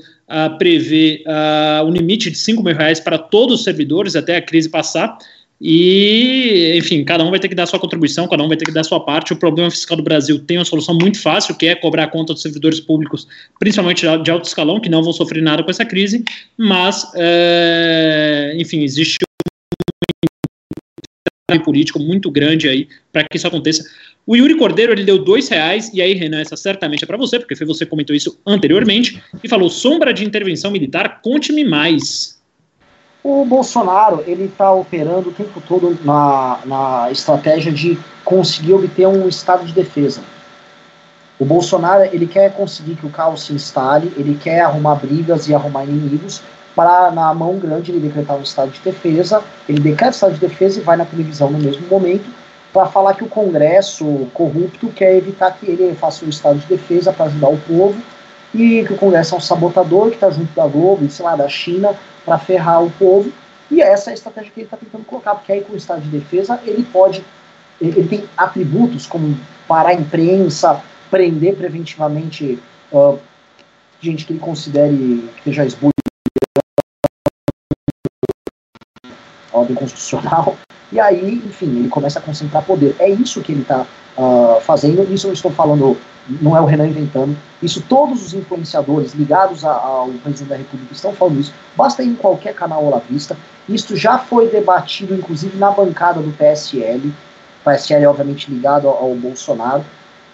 prevê 0.59 1.23
um 1.87 1.91
limite 1.91 2.31
de 2.31 2.39
5 2.39 2.63
mil 2.63 2.75
reais 2.75 2.99
para 2.99 3.19
todos 3.19 3.57
os 3.57 3.65
servidores 3.65 4.17
até 4.17 4.37
a 4.37 4.43
crise 4.43 4.71
passar. 4.71 5.19
E, 5.61 6.75
enfim, 6.79 7.05
cada 7.05 7.23
um 7.23 7.29
vai 7.29 7.39
ter 7.39 7.49
que 7.49 7.55
dar 7.55 7.67
sua 7.67 7.79
contribuição, 7.79 8.27
cada 8.27 8.43
um 8.43 8.49
vai 8.49 8.57
ter 8.57 8.65
que 8.65 8.73
dar 8.73 8.83
sua 8.83 8.99
parte. 8.99 9.35
O 9.35 9.37
problema 9.37 9.71
fiscal 9.71 9.95
do 9.95 10.03
Brasil 10.03 10.39
tem 10.39 10.57
uma 10.57 10.65
solução 10.65 10.95
muito 10.95 11.21
fácil, 11.21 11.55
que 11.55 11.67
é 11.67 11.75
cobrar 11.75 12.05
a 12.05 12.09
conta 12.09 12.33
dos 12.33 12.41
servidores 12.41 12.81
públicos, 12.81 13.29
principalmente 13.59 14.07
de 14.23 14.31
alto 14.31 14.47
escalão, 14.47 14.81
que 14.81 14.89
não 14.89 15.03
vão 15.03 15.13
sofrer 15.13 15.43
nada 15.43 15.63
com 15.63 15.71
essa 15.71 15.85
crise, 15.85 16.25
mas, 16.57 17.13
é, 17.15 18.55
enfim, 18.57 18.83
existe 18.83 19.19
político 21.59 21.99
muito 21.99 22.31
grande 22.31 22.69
aí 22.69 22.89
para 23.13 23.25
que 23.25 23.37
isso 23.37 23.47
aconteça. 23.47 23.85
O 24.27 24.37
Yuri 24.37 24.57
Cordeiro 24.57 24.93
ele 24.93 25.05
deu 25.05 25.19
dois 25.19 25.49
reais, 25.49 25.91
e 25.93 26.01
aí, 26.01 26.15
Renan, 26.15 26.41
essa 26.41 26.57
certamente 26.57 27.03
é 27.03 27.07
para 27.07 27.17
você, 27.17 27.39
porque 27.39 27.57
foi 27.57 27.67
você 27.67 27.85
que 27.85 27.91
comentou 27.91 28.15
isso 28.15 28.39
anteriormente, 28.47 29.23
e 29.43 29.49
falou: 29.49 29.69
sombra 29.69 30.13
de 30.13 30.25
intervenção 30.25 30.71
militar, 30.71 31.21
conte-me 31.23 31.65
mais. 31.65 32.39
O 33.23 33.45
Bolsonaro 33.45 34.23
ele 34.27 34.45
está 34.45 34.73
operando 34.73 35.29
o 35.29 35.33
tempo 35.33 35.61
todo 35.67 35.99
na, 36.05 36.61
na 36.65 37.09
estratégia 37.11 37.71
de 37.71 37.99
conseguir 38.25 38.73
obter 38.73 39.07
um 39.07 39.29
estado 39.29 39.67
de 39.67 39.73
defesa. 39.73 40.23
O 41.39 41.45
Bolsonaro 41.45 42.05
ele 42.13 42.27
quer 42.27 42.53
conseguir 42.55 42.97
que 42.97 43.07
o 43.07 43.11
caos 43.11 43.45
se 43.45 43.53
instale, 43.53 44.13
ele 44.17 44.39
quer 44.41 44.61
arrumar 44.61 44.95
brigas 44.95 45.49
e 45.49 45.55
arrumar 45.55 45.85
inimigos 45.85 46.43
para 46.81 47.11
na 47.11 47.35
mão 47.35 47.59
grande 47.59 47.93
ele 47.93 48.01
decretar 48.01 48.39
um 48.39 48.43
estado 48.43 48.71
de 48.71 48.81
defesa. 48.81 49.45
Ele 49.69 49.81
decreta 49.81 50.13
o 50.13 50.15
estado 50.15 50.33
de 50.33 50.41
defesa 50.41 50.81
e 50.81 50.83
vai 50.83 50.97
na 50.97 51.05
televisão 51.05 51.51
no 51.51 51.59
mesmo 51.59 51.87
momento 51.89 52.25
para 52.73 52.87
falar 52.87 53.13
que 53.13 53.23
o 53.23 53.29
Congresso 53.29 54.27
corrupto 54.33 54.89
quer 54.89 55.15
evitar 55.15 55.51
que 55.59 55.67
ele 55.67 55.95
faça 55.95 56.25
um 56.25 56.31
estado 56.31 56.59
de 56.59 56.67
defesa 56.67 57.13
para 57.13 57.27
ajudar 57.27 57.51
o 57.51 57.59
povo 57.59 58.01
e 58.55 58.83
que 58.87 58.95
o 58.95 58.97
Congresso 58.97 59.35
é 59.35 59.39
um 59.39 59.41
sabotador 59.43 60.09
que 60.09 60.15
está 60.15 60.31
junto 60.31 60.55
da 60.55 60.67
Globo, 60.67 61.07
sei 61.11 61.23
lá, 61.23 61.37
da 61.37 61.51
China, 61.51 61.95
para 62.25 62.39
ferrar 62.39 62.83
o 62.83 62.91
povo. 62.93 63.31
E 63.71 63.83
essa 63.83 64.09
é 64.09 64.13
a 64.13 64.15
estratégia 64.15 64.51
que 64.51 64.61
ele 64.61 64.67
está 64.67 64.79
tentando 64.79 65.05
colocar, 65.05 65.35
porque 65.35 65.53
aí 65.53 65.61
com 65.61 65.75
o 65.75 65.77
estado 65.77 66.01
de 66.01 66.09
defesa 66.09 66.59
ele 66.65 66.83
pode, 66.83 67.23
ele 67.79 68.09
tem 68.09 68.25
atributos 68.39 69.07
como 69.07 69.39
parar 69.69 69.91
a 69.91 69.95
imprensa, 69.95 70.81
prender 71.11 71.57
preventivamente 71.57 72.59
uh, 72.91 73.19
gente 74.01 74.25
que 74.25 74.33
ele 74.33 74.41
considere 74.41 74.97
que 75.35 75.41
esteja 75.41 75.67
esbulho 75.67 75.93
ordem 79.61 79.77
constitucional, 79.77 80.57
e 80.93 80.99
aí, 80.99 81.43
enfim, 81.47 81.67
ele 81.67 81.89
começa 81.89 82.19
a 82.19 82.23
concentrar 82.23 82.65
poder. 82.65 82.97
É 82.99 83.09
isso 83.09 83.41
que 83.41 83.53
ele 83.53 83.63
está 83.63 83.83
uh, 83.83 84.57
ah, 84.57 84.61
fazendo, 84.61 85.13
isso 85.13 85.29
eu 85.29 85.33
estou 85.33 85.51
falando 85.51 85.97
não 86.41 86.57
é 86.57 86.61
o 86.61 86.65
Renan 86.65 86.89
inventando. 86.89 87.37
Isso 87.63 87.83
todos 87.89 88.25
os 88.25 88.35
influenciadores 88.35 89.13
ligados 89.15 89.65
ao 89.65 90.09
presidente 90.23 90.49
da 90.49 90.57
República 90.57 90.93
estão 90.93 91.13
falando 91.13 91.41
isso. 91.41 91.53
Basta 91.77 92.03
ir 92.03 92.09
em 92.09 92.15
qualquer 92.15 92.55
canal 92.55 92.85
olavista. 92.85 93.37
Isso 93.69 93.97
já 93.97 94.19
foi 94.19 94.49
debatido, 94.49 95.15
inclusive, 95.15 95.57
na 95.57 95.71
bancada 95.71 96.21
do 96.21 96.31
PSL. 96.33 97.09
O 97.09 97.71
PSL, 97.71 98.07
obviamente, 98.07 98.51
ligado 98.51 98.89
ao, 98.89 98.97
ao 98.97 99.15
Bolsonaro. 99.15 99.85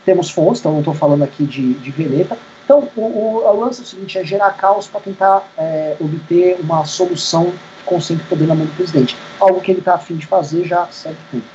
Temos 0.04 0.30
fontes, 0.30 0.60
então 0.60 0.72
não 0.72 0.80
estou 0.80 0.94
falando 0.94 1.22
aqui 1.22 1.44
de, 1.44 1.74
de 1.74 1.90
Veleta. 1.90 2.38
Então, 2.64 2.88
o, 2.96 3.00
o, 3.00 3.44
o 3.44 3.60
lance 3.60 3.80
é 3.80 3.84
o 3.84 3.86
seguinte: 3.86 4.18
é 4.18 4.24
gerar 4.24 4.50
caos 4.52 4.86
para 4.86 5.00
tentar 5.00 5.48
é, 5.56 5.96
obter 6.00 6.58
uma 6.60 6.84
solução 6.84 7.52
que 7.86 7.94
concentre 7.94 8.24
o 8.24 8.28
poder 8.28 8.46
na 8.46 8.54
mão 8.54 8.66
do 8.66 8.72
presidente. 8.72 9.16
Algo 9.38 9.60
que 9.60 9.70
ele 9.70 9.78
está 9.78 9.94
afim 9.94 10.16
de 10.16 10.26
fazer 10.26 10.64
já 10.66 10.82
há 10.82 10.86
certo 10.88 11.18
tempo. 11.30 11.46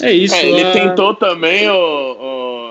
É 0.00 0.12
isso. 0.12 0.34
É, 0.34 0.46
ele 0.48 0.62
é... 0.62 0.72
tentou 0.72 1.14
também, 1.14 1.66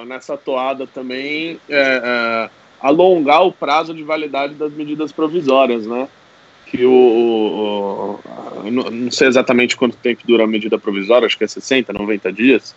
nessa 0.07 0.37
toada 0.37 0.87
também, 0.87 1.59
é, 1.69 2.01
é, 2.03 2.49
alongar 2.81 3.45
o 3.45 3.51
prazo 3.51 3.93
de 3.93 4.03
validade 4.03 4.53
das 4.53 4.71
medidas 4.71 5.11
provisórias, 5.11 5.85
né? 5.85 6.07
que 6.69 6.85
o, 6.85 6.91
o, 6.91 8.19
o 8.65 8.71
não 8.71 9.09
sei 9.09 9.27
exatamente 9.27 9.75
quanto 9.75 9.95
tempo 9.97 10.21
dura 10.25 10.43
a 10.43 10.47
medida 10.47 10.77
provisória, 10.77 11.25
acho 11.25 11.37
que 11.37 11.43
é 11.43 11.47
60, 11.47 11.93
90 11.93 12.31
dias, 12.33 12.75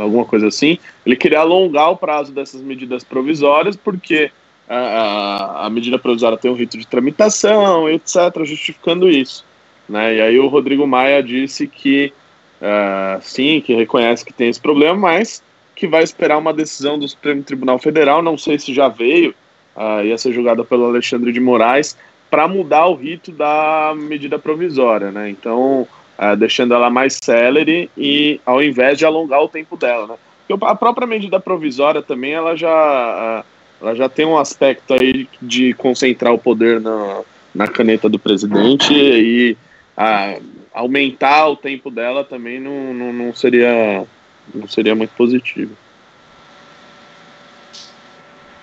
alguma 0.00 0.24
coisa 0.24 0.48
assim. 0.48 0.78
Ele 1.04 1.16
queria 1.16 1.40
alongar 1.40 1.90
o 1.90 1.96
prazo 1.96 2.32
dessas 2.32 2.60
medidas 2.60 3.04
provisórias 3.04 3.76
porque 3.76 4.30
a, 4.68 5.66
a 5.66 5.70
medida 5.70 5.98
provisória 5.98 6.38
tem 6.38 6.50
um 6.50 6.54
rito 6.54 6.76
de 6.76 6.86
tramitação, 6.86 7.88
etc., 7.88 8.44
justificando 8.44 9.08
isso. 9.08 9.44
Né? 9.88 10.16
E 10.16 10.20
aí 10.20 10.38
o 10.38 10.48
Rodrigo 10.48 10.86
Maia 10.86 11.22
disse 11.22 11.66
que 11.66 12.12
uh, 12.60 13.20
sim, 13.22 13.60
que 13.60 13.74
reconhece 13.74 14.24
que 14.24 14.32
tem 14.32 14.48
esse 14.48 14.60
problema, 14.60 14.96
mas 14.96 15.42
que 15.74 15.86
vai 15.86 16.02
esperar 16.02 16.38
uma 16.38 16.54
decisão 16.54 16.98
do 16.98 17.06
Supremo 17.06 17.42
Tribunal 17.42 17.78
Federal, 17.78 18.22
não 18.22 18.38
sei 18.38 18.58
se 18.58 18.72
já 18.72 18.88
veio, 18.88 19.34
uh, 19.76 20.02
ia 20.04 20.16
ser 20.16 20.32
julgada 20.32 20.64
pelo 20.64 20.86
Alexandre 20.86 21.32
de 21.32 21.40
Moraes, 21.40 21.96
para 22.30 22.48
mudar 22.48 22.86
o 22.86 22.94
rito 22.94 23.30
da 23.30 23.94
medida 23.96 24.38
provisória, 24.38 25.12
né? 25.12 25.30
Então, 25.30 25.82
uh, 25.82 26.36
deixando 26.36 26.74
ela 26.74 26.90
mais 26.90 27.18
célere 27.22 27.90
e 27.96 28.40
ao 28.44 28.62
invés 28.62 28.98
de 28.98 29.04
alongar 29.04 29.42
o 29.42 29.48
tempo 29.48 29.76
dela, 29.76 30.06
né? 30.06 30.14
Porque 30.48 30.64
a 30.64 30.74
própria 30.74 31.06
medida 31.06 31.38
provisória 31.40 32.02
também, 32.02 32.32
ela 32.32 32.56
já, 32.56 33.42
uh, 33.42 33.44
ela 33.80 33.94
já 33.94 34.08
tem 34.08 34.24
um 34.24 34.38
aspecto 34.38 34.94
aí 34.94 35.28
de 35.40 35.74
concentrar 35.74 36.32
o 36.32 36.38
poder 36.38 36.80
na, 36.80 37.22
na 37.54 37.68
caneta 37.68 38.08
do 38.08 38.18
presidente 38.18 38.92
e 38.94 39.56
uh, 39.96 40.42
aumentar 40.72 41.48
o 41.48 41.56
tempo 41.56 41.90
dela 41.90 42.24
também 42.24 42.60
não, 42.60 42.92
não, 42.92 43.12
não 43.12 43.34
seria 43.34 44.06
não 44.54 44.68
seria 44.68 44.94
muito 44.94 45.10
positivo. 45.10 45.76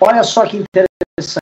Olha 0.00 0.22
só 0.22 0.46
que 0.46 0.56
interessante, 0.56 1.40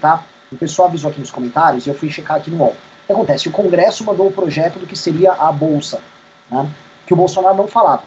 tá? 0.00 0.24
O 0.50 0.56
pessoal 0.56 0.88
avisou 0.88 1.10
aqui 1.10 1.20
nos 1.20 1.30
comentários 1.30 1.86
e 1.86 1.90
eu 1.90 1.94
fui 1.94 2.10
checar 2.10 2.36
aqui 2.36 2.50
no 2.50 2.58
UOL. 2.58 2.70
O 2.70 3.06
que 3.06 3.12
acontece? 3.12 3.48
O 3.48 3.52
Congresso 3.52 4.04
mandou 4.04 4.28
o 4.28 4.32
projeto 4.32 4.78
do 4.78 4.86
que 4.86 4.96
seria 4.96 5.32
a 5.32 5.50
Bolsa, 5.52 6.00
né? 6.50 6.70
que 7.06 7.12
o 7.12 7.16
Bolsonaro 7.16 7.56
não 7.56 7.66
falava. 7.66 8.04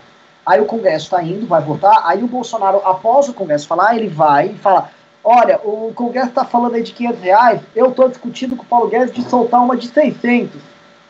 Aí 0.48 0.62
o 0.62 0.66
Congresso 0.66 1.08
está 1.08 1.22
indo, 1.22 1.46
vai 1.46 1.62
votar, 1.62 2.04
aí 2.06 2.24
o 2.24 2.28
Bolsonaro, 2.28 2.78
após 2.86 3.28
o 3.28 3.34
Congresso 3.34 3.68
falar, 3.68 3.98
ele 3.98 4.08
vai 4.08 4.48
e 4.48 4.58
fala, 4.58 4.90
olha, 5.22 5.60
o 5.62 5.92
Congresso 5.94 6.30
está 6.30 6.46
falando 6.46 6.76
aí 6.76 6.84
de 6.84 6.94
500 6.94 7.22
reais, 7.22 7.62
eu 7.76 7.90
estou 7.90 8.08
discutindo 8.08 8.56
com 8.56 8.64
o 8.64 8.66
Paulo 8.66 8.88
Guedes 8.88 9.14
de 9.14 9.30
soltar 9.30 9.62
uma 9.62 9.76
de 9.76 9.90
600. 9.90 10.62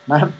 Né? 0.08 0.32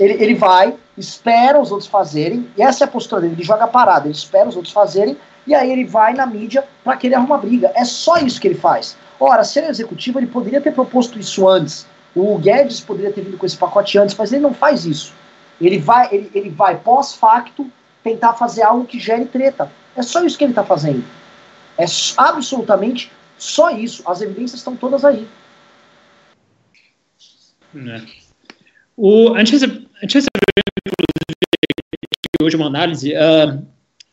Ele, 0.00 0.14
ele 0.14 0.34
vai, 0.34 0.74
espera 0.96 1.60
os 1.60 1.70
outros 1.70 1.88
fazerem, 1.88 2.48
e 2.56 2.62
essa 2.62 2.82
é 2.82 2.86
a 2.86 2.90
postura 2.90 3.20
dele, 3.20 3.34
ele 3.34 3.44
joga 3.44 3.68
parada, 3.68 4.08
ele 4.08 4.16
espera 4.16 4.48
os 4.48 4.56
outros 4.56 4.74
fazerem, 4.74 5.16
e 5.46 5.54
aí 5.54 5.70
ele 5.70 5.84
vai 5.84 6.12
na 6.12 6.26
mídia 6.26 6.64
para 6.82 6.96
querer 6.96 7.14
arrumar 7.14 7.38
briga. 7.38 7.70
É 7.76 7.84
só 7.84 8.16
isso 8.16 8.40
que 8.40 8.48
ele 8.48 8.56
faz. 8.56 8.96
Ora, 9.20 9.44
se 9.44 9.60
ele 9.60 9.68
executivo, 9.68 10.18
ele 10.18 10.26
poderia 10.26 10.60
ter 10.60 10.72
proposto 10.72 11.20
isso 11.20 11.48
antes. 11.48 11.86
O 12.16 12.36
Guedes 12.36 12.80
poderia 12.80 13.12
ter 13.12 13.20
vindo 13.20 13.38
com 13.38 13.46
esse 13.46 13.56
pacote 13.56 13.96
antes, 13.96 14.16
mas 14.16 14.32
ele 14.32 14.42
não 14.42 14.52
faz 14.52 14.84
isso. 14.84 15.14
Ele 15.60 15.78
vai, 15.78 16.08
ele, 16.10 16.30
ele 16.34 16.50
vai 16.50 16.76
pós-facto 16.76 17.70
tentar 18.08 18.34
fazer 18.34 18.62
algo 18.62 18.86
que 18.86 18.98
gere 18.98 19.26
treta. 19.26 19.70
É 19.96 20.02
só 20.02 20.24
isso 20.24 20.38
que 20.38 20.44
ele 20.44 20.52
está 20.52 20.64
fazendo. 20.64 21.04
É 21.76 21.84
absolutamente 22.16 23.10
só 23.36 23.70
isso. 23.70 24.02
As 24.06 24.20
evidências 24.20 24.60
estão 24.60 24.76
todas 24.76 25.04
aí. 25.04 25.26
É. 27.74 28.02
O, 28.96 29.34
a 29.34 29.44
gente 29.44 29.52
recebeu 29.52 30.28
hoje 32.42 32.56
uma 32.56 32.66
análise 32.66 33.12
uh, 33.12 33.64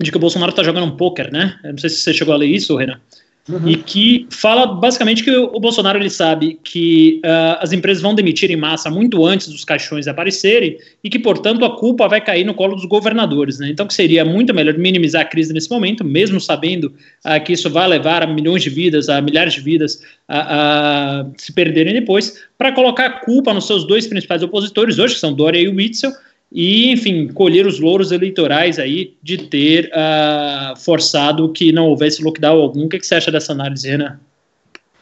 de 0.01 0.11
que 0.11 0.17
o 0.17 0.19
Bolsonaro 0.19 0.49
está 0.49 0.63
jogando 0.63 0.87
um 0.87 0.97
pôquer, 0.97 1.31
né? 1.31 1.59
Eu 1.63 1.71
não 1.71 1.77
sei 1.77 1.89
se 1.89 1.97
você 1.97 2.13
chegou 2.13 2.33
a 2.33 2.37
ler 2.37 2.47
isso, 2.47 2.75
Renan. 2.75 2.99
Uhum. 3.47 3.69
E 3.69 3.77
que 3.77 4.27
fala 4.31 4.65
basicamente 4.65 5.23
que 5.23 5.29
o 5.29 5.59
Bolsonaro 5.59 5.99
ele 5.99 6.09
sabe 6.09 6.59
que 6.63 7.21
uh, 7.23 7.61
as 7.61 7.71
empresas 7.71 8.01
vão 8.01 8.15
demitir 8.15 8.49
em 8.49 8.55
massa 8.55 8.89
muito 8.89 9.23
antes 9.23 9.47
dos 9.49 9.63
caixões 9.63 10.07
aparecerem 10.07 10.79
e 11.03 11.11
que, 11.11 11.19
portanto, 11.19 11.63
a 11.63 11.77
culpa 11.77 12.07
vai 12.07 12.19
cair 12.19 12.43
no 12.43 12.55
colo 12.55 12.75
dos 12.75 12.85
governadores. 12.85 13.59
Né? 13.59 13.69
Então, 13.69 13.85
que 13.85 13.93
seria 13.93 14.25
muito 14.25 14.51
melhor 14.51 14.75
minimizar 14.79 15.21
a 15.21 15.25
crise 15.25 15.53
nesse 15.53 15.69
momento, 15.69 16.03
mesmo 16.03 16.41
sabendo 16.41 16.85
uh, 17.23 17.43
que 17.43 17.53
isso 17.53 17.69
vai 17.69 17.87
levar 17.87 18.23
a 18.23 18.27
milhões 18.27 18.63
de 18.63 18.71
vidas, 18.71 19.09
a 19.09 19.21
milhares 19.21 19.53
de 19.53 19.61
vidas 19.61 20.01
a, 20.27 21.19
a 21.19 21.25
se 21.37 21.53
perderem 21.53 21.93
depois, 21.93 22.43
para 22.57 22.71
colocar 22.71 23.05
a 23.05 23.11
culpa 23.19 23.53
nos 23.53 23.67
seus 23.67 23.85
dois 23.85 24.07
principais 24.07 24.41
opositores 24.41 24.97
hoje, 24.97 25.13
que 25.13 25.19
são 25.19 25.31
Dória 25.31 25.59
e 25.59 25.67
Witzel, 25.67 26.11
e, 26.51 26.91
enfim, 26.91 27.27
colher 27.27 27.65
os 27.65 27.79
louros 27.79 28.11
eleitorais 28.11 28.79
aí 28.79 29.17
de 29.21 29.37
ter 29.37 29.91
uh, 29.93 30.77
forçado 30.77 31.51
que 31.51 31.71
não 31.71 31.87
houvesse 31.87 32.23
lockdown 32.23 32.61
algum. 32.61 32.85
O 32.85 32.89
que, 32.89 32.99
que 32.99 33.05
você 33.05 33.15
acha 33.15 33.31
dessa 33.31 33.51
análise, 33.51 33.89
Renan? 33.89 34.19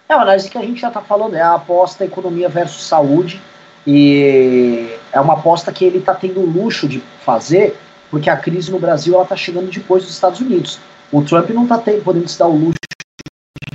É 0.08 0.16
uma 0.16 0.24
análise 0.24 0.50
que 0.50 0.58
a 0.58 0.62
gente 0.62 0.82
já 0.82 0.88
está 0.90 1.02
falando, 1.02 1.36
é 1.36 1.42
a 1.42 1.56
aposta 1.56 2.06
economia 2.06 2.50
versus 2.50 2.84
saúde, 2.84 3.42
e 3.86 4.88
é 5.12 5.20
uma 5.20 5.34
aposta 5.34 5.72
que 5.72 5.84
ele 5.86 5.98
está 5.98 6.14
tendo 6.14 6.40
o 6.40 6.46
luxo 6.46 6.88
de 6.88 7.02
fazer, 7.24 7.76
porque 8.10 8.30
a 8.30 8.38
crise 8.38 8.72
no 8.72 8.80
Brasil 8.80 9.22
está 9.22 9.36
chegando 9.36 9.72
depois 9.72 10.04
dos 10.04 10.14
Estados 10.14 10.40
Unidos. 10.40 10.80
O 11.12 11.22
Trump 11.22 11.50
não 11.50 11.64
está 11.64 11.78
podendo 11.78 12.28
se 12.28 12.40
dar 12.40 12.48
o 12.48 12.56
luxo 12.56 12.74
de 12.74 13.70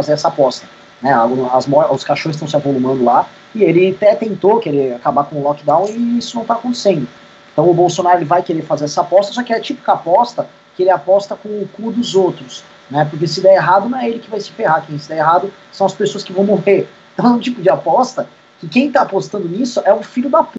fazer 0.00 0.12
essa 0.12 0.28
aposta. 0.28 0.66
Né, 1.00 1.12
as, 1.52 1.68
os 1.90 2.04
cachorros 2.04 2.36
estão 2.36 2.48
se 2.48 2.56
avolumando 2.56 3.04
lá, 3.04 3.28
e 3.54 3.62
ele 3.62 3.90
até 3.90 4.14
tentou 4.14 4.58
querer 4.58 4.94
acabar 4.94 5.24
com 5.24 5.36
o 5.36 5.42
lockdown 5.42 5.88
e 5.88 6.18
isso 6.18 6.34
não 6.34 6.42
está 6.42 6.54
acontecendo. 6.54 7.08
Então 7.52 7.68
o 7.68 7.74
Bolsonaro 7.74 8.18
ele 8.18 8.24
vai 8.24 8.42
querer 8.42 8.62
fazer 8.62 8.84
essa 8.84 9.00
aposta, 9.00 9.32
só 9.32 9.42
que 9.42 9.52
é 9.52 9.56
a 9.56 9.60
típica 9.60 9.92
aposta 9.92 10.48
que 10.76 10.82
ele 10.82 10.90
aposta 10.90 11.34
com 11.34 11.48
o 11.48 11.68
cu 11.68 11.90
dos 11.90 12.14
outros. 12.14 12.62
Né? 12.90 13.04
Porque 13.04 13.26
se 13.26 13.40
der 13.40 13.54
errado, 13.54 13.88
não 13.88 13.98
é 13.98 14.08
ele 14.08 14.18
que 14.18 14.30
vai 14.30 14.40
se 14.40 14.50
ferrar, 14.52 14.86
quem 14.86 14.98
se 14.98 15.08
der 15.08 15.18
errado 15.18 15.52
são 15.72 15.86
as 15.86 15.92
pessoas 15.92 16.22
que 16.22 16.32
vão 16.32 16.44
morrer. 16.44 16.88
Então 17.18 17.32
é 17.32 17.34
um 17.34 17.40
tipo 17.40 17.60
de 17.60 17.68
aposta 17.68 18.28
que 18.60 18.68
quem 18.68 18.86
está 18.86 19.02
apostando 19.02 19.48
nisso 19.48 19.82
é 19.84 19.92
o 19.92 20.04
filho 20.04 20.30
da 20.30 20.44
puta. 20.44 20.56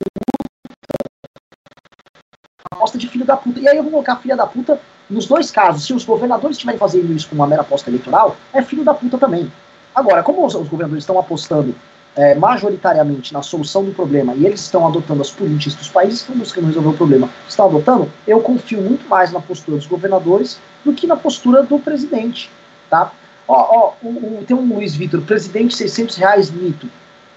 Aposta 2.70 2.98
de 2.98 3.08
filho 3.08 3.24
da 3.24 3.38
puta. 3.38 3.62
E 3.62 3.68
aí 3.70 3.78
eu 3.78 3.84
vou 3.84 3.94
colocar 3.94 4.18
filha 4.18 4.36
da 4.36 4.46
puta 4.46 4.78
nos 5.10 5.26
dois 5.26 5.50
casos. 5.52 5.86
Se 5.86 5.94
os 5.94 6.04
governadores 6.04 6.58
estiverem 6.58 6.78
fazendo 6.78 7.14
isso 7.14 7.30
com 7.30 7.36
uma 7.36 7.48
mera 7.48 7.62
aposta 7.62 7.90
eleitoral, 7.90 8.36
é 8.52 8.62
filho 8.62 8.84
da 8.84 8.94
puta 8.94 9.18
também. 9.18 9.50
Agora, 9.94 10.24
como 10.24 10.46
os, 10.46 10.56
os 10.56 10.68
governadores 10.68 11.04
estão 11.04 11.20
apostando 11.20 11.76
é, 12.16 12.36
majoritariamente 12.36 13.34
na 13.34 13.42
solução 13.42 13.84
do 13.84 13.92
problema 13.92 14.34
e 14.36 14.46
eles 14.46 14.62
estão 14.62 14.86
adotando 14.88 15.22
as 15.22 15.32
políticas 15.32 15.76
que 15.76 15.82
os 15.82 15.90
países 15.90 16.22
estão 16.22 16.36
buscando 16.36 16.68
resolver 16.68 16.90
o 16.90 16.94
problema 16.94 17.30
estão 17.48 17.68
adotando, 17.68 18.12
eu 18.28 18.42
confio 18.42 18.82
muito 18.82 19.08
mais 19.08 19.32
na 19.32 19.40
postura 19.40 19.78
dos 19.78 19.88
governadores 19.88 20.60
do 20.84 20.94
que 20.94 21.08
na 21.08 21.16
postura 21.16 21.64
do 21.64 21.80
presidente. 21.80 22.50
Tá? 22.90 23.12
Ó, 23.48 23.54
ó, 23.56 23.94
o, 24.02 24.10
o, 24.10 24.44
tem 24.46 24.56
um 24.56 24.74
Luiz 24.74 24.96
Vitor, 24.96 25.22
presidente 25.22 25.76
600 25.76 26.18
reais 26.18 26.52
mito. 26.52 26.88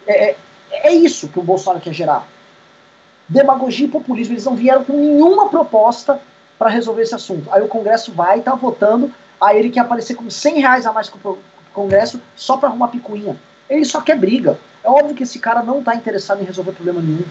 É, 0.07 0.31
é, 0.31 0.37
é 0.71 0.93
isso 0.93 1.29
que 1.29 1.39
o 1.39 1.43
Bolsonaro 1.43 1.83
quer 1.83 1.93
gerar. 1.93 2.27
Demagogia 3.29 3.87
e 3.87 3.91
populismo. 3.91 4.35
Eles 4.35 4.45
não 4.45 4.57
vieram 4.57 4.85
com 4.85 4.95
nenhuma 4.95 5.49
proposta 5.49 6.21
para 6.59 6.69
resolver 6.69 7.03
esse 7.03 7.15
assunto. 7.15 7.49
Aí 7.53 7.63
o 7.63 7.69
Congresso 7.69 8.13
vai 8.13 8.39
está 8.39 8.55
votando, 8.55 9.13
aí 9.41 9.59
ele 9.59 9.71
quer 9.71 9.81
aparecer 9.81 10.15
com 10.15 10.29
100 10.29 10.61
reais 10.61 10.87
a 10.87 10.93
mais 10.93 11.09
que 11.09 11.17
o 11.17 11.39
Congresso 11.73 12.21
só 12.37 12.57
para 12.57 12.69
arrumar 12.69 12.89
picuinha. 12.89 13.37
Ele 13.69 13.85
só 13.85 14.01
quer 14.01 14.19
briga. 14.19 14.59
É 14.85 14.89
óbvio 14.89 15.15
que 15.15 15.23
esse 15.23 15.39
cara 15.39 15.63
não 15.63 15.79
está 15.79 15.95
interessado 15.95 16.43
em 16.43 16.45
resolver 16.45 16.73
problema 16.73 17.01
nenhum. 17.01 17.25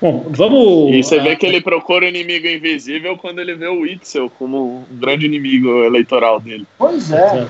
Bom, 0.00 0.26
vamos. 0.28 0.94
E 0.94 1.02
você 1.02 1.18
vê 1.20 1.36
que 1.36 1.46
ele 1.46 1.60
procura 1.60 2.04
o 2.04 2.08
inimigo 2.08 2.46
invisível 2.46 3.16
quando 3.16 3.38
ele 3.38 3.54
vê 3.54 3.68
o 3.68 3.86
Itzel 3.86 4.28
como 4.28 4.84
um 4.90 4.98
grande 4.98 5.24
inimigo 5.26 5.84
eleitoral 5.84 6.40
dele. 6.40 6.66
Pois 6.76 7.10
é. 7.10 7.46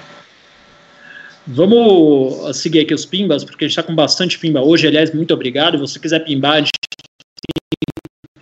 Vamos 1.46 2.56
seguir 2.56 2.80
aqui 2.80 2.94
os 2.94 3.04
pimbas, 3.04 3.44
porque 3.44 3.64
a 3.64 3.68
gente 3.68 3.78
está 3.78 3.82
com 3.82 3.94
bastante 3.94 4.38
pimba 4.38 4.62
hoje. 4.62 4.86
Aliás, 4.86 5.12
muito 5.12 5.34
obrigado. 5.34 5.76
Se 5.76 5.80
você 5.80 5.98
quiser 5.98 6.20
pimbar, 6.20 6.52
a 6.52 6.60
gente 6.60 6.70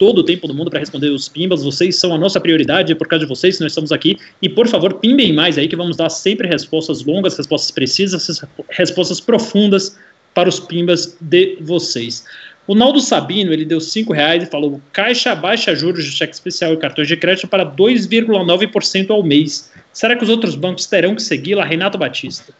todo 0.02 0.18
o 0.18 0.24
tempo 0.24 0.48
do 0.48 0.54
mundo 0.54 0.68
para 0.68 0.80
responder 0.80 1.10
os 1.10 1.28
pimbas. 1.28 1.62
Vocês 1.62 1.94
são 1.94 2.12
a 2.12 2.18
nossa 2.18 2.40
prioridade, 2.40 2.92
por 2.92 3.06
causa 3.06 3.24
de 3.24 3.28
vocês 3.28 3.60
nós 3.60 3.70
estamos 3.70 3.92
aqui. 3.92 4.18
E 4.42 4.48
por 4.48 4.66
favor, 4.66 4.94
pimbem 4.94 5.32
mais 5.32 5.56
aí, 5.56 5.68
que 5.68 5.76
vamos 5.76 5.96
dar 5.96 6.10
sempre 6.10 6.48
respostas 6.48 7.04
longas, 7.04 7.38
respostas 7.38 7.70
precisas, 7.70 8.44
respostas 8.70 9.20
profundas 9.20 9.96
para 10.34 10.48
os 10.48 10.58
pimbas 10.58 11.16
de 11.20 11.56
vocês. 11.60 12.24
O 12.66 12.74
Naldo 12.74 13.00
Sabino, 13.00 13.52
ele 13.52 13.64
deu 13.64 13.80
cinco 13.80 14.12
reais 14.12 14.42
e 14.42 14.46
falou: 14.46 14.80
Caixa 14.92 15.36
baixa 15.36 15.72
juros 15.72 16.04
de 16.04 16.10
cheque 16.10 16.34
especial 16.34 16.72
e 16.72 16.78
cartões 16.78 17.06
de 17.06 17.16
crédito 17.16 17.46
para 17.46 17.64
2,9% 17.64 19.10
ao 19.10 19.22
mês. 19.22 19.70
Será 19.92 20.16
que 20.16 20.24
os 20.24 20.30
outros 20.30 20.56
bancos 20.56 20.84
terão 20.84 21.14
que 21.14 21.22
segui-la? 21.22 21.64
Renato 21.64 21.96
Batista. 21.96 22.52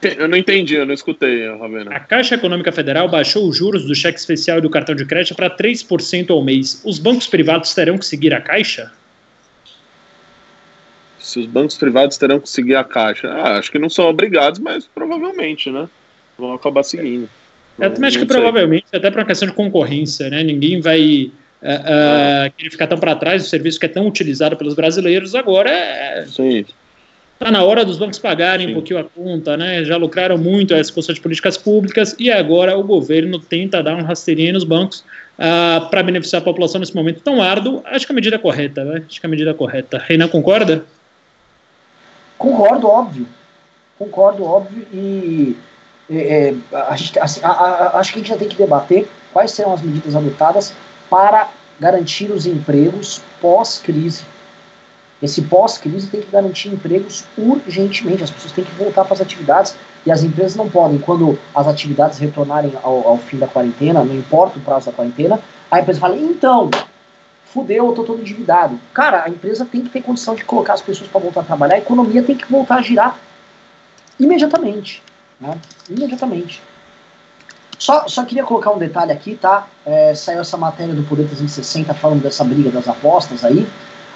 Eu 0.00 0.28
não 0.28 0.38
entendi, 0.38 0.74
eu 0.74 0.86
não 0.86 0.94
escutei, 0.94 1.48
Ravena. 1.56 1.90
A 1.90 2.00
Caixa 2.00 2.36
Econômica 2.36 2.70
Federal 2.70 3.08
baixou 3.08 3.48
os 3.48 3.56
juros 3.56 3.84
do 3.84 3.94
cheque 3.94 4.18
especial 4.18 4.58
e 4.58 4.60
do 4.60 4.70
cartão 4.70 4.94
de 4.94 5.04
crédito 5.04 5.34
para 5.34 5.50
3% 5.50 6.30
ao 6.30 6.42
mês. 6.42 6.80
Os 6.84 7.00
bancos 7.00 7.26
privados 7.26 7.74
terão 7.74 7.98
que 7.98 8.06
seguir 8.06 8.32
a 8.32 8.40
Caixa? 8.40 8.92
Se 11.18 11.40
os 11.40 11.46
bancos 11.46 11.76
privados 11.76 12.16
terão 12.16 12.38
que 12.38 12.48
seguir 12.48 12.76
a 12.76 12.84
Caixa? 12.84 13.28
Ah, 13.28 13.58
acho 13.58 13.72
que 13.72 13.78
não 13.78 13.90
são 13.90 14.06
obrigados, 14.06 14.60
mas 14.60 14.86
provavelmente, 14.86 15.68
né? 15.68 15.88
Vão 16.38 16.52
acabar 16.52 16.84
seguindo. 16.84 17.28
Eu 17.78 17.92
também 17.92 18.08
acho 18.08 18.18
que 18.18 18.26
provavelmente, 18.26 18.86
até 18.92 19.10
por 19.10 19.18
uma 19.18 19.26
questão 19.26 19.48
de 19.48 19.54
concorrência, 19.54 20.30
né? 20.30 20.44
Ninguém 20.44 20.80
vai 20.80 21.32
uh, 21.62 22.48
uh, 22.48 22.52
querer 22.56 22.70
ficar 22.70 22.86
tão 22.86 22.98
para 22.98 23.16
trás 23.16 23.42
do 23.42 23.48
serviço 23.48 23.80
que 23.80 23.86
é 23.86 23.88
tão 23.88 24.06
utilizado 24.06 24.56
pelos 24.56 24.74
brasileiros 24.74 25.34
agora. 25.34 25.70
É... 25.70 26.24
Sim. 26.26 26.64
Está 27.40 27.52
na 27.52 27.62
hora 27.62 27.84
dos 27.84 27.96
bancos 27.96 28.18
pagarem 28.18 28.66
Sim. 28.66 28.72
um 28.72 28.74
pouquinho 28.74 28.98
a 28.98 29.04
conta, 29.04 29.56
né? 29.56 29.84
Já 29.84 29.96
lucraram 29.96 30.36
muito 30.36 30.74
essa 30.74 30.92
questão 30.92 31.14
de 31.14 31.20
políticas 31.20 31.56
públicas 31.56 32.16
e 32.18 32.32
agora 32.32 32.76
o 32.76 32.82
governo 32.82 33.38
tenta 33.38 33.80
dar 33.80 33.94
um 33.94 34.02
rasteirinho 34.02 34.54
nos 34.54 34.64
bancos 34.64 34.98
uh, 34.98 35.04
ah, 35.38 35.86
para 35.88 36.02
beneficiar 36.02 36.42
a 36.42 36.44
população 36.44 36.80
nesse 36.80 36.96
momento 36.96 37.20
tão 37.20 37.40
árduo. 37.40 37.80
Acho 37.84 38.06
que 38.06 38.12
é 38.12 38.14
a 38.14 38.16
medida 38.16 38.34
é 38.34 38.38
correta, 38.40 38.82
né? 38.82 39.04
Acho 39.08 39.20
que 39.20 39.24
é 39.24 39.28
a 39.28 39.30
medida 39.30 39.52
é 39.52 39.54
correta. 39.54 39.98
Reina, 39.98 40.26
concorda? 40.26 40.84
Concordo, 42.36 42.88
óbvio. 42.88 43.28
Concordo, 43.96 44.44
óbvio. 44.44 44.84
E 44.92 45.56
é, 46.10 46.54
a 46.72 46.96
gente, 46.96 47.20
assim, 47.20 47.40
a, 47.44 47.50
a, 47.50 48.00
acho 48.00 48.14
que 48.14 48.18
a 48.18 48.22
gente 48.22 48.30
já 48.30 48.36
tem 48.36 48.48
que 48.48 48.56
debater 48.56 49.08
quais 49.32 49.52
serão 49.52 49.72
as 49.72 49.80
medidas 49.80 50.16
adotadas 50.16 50.74
para 51.08 51.48
garantir 51.78 52.32
os 52.32 52.46
empregos 52.46 53.22
pós-crise 53.40 54.24
esse 55.22 55.42
pós-crise 55.42 56.08
tem 56.08 56.20
que 56.20 56.30
garantir 56.30 56.68
empregos 56.68 57.24
urgentemente, 57.36 58.22
as 58.22 58.30
pessoas 58.30 58.52
têm 58.52 58.64
que 58.64 58.74
voltar 58.74 59.04
para 59.04 59.14
as 59.14 59.20
atividades 59.20 59.74
e 60.06 60.12
as 60.12 60.22
empresas 60.22 60.54
não 60.54 60.68
podem, 60.68 60.98
quando 60.98 61.38
as 61.54 61.66
atividades 61.66 62.18
retornarem 62.18 62.72
ao, 62.82 63.06
ao 63.06 63.18
fim 63.18 63.36
da 63.36 63.48
quarentena, 63.48 64.04
não 64.04 64.14
importa 64.14 64.58
o 64.58 64.62
prazo 64.62 64.86
da 64.86 64.92
quarentena, 64.92 65.40
a 65.70 65.80
empresa 65.80 66.00
fala, 66.00 66.16
então, 66.16 66.70
fudeu, 67.46 67.84
eu 67.84 67.90
estou 67.90 68.04
todo 68.04 68.20
endividado. 68.20 68.78
Cara, 68.94 69.24
a 69.24 69.28
empresa 69.28 69.64
tem 69.64 69.82
que 69.82 69.90
ter 69.90 70.02
condição 70.02 70.34
de 70.34 70.44
colocar 70.44 70.74
as 70.74 70.82
pessoas 70.82 71.10
para 71.10 71.20
voltar 71.20 71.40
a 71.40 71.44
trabalhar, 71.44 71.74
a 71.74 71.78
economia 71.78 72.22
tem 72.22 72.36
que 72.36 72.50
voltar 72.50 72.76
a 72.76 72.82
girar 72.82 73.18
imediatamente. 74.18 75.02
Né? 75.40 75.58
Imediatamente. 75.90 76.62
Só, 77.78 78.08
só 78.08 78.24
queria 78.24 78.42
colocar 78.42 78.72
um 78.72 78.78
detalhe 78.78 79.12
aqui, 79.12 79.36
tá? 79.36 79.68
É, 79.86 80.12
saiu 80.12 80.40
essa 80.40 80.56
matéria 80.56 80.92
do 80.92 81.04
Poder 81.04 81.24
360 81.24 81.94
falando 81.94 82.22
dessa 82.22 82.42
briga 82.42 82.70
das 82.70 82.88
apostas 82.88 83.44
aí. 83.44 83.66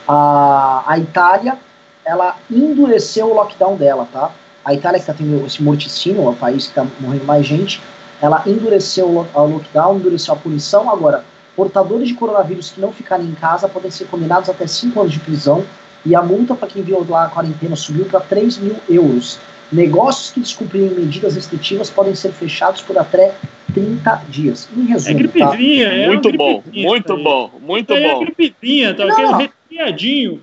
A, 0.07 0.85
a 0.87 0.99
Itália, 0.99 1.59
ela 2.05 2.37
endureceu 2.51 3.27
o 3.31 3.35
lockdown 3.35 3.77
dela, 3.77 4.09
tá? 4.13 4.31
A 4.65 4.75
Itália 4.75 4.99
que 4.99 5.11
está 5.11 5.15
tendo 5.15 5.45
esse 5.47 5.63
morticínio, 5.63 6.23
é 6.23 6.29
o 6.29 6.35
país 6.35 6.65
que 6.65 6.71
está 6.71 6.87
morrendo 7.01 7.25
mais 7.25 7.47
gente, 7.47 7.81
ela 8.21 8.43
endureceu 8.47 9.09
o 9.09 9.47
lockdown, 9.47 9.97
endureceu 9.97 10.35
a 10.35 10.37
punição. 10.37 10.89
Agora, 10.89 11.25
portadores 11.57 12.09
de 12.09 12.15
coronavírus 12.15 12.71
que 12.71 12.81
não 12.81 12.93
ficarem 12.93 13.27
em 13.27 13.35
casa 13.35 13.69
podem 13.69 13.91
ser 13.91 14.07
condenados 14.07 14.49
até 14.49 14.67
5 14.67 15.01
anos 15.01 15.13
de 15.13 15.19
prisão 15.19 15.65
e 16.05 16.15
a 16.15 16.23
multa 16.23 16.55
para 16.55 16.69
quem 16.69 16.83
violar 16.83 17.27
a 17.27 17.31
quarentena 17.31 17.77
subiu 17.77 18.05
para 18.05 18.21
3 18.21 18.59
mil 18.59 18.77
euros. 18.89 19.39
Negócios 19.73 20.31
que 20.31 20.41
descumprirem 20.41 20.91
medidas 20.91 21.35
restritivas 21.35 21.89
podem 21.89 22.15
ser 22.15 22.31
fechados 22.33 22.83
por 22.83 22.99
até 22.99 23.35
30 23.73 24.23
dias. 24.29 24.69
Em 24.77 24.85
resumo, 24.85 25.17
é 25.17 25.19
gripezinha, 25.19 25.89
tá? 25.89 25.95
é 25.95 26.07
muito 26.09 26.33
bom, 26.33 26.63
muito 26.73 27.17
bom, 27.17 27.51
muito 27.61 27.93
é 27.95 28.13
bom. 28.13 28.23
É 28.23 28.25
gripezinha, 28.27 28.95
tá? 28.95 29.07
Não, 29.07 29.49
resfriadinho. 29.73 30.41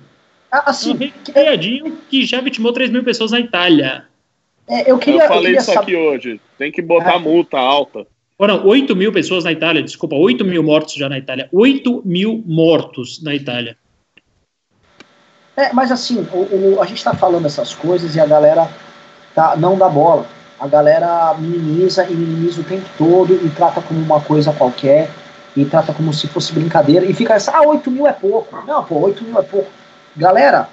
Assim, 0.50 0.92
um 0.92 0.96
resfriadinho 0.96 1.98
que 2.08 2.24
já 2.24 2.40
vitimou 2.40 2.72
3 2.72 2.90
mil 2.90 3.04
pessoas 3.04 3.30
na 3.30 3.40
Itália. 3.40 4.04
É, 4.68 4.90
eu, 4.90 4.98
queria, 4.98 5.22
eu 5.22 5.28
falei 5.28 5.38
eu 5.38 5.44
queria 5.44 5.60
isso 5.60 5.78
aqui 5.78 5.96
hoje. 5.96 6.40
Tem 6.58 6.72
que 6.72 6.82
botar 6.82 7.14
é. 7.14 7.18
multa 7.18 7.58
alta. 7.58 8.06
Foram 8.36 8.66
8 8.66 8.96
mil 8.96 9.12
pessoas 9.12 9.44
na 9.44 9.52
Itália, 9.52 9.82
desculpa, 9.82 10.16
8 10.16 10.44
mil 10.44 10.62
mortos 10.62 10.94
já 10.94 11.08
na 11.08 11.18
Itália. 11.18 11.48
8 11.52 12.02
mil 12.04 12.42
mortos 12.46 13.22
na 13.22 13.34
Itália. 13.34 13.76
É, 15.56 15.72
mas 15.72 15.92
assim, 15.92 16.26
o, 16.32 16.74
o, 16.76 16.82
a 16.82 16.86
gente 16.86 16.98
está 16.98 17.12
falando 17.14 17.46
essas 17.46 17.74
coisas 17.74 18.16
e 18.16 18.20
a 18.20 18.26
galera 18.26 18.68
tá, 19.34 19.56
não 19.56 19.76
dá 19.76 19.88
bola. 19.88 20.26
A 20.58 20.66
galera 20.66 21.34
minimiza 21.38 22.08
e 22.08 22.14
minimiza 22.14 22.60
o 22.60 22.64
tempo 22.64 22.88
todo 22.96 23.34
e 23.34 23.50
trata 23.50 23.80
como 23.80 24.00
uma 24.00 24.20
coisa 24.20 24.52
qualquer 24.52 25.10
e 25.56 25.64
trata 25.64 25.92
como 25.92 26.12
se 26.12 26.28
fosse 26.28 26.52
brincadeira 26.52 27.04
e 27.04 27.12
fica 27.12 27.34
assim, 27.34 27.50
ah, 27.52 27.62
8 27.62 27.90
mil 27.90 28.06
é 28.06 28.12
pouco. 28.12 28.64
Não, 28.66 28.84
pô, 28.84 28.98
8 29.00 29.24
mil 29.24 29.38
é 29.38 29.42
pouco. 29.42 29.70
Galera, 30.16 30.68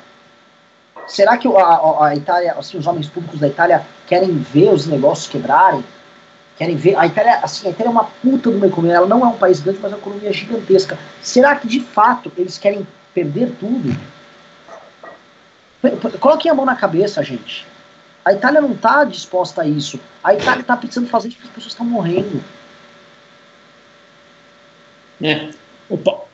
será 1.07 1.37
que 1.37 1.47
a, 1.47 1.51
a, 1.51 2.07
a, 2.07 2.15
Itália, 2.15 2.53
assim, 2.57 2.77
os 2.77 2.85
homens 2.85 3.07
públicos 3.07 3.39
da 3.39 3.47
Itália 3.47 3.83
querem 4.05 4.37
ver 4.37 4.69
os 4.69 4.85
negócios 4.85 5.27
quebrarem? 5.27 5.83
Querem 6.57 6.75
ver. 6.75 6.95
A 6.97 7.05
Itália, 7.05 7.39
assim, 7.41 7.67
a 7.67 7.71
Itália 7.71 7.89
é 7.89 7.91
uma 7.91 8.05
puta 8.05 8.49
de 8.49 8.57
uma 8.57 8.67
economia. 8.67 8.97
Ela 8.97 9.07
não 9.07 9.23
é 9.23 9.27
um 9.27 9.37
país 9.37 9.59
grande, 9.59 9.79
mas 9.81 9.91
é 9.91 9.95
uma 9.95 10.01
economia 10.01 10.33
gigantesca. 10.33 10.97
Será 11.21 11.55
que 11.55 11.67
de 11.67 11.79
fato 11.81 12.31
eles 12.37 12.57
querem 12.57 12.87
perder 13.13 13.51
tudo? 13.59 13.95
Coloquem 16.19 16.51
a 16.51 16.55
mão 16.55 16.65
na 16.65 16.75
cabeça, 16.75 17.23
gente. 17.23 17.65
A 18.25 18.33
Itália 18.33 18.59
não 18.59 18.71
está 18.71 19.03
disposta 19.03 19.61
a 19.61 19.67
isso. 19.67 19.99
A 20.23 20.33
Itália 20.33 20.61
está 20.61 20.75
precisando 20.75 21.07
fazer 21.07 21.29
isso 21.29 21.37
porque 21.37 21.47
as 21.47 21.55
pessoas 21.55 21.73
estão 21.73 21.85
morrendo. 21.85 22.43
É. 25.22 25.49
Opa. 25.89 26.27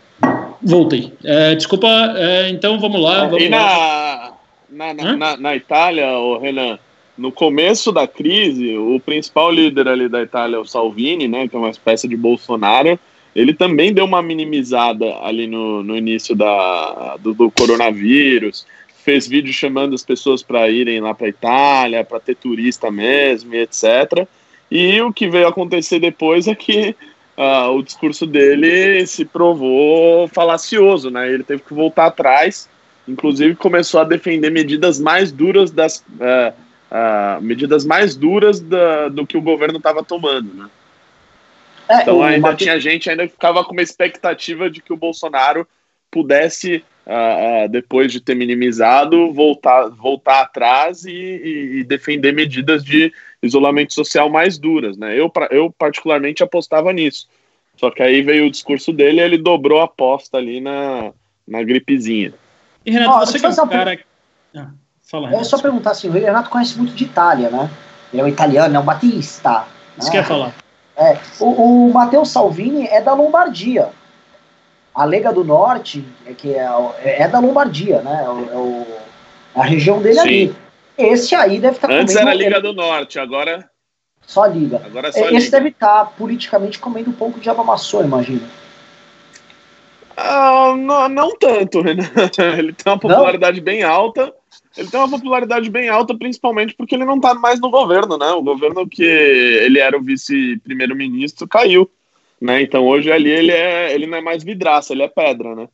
Voltei. 0.62 1.12
É, 1.24 1.56
desculpa, 1.56 1.88
é, 2.16 2.50
então 2.50 2.80
vamos 2.80 3.02
lá. 3.02 3.26
Vamos 3.26 3.44
e 3.44 3.50
na, 3.50 4.34
na, 4.70 4.94
na, 4.94 5.18
na, 5.18 5.38
na 5.38 5.56
Itália, 5.56 6.10
o 6.18 6.38
Renan, 6.38 6.80
no 7.18 7.32
começo 7.32 7.92
da 7.92 8.08
crise, 8.08 8.76
o 8.78 9.00
principal 9.00 9.52
líder 9.52 9.88
ali 9.88 10.08
da 10.08 10.22
Itália, 10.22 10.60
o 10.60 10.66
Salvini, 10.66 11.28
né, 11.28 11.48
que 11.48 11.56
é 11.56 11.60
uma 11.60 11.70
espécie 11.70 12.08
de 12.08 12.16
Bolsonaro, 12.16 12.98
ele 13.36 13.54
também 13.54 13.94
deu 13.94 14.06
uma 14.06 14.22
minimizada 14.22 15.18
ali 15.22 15.48
no, 15.48 15.84
no 15.84 15.98
início 15.98 16.36
da, 16.36 17.18
do, 17.18 17.34
do 17.34 17.52
coronavírus, 17.52 18.66
fez 19.04 19.28
vídeo 19.28 19.52
chamando 19.52 19.94
as 19.94 20.04
pessoas 20.04 20.42
para 20.42 20.70
irem 20.70 21.02
lá 21.02 21.14
para 21.14 21.28
Itália, 21.28 22.04
para 22.04 22.20
ter 22.20 22.36
turista 22.36 22.90
mesmo, 22.90 23.54
etc. 23.54 24.28
E 24.72 25.02
o 25.02 25.12
que 25.12 25.28
veio 25.28 25.48
acontecer 25.48 26.00
depois 26.00 26.48
é 26.48 26.56
que 26.56 26.96
uh, 27.38 27.72
o 27.72 27.84
discurso 27.84 28.26
dele 28.26 29.06
se 29.06 29.26
provou 29.26 30.28
falacioso, 30.28 31.10
né? 31.10 31.32
Ele 31.32 31.44
teve 31.44 31.62
que 31.62 31.74
voltar 31.74 32.08
atrás, 32.08 32.70
inclusive 33.08 33.56
começou 33.56 34.02
a 34.02 34.06
defender 34.06 34.50
medidas 34.50 35.00
mais 35.00 35.32
duras 35.32 35.72
das 35.72 36.00
uh, 36.00 36.54
uh, 36.92 37.42
medidas 37.42 37.86
mais 37.86 38.16
duras 38.16 38.60
da, 38.60 39.10
do 39.10 39.26
que 39.26 39.38
o 39.38 39.42
governo 39.42 39.78
estava 39.78 40.04
tomando, 40.04 40.54
né? 40.54 40.70
É, 41.90 42.02
então 42.02 42.24
ainda 42.24 42.50
Mate... 42.50 42.64
tinha 42.64 42.80
gente 42.80 43.10
ainda 43.10 43.28
ficava 43.28 43.64
com 43.64 43.74
uma 43.74 43.82
expectativa 43.82 44.70
de 44.70 44.82
que 44.82 44.94
o 44.94 44.98
Bolsonaro 44.98 45.68
pudesse 46.12 46.84
Uh, 47.06 47.66
uh, 47.66 47.70
depois 47.70 48.14
de 48.14 48.22
ter 48.22 48.34
minimizado, 48.34 49.34
voltar, 49.34 49.90
voltar 49.90 50.40
atrás 50.40 51.04
e, 51.04 51.12
e, 51.12 51.80
e, 51.80 51.84
defender 51.84 52.32
medidas 52.32 52.82
de 52.82 53.12
isolamento 53.45 53.94
social 53.94 54.30
mais 54.30 54.57
duras. 54.57 54.98
Né? 54.98 55.20
Eu, 55.20 55.32
eu, 55.52 55.72
particularmente, 55.78 56.41
apostava 56.41 56.91
nisso. 56.94 57.28
Só 57.78 57.91
que 57.91 58.02
aí 58.02 58.22
veio 58.22 58.45
o 58.45 58.52
discurso 58.52 58.94
dele 58.94 59.20
e 59.20 59.24
ele 59.24 59.38
dobrou 59.38 59.82
a 59.82 59.86
aposta 59.86 60.38
ali 60.38 60.61
na, 60.61 61.11
na 61.48 61.64
gripezinha. 61.64 62.34
E 62.86 62.91
Renato, 62.91 63.18
oh, 63.18 63.26
você 63.26 63.40
que 63.40 63.45
é 63.45 63.49
um 63.49 63.68
cara. 63.68 63.99
Ah, 64.56 64.68
fala, 65.02 65.28
Renato. 65.28 65.41
É 65.41 65.45
só 65.45 65.57
perguntar 65.60 65.91
assim: 65.91 66.10
o 66.10 66.11
Renato 66.11 66.49
conhece 66.49 66.78
muito 66.78 66.94
de 66.94 67.03
Itália, 67.06 67.49
né? 67.49 67.70
Ele 68.11 68.22
é 68.22 68.26
um 68.26 68.28
italiano, 68.28 68.76
é 68.76 68.80
um 68.80 68.84
Batista. 68.84 69.65
Você 69.98 70.10
né? 70.10 70.18
quer 70.18 70.26
falar? 70.26 70.53
É, 70.95 71.18
o, 71.40 71.88
o 71.88 71.94
Matteo 71.94 72.26
Salvini 72.26 72.86
é 72.86 73.02
da 73.02 73.14
Lombardia. 73.14 73.90
A 74.94 75.06
Lega 75.06 75.34
do 75.34 75.44
Norte 75.44 76.06
é, 76.26 76.34
que 76.34 76.53
é, 76.53 76.68
é 77.03 77.28
da 77.28 77.40
Lombardia, 77.40 78.02
né? 78.02 78.24
É, 78.26 78.30
o, 78.30 78.86
é 79.56 79.60
a 79.60 79.64
região 79.64 79.99
dele 79.99 80.20
Sim. 80.20 80.22
ali. 80.22 80.56
Esse 80.98 81.36
aí 81.36 81.60
deve 81.60 81.76
estar 81.76 81.88
tá 81.88 81.94
Antes 81.94 82.15
era 82.15 82.32
a 82.32 82.34
Liga 82.34 82.61
do 82.61 82.74
Norte, 82.74 83.20
agora. 83.20 83.70
Só 84.26 84.45
Liga. 84.45 84.82
Agora 84.86 85.10
é 85.10 85.11
só 85.11 85.26
Esse 85.26 85.34
Liga. 85.34 85.52
deve 85.52 85.70
estar 85.70 86.06
tá 86.06 86.06
politicamente 86.06 86.80
comendo 86.80 87.10
um 87.10 87.14
pouco 87.14 87.40
de 87.40 87.49
abamaçou, 87.49 88.03
imagina. 88.03 88.48
Ah, 90.15 90.76
não, 90.78 91.10
não 91.10 91.38
tanto, 91.38 91.82
Renan. 91.82 92.03
Ele 92.57 92.74
tem 92.74 92.91
uma 92.91 92.99
popularidade 92.99 93.57
não? 93.57 93.65
bem 93.65 93.84
alta. 93.84 94.34
Ele 94.78 94.88
tem 94.88 94.99
uma 94.99 95.10
popularidade 95.10 95.70
bem 95.70 95.90
alta, 95.90 96.18
principalmente 96.18 96.74
porque 96.76 96.95
ele 96.95 97.06
não 97.06 97.18
está 97.18 97.36
mais 97.36 97.60
no 97.60 97.70
governo, 97.70 98.18
né? 98.18 98.32
O 98.32 98.41
governo 98.41 98.88
que 98.88 99.03
ele 99.03 99.80
era 99.80 99.95
o 99.95 100.02
vice-primeiro-ministro 100.02 101.48
caiu. 101.48 101.90
Né? 102.41 102.64
Então 102.64 102.84
hoje 102.86 103.11
ali 103.11 103.30
ele, 103.30 103.52
é, 103.52 103.94
ele 103.94 104.07
não 104.07 104.18
é 104.18 104.22
mais 104.22 104.44
vidraça, 104.44 104.94
ele 104.94 105.03
é 105.03 105.07
pedra, 105.07 105.56
né? 105.56 105.68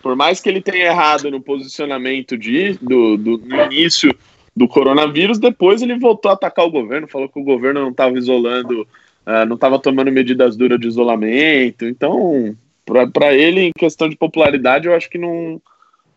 Por 0.00 0.16
mais 0.16 0.40
que 0.40 0.48
ele 0.48 0.62
tenha 0.62 0.86
errado 0.86 1.30
no 1.30 1.42
posicionamento 1.42 2.38
de, 2.38 2.78
do, 2.80 3.16
do 3.16 3.38
no 3.38 3.64
início 3.64 4.16
do 4.60 4.68
coronavírus, 4.68 5.38
depois 5.38 5.80
ele 5.80 5.98
voltou 5.98 6.30
a 6.30 6.34
atacar 6.34 6.66
o 6.66 6.70
governo, 6.70 7.08
falou 7.08 7.30
que 7.30 7.40
o 7.40 7.42
governo 7.42 7.80
não 7.80 7.88
estava 7.88 8.18
isolando, 8.18 8.82
uh, 8.82 9.46
não 9.48 9.54
estava 9.54 9.78
tomando 9.78 10.12
medidas 10.12 10.54
duras 10.54 10.78
de 10.78 10.86
isolamento. 10.86 11.86
Então, 11.86 12.54
para 12.84 13.34
ele, 13.34 13.62
em 13.62 13.72
questão 13.72 14.06
de 14.06 14.16
popularidade, 14.16 14.86
eu 14.86 14.94
acho 14.94 15.08
que 15.08 15.16
não, 15.16 15.58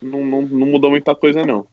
não, 0.02 0.26
não, 0.26 0.42
não 0.42 0.68
mudou 0.68 0.90
muita 0.90 1.16
coisa, 1.16 1.46
não. 1.46 1.66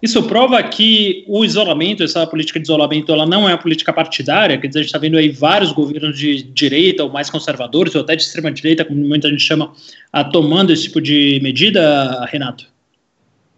Isso 0.00 0.22
prova 0.22 0.62
que 0.62 1.24
o 1.26 1.44
isolamento, 1.44 2.04
essa 2.04 2.24
política 2.28 2.60
de 2.60 2.66
isolamento, 2.66 3.12
ela 3.12 3.26
não 3.26 3.48
é 3.48 3.52
uma 3.52 3.58
política 3.58 3.92
partidária, 3.92 4.56
quer 4.56 4.68
dizer, 4.68 4.78
a 4.78 4.82
gente 4.82 4.90
está 4.90 5.00
vendo 5.00 5.18
aí 5.18 5.30
vários 5.30 5.72
governos 5.72 6.16
de 6.16 6.44
direita 6.44 7.02
ou 7.02 7.10
mais 7.10 7.28
conservadores, 7.28 7.92
ou 7.96 8.02
até 8.02 8.14
de 8.14 8.22
extrema 8.22 8.52
direita, 8.52 8.84
como 8.84 9.00
muita 9.00 9.28
gente 9.28 9.42
chama, 9.42 9.72
a, 10.12 10.22
tomando 10.22 10.72
esse 10.72 10.84
tipo 10.84 11.00
de 11.00 11.40
medida, 11.42 12.24
Renato? 12.26 12.72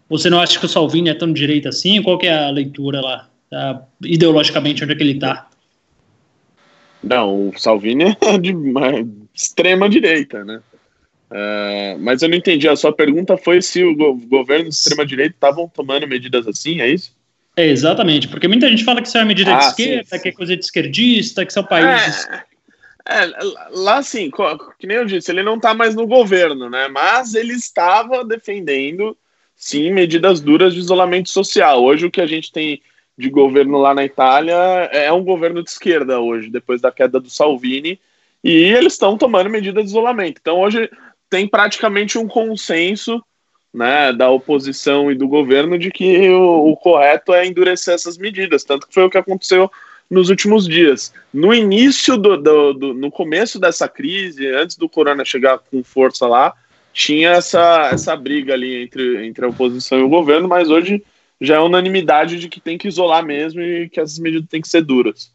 Você 0.09 0.29
não 0.29 0.39
acha 0.39 0.59
que 0.59 0.65
o 0.65 0.69
Salvini 0.69 1.09
é 1.09 1.13
tão 1.13 1.31
de 1.31 1.39
direita 1.39 1.69
assim? 1.69 2.01
Qual 2.01 2.19
é 2.21 2.33
a 2.33 2.49
leitura 2.49 3.01
lá, 3.01 3.29
a, 3.51 3.81
ideologicamente, 4.03 4.83
onde 4.83 4.93
é 4.93 4.95
que 4.95 5.03
ele 5.03 5.13
está? 5.13 5.47
Não, 7.03 7.49
o 7.49 7.53
Salvini 7.57 8.15
é 8.21 8.37
de 8.39 8.53
extrema 9.33 9.89
direita, 9.89 10.43
né? 10.43 10.61
Uh, 11.29 11.99
mas 11.99 12.21
eu 12.21 12.29
não 12.29 12.37
entendi. 12.37 12.67
A 12.67 12.75
sua 12.75 12.93
pergunta 12.93 13.35
foi 13.37 13.61
se 13.61 13.83
o 13.83 13.95
go 13.95 14.15
governo 14.15 14.69
de 14.69 14.75
extrema-direita 14.75 15.35
estavam 15.35 15.67
tomando 15.67 16.07
medidas 16.07 16.47
assim, 16.47 16.79
é 16.79 16.89
isso? 16.89 17.15
É, 17.55 17.65
exatamente, 17.67 18.27
porque 18.27 18.47
muita 18.47 18.69
gente 18.69 18.83
fala 18.83 19.01
que 19.01 19.07
isso 19.07 19.17
é 19.17 19.21
uma 19.21 19.27
medida 19.27 19.55
ah, 19.55 19.57
de 19.57 19.65
esquerda, 19.65 20.03
sim, 20.03 20.15
sim. 20.15 20.21
que 20.21 20.29
é 20.29 20.31
coisa 20.31 20.55
de 20.55 20.63
esquerdista, 20.63 21.45
que 21.45 21.51
são 21.51 21.63
países. 21.63 22.27
É, 22.27 23.23
é, 23.23 23.31
lá 23.71 24.03
sim, 24.03 24.29
que 24.77 24.85
nem 24.85 24.97
eu 24.97 25.05
disse, 25.05 25.31
ele 25.31 25.41
não 25.41 25.55
está 25.55 25.73
mais 25.73 25.95
no 25.95 26.05
governo, 26.05 26.69
né? 26.69 26.87
Mas 26.87 27.33
ele 27.33 27.53
estava 27.53 28.23
defendendo, 28.23 29.17
sim, 29.57 29.91
medidas 29.91 30.39
duras 30.39 30.73
de 30.73 30.79
isolamento 30.79 31.29
social. 31.29 31.83
Hoje 31.83 32.05
o 32.05 32.11
que 32.11 32.21
a 32.21 32.27
gente 32.27 32.51
tem 32.51 32.81
de 33.17 33.29
governo 33.29 33.79
lá 33.79 33.93
na 33.95 34.05
Itália 34.05 34.53
é 34.93 35.11
um 35.11 35.23
governo 35.23 35.63
de 35.63 35.71
esquerda 35.71 36.19
hoje, 36.19 36.51
depois 36.51 36.79
da 36.79 36.91
queda 36.91 37.19
do 37.19 37.29
Salvini, 37.29 37.99
e 38.43 38.51
eles 38.51 38.93
estão 38.93 39.17
tomando 39.17 39.49
medidas 39.49 39.83
de 39.83 39.89
isolamento. 39.89 40.37
Então 40.39 40.59
hoje 40.59 40.89
tem 41.27 41.47
praticamente 41.47 42.17
um 42.19 42.27
consenso 42.27 43.21
né, 43.73 44.13
da 44.13 44.29
oposição 44.29 45.11
e 45.11 45.15
do 45.15 45.27
governo 45.27 45.77
de 45.77 45.91
que 45.91 46.29
o, 46.29 46.71
o, 46.71 46.77
correto 46.77 47.33
é 47.33 47.45
endurecer 47.45 47.95
essas 47.95 48.17
medidas, 48.17 48.63
tanto 48.63 48.87
que 48.87 48.93
foi 48.93 49.03
o 49.03 49.09
que 49.09 49.17
aconteceu 49.17 49.69
nos 50.09 50.29
últimos 50.29 50.67
dias. 50.67 51.13
No 51.33 51.53
início 51.53 52.17
do, 52.17 52.37
do, 52.37 52.73
do, 52.73 52.93
no 52.93 53.11
começo 53.11 53.59
dessa 53.59 53.89
crise, 53.89 54.47
antes 54.47 54.77
do 54.77 54.87
corona 54.87 55.25
chegar 55.25 55.59
com 55.59 55.83
força 55.83 56.25
lá, 56.27 56.53
tinha 56.97 57.29
essa, 57.29 57.91
essa 57.93 58.15
briga 58.15 58.55
ali 58.55 58.81
entre, 58.81 59.27
entre 59.27 59.45
a 59.45 59.49
oposição 59.49 59.99
e 59.99 60.01
o 60.01 60.09
governo, 60.09 60.47
mas 60.47 60.67
hoje 60.67 61.03
já 61.39 61.57
é 61.57 61.59
unanimidade 61.59 62.39
de 62.39 62.49
que 62.49 62.59
tem 62.59 62.75
que 62.75 62.87
isolar 62.87 63.23
mesmo 63.23 63.61
e 63.61 63.87
que 63.87 63.99
essas 63.99 64.17
medidas 64.17 64.49
têm 64.49 64.59
que 64.59 64.67
ser 64.67 64.81
duras. 64.81 65.31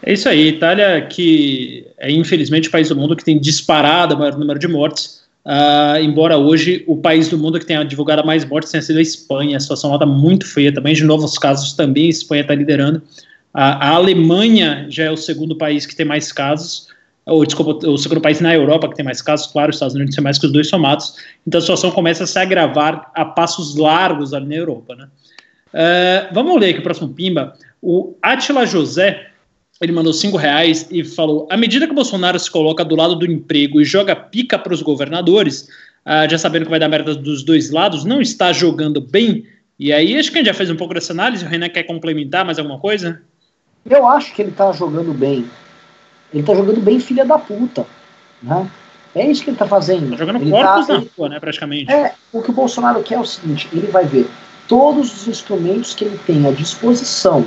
É 0.00 0.12
isso 0.12 0.28
aí, 0.28 0.46
Itália, 0.46 1.04
que 1.10 1.84
é 1.98 2.08
infelizmente 2.08 2.68
o 2.68 2.70
país 2.70 2.88
do 2.88 2.94
mundo 2.94 3.16
que 3.16 3.24
tem 3.24 3.36
disparado 3.36 4.14
o 4.14 4.18
maior 4.18 4.38
número 4.38 4.60
de 4.60 4.68
mortes, 4.68 5.24
uh, 5.44 6.00
embora 6.00 6.38
hoje 6.38 6.84
o 6.86 6.96
país 6.96 7.28
do 7.28 7.36
mundo 7.36 7.58
que 7.58 7.66
tenha 7.66 7.82
divulgado 7.82 8.24
mais 8.24 8.44
mortes 8.44 8.70
tenha 8.70 8.80
sido 8.80 9.00
a 9.00 9.02
Espanha, 9.02 9.56
a 9.56 9.60
situação 9.60 9.90
lá 9.90 9.96
está 9.96 10.06
muito 10.06 10.46
feia 10.46 10.72
também, 10.72 10.94
de 10.94 11.02
novos 11.02 11.36
casos 11.36 11.72
também, 11.72 12.06
a 12.06 12.10
Espanha 12.10 12.42
está 12.42 12.54
liderando, 12.54 12.98
uh, 12.98 13.02
a 13.52 13.88
Alemanha 13.88 14.86
já 14.88 15.02
é 15.02 15.10
o 15.10 15.16
segundo 15.16 15.56
país 15.56 15.84
que 15.84 15.96
tem 15.96 16.06
mais 16.06 16.30
casos, 16.30 16.86
ou 17.28 17.44
desculpa, 17.44 17.86
o 17.86 17.96
segundo 17.96 18.20
país 18.20 18.40
na 18.40 18.54
Europa 18.54 18.88
que 18.88 18.96
tem 18.96 19.04
mais 19.04 19.20
casos, 19.20 19.46
claro, 19.46 19.70
os 19.70 19.76
Estados 19.76 19.94
Unidos 19.94 20.14
tem 20.14 20.24
mais 20.24 20.38
que 20.38 20.46
os 20.46 20.52
dois 20.52 20.68
somados, 20.68 21.14
então 21.46 21.58
a 21.58 21.60
situação 21.60 21.90
começa 21.90 22.24
a 22.24 22.26
se 22.26 22.38
agravar 22.38 23.10
a 23.14 23.24
passos 23.24 23.76
largos 23.76 24.32
ali 24.32 24.46
na 24.46 24.54
Europa, 24.56 24.96
né? 24.96 25.08
Uh, 25.68 26.34
vamos 26.34 26.58
ler 26.58 26.70
aqui 26.70 26.78
o 26.80 26.82
próximo 26.82 27.10
Pimba, 27.10 27.52
o 27.82 28.16
Atila 28.22 28.66
José, 28.66 29.28
ele 29.80 29.92
mandou 29.92 30.12
cinco 30.12 30.36
reais 30.36 30.88
e 30.90 31.04
falou: 31.04 31.46
à 31.50 31.56
medida 31.56 31.86
que 31.86 31.92
o 31.92 31.94
Bolsonaro 31.94 32.38
se 32.38 32.50
coloca 32.50 32.84
do 32.84 32.96
lado 32.96 33.14
do 33.14 33.30
emprego 33.30 33.80
e 33.80 33.84
joga 33.84 34.16
pica 34.16 34.58
para 34.58 34.74
os 34.74 34.82
governadores, 34.82 35.68
uh, 36.06 36.28
já 36.28 36.38
sabendo 36.38 36.64
que 36.64 36.70
vai 36.70 36.80
dar 36.80 36.88
merda 36.88 37.14
dos 37.14 37.44
dois 37.44 37.70
lados, 37.70 38.04
não 38.04 38.20
está 38.20 38.52
jogando 38.52 39.00
bem. 39.00 39.44
E 39.78 39.92
aí, 39.92 40.18
acho 40.18 40.32
que 40.32 40.38
a 40.38 40.40
gente 40.40 40.48
já 40.48 40.54
fez 40.54 40.70
um 40.70 40.76
pouco 40.76 40.94
dessa 40.94 41.12
análise. 41.12 41.44
O 41.44 41.48
Renan 41.48 41.68
quer 41.68 41.84
complementar 41.84 42.44
mais 42.44 42.58
alguma 42.58 42.80
coisa? 42.80 43.22
Eu 43.88 44.08
acho 44.08 44.34
que 44.34 44.42
ele 44.42 44.50
está 44.50 44.72
jogando 44.72 45.12
bem. 45.12 45.44
Ele 46.32 46.42
está 46.42 46.54
jogando 46.54 46.80
bem, 46.80 47.00
filha 47.00 47.24
da 47.24 47.38
puta. 47.38 47.86
Né? 48.42 48.68
É 49.14 49.26
isso 49.26 49.42
que 49.42 49.50
ele 49.50 49.54
está 49.56 49.66
fazendo. 49.66 50.10
Tá 50.10 50.16
jogando 50.16 50.42
ele 50.42 50.50
corpos 50.50 50.86
tá, 50.86 50.94
na 50.94 51.04
rua, 51.16 51.28
né, 51.28 51.40
praticamente. 51.40 51.90
É, 51.90 52.14
o 52.32 52.42
que 52.42 52.50
o 52.50 52.54
Bolsonaro 52.54 53.02
quer 53.02 53.14
é 53.14 53.20
o 53.20 53.24
seguinte: 53.24 53.68
ele 53.72 53.86
vai 53.86 54.04
ver 54.04 54.28
todos 54.66 55.12
os 55.12 55.28
instrumentos 55.28 55.94
que 55.94 56.04
ele 56.04 56.18
tem 56.18 56.46
à 56.46 56.50
disposição 56.50 57.46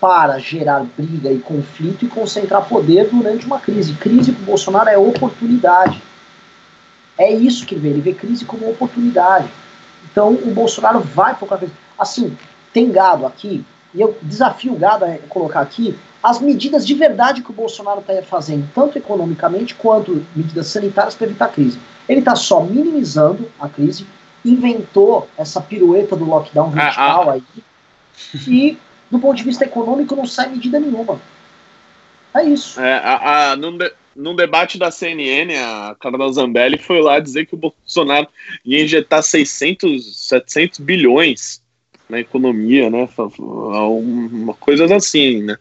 para 0.00 0.38
gerar 0.38 0.86
briga 0.96 1.30
e 1.30 1.38
conflito 1.38 2.04
e 2.06 2.08
concentrar 2.08 2.66
poder 2.66 3.08
durante 3.10 3.44
uma 3.44 3.58
crise. 3.58 3.92
Crise 3.94 4.32
para 4.32 4.42
o 4.42 4.46
Bolsonaro 4.46 4.88
é 4.88 4.96
oportunidade. 4.96 6.00
É 7.18 7.30
isso 7.30 7.66
que 7.66 7.74
ele 7.74 7.82
vê, 7.82 7.88
ele 7.90 8.00
vê 8.00 8.14
crise 8.14 8.44
como 8.46 8.70
oportunidade. 8.70 9.48
Então 10.10 10.32
o 10.32 10.52
Bolsonaro 10.52 11.00
vai 11.00 11.34
focar. 11.34 11.60
Assim, 11.98 12.34
tem 12.72 12.90
gado 12.90 13.26
aqui, 13.26 13.62
e 13.92 14.00
eu 14.00 14.16
desafio 14.22 14.72
o 14.72 14.78
gado 14.78 15.04
a 15.04 15.18
colocar 15.28 15.60
aqui 15.60 15.98
as 16.22 16.40
medidas 16.40 16.86
de 16.86 16.94
verdade 16.94 17.42
que 17.42 17.50
o 17.50 17.54
Bolsonaro 17.54 18.00
está 18.00 18.20
fazendo, 18.22 18.68
tanto 18.74 18.98
economicamente 18.98 19.74
quanto 19.74 20.24
medidas 20.36 20.66
sanitárias 20.66 21.14
para 21.14 21.26
evitar 21.26 21.46
a 21.46 21.48
crise. 21.48 21.78
Ele 22.08 22.20
está 22.20 22.34
só 22.34 22.62
minimizando 22.62 23.50
a 23.58 23.68
crise, 23.68 24.06
inventou 24.44 25.28
essa 25.36 25.60
pirueta 25.60 26.14
do 26.16 26.24
lockdown 26.24 26.70
vertical 26.70 27.30
ah, 27.30 27.32
ah. 27.32 27.32
aí, 27.32 27.42
e 28.46 28.78
do 29.10 29.18
ponto 29.18 29.36
de 29.36 29.44
vista 29.44 29.64
econômico, 29.64 30.14
não 30.14 30.26
sai 30.26 30.48
medida 30.48 30.78
nenhuma. 30.78 31.20
É 32.34 32.44
isso. 32.44 32.80
É, 32.80 32.94
a, 32.94 33.52
a, 33.52 33.56
num, 33.56 33.76
de, 33.76 33.92
num 34.14 34.36
debate 34.36 34.78
da 34.78 34.90
CNN, 34.90 35.56
a 35.56 35.96
Carla 35.98 36.32
Zambelli 36.32 36.78
foi 36.78 37.00
lá 37.00 37.18
dizer 37.18 37.46
que 37.46 37.54
o 37.54 37.58
Bolsonaro 37.58 38.28
ia 38.64 38.84
injetar 38.84 39.22
600, 39.22 40.28
700 40.28 40.78
bilhões 40.78 41.62
na 42.08 42.20
economia, 42.20 42.90
né? 42.90 43.08
Uma 43.18 44.54
coisa 44.54 44.94
assim, 44.94 45.42
né? 45.42 45.56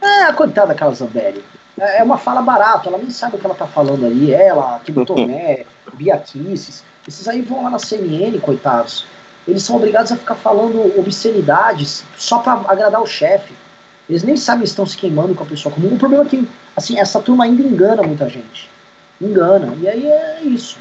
É, 0.00 0.32
coitada 0.32 0.68
da 0.68 0.74
Carla 0.74 0.94
Zambelli. 0.94 1.44
É, 1.78 1.98
é 1.98 2.02
uma 2.02 2.18
fala 2.18 2.42
barata, 2.42 2.88
ela 2.88 2.98
nem 2.98 3.10
sabe 3.10 3.36
o 3.36 3.38
que 3.38 3.46
ela 3.46 3.54
tá 3.54 3.66
falando 3.66 4.06
aí. 4.06 4.32
Ela, 4.32 4.76
aquele 4.76 5.04
Tomé, 5.04 5.64
Bia 5.94 6.16
Kisses, 6.18 6.84
esses 7.06 7.26
aí 7.28 7.42
vão 7.42 7.64
lá 7.64 7.70
na 7.70 7.78
CNN, 7.78 8.38
coitados 8.40 9.06
eles 9.48 9.62
são 9.62 9.76
obrigados 9.76 10.12
a 10.12 10.16
ficar 10.16 10.34
falando 10.34 10.98
obscenidades 10.98 12.04
só 12.18 12.40
para 12.40 12.52
agradar 12.70 13.00
o 13.00 13.06
chefe. 13.06 13.54
Eles 14.06 14.22
nem 14.22 14.36
sabem 14.36 14.66
se 14.66 14.72
estão 14.72 14.84
se 14.84 14.96
queimando 14.96 15.34
com 15.34 15.42
a 15.42 15.46
pessoa 15.46 15.74
comum. 15.74 15.94
O 15.94 15.98
problema 15.98 16.24
é 16.24 16.28
que, 16.28 16.46
assim, 16.76 16.98
essa 16.98 17.20
turma 17.20 17.44
ainda 17.44 17.62
engana 17.62 18.02
muita 18.02 18.28
gente. 18.28 18.68
Engana. 19.18 19.74
E 19.80 19.88
aí 19.88 20.06
é 20.06 20.42
isso. 20.42 20.78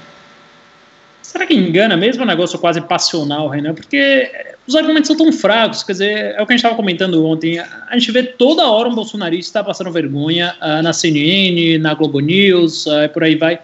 Será 1.38 1.46
que 1.46 1.54
engana 1.54 1.96
mesmo? 1.96 2.24
É 2.24 2.26
um 2.26 2.28
negócio 2.28 2.58
quase 2.58 2.82
passional, 2.82 3.48
Renan? 3.48 3.76
Porque 3.76 4.28
os 4.66 4.76
argumentos 4.76 5.06
são 5.06 5.16
tão 5.16 5.32
fracos. 5.32 5.84
Quer 5.84 5.92
dizer, 5.92 6.36
é 6.36 6.42
o 6.42 6.48
que 6.48 6.54
a 6.54 6.56
gente 6.56 6.66
estava 6.66 6.74
comentando 6.74 7.24
ontem. 7.24 7.60
A 7.60 7.96
gente 7.96 8.12
vê 8.12 8.24
toda 8.24 8.68
hora 8.68 8.90
um 8.90 8.96
bolsonarista 8.96 9.64
passando 9.64 9.92
vergonha 9.92 10.56
uh, 10.60 10.82
na 10.82 10.92
CNN, 10.94 11.78
na 11.78 11.94
Globo 11.94 12.20
News, 12.22 12.88
uh, 12.88 13.08
por 13.14 13.24
aí 13.24 13.36
vai. 13.36 13.60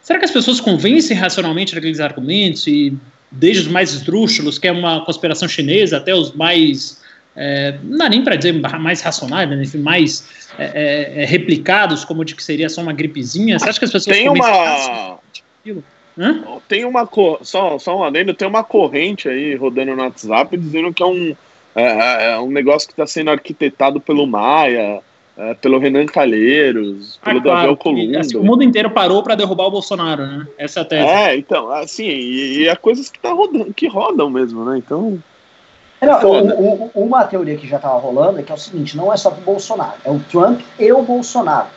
Será 0.00 0.20
que 0.20 0.24
as 0.24 0.30
pessoas 0.30 0.60
convencem 0.60 1.16
racionalmente 1.16 1.74
daqueles 1.74 1.98
argumentos 1.98 2.64
e 2.68 2.96
desde 3.28 3.62
os 3.62 3.68
mais 3.68 3.92
esdrúxulos, 3.92 4.56
que 4.56 4.68
é 4.68 4.72
uma 4.72 5.04
conspiração 5.04 5.48
chinesa, 5.48 5.96
até 5.96 6.14
os 6.14 6.30
mais, 6.30 7.02
é, 7.34 7.76
não 7.82 7.98
dá 7.98 8.08
nem 8.08 8.22
para 8.22 8.36
dizer 8.36 8.52
mais 8.52 9.00
racionais, 9.00 9.48
mas 9.48 9.60
enfim, 9.60 9.78
mais 9.78 10.28
é, 10.56 11.22
é, 11.22 11.24
replicados, 11.24 12.04
como 12.04 12.24
de 12.24 12.36
que 12.36 12.42
seria 12.42 12.68
só 12.68 12.80
uma 12.80 12.92
gripezinha. 12.92 13.58
Você 13.58 13.68
acha 13.68 13.80
que 13.80 13.84
as 13.84 13.90
pessoas 13.90 14.16
tem 14.16 14.28
uma 14.28 15.18
tem 16.68 16.84
uma 16.84 17.08
só 17.42 17.78
só 17.78 17.98
um 17.98 18.04
adendo, 18.04 18.34
tem 18.34 18.46
uma 18.46 18.64
corrente 18.64 19.28
aí 19.28 19.54
rodando 19.54 19.94
no 19.94 20.02
WhatsApp 20.02 20.56
dizendo 20.56 20.92
que 20.92 21.02
é 21.02 21.06
um 21.06 21.36
é, 21.74 21.82
é, 21.82 22.32
é 22.32 22.38
um 22.40 22.50
negócio 22.50 22.88
que 22.88 22.92
está 22.92 23.06
sendo 23.06 23.30
arquitetado 23.30 24.00
pelo 24.00 24.26
Maia 24.26 25.00
é, 25.40 25.54
pelo 25.54 25.78
Renan 25.78 26.04
Calheiros, 26.04 27.18
ah, 27.22 27.30
pelo 27.30 27.40
claro, 27.40 27.68
Davi 27.68 27.76
Columba. 27.78 28.18
Assim, 28.18 28.36
o 28.36 28.44
mundo 28.44 28.62
inteiro 28.62 28.90
parou 28.90 29.22
para 29.22 29.34
derrubar 29.34 29.68
o 29.68 29.70
Bolsonaro, 29.70 30.26
né? 30.26 30.46
Essa 30.58 30.80
é 30.80 30.82
a 30.82 30.84
tese. 30.84 31.08
É, 31.08 31.36
então, 31.36 31.70
assim, 31.70 32.04
e, 32.04 32.58
e 32.58 32.68
é 32.68 32.76
coisas 32.76 33.08
que, 33.08 33.18
tá 33.18 33.32
rodando, 33.32 33.72
que 33.72 33.88
rodam 33.88 34.28
mesmo, 34.28 34.64
né? 34.66 34.76
Então. 34.76 35.18
Não, 36.02 36.30
o, 36.30 36.90
o, 36.94 37.04
uma 37.04 37.24
teoria 37.24 37.56
que 37.56 37.66
já 37.66 37.76
estava 37.76 37.98
rolando 37.98 38.38
é 38.38 38.42
que 38.42 38.52
é 38.52 38.54
o 38.54 38.58
seguinte: 38.58 38.94
não 38.94 39.10
é 39.10 39.16
só 39.16 39.30
pro 39.30 39.40
Bolsonaro, 39.40 39.94
é 40.04 40.10
o 40.10 40.18
Trump 40.18 40.60
e 40.78 40.92
o 40.92 41.02
Bolsonaro. 41.02 41.68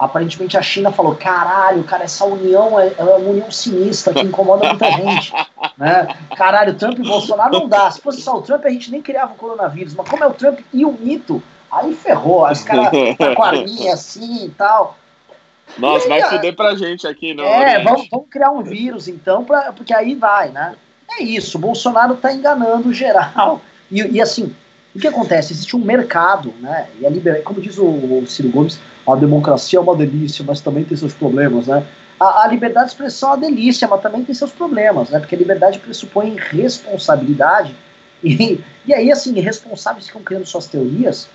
Aparentemente 0.00 0.56
a 0.56 0.62
China 0.62 0.90
falou: 0.90 1.14
caralho, 1.14 1.84
cara, 1.84 2.04
essa 2.04 2.24
união 2.24 2.80
é, 2.80 2.92
é 2.96 3.04
uma 3.04 3.16
união 3.16 3.50
sinistra 3.50 4.14
que 4.14 4.24
incomoda 4.24 4.66
muita 4.66 4.90
gente. 4.90 5.32
né? 5.78 6.08
Caralho, 6.36 6.74
Trump 6.74 6.98
e 6.98 7.02
Bolsonaro 7.02 7.52
não 7.52 7.68
dá. 7.68 7.90
Se 7.90 8.00
fosse 8.00 8.20
só 8.22 8.38
o 8.38 8.42
Trump, 8.42 8.64
a 8.64 8.70
gente 8.70 8.90
nem 8.90 9.02
criava 9.02 9.34
o 9.34 9.36
coronavírus. 9.36 9.94
Mas 9.94 10.08
como 10.08 10.24
é 10.24 10.26
o 10.26 10.32
Trump 10.32 10.60
e 10.72 10.84
o 10.84 10.92
mito, 10.92 11.42
Aí 11.70 11.94
ferrou, 11.94 12.50
os 12.50 12.62
caras 12.62 12.90
tá 13.16 13.34
com 13.34 13.44
a 13.44 13.52
linha 13.62 13.94
assim 13.94 14.46
e 14.46 14.50
tal. 14.50 14.98
Nossa, 15.78 16.12
aí, 16.12 16.20
vai 16.20 16.30
fuder 16.30 16.56
pra 16.56 16.74
gente 16.74 17.06
aqui, 17.06 17.32
não. 17.32 17.44
É, 17.44 17.80
vamos, 17.82 18.08
vamos, 18.10 18.26
criar 18.28 18.50
um 18.50 18.62
vírus 18.62 19.06
então, 19.06 19.44
pra, 19.44 19.72
porque 19.72 19.94
aí 19.94 20.16
vai, 20.16 20.48
né? 20.48 20.74
É 21.08 21.22
isso, 21.22 21.58
o 21.58 21.60
Bolsonaro 21.60 22.16
tá 22.16 22.32
enganando 22.32 22.92
geral. 22.92 23.60
E, 23.88 24.00
e 24.00 24.20
assim, 24.20 24.54
o 24.94 24.98
que 24.98 25.06
acontece? 25.06 25.52
Existe 25.52 25.76
um 25.76 25.84
mercado, 25.84 26.52
né? 26.60 26.88
E 26.98 27.06
a 27.06 27.10
liber... 27.10 27.42
como 27.42 27.60
diz 27.60 27.78
o, 27.78 27.84
o 27.84 28.24
Ciro 28.26 28.50
Gomes, 28.50 28.78
a 29.06 29.14
democracia 29.14 29.78
é 29.78 29.82
uma 29.82 29.94
delícia, 29.94 30.44
mas 30.46 30.60
também 30.60 30.84
tem 30.84 30.96
seus 30.96 31.14
problemas, 31.14 31.66
né? 31.66 31.86
A, 32.18 32.42
a, 32.44 32.48
liberdade 32.48 32.86
de 32.86 32.92
expressão 32.92 33.30
é 33.30 33.32
uma 33.32 33.38
delícia, 33.38 33.86
mas 33.88 34.02
também 34.02 34.24
tem 34.24 34.34
seus 34.34 34.50
problemas, 34.50 35.10
né? 35.10 35.20
Porque 35.20 35.34
a 35.34 35.38
liberdade 35.38 35.78
pressupõe 35.78 36.36
responsabilidade. 36.36 37.74
E, 38.22 38.62
e 38.86 38.92
aí, 38.92 39.10
assim, 39.10 39.32
responsáveis 39.40 40.06
ficam 40.06 40.22
criando 40.22 40.44
suas 40.44 40.66
teorias 40.66 41.26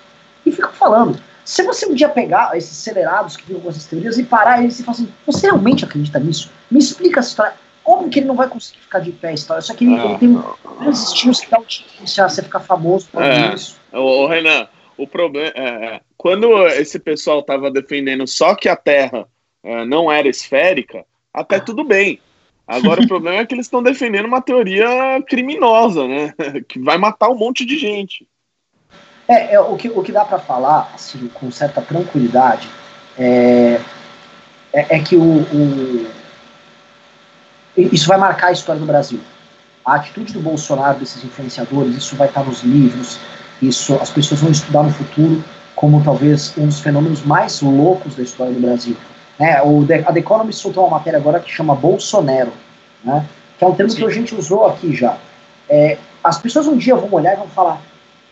e 0.46 0.52
ficam 0.52 0.70
falando. 0.70 1.18
Se 1.44 1.64
você 1.64 1.84
um 1.84 1.94
dia 1.94 2.08
pegar 2.08 2.56
esses 2.56 2.78
acelerados 2.78 3.36
que 3.36 3.42
ficam 3.42 3.60
com 3.60 3.68
essas 3.68 3.86
teorias 3.86 4.18
e 4.18 4.22
parar 4.22 4.62
eles 4.62 4.78
e 4.78 4.84
falar 4.84 4.98
assim, 4.98 5.08
você 5.26 5.46
realmente 5.46 5.84
acredita 5.84 6.20
nisso? 6.20 6.48
Me 6.70 6.78
explica 6.78 7.18
a 7.18 7.22
história. 7.22 7.54
Óbvio 7.86 8.10
que 8.10 8.18
ele 8.18 8.26
não 8.26 8.34
vai 8.34 8.48
conseguir 8.48 8.80
ficar 8.80 8.98
de 8.98 9.12
pé 9.12 9.28
a 9.28 9.34
história, 9.34 9.62
só 9.62 9.72
que 9.72 9.84
ele, 9.84 9.94
ele 9.94 10.18
tem 10.18 10.42
grandes 10.80 11.04
estilos 11.04 11.40
que 11.40 11.50
dá 11.50 11.58
um 11.60 11.64
difícil 11.64 12.24
a 12.24 12.28
você 12.28 12.42
ficar 12.42 12.60
famoso 12.60 13.08
por 13.12 13.22
é. 13.22 13.54
isso. 13.54 13.78
Ô, 13.92 14.26
Renan, 14.26 14.66
o 14.98 15.06
problema 15.06 15.52
é, 15.54 15.60
é, 15.60 16.00
quando 16.16 16.66
esse 16.68 16.98
pessoal 16.98 17.40
estava 17.40 17.70
defendendo 17.70 18.26
só 18.26 18.54
que 18.54 18.68
a 18.68 18.74
Terra 18.74 19.26
é, 19.62 19.84
não 19.84 20.10
era 20.10 20.26
esférica, 20.26 21.04
até 21.32 21.60
tudo 21.60 21.84
bem. 21.84 22.20
Agora 22.66 23.00
o 23.00 23.06
problema 23.08 23.38
é 23.38 23.46
que 23.46 23.54
eles 23.54 23.66
estão 23.66 23.82
defendendo 23.82 24.26
uma 24.26 24.42
teoria 24.42 25.22
criminosa, 25.28 26.08
né? 26.08 26.34
Que 26.66 26.80
vai 26.80 26.98
matar 26.98 27.28
um 27.28 27.36
monte 27.36 27.64
de 27.64 27.78
gente. 27.78 28.26
É, 29.28 29.54
é 29.54 29.60
o, 29.60 29.76
que, 29.76 29.88
o 29.88 30.02
que 30.02 30.12
dá 30.12 30.24
para 30.24 30.38
falar, 30.38 30.90
assim, 30.94 31.28
com 31.28 31.50
certa 31.50 31.82
tranquilidade, 31.82 32.68
é, 33.18 33.80
é, 34.72 34.96
é 34.96 34.98
que 35.00 35.16
o, 35.16 35.22
o, 35.22 36.06
isso 37.76 38.08
vai 38.08 38.18
marcar 38.18 38.48
a 38.48 38.52
história 38.52 38.80
do 38.80 38.86
Brasil. 38.86 39.20
A 39.84 39.96
atitude 39.96 40.32
do 40.32 40.40
Bolsonaro, 40.40 40.98
desses 40.98 41.22
influenciadores, 41.22 41.96
isso 41.96 42.16
vai 42.16 42.28
estar 42.28 42.42
nos 42.42 42.62
livros, 42.62 43.18
isso 43.62 43.94
as 44.00 44.10
pessoas 44.10 44.40
vão 44.40 44.50
estudar 44.50 44.82
no 44.82 44.90
futuro 44.90 45.42
como 45.74 46.02
talvez 46.02 46.54
um 46.56 46.66
dos 46.66 46.80
fenômenos 46.80 47.22
mais 47.22 47.60
loucos 47.60 48.16
da 48.16 48.22
história 48.22 48.52
do 48.52 48.60
Brasil. 48.60 48.96
É, 49.38 49.60
o 49.62 49.84
The, 49.86 50.04
a 50.06 50.12
The 50.12 50.20
Economist 50.20 50.62
soltou 50.62 50.84
uma 50.86 50.96
matéria 50.98 51.18
agora 51.18 51.38
que 51.38 51.50
chama 51.50 51.74
Bolsonaro, 51.74 52.52
né, 53.04 53.24
que 53.58 53.64
é 53.64 53.66
um 53.66 53.74
termo 53.74 53.92
Sim. 53.92 53.98
que 53.98 54.04
a 54.06 54.10
gente 54.10 54.34
usou 54.34 54.66
aqui 54.66 54.96
já. 54.96 55.18
É, 55.68 55.98
as 56.24 56.38
pessoas 56.38 56.66
um 56.66 56.76
dia 56.76 56.96
vão 56.96 57.12
olhar 57.12 57.34
e 57.34 57.36
vão 57.36 57.48
falar: 57.48 57.80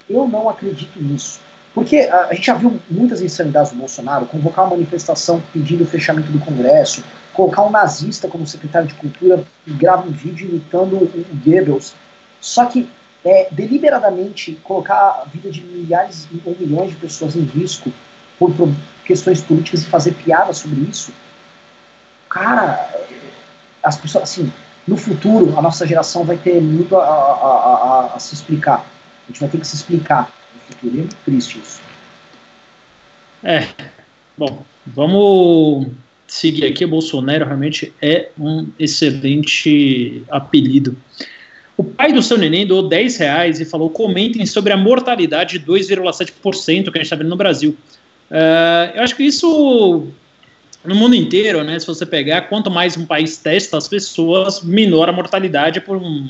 eu 0.08 0.26
não 0.26 0.48
acredito 0.48 1.00
nisso. 1.00 1.40
Porque 1.74 1.98
a, 1.98 2.26
a 2.26 2.34
gente 2.34 2.46
já 2.46 2.55
viu 2.55 2.80
muitas 2.88 3.20
insanidades 3.20 3.72
do 3.72 3.78
Bolsonaro, 3.78 4.26
convocar 4.26 4.66
uma 4.66 4.76
manifestação 4.76 5.42
pedindo 5.52 5.82
o 5.82 5.86
fechamento 5.86 6.30
do 6.30 6.38
Congresso, 6.38 7.05
colocar 7.32 7.62
um 7.62 7.70
nazista 7.70 8.28
como 8.28 8.46
secretário 8.46 8.86
de 8.86 8.94
Cultura 8.94 9.44
e 9.66 9.72
grava 9.72 10.06
um 10.06 10.12
vídeo 10.12 10.48
imitando 10.48 10.96
o, 10.96 11.26
Goebbels. 11.44 11.94
Só 12.40 12.66
que 12.66 12.88
é, 13.24 13.48
deliberadamente 13.51 14.52
colocar 14.62 15.22
a 15.22 15.24
vida 15.24 15.51
de 15.51 15.62
milhares 15.62 16.28
ou 16.44 16.56
milhões 16.59 16.90
de 16.90 16.96
pessoas 16.96 17.34
em 17.34 17.42
risco 17.42 17.92
por, 18.38 18.52
por 18.55 18.68
questões 19.05 19.42
políticas 19.42 19.82
e 19.82 19.86
fazer 19.86 20.12
piada 20.14 20.52
sobre 20.52 20.80
isso, 20.82 21.12
cara, 22.28 22.88
as 23.82 23.96
pessoas, 23.96 24.24
assim, 24.24 24.52
no 24.86 24.96
futuro 24.96 25.59
a 25.59 25.62
nossa 25.62 25.86
geração 25.86 26.24
vai 26.24 26.36
ter 26.36 26.60
muito 26.60 26.96
a, 26.96 27.05
a, 27.05 28.10
a, 28.12 28.16
a 28.16 28.18
se 28.18 28.34
explicar. 28.34 28.84
A 29.24 29.26
gente 29.28 29.40
vai 29.40 29.48
ter 29.48 29.59
que 29.59 29.66
se 29.66 29.76
explicar 29.76 30.30
É 30.82 31.09
triste 31.24 31.59
isso. 31.59 31.80
É, 33.42 33.66
bom, 34.36 34.64
vamos 34.86 35.88
seguir 36.26 36.66
aqui. 36.66 36.86
Bolsonaro 36.86 37.44
realmente 37.44 37.92
é 38.01 38.30
um 38.38 38.68
excelente 38.78 40.24
apelido. 40.30 40.96
O 41.76 41.84
pai 41.84 42.12
do 42.12 42.22
seu 42.22 42.38
neném 42.38 42.66
doou 42.66 42.88
10 42.88 43.16
reais 43.18 43.60
e 43.60 43.64
falou: 43.64 43.90
comentem 43.90 44.46
sobre 44.46 44.72
a 44.72 44.76
mortalidade 44.76 45.59
de 45.59 45.66
2,7% 45.66 46.62
que 46.62 46.70
a 46.72 46.82
gente 46.82 47.02
está 47.02 47.16
vendo 47.16 47.28
no 47.28 47.36
Brasil. 47.36 47.76
Uh, 48.30 48.96
eu 48.96 49.02
acho 49.02 49.16
que 49.16 49.24
isso 49.24 50.09
no 50.85 50.94
mundo 50.94 51.15
inteiro, 51.15 51.65
né? 51.65 51.78
Se 51.78 51.86
você 51.86 52.05
pegar, 52.05 52.43
quanto 52.43 52.70
mais 52.70 52.97
um 52.97 53.06
país 53.06 53.39
testa 53.39 53.78
as 53.78 53.89
pessoas, 53.89 54.62
menor 54.62 55.09
a 55.09 55.12
mortalidade 55.12 55.81
por 55.81 55.97
uma, 55.97 56.28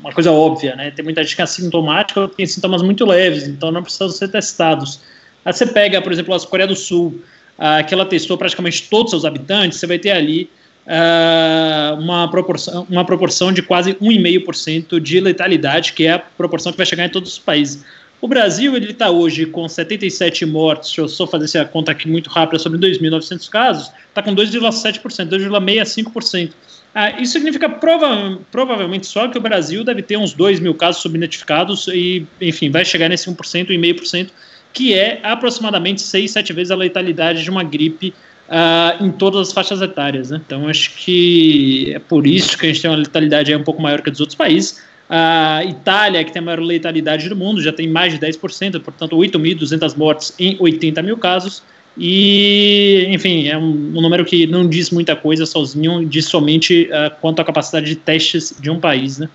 uma 0.00 0.12
coisa 0.12 0.30
óbvia, 0.30 0.76
né? 0.76 0.90
Tem 0.92 1.04
muita 1.04 1.22
gente 1.22 1.34
que 1.34 1.42
é 1.42 1.44
assintomática, 1.44 2.28
tem 2.28 2.46
sintomas 2.46 2.82
muito 2.82 3.04
leves, 3.04 3.48
então 3.48 3.72
não 3.72 3.82
precisam 3.82 4.08
ser 4.08 4.28
testados. 4.28 5.00
Aí 5.44 5.52
você 5.52 5.66
pega, 5.66 6.00
por 6.00 6.12
exemplo, 6.12 6.32
a 6.32 6.40
Coreia 6.40 6.68
do 6.68 6.76
Sul, 6.76 7.20
uh, 7.58 7.86
que 7.86 7.92
ela 7.92 8.06
testou 8.06 8.38
praticamente 8.38 8.88
todos 8.88 9.12
os 9.12 9.20
seus 9.20 9.24
habitantes, 9.24 9.78
você 9.78 9.86
vai 9.86 9.98
ter 9.98 10.12
ali 10.12 10.48
uh, 10.86 12.00
uma, 12.00 12.30
proporção, 12.30 12.86
uma 12.88 13.04
proporção 13.04 13.52
de 13.52 13.62
quase 13.62 13.94
1,5% 13.94 15.00
de 15.00 15.20
letalidade, 15.20 15.92
que 15.92 16.06
é 16.06 16.12
a 16.12 16.18
proporção 16.18 16.70
que 16.70 16.78
vai 16.78 16.86
chegar 16.86 17.06
em 17.06 17.10
todos 17.10 17.32
os 17.32 17.38
países. 17.38 17.84
O 18.20 18.28
Brasil 18.28 18.74
ele 18.74 18.90
está 18.92 19.10
hoje 19.10 19.46
com 19.46 19.68
77 19.68 20.46
mortes, 20.46 20.88
deixa 20.88 21.02
eu 21.02 21.08
só 21.08 21.26
fazer 21.26 21.44
essa 21.44 21.64
conta 21.64 21.92
aqui 21.92 22.08
muito 22.08 22.30
rápida, 22.30 22.58
sobre 22.58 22.78
2.900 22.78 23.48
casos, 23.48 23.92
está 24.08 24.22
com 24.22 24.34
2,7%, 24.34 25.00
2,65%. 25.28 26.52
Ah, 26.94 27.20
isso 27.20 27.34
significa 27.34 27.68
prova 27.68 28.38
provavelmente 28.50 29.06
só 29.06 29.28
que 29.28 29.36
o 29.36 29.40
Brasil 29.40 29.84
deve 29.84 30.00
ter 30.00 30.16
uns 30.16 30.32
2 30.32 30.60
mil 30.60 30.72
casos 30.72 31.02
subnotificados 31.02 31.88
e, 31.88 32.26
enfim, 32.40 32.70
vai 32.70 32.86
chegar 32.86 33.10
nesse 33.10 33.30
1%, 33.30 33.36
1,5%, 33.68 34.30
que 34.72 34.94
é 34.94 35.20
aproximadamente 35.22 36.00
6, 36.00 36.30
7 36.30 36.52
vezes 36.54 36.70
a 36.70 36.74
letalidade 36.74 37.42
de 37.42 37.50
uma 37.50 37.62
gripe 37.62 38.14
uh, 38.48 39.04
em 39.04 39.10
todas 39.10 39.48
as 39.48 39.52
faixas 39.52 39.82
etárias. 39.82 40.30
Né? 40.30 40.40
Então, 40.44 40.68
acho 40.68 40.96
que 40.96 41.92
é 41.94 41.98
por 41.98 42.26
isso 42.26 42.56
que 42.56 42.64
a 42.64 42.68
gente 42.68 42.80
tem 42.80 42.90
uma 42.90 42.96
letalidade 42.96 43.54
um 43.54 43.64
pouco 43.64 43.82
maior 43.82 44.00
que 44.00 44.08
a 44.08 44.12
dos 44.12 44.20
outros 44.20 44.36
países. 44.36 44.82
A 45.08 45.62
Itália, 45.64 46.24
que 46.24 46.32
tem 46.32 46.40
a 46.40 46.44
maior 46.44 46.60
letalidade 46.60 47.28
do 47.28 47.36
mundo, 47.36 47.62
já 47.62 47.72
tem 47.72 47.88
mais 47.88 48.12
de 48.12 48.18
10%, 48.18 48.80
portanto, 48.80 49.16
8.200 49.16 49.96
mortes 49.96 50.34
em 50.38 50.56
80 50.58 51.02
mil 51.02 51.16
casos. 51.16 51.62
E, 51.98 53.06
enfim, 53.08 53.48
é 53.48 53.56
um, 53.56 53.70
um, 53.96 54.00
número 54.02 54.24
que 54.24 54.46
não 54.46 54.68
diz 54.68 54.90
muita 54.90 55.16
coisa 55.16 55.46
sozinho, 55.46 56.04
diz 56.04 56.26
somente 56.26 56.90
uh, 56.90 57.14
quanto 57.20 57.40
à 57.40 57.44
capacidade 57.44 57.86
de 57.86 57.96
testes 57.96 58.54
de 58.60 58.68
um 58.68 58.78
país. 58.78 59.18
Né? 59.18 59.30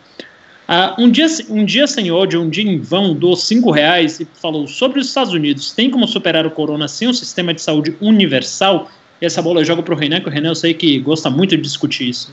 Uh, 0.70 1.04
um, 1.04 1.10
dia, 1.10 1.26
um 1.50 1.66
dia 1.66 1.88
sem 1.88 2.12
ódio, 2.12 2.40
um 2.40 2.50
dia 2.50 2.64
em 2.64 2.80
vão, 2.80 3.16
doou 3.16 3.36
cinco 3.36 3.72
reais 3.72 4.20
e 4.20 4.28
falou 4.40 4.68
sobre 4.68 5.00
os 5.00 5.08
Estados 5.08 5.34
Unidos. 5.34 5.72
Tem 5.72 5.90
como 5.90 6.08
superar 6.08 6.46
o 6.46 6.52
corona 6.52 6.88
sem 6.88 7.08
um 7.08 7.14
sistema 7.14 7.54
de 7.54 7.62
saúde 7.62 7.96
universal? 8.00 8.92
E 9.20 9.26
essa 9.26 9.42
bola 9.42 9.62
eu 9.62 9.66
jogo 9.66 9.82
para 9.82 9.94
o 9.94 9.98
Renan, 9.98 10.22
que 10.22 10.28
o 10.28 10.32
Renan 10.32 10.50
eu 10.50 10.56
sei 10.56 10.74
que 10.74 11.00
gosta 11.00 11.30
muito 11.30 11.56
de 11.56 11.64
discutir 11.64 12.10
isso. 12.10 12.32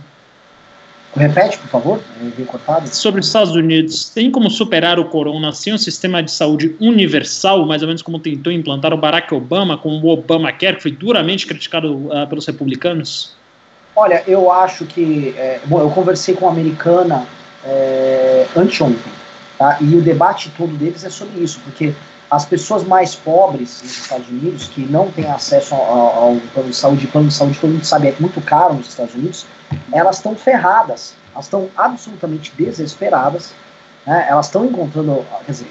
Repete, 1.16 1.59
por 1.59 1.68
favor. 1.68 2.01
Sobre 2.93 3.20
os 3.20 3.26
Estados 3.26 3.55
Unidos, 3.55 4.10
tem 4.10 4.30
como 4.30 4.51
superar 4.51 4.98
o 4.98 5.06
corona 5.06 5.52
sem 5.52 5.72
um 5.72 5.78
sistema 5.78 6.22
de 6.22 6.30
saúde 6.30 6.76
universal, 6.80 7.64
mais 7.66 7.82
ou 7.82 7.89
menos 7.89 8.02
como 8.02 8.18
tentou 8.18 8.52
implantar 8.52 8.93
o 8.93 8.97
Barack 8.97 9.35
Obama 9.35 9.78
com 9.78 9.89
o 9.89 10.09
Obamacare, 10.09 10.76
que 10.76 10.82
foi 10.82 10.93
duramente 10.93 11.47
criticado 11.47 11.94
uh, 11.94 12.26
pelos 12.28 12.47
republicanos? 12.47 13.36
Olha, 13.97 14.22
eu 14.26 14.52
acho 14.52 14.85
que. 14.85 15.35
É, 15.36 15.60
bom, 15.64 15.80
eu 15.80 15.90
conversei 15.90 16.35
com 16.35 16.44
uma 16.44 16.52
americana 16.52 17.26
é, 17.64 18.47
anteontem, 18.55 19.12
tá? 19.59 19.78
e 19.80 19.97
o 19.97 20.02
debate 20.02 20.52
todo 20.56 20.72
deles 20.76 21.05
é 21.05 21.10
sobre 21.10 21.43
isso, 21.43 21.59
porque 21.64 21.93
as 22.31 22.45
pessoas 22.45 22.85
mais 22.85 23.15
pobres 23.15 23.81
nos 23.83 23.99
Estados 23.99 24.29
Unidos, 24.29 24.69
que 24.69 24.83
não 24.83 25.11
têm 25.11 25.27
acesso 25.27 25.75
ao, 25.75 25.83
ao 25.83 26.37
plano 26.53 26.71
de 26.71 26.77
saúde, 26.77 27.07
plano 27.07 27.29
de 27.29 27.35
saúde, 27.35 27.59
todo 27.59 27.71
mundo 27.71 27.85
sabe, 27.85 28.09
é 28.09 28.15
muito 28.21 28.41
caro 28.43 28.75
nos 28.75 28.89
Estados 28.89 29.15
Unidos, 29.15 29.47
elas 29.93 30.17
estão 30.17 30.37
ferradas, 30.37 31.15
elas 31.33 31.47
estão 31.47 31.71
absolutamente 31.77 32.53
desesperadas, 32.57 33.53
né? 34.07 34.27
elas 34.29 34.47
estão 34.47 34.65
encontrando, 34.65 35.25
quer 35.47 35.53
dizer, 35.53 35.71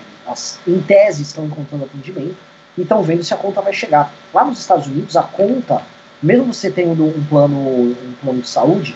em 0.68 0.82
tese 0.82 1.22
estão 1.22 1.46
encontrando 1.46 1.86
atendimento 1.86 2.38
e 2.78 2.82
estão 2.82 3.04
vendo 3.04 3.24
se 3.24 3.34
a 3.34 3.38
conta 3.38 3.62
vai 3.62 3.74
chegar. 3.74 4.12
Lá 4.34 4.44
nos 4.44 4.60
Estados 4.60 4.88
Unidos, 4.88 5.16
a 5.16 5.24
conta, 5.24 5.82
mesmo 6.22 6.54
você 6.54 6.72
tendo 6.72 7.06
um 7.06 7.24
plano, 7.26 7.56
um 7.56 8.14
plano 8.22 8.42
de 8.42 8.50
saúde, 8.50 8.96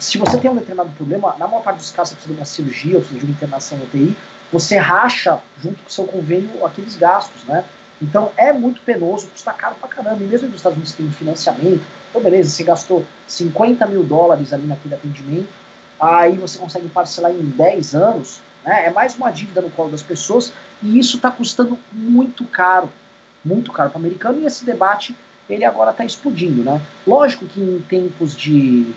se 0.00 0.18
você 0.18 0.38
tem 0.38 0.50
um 0.50 0.56
determinado 0.56 0.90
problema, 0.96 1.36
na 1.38 1.46
maior 1.46 1.62
parte 1.62 1.78
dos 1.78 1.90
casos 1.90 2.14
você 2.14 2.16
precisa 2.16 2.34
de 2.34 2.40
uma 2.40 2.44
cirurgia, 2.46 2.96
ou 2.96 3.04
de 3.04 3.24
uma 3.24 3.30
internação 3.30 3.78
UTI, 3.78 4.16
você 4.52 4.76
racha 4.76 5.40
junto 5.62 5.82
com 5.82 5.88
o 5.88 5.92
seu 5.92 6.04
convênio 6.04 6.64
aqueles 6.64 6.96
gastos, 6.96 7.44
né? 7.44 7.64
Então 8.00 8.30
é 8.36 8.52
muito 8.52 8.80
penoso, 8.82 9.26
custa 9.28 9.52
caro 9.52 9.74
pra 9.76 9.88
caramba. 9.88 10.22
E 10.22 10.26
mesmo 10.26 10.48
nos 10.48 10.56
Estados 10.56 10.76
Unidos 10.76 10.94
tem 10.94 11.10
financiamento, 11.10 11.82
então 12.08 12.22
beleza, 12.22 12.50
você 12.50 12.64
gastou 12.64 13.04
50 13.26 13.86
mil 13.86 14.04
dólares 14.04 14.52
ali 14.52 14.66
naquele 14.66 14.94
atendimento, 14.94 15.48
aí 16.00 16.36
você 16.36 16.58
consegue 16.58 16.88
parcelar 16.88 17.32
em 17.32 17.42
10 17.42 17.94
anos, 17.94 18.40
né? 18.64 18.86
É 18.86 18.90
mais 18.90 19.16
uma 19.16 19.30
dívida 19.30 19.60
no 19.60 19.70
colo 19.70 19.90
das 19.90 20.02
pessoas, 20.02 20.52
e 20.82 20.98
isso 20.98 21.16
está 21.16 21.30
custando 21.30 21.78
muito 21.92 22.44
caro, 22.44 22.88
muito 23.44 23.72
caro 23.72 23.90
para 23.90 23.98
o 23.98 24.00
americano, 24.00 24.40
e 24.40 24.46
esse 24.46 24.64
debate 24.64 25.16
ele 25.50 25.64
agora 25.64 25.90
está 25.90 26.04
explodindo, 26.04 26.62
né? 26.62 26.80
Lógico 27.06 27.46
que 27.46 27.60
em 27.60 27.80
tempos 27.88 28.36
de 28.36 28.94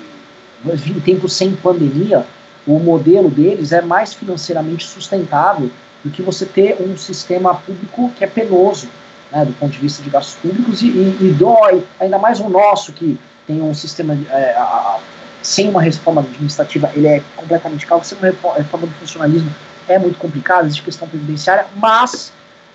em 0.63 0.99
tempos 0.99 1.33
sem 1.33 1.55
pandemia, 1.55 2.23
o 2.65 2.79
modelo 2.79 3.29
deles 3.29 3.71
é 3.71 3.81
mais 3.81 4.13
financeiramente 4.13 4.85
sustentável 4.85 5.69
do 6.03 6.09
que 6.09 6.21
você 6.21 6.45
ter 6.45 6.81
um 6.81 6.97
sistema 6.97 7.55
público 7.55 8.11
que 8.17 8.23
é 8.23 8.27
penoso, 8.27 8.87
né, 9.31 9.45
do 9.45 9.53
ponto 9.53 9.71
de 9.71 9.79
vista 9.79 10.03
de 10.03 10.09
gastos 10.09 10.35
públicos, 10.35 10.81
e, 10.81 10.87
e, 10.87 11.17
e 11.21 11.33
dói, 11.33 11.83
ainda 11.99 12.17
mais 12.17 12.39
o 12.39 12.49
nosso, 12.49 12.91
que 12.93 13.19
tem 13.47 13.61
um 13.61 13.73
sistema 13.73 14.17
é, 14.29 14.53
a, 14.55 14.61
a, 14.61 14.99
sem 15.41 15.69
uma 15.69 15.81
reforma 15.81 16.21
administrativa, 16.21 16.91
ele 16.93 17.07
é 17.07 17.21
completamente 17.35 17.85
caro, 17.85 18.03
sem 18.03 18.17
uma 18.17 18.27
reforma 18.27 18.87
do 18.87 18.93
funcionalismo 18.93 19.51
é 19.87 19.97
muito 19.97 20.17
complicado, 20.17 20.65
existe 20.65 20.83
questão 20.83 21.07
previdenciária, 21.07 21.65
mas 21.75 22.31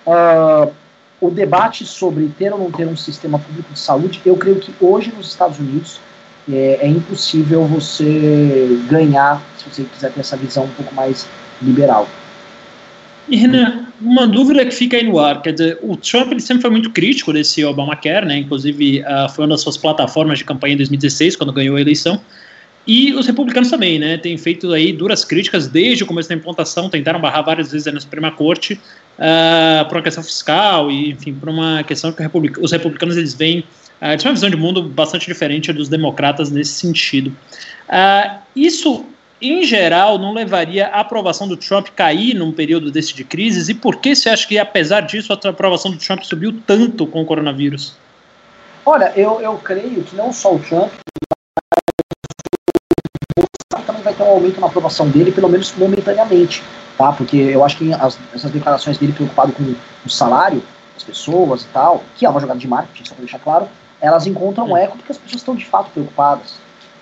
uh, 0.07 0.73
o 1.21 1.31
debate 1.31 1.87
sobre 1.87 2.29
ter 2.37 2.53
ou 2.53 2.59
não 2.59 2.71
ter 2.71 2.87
um 2.87 2.97
sistema 2.97 3.39
público 3.39 3.73
de 3.73 3.79
saúde, 3.79 4.21
eu 4.25 4.37
creio 4.37 4.59
que 4.59 4.75
hoje 4.81 5.13
nos 5.17 5.29
Estados 5.29 5.59
Unidos 5.59 6.01
é, 6.53 6.79
é, 6.81 6.89
impossível 6.89 7.65
você 7.65 8.79
ganhar 8.89 9.43
se 9.59 9.65
você 9.69 9.85
quiser 9.85 10.13
ter 10.13 10.21
essa 10.21 10.37
visão 10.37 10.65
um 10.65 10.71
pouco 10.71 10.95
mais 10.95 11.27
liberal. 11.61 12.09
E 13.29 13.37
Renan, 13.37 13.87
uma 14.01 14.27
dúvida 14.27 14.65
que 14.65 14.71
fica 14.71 14.97
aí 14.97 15.03
no 15.03 15.19
ar, 15.19 15.43
quer 15.43 15.53
dizer, 15.53 15.79
o 15.83 15.97
Trump 15.97 16.31
ele 16.31 16.41
sempre 16.41 16.63
foi 16.63 16.71
muito 16.71 16.91
crítico 16.91 17.33
desse 17.33 17.65
Obamacare, 17.65 18.25
né? 18.25 18.39
Inclusive 18.39 19.01
uh, 19.01 19.29
foi 19.35 19.45
uma 19.45 19.51
das 19.51 19.63
suas 19.63 19.77
plataformas 19.77 20.39
de 20.39 20.45
campanha 20.45 20.75
em 20.75 20.77
2016 20.77 21.35
quando 21.35 21.53
ganhou 21.53 21.77
a 21.77 21.81
eleição. 21.81 22.21
E 22.87 23.13
os 23.15 23.27
republicanos 23.27 23.69
também, 23.69 23.99
né? 23.99 24.17
Têm 24.17 24.39
feito 24.39 24.73
aí 24.73 24.93
duras 24.93 25.25
críticas 25.25 25.67
desde 25.67 26.05
o 26.05 26.07
começo 26.07 26.29
da 26.29 26.37
implantação, 26.37 26.89
tentaram 26.89 27.21
barrar 27.21 27.43
várias 27.43 27.73
vezes 27.73 27.93
na 27.93 27.99
Suprema 27.99 28.31
Corte 28.31 28.75
uh, 28.75 29.89
por 29.89 29.97
uma 29.97 30.03
questão 30.03 30.23
fiscal 30.23 30.89
e, 30.89 31.11
enfim, 31.11 31.35
por 31.35 31.49
uma 31.49 31.83
questão 31.83 32.13
que 32.13 32.23
os 32.61 32.71
republicanos 32.71 33.17
eles 33.17 33.35
veem 33.35 33.65
Uh, 34.01 34.07
eles 34.07 34.23
têm 34.23 34.31
uma 34.31 34.35
visão 34.35 34.51
de 34.51 34.57
mundo 34.57 34.83
bastante 34.83 35.27
diferente 35.27 35.73
dos 35.73 35.89
democratas 35.89 36.51
nesse 36.51 36.73
sentido. 36.73 37.35
Uh, 37.89 38.39
isso, 38.55 39.05
em 39.41 39.65
geral, 39.65 40.19
não 40.19 40.33
levaria 40.33 40.89
a 40.89 41.01
aprovação 41.01 41.49
do 41.49 41.57
Trump 41.57 41.89
cair 41.97 42.35
num 42.35 42.53
período 42.53 42.91
desse 42.91 43.15
de 43.15 43.25
crises? 43.25 43.69
E 43.69 43.75
por 43.75 43.97
que 43.97 44.15
você 44.15 44.29
acha 44.29 44.47
que, 44.47 44.59
apesar 44.59 45.01
disso, 45.01 45.33
a 45.33 45.49
aprovação 45.49 45.91
do 45.91 45.99
Trump 45.99 46.23
subiu 46.23 46.61
tanto 46.67 47.07
com 47.07 47.23
o 47.23 47.27
coronavírus? 47.27 47.97
Olha, 48.85 49.13
eu, 49.17 49.41
eu 49.41 49.57
creio 49.57 50.03
que 50.05 50.15
não 50.15 50.33
só 50.33 50.55
o 50.55 50.59
Trump, 50.61 50.93
também 53.87 54.03
vai 54.03 54.15
ter 54.15 54.23
um 54.23 54.31
aumento 54.31 54.61
na 54.61 54.67
aprovação 54.67 55.09
dele, 55.09 55.33
pelo 55.33 55.49
menos 55.49 55.75
momentaneamente, 55.77 56.63
tá? 56.99 57.13
Porque 57.13 57.37
eu 57.37 57.65
acho 57.65 57.79
que 57.79 57.93
as, 57.93 58.19
essas 58.35 58.51
declarações 58.51 58.99
dele 58.99 59.13
preocupado 59.13 59.53
com 59.53 59.75
o 60.05 60.11
salário 60.11 60.63
das 60.95 61.05
pessoas 61.05 61.63
e 61.63 61.67
tal, 61.69 62.03
que 62.17 62.27
é 62.27 62.29
uma 62.29 62.41
jogada 62.41 62.59
de 62.59 62.69
marketing, 62.69 63.05
só 63.05 63.15
para 63.15 63.23
deixar 63.23 63.39
claro, 63.39 63.69
elas 64.01 64.27
encontram 64.27 64.69
um 64.69 64.77
eco 64.77 64.97
porque 64.97 65.13
as 65.13 65.19
pessoas 65.19 65.41
estão 65.41 65.55
de 65.55 65.65
fato 65.65 65.91
preocupadas. 65.91 66.55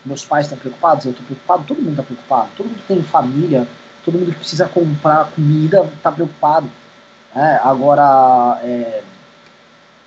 Meus 0.05 0.25
pais 0.25 0.47
estão 0.47 0.59
preocupados, 0.59 1.07
eu 1.07 1.13
estou 1.13 1.25
preocupado, 1.25 1.65
todo 1.67 1.79
mundo 1.79 1.91
está 1.91 2.03
preocupado, 2.03 2.51
todo 2.57 2.67
mundo 2.67 2.83
tem 2.87 3.03
família, 3.03 3.67
todo 4.05 4.19
mundo 4.19 4.33
que 4.33 4.39
precisa 4.39 4.69
comprar 4.69 5.31
comida 5.31 5.89
está 5.97 6.13
preocupado. 6.13 6.71
É, 7.35 7.61
agora, 7.63 8.61
é, 8.63 9.03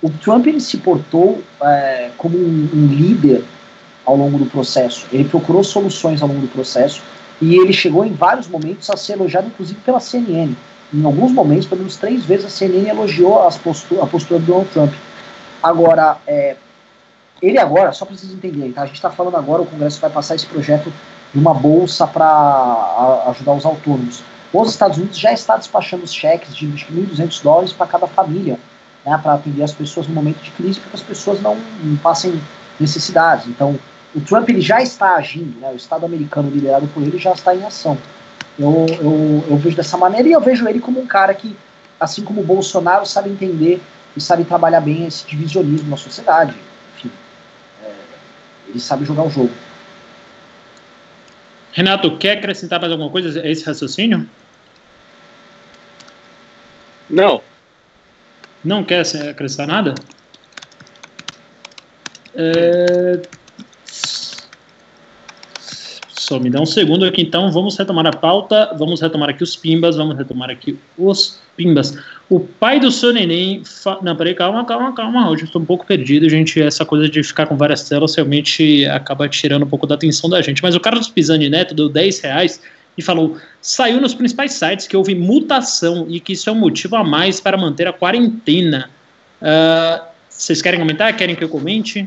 o 0.00 0.08
Trump 0.08 0.46
ele 0.46 0.60
se 0.60 0.78
portou 0.78 1.42
é, 1.62 2.10
como 2.16 2.38
um, 2.38 2.70
um 2.72 2.86
líder 2.86 3.44
ao 4.06 4.16
longo 4.16 4.38
do 4.38 4.46
processo. 4.46 5.06
Ele 5.12 5.28
procurou 5.28 5.62
soluções 5.64 6.22
ao 6.22 6.28
longo 6.28 6.40
do 6.40 6.48
processo 6.48 7.02
e 7.40 7.56
ele 7.56 7.72
chegou 7.72 8.04
em 8.04 8.12
vários 8.12 8.48
momentos 8.48 8.88
a 8.90 8.96
ser 8.96 9.14
elogiado, 9.14 9.48
inclusive 9.48 9.80
pela 9.80 10.00
CNN. 10.00 10.54
Em 10.92 11.04
alguns 11.04 11.32
momentos, 11.32 11.66
pelo 11.66 11.80
menos 11.80 11.96
três 11.96 12.24
vezes, 12.24 12.46
a 12.46 12.48
CNN 12.48 12.88
elogiou 12.88 13.42
a 13.42 13.50
postura, 13.50 14.04
a 14.04 14.06
postura 14.06 14.40
do 14.40 14.46
Donald 14.46 14.70
Trump. 14.70 14.92
Agora, 15.62 16.16
é, 16.26 16.56
ele 17.40 17.58
agora, 17.58 17.92
só 17.92 18.04
para 18.04 18.16
vocês 18.16 18.32
entenderem, 18.32 18.72
tá? 18.72 18.82
a 18.82 18.86
gente 18.86 18.96
está 18.96 19.10
falando 19.10 19.36
agora, 19.36 19.62
o 19.62 19.66
Congresso 19.66 20.00
vai 20.00 20.10
passar 20.10 20.34
esse 20.34 20.46
projeto 20.46 20.92
de 21.32 21.38
uma 21.38 21.54
bolsa 21.54 22.06
para 22.06 23.24
ajudar 23.28 23.52
os 23.52 23.64
autônomos. 23.64 24.22
Os 24.52 24.70
Estados 24.70 24.96
Unidos 24.96 25.18
já 25.18 25.32
está 25.32 25.56
despachando 25.56 26.04
os 26.04 26.12
cheques 26.12 26.56
de 26.56 26.66
1.200 26.66 27.42
dólares 27.42 27.72
para 27.72 27.86
cada 27.86 28.06
família, 28.06 28.58
né, 29.04 29.18
para 29.22 29.34
atender 29.34 29.62
as 29.62 29.72
pessoas 29.72 30.08
no 30.08 30.14
momento 30.14 30.40
de 30.42 30.50
crise, 30.52 30.80
para 30.80 30.90
que 30.90 30.96
as 30.96 31.02
pessoas 31.02 31.40
não, 31.40 31.56
não 31.82 31.96
passem 31.96 32.40
necessidades. 32.80 33.46
Então, 33.46 33.78
o 34.14 34.20
Trump 34.20 34.48
ele 34.48 34.60
já 34.60 34.80
está 34.80 35.16
agindo, 35.16 35.60
né, 35.60 35.70
o 35.72 35.76
Estado 35.76 36.06
americano 36.06 36.50
liderado 36.50 36.88
por 36.88 37.02
ele 37.02 37.18
já 37.18 37.32
está 37.32 37.54
em 37.54 37.64
ação. 37.64 37.98
Eu, 38.58 38.86
eu, 39.00 39.44
eu 39.50 39.56
vejo 39.58 39.76
dessa 39.76 39.96
maneira 39.96 40.28
e 40.28 40.32
eu 40.32 40.40
vejo 40.40 40.66
ele 40.66 40.80
como 40.80 41.00
um 41.00 41.06
cara 41.06 41.32
que, 41.34 41.56
assim 42.00 42.24
como 42.24 42.40
o 42.40 42.44
Bolsonaro, 42.44 43.06
sabe 43.06 43.30
entender 43.30 43.80
e 44.16 44.20
sabe 44.20 44.44
trabalhar 44.44 44.80
bem 44.80 45.06
esse 45.06 45.26
divisionismo 45.26 45.90
na 45.90 45.96
sociedade. 45.96 46.54
Ele 48.68 48.80
sabe 48.80 49.04
jogar 49.04 49.24
o 49.24 49.30
jogo. 49.30 49.52
Renato, 51.72 52.16
quer 52.18 52.38
acrescentar 52.38 52.80
mais 52.80 52.92
alguma 52.92 53.10
coisa 53.10 53.40
a 53.40 53.48
esse 53.48 53.64
raciocínio? 53.64 54.28
Não. 57.08 57.42
Não 58.64 58.84
quer 58.84 59.00
acrescentar 59.00 59.66
nada? 59.66 59.94
É, 62.34 63.20
só 66.28 66.38
me 66.38 66.50
dá 66.50 66.60
um 66.60 66.66
segundo 66.66 67.06
aqui, 67.06 67.22
então 67.22 67.50
vamos 67.50 67.78
retomar 67.78 68.06
a 68.06 68.12
pauta, 68.12 68.74
vamos 68.76 69.00
retomar 69.00 69.30
aqui 69.30 69.42
os 69.42 69.56
pimbas, 69.56 69.96
vamos 69.96 70.14
retomar 70.14 70.50
aqui 70.50 70.78
os 70.98 71.40
pimbas. 71.56 71.96
O 72.28 72.38
pai 72.38 72.78
do 72.78 72.90
seu 72.90 73.14
neném. 73.14 73.64
Fa... 73.64 73.98
Não, 74.02 74.14
peraí, 74.14 74.34
calma, 74.34 74.62
calma, 74.66 74.94
calma. 74.94 75.30
Hoje 75.30 75.44
eu 75.44 75.46
estou 75.46 75.62
um 75.62 75.64
pouco 75.64 75.86
perdido, 75.86 76.28
gente. 76.28 76.60
Essa 76.60 76.84
coisa 76.84 77.08
de 77.08 77.22
ficar 77.22 77.46
com 77.46 77.56
várias 77.56 77.88
telas 77.88 78.14
realmente 78.14 78.84
acaba 78.84 79.26
tirando 79.26 79.62
um 79.62 79.68
pouco 79.68 79.86
da 79.86 79.94
atenção 79.94 80.28
da 80.28 80.42
gente. 80.42 80.62
Mas 80.62 80.74
o 80.74 80.80
Carlos 80.80 81.08
Pisani 81.08 81.48
Neto 81.48 81.74
deu 81.74 81.88
10 81.88 82.20
reais 82.20 82.60
e 82.98 83.00
falou: 83.00 83.38
saiu 83.62 83.98
nos 83.98 84.12
principais 84.12 84.52
sites 84.52 84.86
que 84.86 84.98
houve 84.98 85.14
mutação 85.14 86.04
e 86.10 86.20
que 86.20 86.34
isso 86.34 86.50
é 86.50 86.52
um 86.52 86.56
motivo 86.56 86.96
a 86.96 87.02
mais 87.04 87.40
para 87.40 87.56
manter 87.56 87.88
a 87.88 87.92
quarentena. 87.92 88.90
Uh, 89.40 90.04
vocês 90.28 90.60
querem 90.60 90.78
comentar? 90.78 91.16
Querem 91.16 91.34
que 91.34 91.42
eu 91.42 91.48
comente? 91.48 92.06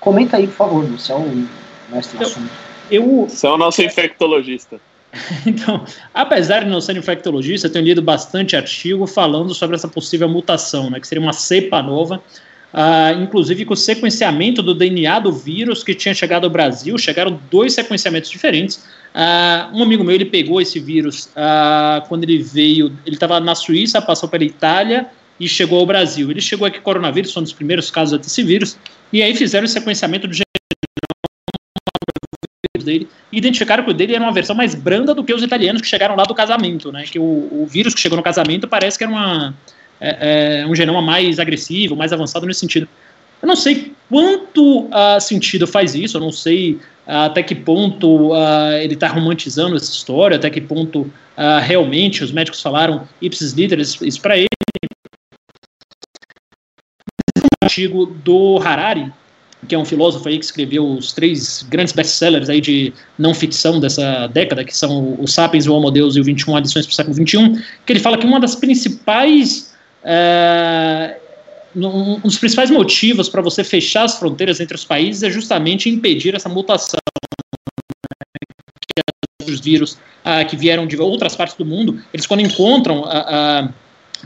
Comenta 0.00 0.36
aí, 0.36 0.46
por 0.46 0.56
favor, 0.56 0.84
você 0.84 1.12
é 1.12 1.16
o 1.16 1.46
mestre 1.90 2.18
do 2.18 2.24
assunto 2.24 2.61
eu. 2.90 3.26
Você 3.28 3.46
é 3.46 3.50
o 3.50 3.58
nosso 3.58 3.82
infectologista. 3.82 4.80
então, 5.46 5.84
apesar 6.14 6.60
de 6.60 6.70
não 6.70 6.80
ser 6.80 6.96
infectologista, 6.96 7.66
eu 7.66 7.72
tenho 7.72 7.84
lido 7.84 8.02
bastante 8.02 8.56
artigo 8.56 9.06
falando 9.06 9.54
sobre 9.54 9.76
essa 9.76 9.88
possível 9.88 10.28
mutação, 10.28 10.90
né, 10.90 10.98
que 10.98 11.06
seria 11.06 11.22
uma 11.22 11.34
cepa 11.34 11.82
nova, 11.82 12.22
uh, 12.72 13.22
inclusive 13.22 13.64
com 13.64 13.74
o 13.74 13.76
sequenciamento 13.76 14.62
do 14.62 14.74
DNA 14.74 15.18
do 15.20 15.32
vírus 15.32 15.84
que 15.84 15.94
tinha 15.94 16.14
chegado 16.14 16.44
ao 16.44 16.50
Brasil, 16.50 16.96
chegaram 16.96 17.38
dois 17.50 17.74
sequenciamentos 17.74 18.30
diferentes. 18.30 18.76
Uh, 19.14 19.76
um 19.76 19.82
amigo 19.82 20.02
meu, 20.02 20.14
ele 20.14 20.24
pegou 20.24 20.60
esse 20.60 20.80
vírus 20.80 21.26
uh, 21.36 22.06
quando 22.08 22.24
ele 22.24 22.42
veio, 22.42 22.86
ele 23.04 23.16
estava 23.16 23.38
na 23.38 23.54
Suíça, 23.54 24.00
passou 24.00 24.28
pela 24.28 24.44
Itália 24.44 25.06
e 25.38 25.46
chegou 25.46 25.78
ao 25.78 25.86
Brasil. 25.86 26.30
Ele 26.30 26.40
chegou 26.40 26.66
aqui 26.66 26.78
com 26.78 26.84
coronavírus, 26.84 27.32
foi 27.32 27.42
um 27.42 27.44
dos 27.44 27.52
primeiros 27.52 27.90
casos 27.90 28.18
desse 28.18 28.42
vírus, 28.42 28.78
e 29.12 29.22
aí 29.22 29.34
fizeram 29.36 29.66
o 29.66 29.68
sequenciamento 29.68 30.26
do 30.26 30.34
dele 32.82 33.08
e 33.30 33.38
identificaram 33.38 33.84
que 33.84 33.90
o 33.90 33.94
dele 33.94 34.14
era 34.14 34.22
uma 34.22 34.32
versão 34.32 34.54
mais 34.54 34.74
branda 34.74 35.14
do 35.14 35.24
que 35.24 35.32
os 35.32 35.42
italianos 35.42 35.80
que 35.80 35.88
chegaram 35.88 36.16
lá 36.16 36.24
do 36.24 36.34
casamento, 36.34 36.92
né? 36.92 37.04
Que 37.04 37.18
o, 37.18 37.22
o 37.22 37.66
vírus 37.68 37.94
que 37.94 38.00
chegou 38.00 38.16
no 38.16 38.22
casamento 38.22 38.68
parece 38.68 38.98
que 38.98 39.04
era 39.04 39.12
uma, 39.12 39.54
é, 40.00 40.62
é, 40.62 40.66
um 40.66 40.74
genoma 40.74 41.00
mais 41.00 41.38
agressivo, 41.38 41.94
mais 41.94 42.12
avançado 42.12 42.44
nesse 42.46 42.60
sentido. 42.60 42.88
Eu 43.40 43.48
não 43.48 43.56
sei 43.56 43.92
quanto 44.08 44.86
uh, 44.86 45.20
sentido 45.20 45.66
faz 45.66 45.94
isso, 45.94 46.16
eu 46.16 46.20
não 46.20 46.30
sei 46.30 46.74
uh, 47.06 47.26
até 47.26 47.42
que 47.42 47.54
ponto 47.54 48.32
uh, 48.32 48.72
ele 48.80 48.94
está 48.94 49.08
romantizando 49.08 49.76
essa 49.76 49.90
história, 49.90 50.36
até 50.36 50.50
que 50.50 50.60
ponto 50.60 51.10
realmente 51.62 52.22
os 52.22 52.30
médicos 52.30 52.60
falaram 52.60 53.08
ipsis 53.20 53.52
literis 53.52 54.00
isso 54.02 54.20
para 54.20 54.36
ele. 54.36 54.48
Um 57.38 57.64
artigo 57.64 58.06
do 58.06 58.58
Harari, 58.58 59.10
que 59.68 59.74
é 59.74 59.78
um 59.78 59.84
filósofo 59.84 60.28
aí 60.28 60.38
que 60.38 60.44
escreveu 60.44 60.84
os 60.84 61.12
três 61.12 61.64
grandes 61.68 61.92
best-sellers 61.92 62.48
aí 62.48 62.60
de 62.60 62.92
não 63.18 63.32
ficção 63.32 63.78
dessa 63.78 64.26
década, 64.26 64.64
que 64.64 64.76
são 64.76 65.16
o 65.20 65.26
Sapiens, 65.28 65.66
o 65.66 65.74
Homo 65.74 65.90
Deus 65.90 66.16
e 66.16 66.20
o 66.20 66.24
21 66.24 66.56
Adições 66.56 66.86
para 66.86 66.92
o 66.92 66.94
século 66.94 67.14
XXI, 67.14 67.64
que 67.86 67.92
ele 67.92 68.00
fala 68.00 68.18
que 68.18 68.26
uma 68.26 68.40
das 68.40 68.56
principais 68.56 69.72
é, 70.04 71.16
um 71.76 72.20
dos 72.20 72.38
principais 72.38 72.70
motivos 72.70 73.28
para 73.28 73.40
você 73.40 73.64
fechar 73.64 74.04
as 74.04 74.18
fronteiras 74.18 74.60
entre 74.60 74.74
os 74.74 74.84
países 74.84 75.22
é 75.22 75.30
justamente 75.30 75.88
impedir 75.88 76.34
essa 76.34 76.48
mutação 76.48 76.98
que 79.44 79.50
os 79.50 79.60
vírus 79.60 79.98
ah, 80.24 80.44
que 80.44 80.56
vieram 80.56 80.86
de 80.86 80.96
outras 80.96 81.34
partes 81.34 81.56
do 81.56 81.64
mundo, 81.64 82.00
eles 82.12 82.26
quando 82.26 82.40
encontram 82.40 83.04
a, 83.04 83.68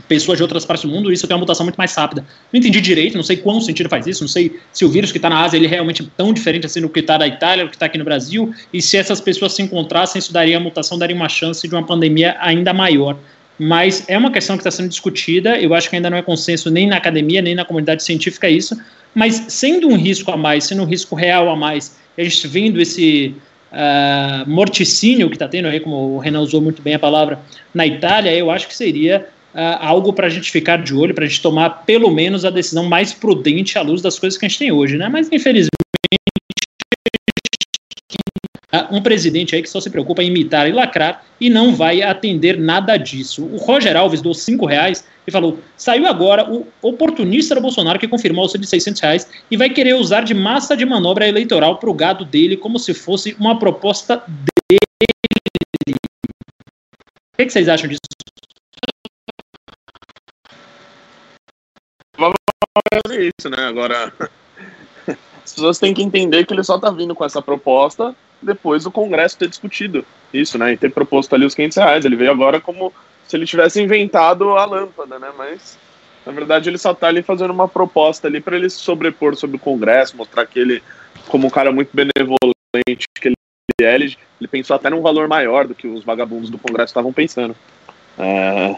pessoas 0.07 0.37
de 0.37 0.43
outras 0.43 0.65
partes 0.65 0.85
do 0.85 0.91
mundo, 0.91 1.11
isso 1.11 1.27
tem 1.27 1.35
uma 1.35 1.39
mutação 1.39 1.65
muito 1.65 1.77
mais 1.77 1.93
rápida. 1.95 2.25
Não 2.51 2.59
entendi 2.59 2.79
direito, 2.81 3.15
não 3.15 3.23
sei 3.23 3.37
quão 3.37 3.59
sentido 3.61 3.89
faz 3.89 4.05
isso, 4.07 4.23
não 4.23 4.27
sei 4.27 4.59
se 4.71 4.85
o 4.85 4.89
vírus 4.89 5.11
que 5.11 5.17
está 5.17 5.29
na 5.29 5.41
Ásia 5.43 5.57
ele 5.57 5.65
é 5.65 5.69
realmente 5.69 6.03
tão 6.15 6.33
diferente 6.33 6.65
assim 6.65 6.81
do 6.81 6.89
que 6.89 6.99
está 6.99 7.17
da 7.17 7.27
Itália, 7.27 7.65
do 7.65 7.69
que 7.69 7.75
está 7.75 7.85
aqui 7.85 7.97
no 7.97 8.03
Brasil, 8.03 8.53
e 8.71 8.81
se 8.81 8.97
essas 8.97 9.19
pessoas 9.19 9.53
se 9.53 9.61
encontrassem, 9.61 10.19
isso 10.19 10.31
daria 10.31 10.57
a 10.57 10.59
mutação, 10.59 10.97
daria 10.97 11.15
uma 11.15 11.29
chance 11.29 11.67
de 11.67 11.73
uma 11.73 11.85
pandemia 11.85 12.35
ainda 12.39 12.73
maior. 12.73 13.17
Mas 13.59 14.05
é 14.07 14.17
uma 14.17 14.31
questão 14.31 14.55
que 14.55 14.61
está 14.61 14.69
sendo 14.69 14.89
discutida, 14.89 15.59
eu 15.59 15.73
acho 15.73 15.89
que 15.89 15.95
ainda 15.95 16.09
não 16.09 16.17
é 16.17 16.21
consenso 16.21 16.69
nem 16.69 16.87
na 16.87 16.97
academia, 16.97 17.41
nem 17.41 17.55
na 17.55 17.65
comunidade 17.65 18.03
científica 18.03 18.47
isso, 18.47 18.77
mas 19.15 19.45
sendo 19.47 19.87
um 19.87 19.97
risco 19.97 20.31
a 20.31 20.37
mais, 20.37 20.65
sendo 20.65 20.83
um 20.83 20.85
risco 20.85 21.15
real 21.15 21.49
a 21.49 21.55
mais, 21.55 21.97
a 22.15 22.23
gente 22.23 22.47
vendo 22.47 22.79
esse 22.79 23.35
uh, 23.71 24.49
morticínio 24.49 25.29
que 25.29 25.35
está 25.35 25.47
tendo 25.47 25.67
aí, 25.67 25.79
como 25.79 25.95
o 25.95 26.19
Renan 26.19 26.41
usou 26.41 26.61
muito 26.61 26.81
bem 26.81 26.93
a 26.93 26.99
palavra, 26.99 27.39
na 27.73 27.85
Itália, 27.85 28.33
eu 28.33 28.51
acho 28.51 28.67
que 28.67 28.75
seria 28.75 29.27
uh, 29.57 29.77
algo 29.79 30.13
para 30.13 30.27
a 30.27 30.29
gente 30.29 30.51
ficar 30.51 30.83
de 30.83 30.93
olho, 30.93 31.15
para 31.15 31.25
a 31.25 31.27
gente 31.27 31.41
tomar 31.41 31.83
pelo 31.85 32.11
menos 32.11 32.45
a 32.45 32.51
decisão 32.51 32.85
mais 32.85 33.13
prudente 33.13 33.77
à 33.77 33.81
luz 33.81 34.01
das 34.01 34.19
coisas 34.19 34.37
que 34.37 34.45
a 34.45 34.49
gente 34.49 34.59
tem 34.59 34.71
hoje, 34.71 34.97
né? 34.97 35.09
Mas 35.09 35.27
infelizmente 35.31 35.71
um 38.91 39.01
presidente 39.01 39.55
aí 39.55 39.61
que 39.61 39.69
só 39.69 39.79
se 39.79 39.89
preocupa 39.89 40.21
em 40.21 40.27
imitar 40.27 40.67
e 40.67 40.71
lacrar 40.71 41.23
e 41.39 41.49
não 41.49 41.73
vai 41.73 42.01
atender 42.01 42.57
nada 42.57 42.97
disso. 42.97 43.45
O 43.45 43.57
Roger 43.57 43.95
Alves 43.95 44.21
deu 44.21 44.33
cinco 44.33 44.65
reais 44.65 45.05
e 45.25 45.31
falou: 45.31 45.59
saiu 45.75 46.05
agora 46.05 46.49
o 46.51 46.67
oportunista 46.81 47.55
do 47.55 47.61
Bolsonaro 47.61 47.99
que 47.99 48.07
confirmou 48.07 48.43
o 48.43 48.45
auxílio 48.45 48.63
de 48.63 48.69
600 48.69 49.01
reais 49.01 49.29
e 49.49 49.57
vai 49.57 49.69
querer 49.69 49.95
usar 49.95 50.21
de 50.21 50.33
massa 50.33 50.75
de 50.75 50.85
manobra 50.85 51.27
eleitoral 51.27 51.77
para 51.77 51.89
o 51.89 51.93
gado 51.93 52.25
dele 52.25 52.57
como 52.57 52.77
se 52.77 52.93
fosse 52.93 53.35
uma 53.39 53.57
proposta 53.57 54.17
dele. 54.27 54.79
O 57.33 57.37
que, 57.37 57.45
que 57.45 57.51
vocês 57.51 57.69
acham 57.69 57.87
disso? 57.87 58.06
Fazer 63.03 63.31
isso, 63.37 63.49
né? 63.49 63.65
Agora, 63.65 64.13
as 65.07 65.53
pessoas 65.53 65.79
têm 65.79 65.93
que 65.93 66.03
entender 66.03 66.45
que 66.45 66.53
ele 66.53 66.63
só 66.63 66.75
está 66.75 66.89
vindo 66.89 67.15
com 67.15 67.25
essa 67.25 67.41
proposta 67.41 68.15
depois 68.41 68.83
do 68.83 68.91
Congresso 68.91 69.37
ter 69.37 69.49
discutido 69.49 70.05
isso, 70.33 70.57
né? 70.57 70.73
E 70.73 70.77
ter 70.77 70.91
proposto 70.91 71.33
ali 71.33 71.45
os 71.45 71.55
500 71.55 71.77
reais. 71.77 72.05
Ele 72.05 72.15
veio 72.15 72.31
agora 72.31 72.59
como 72.59 72.93
se 73.27 73.35
ele 73.35 73.45
tivesse 73.45 73.81
inventado 73.81 74.51
a 74.51 74.65
lâmpada, 74.65 75.19
né? 75.19 75.31
Mas 75.37 75.77
Na 76.25 76.31
verdade, 76.33 76.69
ele 76.69 76.77
só 76.77 76.91
está 76.91 77.07
ali 77.07 77.23
fazendo 77.23 77.51
uma 77.51 77.69
proposta 77.69 78.27
ali 78.27 78.41
para 78.41 78.57
ele 78.57 78.69
se 78.69 78.79
sobrepor 78.79 79.35
sobre 79.35 79.55
o 79.55 79.59
Congresso, 79.59 80.17
mostrar 80.17 80.45
que 80.45 80.59
ele, 80.59 80.83
como 81.29 81.47
um 81.47 81.49
cara 81.49 81.71
muito 81.71 81.89
benevolente 81.93 83.05
que 83.15 83.29
ele 83.29 83.35
é, 83.81 83.95
ele, 83.95 84.17
ele 84.39 84.47
pensou 84.47 84.75
até 84.75 84.89
num 84.89 85.01
valor 85.01 85.27
maior 85.27 85.67
do 85.67 85.73
que 85.75 85.87
os 85.87 86.03
vagabundos 86.03 86.49
do 86.49 86.57
Congresso 86.57 86.91
estavam 86.91 87.13
pensando. 87.13 87.55
É, 88.17 88.75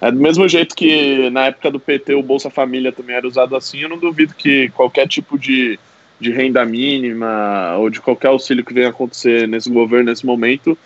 é, 0.00 0.10
do 0.10 0.20
mesmo 0.20 0.48
jeito 0.48 0.74
que 0.74 1.28
na 1.30 1.46
época 1.46 1.70
do 1.70 1.80
PT 1.80 2.14
o 2.14 2.22
Bolsa 2.22 2.48
Família 2.48 2.92
também 2.92 3.16
era 3.16 3.26
usado 3.26 3.56
assim, 3.56 3.80
eu 3.80 3.88
não 3.88 3.98
duvido 3.98 4.34
que 4.34 4.68
qualquer 4.70 5.08
tipo 5.08 5.38
de, 5.38 5.78
de 6.20 6.30
renda 6.30 6.64
mínima 6.64 7.76
ou 7.78 7.90
de 7.90 8.00
qualquer 8.00 8.28
auxílio 8.28 8.64
que 8.64 8.72
venha 8.72 8.90
acontecer 8.90 9.48
nesse 9.48 9.70
governo 9.70 10.10
nesse 10.10 10.24
momento, 10.24 10.78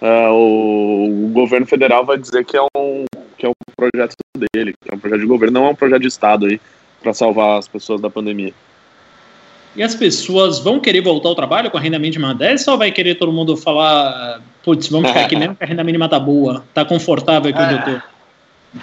uh, 0.00 0.32
o, 0.32 1.26
o, 1.26 1.28
governo 1.28 1.66
federal 1.66 2.04
vai 2.04 2.16
dizer 2.16 2.44
que 2.44 2.56
é 2.56 2.62
um 2.62 3.04
que 3.36 3.46
é 3.46 3.48
um 3.48 3.52
projeto 3.76 4.16
dele, 4.52 4.74
que 4.80 4.90
é 4.90 4.94
um 4.94 4.98
projeto 4.98 5.20
de 5.20 5.26
governo, 5.26 5.60
não 5.60 5.66
é 5.66 5.70
um 5.70 5.74
projeto 5.74 6.02
de 6.02 6.08
Estado 6.08 6.46
aí 6.46 6.60
para 7.00 7.14
salvar 7.14 7.58
as 7.58 7.68
pessoas 7.68 8.00
da 8.00 8.10
pandemia. 8.10 8.52
E 9.76 9.82
as 9.82 9.94
pessoas 9.94 10.58
vão 10.58 10.80
querer 10.80 11.02
voltar 11.02 11.28
ao 11.28 11.34
trabalho 11.36 11.70
com 11.70 11.78
a 11.78 11.80
renda 11.80 11.98
mínima 11.98 12.34
10 12.34 12.66
ou 12.66 12.78
vai 12.78 12.90
querer 12.90 13.14
todo 13.14 13.32
mundo 13.32 13.56
falar, 13.56 14.40
putz, 14.68 14.88
vamos 14.88 15.08
ficar 15.08 15.24
aqui 15.24 15.34
mesmo 15.34 15.56
que 15.56 15.64
a 15.64 15.66
renda 15.66 15.82
mínima 15.82 16.10
tá 16.10 16.20
boa, 16.20 16.62
tá 16.74 16.84
confortável 16.84 17.50
aqui 17.50 17.58
onde 17.58 17.74
eu 17.74 17.84
tô? 17.84 18.78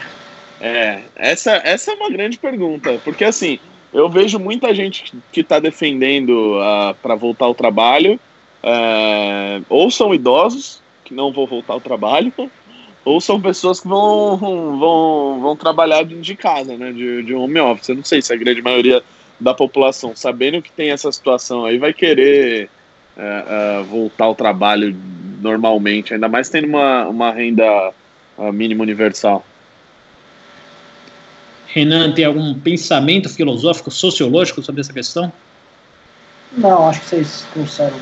É, 0.59 1.01
essa, 1.15 1.61
essa 1.63 1.91
é 1.91 1.93
uma 1.93 2.09
grande 2.09 2.39
pergunta, 2.39 2.99
porque 3.03 3.23
assim, 3.23 3.59
eu 3.93 4.09
vejo 4.09 4.39
muita 4.39 4.73
gente 4.73 5.13
que 5.31 5.41
está 5.41 5.59
defendendo 5.59 6.57
uh, 6.57 6.61
ah, 6.61 6.95
para 6.99 7.13
voltar 7.13 7.45
ao 7.45 7.53
trabalho, 7.53 8.19
uh, 8.63 9.63
ou 9.69 9.91
são 9.91 10.11
idosos 10.11 10.81
que 11.03 11.13
não 11.13 11.31
vão 11.31 11.45
voltar 11.45 11.73
ao 11.73 11.81
trabalho, 11.81 12.33
ou 13.05 13.21
são 13.21 13.39
pessoas 13.39 13.79
que 13.79 13.87
vão, 13.87 14.37
vão, 14.37 15.39
vão 15.39 15.55
trabalhar 15.55 16.03
de 16.03 16.35
casa, 16.35 16.75
né, 16.75 16.91
de, 16.91 17.21
de 17.21 17.35
home 17.35 17.59
office. 17.59 17.89
Eu 17.89 17.97
não 17.97 18.03
sei 18.03 18.23
se 18.23 18.33
a 18.33 18.35
grande 18.35 18.63
maioria 18.63 19.03
da 19.39 19.53
população, 19.53 20.15
sabendo 20.15 20.63
que 20.63 20.71
tem 20.71 20.89
essa 20.89 21.11
situação 21.11 21.63
aí, 21.63 21.77
vai 21.77 21.93
querer 21.93 22.71
é, 23.15 23.79
é, 23.79 23.83
voltar 23.83 24.25
ao 24.25 24.33
trabalho 24.33 24.95
normalmente, 25.45 26.13
ainda 26.13 26.27
mais 26.27 26.49
tendo 26.49 26.67
uma, 26.67 27.07
uma 27.07 27.31
renda 27.31 27.91
uh, 28.37 28.51
mínima 28.51 28.83
universal. 28.83 29.45
Renan, 31.67 32.11
tem 32.13 32.25
algum 32.25 32.53
pensamento 32.59 33.29
filosófico, 33.29 33.91
sociológico 33.91 34.63
sobre 34.63 34.81
essa 34.81 34.93
questão? 34.93 35.31
Não, 36.51 36.89
acho 36.89 37.01
que 37.01 37.07
vocês 37.07 37.47
trouxeram. 37.53 37.97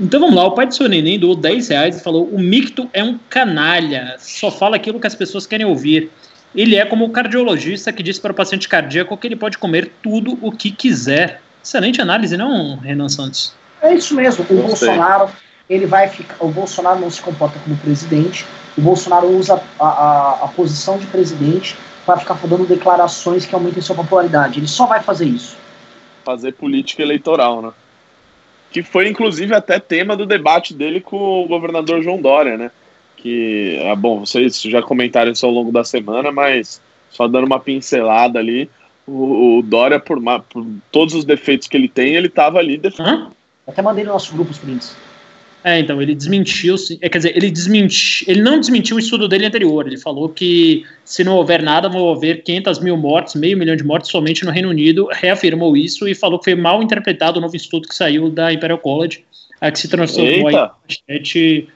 Então 0.00 0.20
vamos 0.20 0.36
lá, 0.36 0.44
o 0.44 0.52
pai 0.52 0.66
do 0.66 0.74
seu 0.74 0.88
neném 0.88 1.18
doou 1.18 1.34
10 1.34 1.68
reais 1.68 1.96
e 1.96 2.02
falou: 2.02 2.28
o 2.28 2.38
micto 2.38 2.88
é 2.92 3.02
um 3.02 3.18
canalha, 3.30 4.16
só 4.18 4.50
fala 4.50 4.76
aquilo 4.76 5.00
que 5.00 5.06
as 5.06 5.14
pessoas 5.14 5.46
querem 5.46 5.66
ouvir. 5.66 6.10
Ele 6.54 6.76
é 6.76 6.84
como 6.84 7.04
o 7.04 7.10
cardiologista 7.10 7.92
que 7.92 8.02
diz 8.02 8.18
para 8.18 8.32
o 8.32 8.34
paciente 8.34 8.68
cardíaco 8.68 9.16
que 9.16 9.26
ele 9.26 9.36
pode 9.36 9.58
comer 9.58 9.90
tudo 10.02 10.38
o 10.40 10.50
que 10.50 10.70
quiser. 10.70 11.40
Excelente 11.62 12.00
análise, 12.00 12.36
não, 12.36 12.76
Renan 12.76 13.08
Santos? 13.08 13.54
É 13.82 13.94
isso 13.94 14.14
mesmo. 14.14 14.44
O 14.48 14.54
Bolsonaro, 14.62 15.30
ele 15.68 15.86
vai 15.86 16.08
ficar. 16.08 16.36
O 16.40 16.48
Bolsonaro 16.48 17.00
não 17.00 17.10
se 17.10 17.20
comporta 17.20 17.58
como 17.60 17.76
presidente. 17.76 18.46
O 18.76 18.80
Bolsonaro 18.80 19.28
usa 19.28 19.60
a, 19.78 19.86
a, 19.86 20.44
a 20.44 20.48
posição 20.48 20.98
de 20.98 21.06
presidente 21.06 21.76
para 22.06 22.18
ficar 22.18 22.38
dando 22.46 22.66
declarações 22.66 23.44
que 23.44 23.54
aumentem 23.54 23.82
sua 23.82 23.96
popularidade. 23.96 24.60
Ele 24.60 24.68
só 24.68 24.86
vai 24.86 25.02
fazer 25.02 25.26
isso. 25.26 25.56
Fazer 26.24 26.52
política 26.52 27.02
eleitoral, 27.02 27.60
né? 27.60 27.72
Que 28.70 28.82
foi, 28.82 29.08
inclusive, 29.08 29.54
até 29.54 29.78
tema 29.78 30.16
do 30.16 30.26
debate 30.26 30.74
dele 30.74 31.00
com 31.00 31.16
o 31.16 31.48
governador 31.48 32.02
João 32.02 32.20
Dória, 32.20 32.56
né? 32.56 32.70
que, 33.18 33.78
é 33.82 33.94
bom, 33.94 34.20
vocês 34.20 34.62
já 34.62 34.80
comentaram 34.80 35.30
isso 35.30 35.44
ao 35.44 35.52
longo 35.52 35.70
da 35.70 35.84
semana, 35.84 36.32
mas 36.32 36.80
só 37.10 37.26
dando 37.28 37.46
uma 37.46 37.60
pincelada 37.60 38.38
ali, 38.38 38.70
o, 39.06 39.58
o 39.58 39.62
Dória, 39.62 39.98
por, 39.98 40.20
por, 40.48 40.66
todos 40.90 41.14
os 41.14 41.24
defeitos 41.24 41.68
que 41.68 41.76
ele 41.76 41.88
tem, 41.88 42.14
ele 42.14 42.28
estava 42.28 42.58
ali 42.58 42.78
defendendo. 42.78 43.30
Até 43.66 43.82
mandei 43.82 44.04
no 44.04 44.12
nosso 44.12 44.32
grupo 44.32 44.50
os 44.50 44.58
prints. 44.58 44.96
É, 45.64 45.78
então, 45.80 46.00
ele 46.00 46.14
desmentiu, 46.14 46.76
é, 47.00 47.08
quer 47.08 47.18
dizer, 47.18 47.36
ele 47.36 47.50
desmentiu, 47.50 48.26
ele 48.28 48.40
não 48.40 48.60
desmentiu 48.60 48.96
o 48.96 49.00
estudo 49.00 49.26
dele 49.26 49.44
anterior, 49.44 49.86
ele 49.86 49.98
falou 49.98 50.28
que 50.28 50.84
se 51.04 51.24
não 51.24 51.34
houver 51.34 51.62
nada, 51.62 51.88
vão 51.88 52.10
haver 52.12 52.42
500 52.44 52.78
mil 52.78 52.96
mortes, 52.96 53.34
meio 53.34 53.58
milhão 53.58 53.74
de 53.74 53.82
mortes 53.82 54.10
somente 54.10 54.44
no 54.44 54.52
Reino 54.52 54.68
Unido, 54.68 55.08
reafirmou 55.12 55.76
isso 55.76 56.06
e 56.06 56.14
falou 56.14 56.38
que 56.38 56.44
foi 56.44 56.54
mal 56.54 56.80
interpretado 56.80 57.38
o 57.38 57.42
novo 57.42 57.56
estudo 57.56 57.88
que 57.88 57.94
saiu 57.94 58.30
da 58.30 58.52
Imperial 58.52 58.78
College, 58.78 59.24
a 59.60 59.70
que 59.70 59.80
se 59.80 59.88
transformou 59.88 60.48
Eita. 60.48 60.72
em 61.08 61.66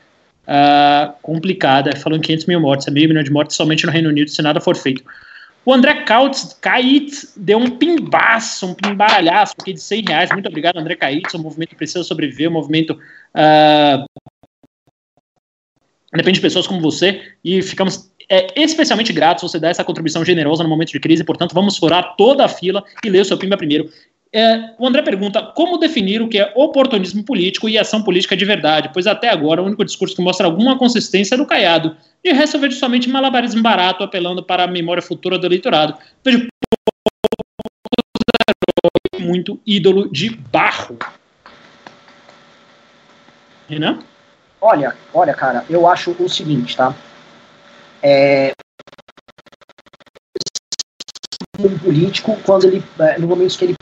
uh, 0.46 1.12
complicada, 1.20 1.94
falando 1.96 2.22
500 2.22 2.46
mil 2.46 2.60
mortes, 2.60 2.86
é 2.86 2.90
meio 2.90 3.08
milhão 3.08 3.22
de 3.22 3.32
mortes 3.32 3.56
somente 3.56 3.84
no 3.84 3.92
Reino 3.92 4.08
Unido 4.08 4.30
se 4.30 4.40
nada 4.42 4.60
for 4.60 4.76
feito. 4.76 5.02
O 5.64 5.72
André 5.72 6.02
Kautz, 6.02 6.58
Kaitz 6.60 7.34
deu 7.36 7.56
um 7.56 7.70
pimbaço, 7.70 8.66
um 8.66 8.74
pimbaralhaço 8.74 9.54
aqui 9.60 9.72
de 9.72 9.80
100 9.80 10.04
reais. 10.08 10.30
Muito 10.32 10.48
obrigado, 10.48 10.76
André 10.76 10.96
Kaitz. 10.96 11.34
O 11.34 11.38
movimento 11.38 11.76
precisa 11.76 12.02
sobreviver, 12.02 12.48
o 12.48 12.52
movimento 12.52 12.98
uh, 13.36 14.04
depende 16.14 16.36
de 16.36 16.42
pessoas 16.42 16.66
como 16.66 16.80
você 16.80 17.34
e 17.44 17.62
ficamos 17.62 18.12
é, 18.28 18.60
especialmente 18.60 19.12
gratos 19.12 19.42
você 19.42 19.58
dar 19.58 19.70
essa 19.70 19.84
contribuição 19.84 20.24
generosa 20.24 20.62
no 20.62 20.68
momento 20.68 20.92
de 20.92 21.00
crise. 21.00 21.24
Portanto, 21.24 21.54
vamos 21.54 21.76
furar 21.76 22.16
toda 22.16 22.44
a 22.44 22.48
fila 22.48 22.82
e 23.04 23.10
ler 23.10 23.20
o 23.20 23.24
seu 23.24 23.36
pimba 23.36 23.56
primeiro. 23.56 23.90
É, 24.34 24.70
o 24.78 24.86
André 24.86 25.02
pergunta 25.02 25.42
como 25.54 25.76
definir 25.76 26.22
o 26.22 26.28
que 26.28 26.38
é 26.38 26.50
oportunismo 26.56 27.22
político 27.22 27.68
e 27.68 27.76
ação 27.76 28.02
política 28.02 28.34
de 28.34 28.46
verdade, 28.46 28.90
pois 28.90 29.06
até 29.06 29.28
agora 29.28 29.60
o 29.60 29.66
único 29.66 29.84
discurso 29.84 30.16
que 30.16 30.22
mostra 30.22 30.46
alguma 30.46 30.78
consistência 30.78 31.34
é 31.34 31.38
do 31.38 31.44
Caiado. 31.44 31.94
De 32.24 32.32
resto, 32.32 32.56
eu 32.56 32.60
vejo 32.62 32.76
somente 32.76 33.10
malabarismo 33.10 33.62
barato 33.62 34.02
apelando 34.02 34.42
para 34.42 34.64
a 34.64 34.66
memória 34.66 35.02
futura 35.02 35.38
do 35.38 35.46
eleitorado. 35.46 35.98
Vejo 36.24 36.46
muito 39.20 39.60
ídolo 39.66 40.10
de 40.10 40.30
barro. 40.30 40.98
Renan? 43.72 43.98
Olha, 44.60 44.94
olha, 45.14 45.32
cara, 45.34 45.64
eu 45.68 45.88
acho 45.88 46.14
o 46.18 46.28
seguinte, 46.28 46.76
tá? 46.76 46.94
É, 48.02 48.52
um 51.58 51.78
político, 51.78 52.36
quando 52.44 52.66
ele, 52.66 52.84
é, 52.98 53.18
no 53.18 53.26
momento 53.26 53.56
que 53.56 53.64
ele 53.64 53.74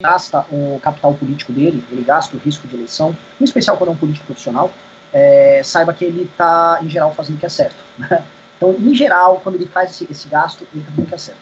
gasta 0.00 0.46
o 0.52 0.78
capital 0.80 1.14
político 1.14 1.52
dele, 1.52 1.84
ele 1.90 2.04
gasta 2.04 2.36
o 2.36 2.38
risco 2.38 2.68
de 2.68 2.76
eleição, 2.76 3.16
em 3.40 3.44
especial 3.44 3.76
quando 3.76 3.90
é 3.90 3.92
um 3.92 3.96
político 3.96 4.26
profissional, 4.26 4.70
é, 5.12 5.62
saiba 5.64 5.94
que 5.94 6.04
ele 6.04 6.24
está, 6.24 6.78
em 6.82 6.88
geral, 6.88 7.14
fazendo 7.14 7.36
o 7.36 7.40
que 7.40 7.46
é 7.46 7.48
certo. 7.48 7.82
Né? 7.98 8.24
Então, 8.56 8.72
em 8.72 8.94
geral, 8.94 9.40
quando 9.42 9.54
ele 9.54 9.66
faz 9.66 9.90
esse, 9.90 10.06
esse 10.10 10.28
gasto, 10.28 10.66
ele 10.72 10.80
está 10.80 10.90
fazendo 10.90 11.04
o 11.04 11.08
que 11.08 11.14
é 11.14 11.18
certo. 11.18 11.40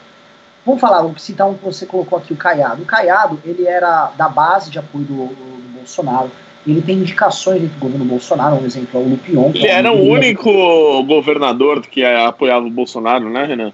Vamos 0.64 0.80
falar, 0.80 1.02
vamos 1.02 1.22
citar 1.22 1.48
um 1.48 1.54
que 1.54 1.64
você 1.64 1.86
colocou 1.86 2.18
aqui, 2.18 2.32
o 2.32 2.36
Caiado. 2.36 2.82
O 2.82 2.86
Caiado, 2.86 3.40
ele 3.44 3.66
era 3.66 4.12
da 4.16 4.28
base 4.28 4.70
de 4.70 4.78
apoio 4.78 5.04
do 5.04 5.55
Bolsonaro, 5.86 6.30
ele 6.66 6.82
tem 6.82 6.96
indicações 6.98 7.62
do 7.62 7.78
governo 7.78 8.04
Bolsonaro, 8.04 8.56
um 8.56 8.66
exemplo 8.66 9.00
é 9.00 9.04
o 9.04 9.08
Lupion. 9.08 9.52
Ele 9.54 9.68
era 9.68 9.92
o 9.92 10.02
único 10.02 10.50
governador 11.04 11.80
que 11.82 12.04
apoiava 12.04 12.66
o 12.66 12.70
Bolsonaro, 12.70 13.30
né, 13.30 13.44
Renan? 13.44 13.72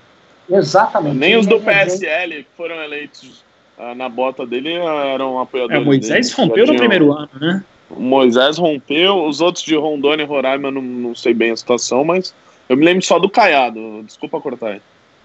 Exatamente. 0.50 1.16
Nem 1.16 1.36
os 1.36 1.46
do 1.46 1.58
PSL 1.58 2.44
que 2.44 2.48
foram 2.54 2.82
eleitos 2.82 3.42
ah, 3.78 3.94
na 3.94 4.08
bota 4.08 4.46
dele 4.46 4.74
eram 4.74 5.40
apoiadores. 5.40 5.80
É, 5.80 5.84
Moisés 5.84 6.28
dele. 6.28 6.48
rompeu 6.48 6.66
no 6.66 6.76
primeiro 6.76 7.12
ano, 7.12 7.30
né? 7.40 7.64
Moisés 7.96 8.58
rompeu, 8.58 9.24
os 9.24 9.40
outros 9.40 9.64
de 9.64 9.74
Rondônia 9.74 10.24
e 10.24 10.26
Roraima 10.26 10.70
não, 10.70 10.82
não 10.82 11.14
sei 11.14 11.32
bem 11.32 11.50
a 11.50 11.56
situação, 11.56 12.04
mas 12.04 12.34
eu 12.68 12.76
me 12.76 12.84
lembro 12.84 13.02
só 13.02 13.18
do 13.18 13.28
Caiado. 13.28 14.02
Desculpa 14.04 14.40
cortar 14.40 14.68
aí. 14.68 14.82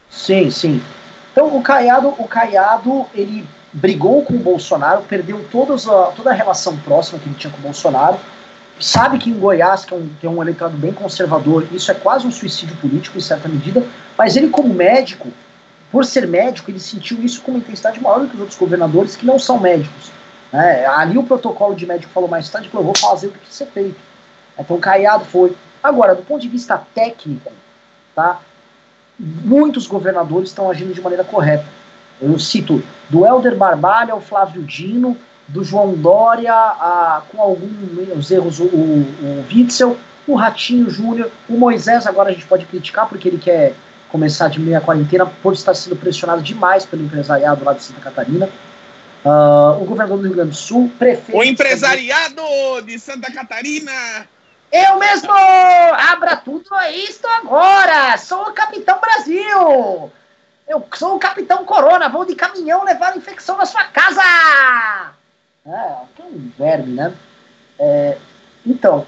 Sim, 0.10 0.50
sim. 0.50 0.82
Então 1.32 1.56
o 1.56 1.62
Caiado, 1.62 2.08
o 2.18 2.28
Caiado, 2.28 3.06
ele 3.14 3.46
brigou 3.74 4.24
com 4.24 4.34
o 4.34 4.40
Bolsonaro, 4.40 5.04
perdeu 5.04 5.46
todas 5.52 5.88
a, 5.88 6.08
toda 6.08 6.32
a 6.32 6.34
relação 6.34 6.78
próxima 6.78 7.20
que 7.20 7.28
ele 7.28 7.36
tinha 7.36 7.52
com 7.52 7.60
o 7.60 7.62
Bolsonaro. 7.62 8.18
Sabe 8.80 9.18
que 9.18 9.30
em 9.30 9.34
Goiás, 9.34 9.86
que 9.86 9.94
é, 9.94 9.98
um, 9.98 10.10
que 10.20 10.28
é 10.28 10.30
um 10.30 10.42
eleitorado 10.42 10.78
bem 10.78 10.94
conservador, 10.94 11.68
isso 11.72 11.92
é 11.92 11.96
quase 11.96 12.28
um 12.28 12.32
suicídio 12.32 12.76
político 12.78 13.18
em 13.18 13.22
certa 13.22 13.50
medida, 13.50 13.84
mas 14.18 14.36
ele, 14.36 14.50
como 14.50 14.74
médico, 14.74 15.30
por 15.92 16.06
ser 16.06 16.28
médico, 16.28 16.70
ele 16.70 16.80
sentiu 16.80 17.22
isso 17.24 17.42
com 17.42 17.52
uma 17.52 17.60
intensidade 17.60 18.00
maior 18.00 18.20
do 18.20 18.28
que 18.28 18.36
os 18.36 18.42
outros 18.42 18.60
governadores 18.60 19.16
que 19.16 19.26
não 19.26 19.40
são 19.40 19.60
médicos. 19.60 20.12
Né? 20.52 20.86
Ali 20.86 21.18
o 21.18 21.24
protocolo 21.24 21.76
de 21.76 21.86
médico 21.86 22.12
falou 22.14 22.30
mais 22.30 22.50
tarde, 22.50 22.70
eu 22.72 22.84
vou 22.84 22.94
fazer 22.96 23.28
o 23.28 23.32
que 23.32 23.40
precisa 23.40 23.66
ser 23.66 23.72
feito. 23.72 24.00
Então 24.60 24.80
Caiado 24.80 25.26
foi. 25.26 25.56
Agora, 25.82 26.14
do 26.14 26.24
ponto 26.24 26.42
de 26.42 26.50
vista 26.50 26.82
técnico, 26.94 27.52
tá? 28.16 28.42
muitos 29.20 29.88
governadores 29.88 30.50
estão 30.50 30.70
agindo 30.70 30.94
de 30.94 31.02
maneira 31.02 31.24
correta. 31.24 31.66
Eu 32.22 32.38
cito 32.40 32.84
do 33.10 33.26
Helder 33.26 33.56
Barbalha 33.56 34.14
ao 34.14 34.22
Flávio 34.22 34.64
Dino, 34.64 35.18
do 35.48 35.64
João 35.64 35.94
Dória 35.94 36.54
a, 36.54 37.22
com 37.30 37.42
alguns 37.42 38.30
erros 38.30 38.60
o, 38.60 38.66
o, 38.66 38.68
o 38.68 39.46
Witzel, 39.50 39.98
o 40.28 40.36
Ratinho 40.36 40.90
Júnior, 40.90 41.32
o 41.48 41.58
Moisés 41.58 42.06
agora 42.06 42.30
a 42.30 42.34
gente 42.34 42.46
pode 42.46 42.66
criticar 42.66 43.08
porque 43.08 43.30
ele 43.30 43.38
quer 43.38 43.74
começar 44.10 44.50
de 44.50 44.60
meia 44.60 44.82
quarentena 44.82 45.26
por 45.26 45.54
estar 45.54 45.74
sendo 45.74 45.96
pressionado 45.96 46.42
demais 46.42 46.86
pelo 46.86 47.04
empresariado 47.04 47.64
lá 47.64 47.74
de 47.74 47.84
Santa 47.84 48.02
Catarina. 48.02 48.50
Uh, 49.26 49.82
o 49.82 49.86
governador 49.86 50.18
do 50.18 50.24
Rio 50.24 50.36
Grande 50.36 50.52
do 50.52 50.56
Sul, 50.56 50.92
prefeito. 50.98 51.38
O 51.38 51.44
empresariado 51.44 52.42
de 52.86 53.00
Santa 53.00 53.32
Catarina! 53.32 53.92
Eu 54.72 55.00
mesmo! 55.00 55.32
Abra 55.32 56.38
tudo 56.38 56.70
isto 56.94 57.28
agora! 57.28 58.18
Sou 58.18 58.44
o 58.44 58.54
Capitão 58.54 59.00
Brasil! 59.00 60.12
Eu 60.68 60.86
sou 60.96 61.16
o 61.16 61.20
Capitão 61.20 61.64
Corona, 61.64 62.10
vou 62.10 62.26
de 62.26 62.36
caminhão 62.36 62.84
levar 62.84 63.14
a 63.14 63.18
infecção 63.18 63.58
na 63.58 63.66
sua 63.66 63.86
casa! 63.86 64.22
É, 65.66 65.96
que 66.14 66.22
é 66.22 66.26
um 66.26 66.52
verme, 66.58 66.94
né? 66.94 67.14
É, 67.80 68.18
então, 68.66 69.06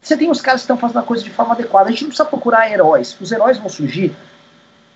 você 0.00 0.16
tem 0.16 0.28
os 0.28 0.40
caras 0.40 0.62
que 0.62 0.64
estão 0.64 0.76
fazendo 0.76 0.98
a 0.98 1.04
coisa 1.04 1.22
de 1.22 1.30
forma 1.30 1.54
adequada. 1.54 1.88
A 1.88 1.92
gente 1.92 2.02
não 2.02 2.08
precisa 2.08 2.28
procurar 2.28 2.68
heróis. 2.68 3.16
Os 3.20 3.30
heróis 3.30 3.58
vão 3.58 3.68
surgir 3.68 4.12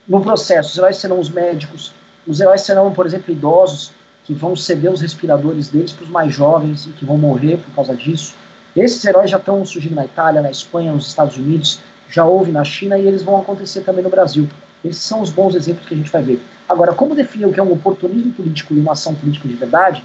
no 0.09 0.21
processo. 0.21 0.71
Os 0.71 0.79
heróis 0.79 0.97
serão 0.97 1.21
os 1.21 1.31
médicos, 1.31 1.95
os 2.27 2.41
heróis 2.41 2.63
serão, 2.63 2.93
por 2.93 3.07
exemplo, 3.07 3.33
idosos 3.33 3.93
que 4.25 4.35
vão 4.35 4.57
ceder 4.57 4.91
os 4.91 5.01
respiradores 5.01 5.69
deles 5.69 5.93
para 5.93 6.03
os 6.03 6.11
mais 6.11 6.35
jovens 6.35 6.87
e 6.87 6.91
que 6.91 7.05
vão 7.05 7.17
morrer 7.17 7.59
por 7.59 7.73
causa 7.77 7.95
disso. 7.95 8.35
Esses 8.75 9.05
heróis 9.05 9.31
já 9.31 9.37
estão 9.37 9.65
surgindo 9.65 9.95
na 9.95 10.05
Itália, 10.05 10.43
na 10.43 10.51
Espanha, 10.51 10.93
nos 10.93 11.07
Estados 11.07 11.37
Unidos, 11.37 11.81
já 12.09 12.25
houve 12.25 12.51
na 12.51 12.65
China 12.65 12.99
e 12.99 13.07
eles 13.07 13.23
vão 13.23 13.41
acontecer 13.41 13.83
também 13.83 14.03
no 14.03 14.11
Brasil. 14.11 14.49
Esses 14.87 15.03
são 15.03 15.21
os 15.21 15.31
bons 15.31 15.55
exemplos 15.55 15.87
que 15.87 15.95
a 15.95 15.97
gente 15.97 16.11
vai 16.11 16.23
ver. 16.23 16.41
Agora, 16.69 16.93
como 16.93 17.15
definir 17.15 17.47
o 17.47 17.53
que 17.53 17.61
é 17.61 17.63
um 17.63 17.73
oportunismo 17.73 18.33
político 18.33 18.75
e 18.75 18.81
uma 18.81 18.93
ação 18.93 19.15
política 19.15 19.49
de 19.49 19.55
verdade? 19.55 20.05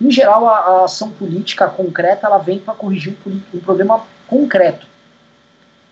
Em 0.00 0.10
geral, 0.10 0.48
a, 0.48 0.58
a 0.58 0.84
ação 0.84 1.10
política 1.10 1.66
concreta 1.68 2.26
ela 2.26 2.38
vem 2.38 2.58
para 2.58 2.74
corrigir 2.74 3.16
um, 3.26 3.40
um, 3.54 3.60
problema 3.60 4.02
concreto. 4.26 4.86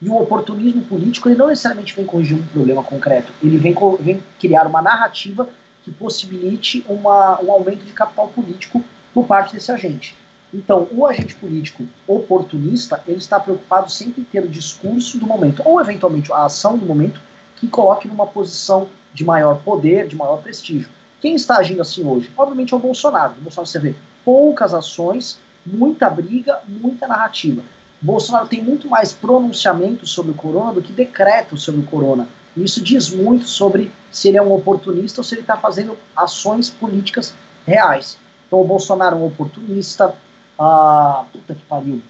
E 0.03 0.09
o 0.09 0.17
oportunismo 0.17 0.83
político 0.83 1.29
ele 1.29 1.37
não 1.37 1.49
necessariamente 1.49 1.95
vem 1.95 2.05
corrigir 2.05 2.37
um 2.37 2.43
problema 2.47 2.83
concreto, 2.83 3.33
ele 3.43 3.59
vem, 3.59 3.75
vem 4.01 4.23
criar 4.39 4.67
uma 4.67 4.81
narrativa 4.81 5.49
que 5.85 5.91
possibilite 5.91 6.85
uma, 6.89 7.41
um 7.43 7.53
aumento 7.53 7.85
de 7.85 7.93
capital 7.93 8.29
político 8.29 8.83
por 9.13 9.27
parte 9.27 9.55
desse 9.55 9.71
agente. 9.71 10.17
Então, 10.53 10.89
o 10.91 11.07
agente 11.07 11.35
político 11.37 11.87
oportunista, 12.07 13.03
ele 13.07 13.19
está 13.19 13.39
preocupado 13.39 13.91
sempre 13.91 14.23
em 14.23 14.25
ter 14.25 14.43
o 14.43 14.49
discurso 14.49 15.19
do 15.19 15.27
momento, 15.27 15.63
ou 15.65 15.81
eventualmente 15.81 16.33
a 16.33 16.45
ação 16.45 16.77
do 16.77 16.85
momento, 16.85 17.21
que 17.61 17.69
coloque 17.69 18.09
numa 18.09 18.27
posição 18.27 18.89
de 19.13 19.25
maior 19.25 19.61
poder, 19.63 20.09
de 20.09 20.17
maior 20.17 20.43
prestígio. 20.43 20.89
Quem 21.21 21.35
está 21.35 21.59
agindo 21.59 21.83
assim 21.83 22.05
hoje? 22.07 22.33
Obviamente 22.37 22.73
é 22.73 22.77
o 22.77 22.81
Bolsonaro. 22.81 23.35
O 23.39 23.43
Bolsonaro 23.43 23.69
você 23.69 23.79
vê 23.79 23.95
poucas 24.25 24.73
ações, 24.73 25.39
muita 25.67 26.09
briga, 26.09 26.61
muita 26.67 27.07
narrativa. 27.07 27.63
Bolsonaro 28.01 28.49
tem 28.49 28.63
muito 28.63 28.89
mais 28.89 29.13
pronunciamento 29.13 30.07
sobre 30.07 30.33
o 30.33 30.35
corona 30.35 30.73
do 30.73 30.81
que 30.81 30.93
decretos 30.93 31.63
sobre 31.63 31.83
o 31.83 31.85
corona. 31.85 32.27
E 32.57 32.65
isso 32.65 32.83
diz 32.83 33.11
muito 33.11 33.47
sobre 33.47 33.93
se 34.11 34.29
ele 34.29 34.39
é 34.39 34.43
um 34.43 34.53
oportunista 34.53 35.21
ou 35.21 35.25
se 35.25 35.35
ele 35.35 35.43
está 35.43 35.57
fazendo 35.59 35.97
ações 36.17 36.71
políticas 36.71 37.35
reais. 37.67 38.17
Então 38.47 38.61
o 38.61 38.65
Bolsonaro 38.65 39.17
é 39.17 39.19
um 39.19 39.27
oportunista. 39.27 40.15
Ah, 40.59 41.25
puta 41.31 41.55
que 41.55 41.63
pariu. 41.67 42.03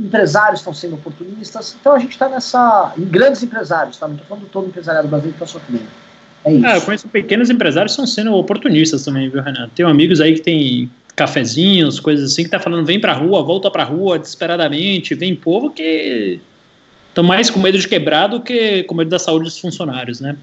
Empresários 0.00 0.60
estão 0.60 0.74
sendo 0.74 0.94
oportunistas. 0.94 1.76
Então 1.80 1.94
a 1.94 1.98
gente 1.98 2.12
está 2.12 2.28
nessa. 2.28 2.92
Em 2.96 3.04
grandes 3.04 3.42
empresários, 3.42 3.96
tá? 3.96 4.06
Não 4.08 4.14
estou 4.14 4.28
falando 4.28 4.48
todo 4.50 4.66
empresariado 4.66 5.08
brasileiro 5.08 5.38
que 5.38 5.44
está 5.44 5.58
sofrendo. 5.58 5.86
É 6.44 6.52
isso. 6.52 6.66
É, 6.66 6.76
eu 6.76 6.82
conheço 6.82 7.08
pequenos 7.08 7.50
empresários 7.50 7.94
que 7.94 8.02
estão 8.02 8.06
sendo 8.06 8.34
oportunistas 8.34 9.04
também, 9.04 9.28
viu, 9.28 9.42
Renan? 9.42 9.68
Tenho 9.74 9.88
amigos 9.88 10.20
aí 10.20 10.34
que 10.34 10.40
tem 10.40 10.90
cafezinhos, 11.14 12.00
coisas 12.00 12.32
assim, 12.32 12.44
que 12.44 12.50
tá 12.50 12.58
falando, 12.58 12.86
vem 12.86 13.00
pra 13.00 13.12
rua, 13.12 13.42
volta 13.42 13.70
pra 13.70 13.84
rua 13.84 14.18
desesperadamente, 14.18 15.14
vem 15.14 15.36
povo 15.36 15.70
que 15.70 16.40
estão 17.08 17.22
mais 17.22 17.50
com 17.50 17.60
medo 17.60 17.78
de 17.78 17.86
quebrar 17.86 18.28
do 18.28 18.40
que 18.40 18.82
com 18.84 18.94
medo 18.94 19.10
da 19.10 19.18
saúde 19.18 19.44
dos 19.44 19.58
funcionários, 19.58 20.20
né? 20.20 20.36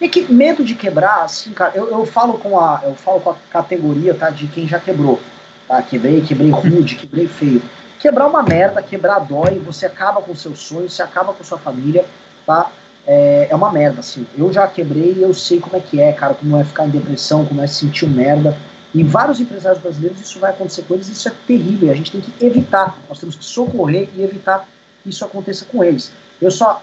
E 0.00 0.08
que 0.08 0.32
medo 0.32 0.64
de 0.64 0.74
quebrar, 0.74 1.22
assim, 1.22 1.52
cara, 1.52 1.72
eu, 1.76 1.88
eu 1.88 2.04
falo 2.04 2.34
com 2.34 2.58
a 2.58 2.82
eu 2.84 2.94
falo 2.94 3.20
com 3.20 3.30
a 3.30 3.36
categoria, 3.50 4.12
tá, 4.12 4.30
de 4.30 4.48
quem 4.48 4.66
já 4.66 4.80
quebrou, 4.80 5.20
tá? 5.68 5.80
Quebrei, 5.80 6.20
quebrei 6.20 6.50
rude, 6.50 6.96
quebrei 6.96 7.28
feio. 7.28 7.62
Quebrar 8.02 8.26
uma 8.26 8.42
merda, 8.42 8.82
quebrar 8.82 9.20
dói, 9.20 9.60
você 9.60 9.86
acaba 9.86 10.20
com 10.20 10.34
seus 10.34 10.58
sonhos, 10.58 10.92
você 10.92 11.04
acaba 11.04 11.32
com 11.32 11.44
sua 11.44 11.56
família, 11.56 12.04
tá? 12.44 12.68
É, 13.06 13.46
é 13.48 13.54
uma 13.54 13.70
merda, 13.70 14.00
assim. 14.00 14.26
Eu 14.36 14.52
já 14.52 14.66
quebrei 14.66 15.18
eu 15.20 15.32
sei 15.32 15.60
como 15.60 15.76
é 15.76 15.80
que 15.80 16.00
é, 16.00 16.12
cara, 16.12 16.34
como 16.34 16.56
é 16.56 16.64
ficar 16.64 16.84
em 16.84 16.90
depressão, 16.90 17.46
como 17.46 17.62
é 17.62 17.66
sentir 17.68 18.08
merda. 18.08 18.58
E 18.92 19.04
vários 19.04 19.38
empresários 19.38 19.80
brasileiros 19.80 20.20
isso 20.20 20.40
vai 20.40 20.50
acontecer 20.50 20.82
com 20.82 20.94
eles, 20.94 21.08
isso 21.08 21.28
é 21.28 21.32
terrível. 21.46 21.92
A 21.92 21.94
gente 21.94 22.10
tem 22.10 22.20
que 22.20 22.44
evitar, 22.44 22.98
nós 23.08 23.20
temos 23.20 23.36
que 23.36 23.44
socorrer 23.44 24.08
e 24.16 24.22
evitar 24.24 24.68
que 25.00 25.08
isso 25.08 25.24
aconteça 25.24 25.64
com 25.66 25.84
eles. 25.84 26.10
Eu 26.40 26.50
só, 26.50 26.82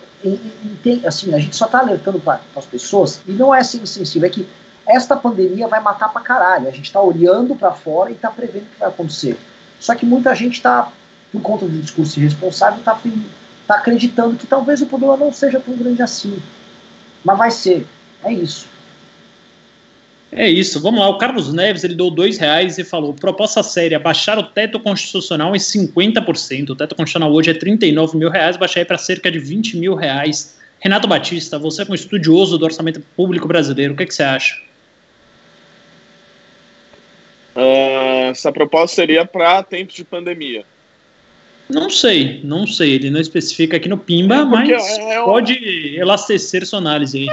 assim, 1.06 1.34
a 1.34 1.40
gente 1.40 1.54
só 1.54 1.66
está 1.66 1.80
alertando 1.80 2.22
para 2.22 2.40
as 2.56 2.66
pessoas, 2.66 3.20
e 3.28 3.34
não 3.34 3.54
é 3.54 3.60
assim 3.60 3.82
insensível, 3.82 4.26
é 4.26 4.32
que 4.32 4.48
esta 4.88 5.18
pandemia 5.18 5.68
vai 5.68 5.82
matar 5.82 6.14
para 6.14 6.22
caralho. 6.22 6.70
A 6.70 6.72
gente 6.72 6.86
está 6.86 7.02
olhando 7.02 7.58
para 7.58 7.74
fora 7.74 8.10
e 8.10 8.14
está 8.14 8.32
prevendo 8.32 8.64
o 8.64 8.70
que 8.70 8.80
vai 8.80 8.88
acontecer. 8.88 9.38
Só 9.82 9.94
que 9.96 10.06
muita 10.06 10.34
gente 10.34 10.54
está, 10.54 10.94
por 11.32 11.42
conta 11.42 11.66
do 11.66 11.80
discurso 11.80 12.20
irresponsável, 12.20 12.80
está 12.80 13.00
tá 13.68 13.76
acreditando 13.76 14.36
que 14.36 14.48
talvez 14.48 14.82
o 14.82 14.88
problema 14.88 15.18
não 15.18 15.32
seja 15.32 15.60
tão 15.60 15.76
grande 15.76 16.02
assim. 16.02 16.38
Mas 17.24 17.38
vai 17.38 17.52
ser. 17.52 17.86
É 18.24 18.34
isso. 18.34 18.68
É 20.32 20.48
isso, 20.48 20.80
vamos 20.80 21.00
lá. 21.00 21.10
O 21.10 21.18
Carlos 21.18 21.52
Neves 21.52 21.84
ele 21.84 21.96
deu 21.96 22.12
dois 22.12 22.38
reais 22.38 22.78
e 22.78 22.84
falou: 22.84 23.14
proposta 23.14 23.64
séria, 23.64 24.00
baixar 24.00 24.38
o 24.38 24.44
teto 24.44 24.80
constitucional 24.80 25.56
em 25.56 25.60
50%. 25.60 26.70
O 26.70 26.76
teto 26.76 26.96
constitucional 26.96 27.34
hoje 27.34 27.50
é 27.50 27.54
39 27.54 28.18
mil 28.18 28.30
reais, 28.30 28.56
baixar 28.56 28.86
para 28.86 28.98
cerca 28.98 29.32
de 29.32 29.40
20 29.40 29.78
mil 29.78 29.96
reais. 29.96 30.60
Renato 30.80 31.08
Batista, 31.08 31.60
você 31.60 31.82
é 31.82 31.86
um 31.90 31.96
estudioso 31.96 32.58
do 32.58 32.64
orçamento 32.64 33.02
público 33.16 33.48
brasileiro, 33.48 33.94
o 33.94 33.98
que, 33.98 34.04
é 34.04 34.06
que 34.06 34.14
você 34.14 34.24
acha? 34.24 34.56
Uh, 37.56 38.30
essa 38.32 38.52
proposta 38.52 38.96
seria 38.96 39.26
para 39.26 39.62
tempos 39.64 39.96
de 39.96 40.06
pandemia. 40.06 40.64
Não 41.70 41.90
sei, 41.90 42.42
não 42.44 42.66
sei. 42.66 42.96
Ele 42.96 43.10
não 43.12 43.20
especifica 43.20 43.78
aqui 43.78 43.88
no 43.88 43.98
Pimba, 43.98 44.36
é 44.38 44.44
mas 44.44 44.70
é, 44.70 45.14
é 45.14 45.24
pode 45.24 45.96
elastecer 45.96 46.66
sua 46.66 46.80
análise 46.80 47.20
aí. 47.20 47.30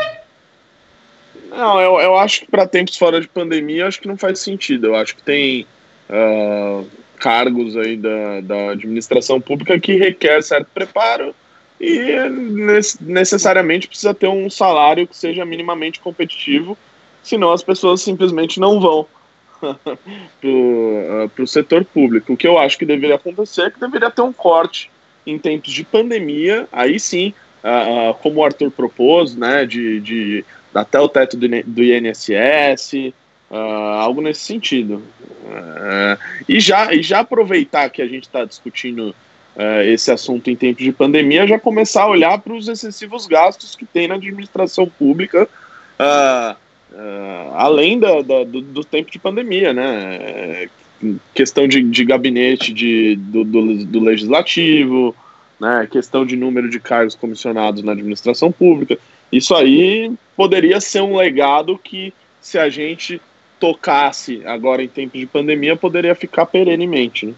Não, 1.48 1.80
eu, 1.80 1.98
eu 2.00 2.16
acho 2.16 2.40
que 2.40 2.50
para 2.50 2.66
tempos 2.66 2.96
fora 2.96 3.20
de 3.20 3.28
pandemia, 3.28 3.86
acho 3.86 4.00
que 4.00 4.08
não 4.08 4.18
faz 4.18 4.40
sentido. 4.40 4.88
Eu 4.88 4.94
acho 4.94 5.16
que 5.16 5.22
tem 5.22 5.66
uh, 6.10 6.86
cargos 7.18 7.76
aí 7.76 7.96
da, 7.96 8.40
da 8.42 8.70
administração 8.72 9.40
pública 9.40 9.80
que 9.80 9.96
requer 9.96 10.42
certo 10.42 10.68
preparo 10.74 11.34
e 11.80 11.98
necessariamente 13.00 13.88
precisa 13.88 14.14
ter 14.14 14.28
um 14.28 14.48
salário 14.48 15.06
que 15.06 15.16
seja 15.16 15.44
minimamente 15.44 16.00
competitivo, 16.00 16.76
senão 17.22 17.52
as 17.52 17.62
pessoas 17.62 18.00
simplesmente 18.00 18.58
não 18.58 18.80
vão 18.80 19.06
para 19.60 20.48
o 20.48 21.30
uh, 21.42 21.46
setor 21.46 21.84
público. 21.84 22.32
O 22.32 22.36
que 22.36 22.46
eu 22.46 22.58
acho 22.58 22.78
que 22.78 22.84
deveria 22.84 23.16
acontecer 23.16 23.62
é 23.62 23.70
que 23.70 23.80
deveria 23.80 24.10
ter 24.10 24.22
um 24.22 24.32
corte 24.32 24.90
em 25.26 25.38
tempos 25.38 25.72
de 25.72 25.84
pandemia, 25.84 26.68
aí 26.72 27.00
sim, 27.00 27.34
uh, 27.64 28.10
uh, 28.10 28.14
como 28.14 28.40
o 28.40 28.44
Arthur 28.44 28.70
propôs, 28.70 29.34
né, 29.34 29.66
de, 29.66 30.00
de 30.00 30.44
até 30.74 31.00
o 31.00 31.08
teto 31.08 31.36
do, 31.36 31.48
do 31.64 31.82
INSS, 31.82 33.12
uh, 33.50 33.54
algo 33.54 34.20
nesse 34.20 34.40
sentido. 34.40 35.02
Uh, 35.44 36.18
e, 36.48 36.60
já, 36.60 36.92
e 36.92 37.02
já 37.02 37.20
aproveitar 37.20 37.88
que 37.90 38.02
a 38.02 38.06
gente 38.06 38.24
está 38.24 38.44
discutindo 38.44 39.14
uh, 39.56 39.82
esse 39.84 40.10
assunto 40.10 40.50
em 40.50 40.56
tempos 40.56 40.84
de 40.84 40.92
pandemia, 40.92 41.46
já 41.46 41.58
começar 41.58 42.02
a 42.02 42.08
olhar 42.08 42.38
para 42.38 42.52
os 42.52 42.68
excessivos 42.68 43.26
gastos 43.26 43.74
que 43.74 43.86
tem 43.86 44.08
na 44.08 44.14
administração 44.14 44.86
pública, 44.86 45.48
além 47.54 47.98
da, 47.98 48.22
da, 48.22 48.44
do, 48.44 48.60
do, 48.60 48.84
tempo 48.84 49.10
de 49.10 49.18
pandemia, 49.18 49.72
né? 49.72 50.68
questão 51.34 51.68
de, 51.68 51.82
de 51.82 52.04
gabinete 52.04 52.72
de, 52.72 53.16
do, 53.16 53.44
do, 53.44 53.84
do 53.84 54.00
legislativo, 54.00 55.14
né? 55.60 55.86
questão 55.90 56.24
de 56.24 56.36
número 56.36 56.70
de 56.70 56.80
cargos 56.80 57.14
comissionados 57.14 57.82
na 57.82 57.92
administração 57.92 58.50
pública. 58.50 58.98
Isso 59.30 59.54
aí 59.54 60.12
poderia 60.36 60.80
ser 60.80 61.02
um 61.02 61.16
legado 61.16 61.78
que, 61.78 62.12
se 62.40 62.58
a 62.58 62.68
gente 62.68 63.20
tocasse 63.58 64.42
agora 64.44 64.82
em 64.82 64.88
tempos 64.88 65.18
de 65.18 65.26
pandemia, 65.26 65.76
poderia 65.76 66.14
ficar 66.14 66.46
perenemente. 66.46 67.26
Né? 67.26 67.34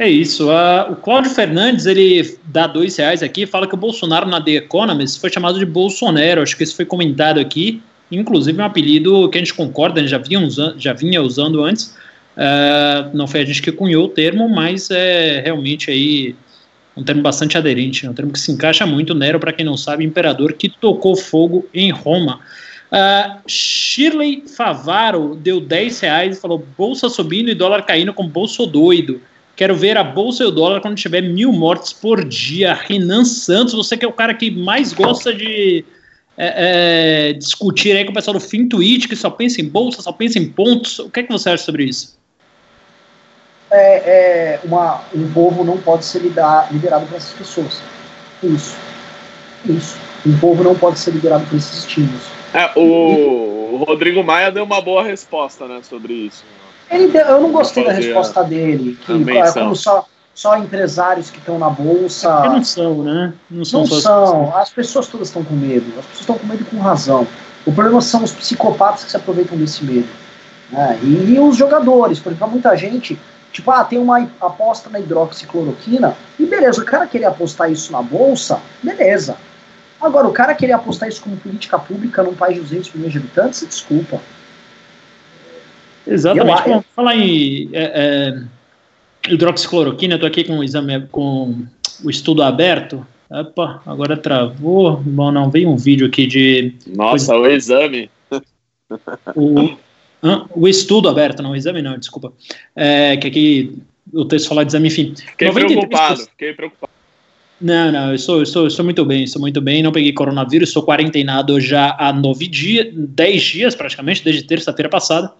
É 0.00 0.08
isso. 0.08 0.48
Uh, 0.48 0.92
o 0.92 0.96
Cláudio 0.96 1.30
Fernandes 1.30 1.84
ele 1.84 2.38
dá 2.44 2.66
dois 2.66 2.96
reais 2.96 3.22
aqui, 3.22 3.44
fala 3.44 3.66
que 3.66 3.74
o 3.74 3.76
Bolsonaro 3.76 4.26
na 4.26 4.40
The 4.40 4.52
Economist 4.52 5.20
foi 5.20 5.30
chamado 5.30 5.58
de 5.58 5.66
Bolsonaro. 5.66 6.40
Acho 6.40 6.56
que 6.56 6.64
isso 6.64 6.74
foi 6.74 6.86
comentado 6.86 7.38
aqui. 7.38 7.82
Inclusive 8.10 8.58
um 8.58 8.64
apelido 8.64 9.28
que 9.28 9.36
a 9.36 9.40
gente 9.42 9.52
concorda, 9.52 10.06
já 10.08 10.16
vinha 10.16 10.40
usando, 10.40 10.80
já 10.80 10.94
vinha 10.94 11.20
usando 11.20 11.62
antes. 11.62 11.94
Uh, 12.34 13.14
não 13.14 13.26
foi 13.26 13.42
a 13.42 13.44
gente 13.44 13.60
que 13.60 13.70
cunhou 13.70 14.06
o 14.06 14.08
termo, 14.08 14.48
mas 14.48 14.90
é 14.90 15.42
realmente 15.44 15.90
aí 15.90 16.34
um 16.96 17.04
termo 17.04 17.20
bastante 17.20 17.58
aderente, 17.58 18.06
é 18.06 18.10
um 18.10 18.14
termo 18.14 18.32
que 18.32 18.40
se 18.40 18.50
encaixa 18.50 18.86
muito. 18.86 19.14
Nero, 19.14 19.38
para 19.38 19.52
quem 19.52 19.66
não 19.66 19.76
sabe, 19.76 20.02
imperador 20.02 20.54
que 20.54 20.70
tocou 20.70 21.14
fogo 21.14 21.68
em 21.74 21.90
Roma. 21.90 22.40
Uh, 22.90 23.38
Shirley 23.46 24.44
Favaro 24.56 25.38
deu 25.38 25.60
10 25.60 26.00
reais 26.00 26.38
e 26.38 26.40
falou: 26.40 26.66
bolsa 26.78 27.10
subindo 27.10 27.50
e 27.50 27.54
dólar 27.54 27.82
caindo 27.82 28.14
com 28.14 28.26
bolso 28.26 28.64
doido. 28.64 29.20
Quero 29.60 29.76
ver 29.76 29.98
a 29.98 30.02
bolsa 30.02 30.42
e 30.42 30.46
o 30.46 30.50
dólar 30.50 30.80
quando 30.80 30.96
tiver 30.96 31.20
mil 31.20 31.52
mortes 31.52 31.92
por 31.92 32.24
dia. 32.24 32.72
Renan 32.72 33.26
Santos, 33.26 33.74
você 33.74 33.94
que 33.94 34.06
é 34.06 34.08
o 34.08 34.12
cara 34.12 34.32
que 34.32 34.50
mais 34.50 34.94
gosta 34.94 35.34
de 35.34 35.84
é, 36.38 37.28
é, 37.28 37.32
discutir 37.34 37.94
aí 37.94 38.06
com 38.06 38.10
o 38.10 38.14
pessoal 38.14 38.32
do 38.32 38.40
Fintuit, 38.40 39.06
que 39.06 39.14
só 39.14 39.28
pensa 39.28 39.60
em 39.60 39.68
bolsa, 39.68 40.00
só 40.00 40.12
pensa 40.12 40.38
em 40.38 40.48
pontos. 40.48 40.98
O 41.00 41.10
que, 41.10 41.20
é 41.20 41.22
que 41.24 41.30
você 41.30 41.50
acha 41.50 41.62
sobre 41.62 41.84
isso? 41.84 42.18
é, 43.70 44.54
é 44.54 44.60
uma, 44.64 45.02
um 45.14 45.30
povo 45.30 45.62
não 45.62 45.76
pode 45.76 46.06
ser 46.06 46.20
liderado, 46.20 46.72
liderado 46.72 47.04
por 47.04 47.16
essas 47.16 47.34
pessoas. 47.34 47.82
Isso. 48.42 48.74
Isso. 49.66 49.98
Um 50.26 50.38
povo 50.38 50.64
não 50.64 50.74
pode 50.74 50.98
ser 50.98 51.10
liderado 51.10 51.44
por 51.44 51.58
esses 51.58 51.80
estímulos. 51.80 52.22
É, 52.54 52.70
o, 52.76 53.74
o 53.74 53.84
Rodrigo 53.86 54.24
Maia 54.24 54.50
deu 54.50 54.64
uma 54.64 54.80
boa 54.80 55.02
resposta 55.02 55.68
né, 55.68 55.80
sobre 55.82 56.14
isso. 56.14 56.44
Ele 56.90 57.08
deu, 57.08 57.24
eu 57.24 57.40
não 57.40 57.52
gostei 57.52 57.84
da 57.84 57.92
resposta 57.92 58.42
dele, 58.42 58.98
que 59.06 59.30
é 59.30 59.52
como 59.52 59.76
só, 59.76 60.06
só 60.34 60.56
empresários 60.56 61.30
que 61.30 61.38
estão 61.38 61.58
na 61.58 61.70
bolsa. 61.70 62.28
É 62.44 62.48
não 62.48 62.64
são, 62.64 63.02
né? 63.02 63.32
Não 63.50 63.64
são. 63.64 63.80
Não 63.80 63.86
são. 63.86 64.56
As 64.56 64.70
pessoas 64.70 65.06
todas 65.06 65.28
estão 65.28 65.44
com 65.44 65.54
medo. 65.54 65.86
As 65.98 66.04
pessoas 66.06 66.20
estão 66.20 66.38
com 66.38 66.46
medo 66.46 66.64
com 66.64 66.78
razão. 66.78 67.26
O 67.64 67.72
problema 67.72 68.00
são 68.00 68.24
os 68.24 68.32
psicopatas 68.32 69.04
que 69.04 69.10
se 69.10 69.16
aproveitam 69.16 69.56
desse 69.56 69.84
medo. 69.84 70.08
Né? 70.70 70.98
E, 71.02 71.34
e 71.34 71.40
os 71.40 71.56
jogadores, 71.56 72.18
porque 72.18 72.38
para 72.38 72.46
muita 72.46 72.74
gente, 72.76 73.18
tipo, 73.52 73.70
ah, 73.70 73.84
tem 73.84 73.98
uma 73.98 74.28
aposta 74.40 74.88
na 74.88 74.98
hidroxicloroquina, 74.98 76.16
e 76.38 76.46
beleza, 76.46 76.80
o 76.80 76.84
cara 76.84 77.06
querer 77.06 77.26
apostar 77.26 77.70
isso 77.70 77.92
na 77.92 78.02
bolsa, 78.02 78.60
beleza. 78.82 79.36
Agora, 80.00 80.26
o 80.26 80.32
cara 80.32 80.54
querer 80.54 80.72
apostar 80.72 81.08
isso 81.08 81.20
como 81.20 81.36
política 81.36 81.78
pública 81.78 82.22
num 82.22 82.34
país 82.34 82.54
de 82.54 82.62
200 82.62 82.94
milhões 82.94 83.12
de 83.12 83.18
habitantes, 83.18 83.66
desculpa. 83.66 84.20
Exatamente. 86.06 86.68
Eu, 86.68 86.74
Bom, 86.74 86.84
falar 86.94 87.16
em 87.16 87.68
é, 87.72 88.42
é, 89.26 89.32
hidroxicloroquina, 89.32 90.14
eu 90.14 90.18
tô 90.18 90.26
aqui 90.26 90.44
com 90.44 90.58
o 90.58 90.64
exame, 90.64 91.06
com 91.10 91.66
o 92.04 92.10
estudo 92.10 92.42
aberto. 92.42 93.06
Opa, 93.30 93.80
agora 93.86 94.16
travou. 94.16 94.96
Bom, 94.96 95.30
não, 95.30 95.50
veio 95.50 95.68
um 95.68 95.76
vídeo 95.76 96.06
aqui 96.06 96.26
de. 96.26 96.74
Nossa, 96.86 97.36
o 97.36 97.46
exame. 97.46 98.10
O, 99.34 99.76
o 100.54 100.68
estudo 100.68 101.08
aberto, 101.08 101.42
não, 101.42 101.52
o 101.52 101.56
exame 101.56 101.80
não, 101.80 101.96
desculpa. 101.96 102.32
É, 102.74 103.16
que 103.16 103.28
aqui 103.28 103.78
o 104.12 104.24
texto 104.24 104.48
fala 104.48 104.64
de 104.64 104.70
exame, 104.70 104.88
enfim. 104.88 105.14
Fiquei 105.14 105.52
preocupado, 105.52 106.20
fiquei 106.22 106.52
preocupado. 106.52 106.92
Não, 107.60 107.92
não, 107.92 108.12
eu 108.12 108.18
sou, 108.18 108.40
eu 108.40 108.46
sou, 108.46 108.64
eu 108.64 108.70
sou 108.70 108.84
muito 108.84 109.04
bem, 109.04 109.26
sou 109.26 109.40
muito 109.40 109.60
bem, 109.60 109.82
não 109.82 109.92
peguei 109.92 110.14
coronavírus, 110.14 110.70
sou 110.70 110.82
quarentenado 110.82 111.60
já 111.60 111.94
há 111.98 112.10
nove 112.10 112.48
dias, 112.48 112.88
dez 112.94 113.42
dias 113.42 113.74
praticamente, 113.74 114.24
desde 114.24 114.44
terça-feira 114.44 114.88
passada, 114.88 115.30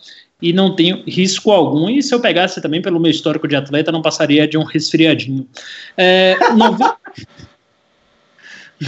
e 0.40 0.52
não 0.52 0.74
tenho 0.74 1.02
risco 1.06 1.50
algum, 1.50 1.88
e 1.88 2.02
se 2.02 2.14
eu 2.14 2.20
pegasse 2.20 2.60
também 2.60 2.80
pelo 2.80 3.00
meu 3.00 3.10
histórico 3.10 3.46
de 3.46 3.56
atleta, 3.56 3.92
não 3.92 4.02
passaria 4.02 4.48
de 4.48 4.56
um 4.56 4.64
resfriadinho. 4.64 5.46
É, 5.96 6.36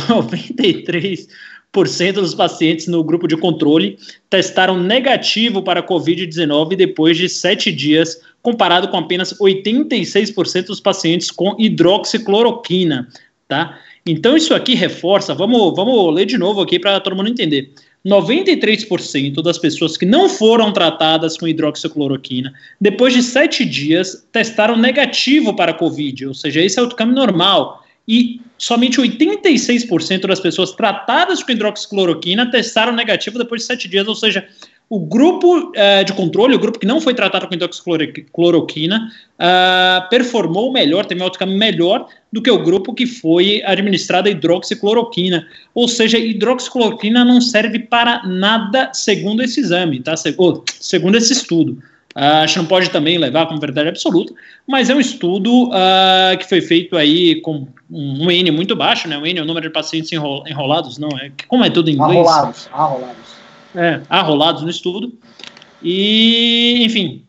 93 0.08 1.28
dos 2.14 2.34
pacientes 2.34 2.86
no 2.86 3.02
grupo 3.02 3.26
de 3.26 3.36
controle 3.36 3.98
testaram 4.28 4.78
negativo 4.78 5.62
para 5.62 5.82
Covid-19 5.82 6.76
depois 6.76 7.16
de 7.16 7.28
sete 7.28 7.72
dias, 7.72 8.20
comparado 8.42 8.88
com 8.88 8.96
apenas 8.98 9.32
86% 9.38 10.66
dos 10.66 10.80
pacientes 10.80 11.30
com 11.30 11.54
hidroxicloroquina, 11.58 13.08
tá? 13.48 13.78
Então 14.04 14.36
isso 14.36 14.52
aqui 14.52 14.74
reforça, 14.74 15.34
vamos, 15.34 15.74
vamos 15.76 16.14
ler 16.14 16.26
de 16.26 16.36
novo 16.36 16.60
aqui 16.60 16.78
para 16.78 17.00
todo 17.00 17.14
mundo 17.14 17.28
entender. 17.30 17.72
93% 18.04 19.42
das 19.42 19.58
pessoas 19.58 19.96
que 19.96 20.04
não 20.04 20.28
foram 20.28 20.72
tratadas 20.72 21.36
com 21.36 21.46
hidroxicloroquina, 21.46 22.52
depois 22.80 23.14
de 23.14 23.22
sete 23.22 23.64
dias, 23.64 24.26
testaram 24.32 24.76
negativo 24.76 25.54
para 25.54 25.74
Covid, 25.74 26.26
ou 26.26 26.34
seja, 26.34 26.60
esse 26.60 26.78
é 26.78 26.82
o 26.82 26.88
caminho 26.88 27.16
normal. 27.16 27.84
E 28.06 28.40
somente 28.58 29.00
86% 29.00 30.26
das 30.26 30.40
pessoas 30.40 30.72
tratadas 30.72 31.42
com 31.42 31.52
hidroxicloroquina 31.52 32.50
testaram 32.50 32.92
negativo 32.92 33.38
depois 33.38 33.62
de 33.62 33.68
sete 33.68 33.88
dias, 33.88 34.08
ou 34.08 34.16
seja, 34.16 34.48
o 34.92 35.00
grupo 35.00 35.70
uh, 35.70 36.04
de 36.04 36.12
controle, 36.12 36.54
o 36.54 36.58
grupo 36.58 36.78
que 36.78 36.84
não 36.84 37.00
foi 37.00 37.14
tratado 37.14 37.48
com 37.48 37.54
hidroxicloroquina, 37.54 39.10
uh, 39.38 40.08
performou 40.10 40.70
melhor, 40.70 41.06
teve 41.06 41.18
um 41.18 41.24
outcome 41.24 41.56
melhor 41.56 42.06
do 42.30 42.42
que 42.42 42.50
o 42.50 42.62
grupo 42.62 42.92
que 42.92 43.06
foi 43.06 43.62
administrado 43.64 44.28
a 44.28 44.30
hidroxicloroquina. 44.30 45.46
Ou 45.74 45.88
seja, 45.88 46.18
hidroxicloroquina 46.18 47.24
não 47.24 47.40
serve 47.40 47.78
para 47.78 48.22
nada 48.26 48.90
segundo 48.92 49.42
esse 49.42 49.60
exame, 49.60 49.98
tá? 49.98 50.14
Segundo 50.14 51.16
esse 51.16 51.32
estudo. 51.32 51.78
Uh, 52.14 52.44
acho 52.44 52.52
que 52.52 52.60
não 52.60 52.66
pode 52.66 52.90
também 52.90 53.16
levar 53.16 53.46
como 53.46 53.58
verdade 53.58 53.88
absoluta, 53.88 54.34
mas 54.68 54.90
é 54.90 54.94
um 54.94 55.00
estudo 55.00 55.70
uh, 55.70 56.36
que 56.38 56.46
foi 56.46 56.60
feito 56.60 56.98
aí 56.98 57.40
com 57.40 57.66
um, 57.90 58.30
N 58.30 58.50
muito 58.50 58.76
baixo, 58.76 59.08
né? 59.08 59.16
O 59.16 59.24
N 59.24 59.40
é 59.40 59.42
o 59.42 59.46
número 59.46 59.68
de 59.68 59.72
pacientes 59.72 60.12
enrol, 60.12 60.44
enrolados, 60.46 60.98
não 60.98 61.08
é? 61.16 61.32
Como 61.48 61.64
é 61.64 61.70
tudo 61.70 61.88
em 61.88 61.94
inglês? 61.94 62.28
Arrolados, 62.28 62.68
arrolados. 62.70 63.41
É, 63.74 64.00
arrolados 64.08 64.62
no 64.62 64.70
estudo. 64.70 65.12
E, 65.82 66.84
enfim, 66.84 67.24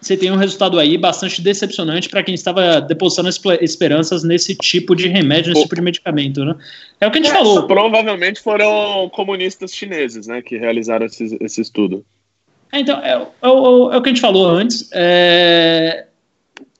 você 0.00 0.16
tem 0.16 0.30
um 0.30 0.36
resultado 0.36 0.78
aí 0.78 0.96
bastante 0.96 1.42
decepcionante 1.42 2.08
para 2.08 2.22
quem 2.22 2.34
estava 2.34 2.80
depositando 2.80 3.28
esperanças 3.60 4.22
nesse 4.22 4.54
tipo 4.54 4.94
de 4.94 5.08
remédio, 5.08 5.50
nesse 5.50 5.62
tipo 5.62 5.74
de 5.74 5.80
medicamento, 5.80 6.44
né? 6.44 6.54
É 7.00 7.06
o 7.06 7.10
que 7.10 7.18
a 7.18 7.22
gente 7.22 7.32
é, 7.32 7.34
falou. 7.34 7.66
Provavelmente 7.66 8.40
foram 8.40 9.08
comunistas 9.08 9.74
chineses, 9.74 10.26
né, 10.26 10.42
que 10.42 10.56
realizaram 10.56 11.06
esse, 11.06 11.36
esse 11.40 11.60
estudo. 11.60 12.04
É, 12.72 12.80
então, 12.80 12.98
é, 13.00 13.14
é, 13.14 13.26
é, 13.42 13.48
o 13.48 14.02
que 14.02 14.08
a 14.08 14.12
gente 14.12 14.20
falou 14.20 14.46
antes. 14.46 14.88
É, 14.92 16.06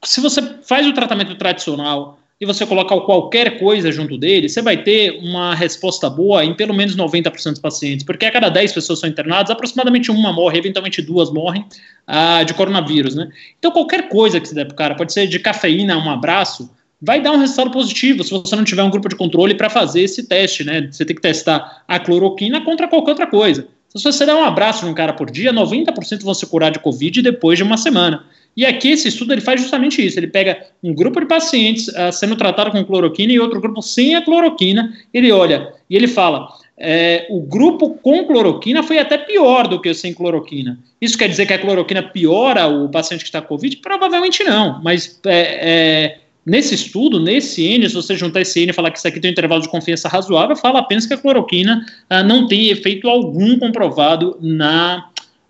se 0.05 0.21
você 0.21 0.43
faz 0.63 0.87
o 0.87 0.93
tratamento 0.93 1.35
tradicional 1.37 2.19
e 2.39 2.45
você 2.45 2.67
coloca 2.67 2.95
qualquer 3.01 3.59
coisa 3.59 3.91
junto 3.91 4.19
dele, 4.19 4.49
você 4.49 4.61
vai 4.61 4.83
ter 4.83 5.19
uma 5.23 5.55
resposta 5.55 6.11
boa 6.11 6.45
em 6.45 6.55
pelo 6.55 6.75
menos 6.75 6.95
90% 6.95 7.53
dos 7.53 7.59
pacientes, 7.59 8.05
porque 8.05 8.27
a 8.27 8.31
cada 8.31 8.51
10 8.51 8.73
pessoas 8.75 8.99
são 8.99 9.09
internadas, 9.09 9.51
aproximadamente 9.51 10.11
uma 10.11 10.33
morre, 10.33 10.59
eventualmente 10.59 11.01
duas 11.01 11.31
morrem 11.31 11.65
ah, 12.07 12.43
de 12.43 12.53
coronavírus, 12.53 13.15
né? 13.15 13.29
Então 13.59 13.71
qualquer 13.71 14.09
coisa 14.09 14.39
que 14.39 14.49
você 14.49 14.55
der 14.55 14.67
pro 14.67 14.77
cara, 14.77 14.95
pode 14.95 15.15
ser 15.15 15.27
de 15.27 15.39
cafeína, 15.39 15.97
um 15.97 16.11
abraço, 16.11 16.71
vai 17.01 17.23
dar 17.23 17.33
um 17.33 17.39
resultado 17.39 17.71
positivo 17.71 18.23
se 18.23 18.31
você 18.31 18.55
não 18.55 18.65
tiver 18.65 18.83
um 18.83 18.91
grupo 18.91 19.09
de 19.09 19.17
controle 19.17 19.55
para 19.55 19.71
fazer 19.71 20.03
esse 20.03 20.29
teste, 20.29 20.63
né? 20.63 20.89
Você 20.91 21.07
tem 21.07 21.17
que 21.17 21.23
testar 21.23 21.85
a 21.89 21.99
cloroquina 21.99 22.61
contra 22.61 22.87
qualquer 22.87 23.13
outra 23.13 23.27
coisa. 23.27 23.67
Se 23.89 24.05
você 24.05 24.27
der 24.27 24.35
um 24.35 24.45
abraço 24.45 24.85
num 24.85 24.93
cara 24.93 25.15
por 25.15 25.31
dia, 25.31 25.53
90% 25.55 26.23
vão 26.23 26.35
se 26.35 26.47
curar 26.47 26.71
de 26.71 26.79
Covid 26.81 27.23
depois 27.23 27.57
de 27.57 27.63
uma 27.63 27.79
semana. 27.79 28.25
E 28.57 28.65
aqui 28.65 28.93
esse 28.93 29.09
estudo 29.09 29.33
ele 29.33 29.41
faz 29.41 29.61
justamente 29.61 30.05
isso. 30.05 30.19
Ele 30.19 30.29
pega 30.29 30.67
um 30.83 30.95
grupo 30.95 31.21
de 31.21 31.27
pacientes 31.27 31.89
uh, 31.89 32.11
sendo 32.11 32.37
tratado 32.37 32.71
com 32.71 32.85
cloroquina 32.85 33.33
e 33.33 33.39
outro 33.39 33.61
grupo 33.61 33.83
sem 33.83 34.15
a 34.15 34.23
cloroquina. 34.23 34.93
Ele 35.13 35.31
olha 35.31 35.75
e 35.91 35.95
ele 35.95 36.09
fala: 36.09 36.49
é, 36.79 37.27
o 37.29 37.41
grupo 37.41 37.91
com 37.91 38.25
cloroquina 38.25 38.83
foi 38.83 38.99
até 38.99 39.19
pior 39.19 39.69
do 39.69 39.81
que 39.81 39.91
o 39.91 39.95
sem 39.95 40.15
cloroquina. 40.15 40.79
Isso 41.01 41.19
quer 41.19 41.29
dizer 41.29 41.47
que 41.47 41.53
a 41.53 41.59
cloroquina 41.59 42.03
piora 42.03 42.67
o 42.67 42.89
paciente 42.89 43.21
que 43.21 43.27
está 43.27 43.43
com 43.43 43.49
Covid? 43.49 43.77
Provavelmente 43.79 44.43
não, 44.43 44.81
mas 44.83 45.21
é, 45.27 45.41
é, 45.61 46.19
Nesse 46.47 46.77
estudo, 46.77 47.19
nesse 47.19 47.65
N, 47.65 47.89
se 47.89 47.95
você 47.97 48.15
juntar 48.15 48.41
esse 48.43 48.61
N 48.61 48.71
e 48.71 48.73
falar 48.73 48.93
que 48.93 48.99
isso 48.99 49.09
aqui 49.09 49.19
tem 49.19 49.31
um 49.31 49.33
intervalo 49.33 49.61
de 49.61 49.69
confiança 49.69 50.09
razoável, 50.09 50.55
fala 50.55 50.79
apenas 50.79 51.05
que 51.05 51.13
a 51.13 51.19
cloroquina 51.19 51.85
ah, 52.09 52.23
não 52.23 52.47
tem 52.47 52.69
efeito 52.69 53.09
algum 53.09 53.59
comprovado 53.59 54.39
na, 54.41 55.09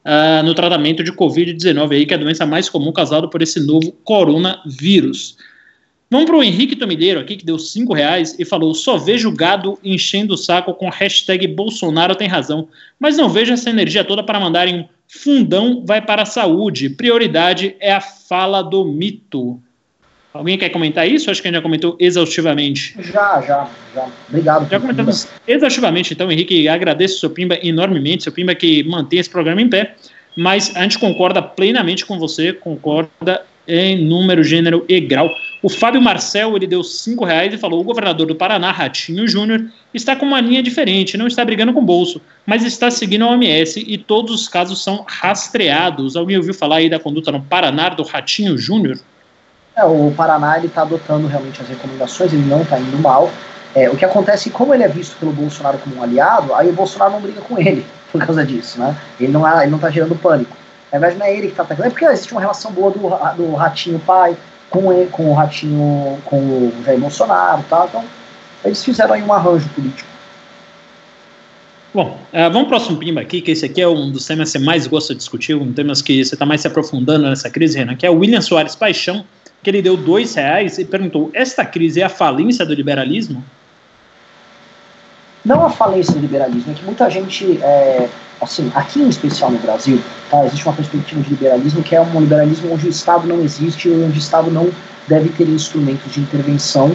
ah, 0.09 0.41
no 0.45 0.55
tratamento 0.55 1.03
de 1.03 1.11
Covid-19, 1.11 1.91
aí, 1.91 2.07
que 2.07 2.15
é 2.15 2.17
a 2.17 2.21
doença 2.21 2.47
mais 2.47 2.69
comum 2.69 2.93
causada 2.93 3.27
por 3.27 3.43
esse 3.43 3.59
novo 3.59 3.91
coronavírus. 4.05 5.37
Vamos 6.09 6.27
para 6.27 6.37
o 6.37 6.45
Henrique 6.45 6.77
Tomideiro 6.77 7.19
aqui, 7.19 7.37
que 7.37 7.45
deu 7.45 7.59
cinco 7.59 7.93
reais 7.93 8.37
e 8.39 8.45
falou: 8.45 8.73
só 8.73 8.97
vejo 8.97 9.33
gado 9.33 9.77
enchendo 9.83 10.35
o 10.35 10.37
saco 10.37 10.73
com 10.75 10.89
hashtag 10.89 11.49
Bolsonaro 11.49 12.15
tem 12.15 12.29
razão, 12.29 12.69
mas 13.01 13.17
não 13.17 13.29
vejo 13.29 13.53
essa 13.53 13.69
energia 13.69 14.05
toda 14.05 14.23
para 14.23 14.39
mandarem 14.39 14.89
fundão 15.09 15.85
vai 15.85 16.01
para 16.01 16.23
a 16.23 16.27
saúde. 16.27 16.89
Prioridade 16.89 17.75
é 17.81 17.93
a 17.93 18.01
fala 18.01 18.63
do 18.63 18.85
mito. 18.85 19.61
Alguém 20.39 20.59
quer 20.59 20.69
comentar 20.71 21.09
isso? 21.09 21.31
Acho 21.31 21.41
que 21.41 21.49
a 21.49 21.51
gente 21.51 21.59
já 21.59 21.63
comentou 21.63 21.97
exaustivamente. 21.99 22.95
Já, 22.99 23.41
já, 23.41 23.69
já. 23.95 24.07
Obrigado. 24.29 24.69
Já 24.69 24.81
comentamos 24.81 25.29
exaustivamente, 25.47 26.13
então, 26.13 26.31
Henrique, 26.31 26.69
agradeço 26.69 27.17
o 27.17 27.21
seu 27.21 27.31
Pimba 27.31 27.59
enormemente, 27.63 28.25
seu 28.25 28.33
Pimba 28.33 28.55
que 28.55 28.85
mantém 28.85 29.19
esse 29.19 29.31
programa 29.31 29.61
em 29.61 29.69
pé, 29.69 29.95
mas 30.37 30.75
a 30.77 30.83
gente 30.83 30.99
concorda 30.99 31.41
plenamente 31.43 32.05
com 32.05 32.19
você, 32.19 32.53
concorda 32.53 33.43
em 33.67 34.05
número, 34.05 34.45
gênero 34.45 34.85
e 34.89 35.01
grau. 35.01 35.29
O 35.63 35.69
Fábio 35.69 36.01
Marcel, 36.01 36.55
ele 36.55 36.67
deu 36.67 36.85
cinco 36.85 37.25
reais 37.25 37.53
e 37.53 37.59
falou, 37.59 37.81
o 37.81 37.85
governador 37.85 38.27
do 38.27 38.35
Paraná, 38.35 38.71
Ratinho 38.71 39.27
Júnior, 39.27 39.65
está 39.93 40.15
com 40.15 40.27
uma 40.27 40.41
linha 40.41 40.63
diferente, 40.63 41.17
não 41.17 41.27
está 41.27 41.45
brigando 41.45 41.73
com 41.73 41.81
o 41.81 41.85
bolso, 41.85 42.21
mas 42.45 42.65
está 42.65 42.91
seguindo 42.91 43.25
a 43.25 43.31
OMS 43.31 43.85
e 43.85 43.99
todos 43.99 44.35
os 44.35 44.49
casos 44.49 44.83
são 44.85 45.05
rastreados. 45.09 46.15
Alguém 46.15 46.37
ouviu 46.37 46.55
falar 46.55 46.77
aí 46.77 46.89
da 46.89 46.99
conduta 46.99 47.33
no 47.33 47.43
Paraná 47.43 47.89
do 47.89 48.03
Ratinho 48.03 48.57
Júnior? 48.57 49.01
É, 49.77 49.85
o 49.85 50.11
Paraná 50.17 50.57
ele 50.57 50.69
está 50.69 50.83
adotando 50.83 51.27
realmente 51.27 51.61
as 51.61 51.69
recomendações, 51.69 52.33
ele 52.33 52.47
não 52.47 52.63
está 52.63 52.79
indo 52.79 52.99
mal. 52.99 53.31
É, 53.75 53.91
o 53.91 53.97
que 53.97 54.07
acontece, 54.07 54.49
como 54.49 54.73
ele 54.73 54.83
é 54.83 54.89
visto 54.89 55.19
pelo 55.19 55.33
Bolsonaro 55.33 55.77
como 55.77 55.97
um 55.97 56.03
aliado, 56.03 56.55
aí 56.55 56.71
o 56.71 56.73
Bolsonaro 56.73 57.13
não 57.13 57.21
briga 57.21 57.43
com 57.43 57.59
ele 57.59 57.85
por 58.11 58.25
causa 58.25 58.43
disso, 58.43 58.81
né? 58.81 58.97
Ele 59.21 59.31
não, 59.31 59.47
é, 59.47 59.65
ele 59.65 59.71
não 59.71 59.79
tá 59.79 59.91
gerando 59.91 60.17
pânico. 60.17 60.57
Na 60.91 60.99
verdade, 60.99 61.19
não 61.19 61.27
é 61.27 61.33
ele 61.33 61.49
que 61.49 61.53
está 61.53 61.63
atacando, 61.63 61.89
é 61.89 61.91
porque 61.91 62.07
existe 62.07 62.33
uma 62.33 62.41
relação 62.41 62.73
boa 62.73 62.91
do, 62.91 63.01
do 63.37 63.55
Ratinho 63.55 63.99
pai 63.99 64.35
com, 64.71 64.91
ele, 64.91 65.11
com 65.11 65.31
o 65.31 65.35
Ratinho, 65.35 66.19
com 66.25 66.39
o 66.39 66.73
Jair 66.85 66.99
Bolsonaro 66.99 67.63
tal, 67.69 67.87
então 67.87 68.05
eles 68.65 68.83
fizeram 68.83 69.13
aí 69.13 69.23
um 69.23 69.33
arranjo 69.33 69.69
político. 69.71 70.09
Bom, 71.93 72.19
uh, 72.33 72.51
vamos 72.51 72.53
para 72.53 72.63
o 72.63 72.67
próximo 72.69 72.99
pimba 72.99 73.21
aqui, 73.21 73.43
que 73.43 73.51
esse 73.51 73.65
aqui 73.67 73.83
é 73.83 73.89
um 73.89 74.11
dos 74.11 74.27
temas 74.27 74.53
que 74.53 74.59
você 74.59 74.65
mais 74.65 74.87
gosta 74.87 75.13
de 75.13 75.19
discutir, 75.19 75.55
um 75.55 75.73
temas 75.73 76.01
que 76.01 76.25
você 76.25 76.35
está 76.35 76.47
mais 76.47 76.63
se 76.63 76.67
aprofundando 76.67 77.29
nessa 77.29 77.51
crise, 77.51 77.77
Renan, 77.77 77.95
que 77.95 78.07
é 78.07 78.11
o 78.11 78.19
William 78.19 78.41
Soares 78.41 78.75
Paixão, 78.75 79.25
que 79.67 79.71
ele 79.71 79.83
deu 79.83 79.97
dois 79.97 80.33
reais 80.37 80.79
e 80.79 80.85
perguntou: 80.85 81.29
esta 81.35 81.65
crise 81.65 82.01
é 82.01 82.05
a 82.05 82.09
falência 82.09 82.65
do 82.65 82.73
liberalismo? 82.73 83.43
Não 85.45 85.67
a 85.67 85.71
falência 85.71 86.13
do 86.15 86.21
liberalismo, 86.21 86.71
é 86.71 86.75
que 86.77 86.85
muita 86.85 87.11
gente, 87.11 87.59
é, 87.61 88.09
assim, 88.41 88.71
aqui 88.77 89.01
em 89.01 89.09
especial 89.09 89.51
no 89.51 89.59
Brasil, 89.59 90.01
tá, 90.31 90.45
existe 90.47 90.65
uma 90.65 90.75
perspectiva 90.75 91.21
de 91.21 91.31
liberalismo 91.31 91.83
que 91.83 91.97
é 91.97 92.01
um 92.01 92.21
liberalismo 92.21 92.73
onde 92.73 92.87
o 92.87 92.91
Estado 92.91 93.27
não 93.27 93.43
existe, 93.43 93.91
onde 93.91 94.17
o 94.17 94.23
Estado 94.23 94.53
não 94.53 94.71
deve 95.09 95.31
ter 95.31 95.49
instrumentos 95.49 96.13
de 96.13 96.21
intervenção 96.21 96.95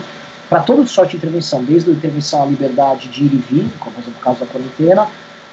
para 0.49 0.61
todo 0.61 0.87
sorte 0.87 1.11
de 1.11 1.17
intervenção, 1.17 1.65
desde 1.65 1.89
a 1.89 1.93
intervenção 1.93 2.43
à 2.43 2.45
liberdade 2.45 3.09
de 3.09 3.25
ir 3.25 3.33
e 3.33 3.43
vir, 3.49 3.69
como 3.79 3.95
por 3.95 4.01
exemplo 4.01 4.13
por 4.13 4.23
causa 4.23 4.39
da 4.39 4.45
quarentena, 4.45 5.07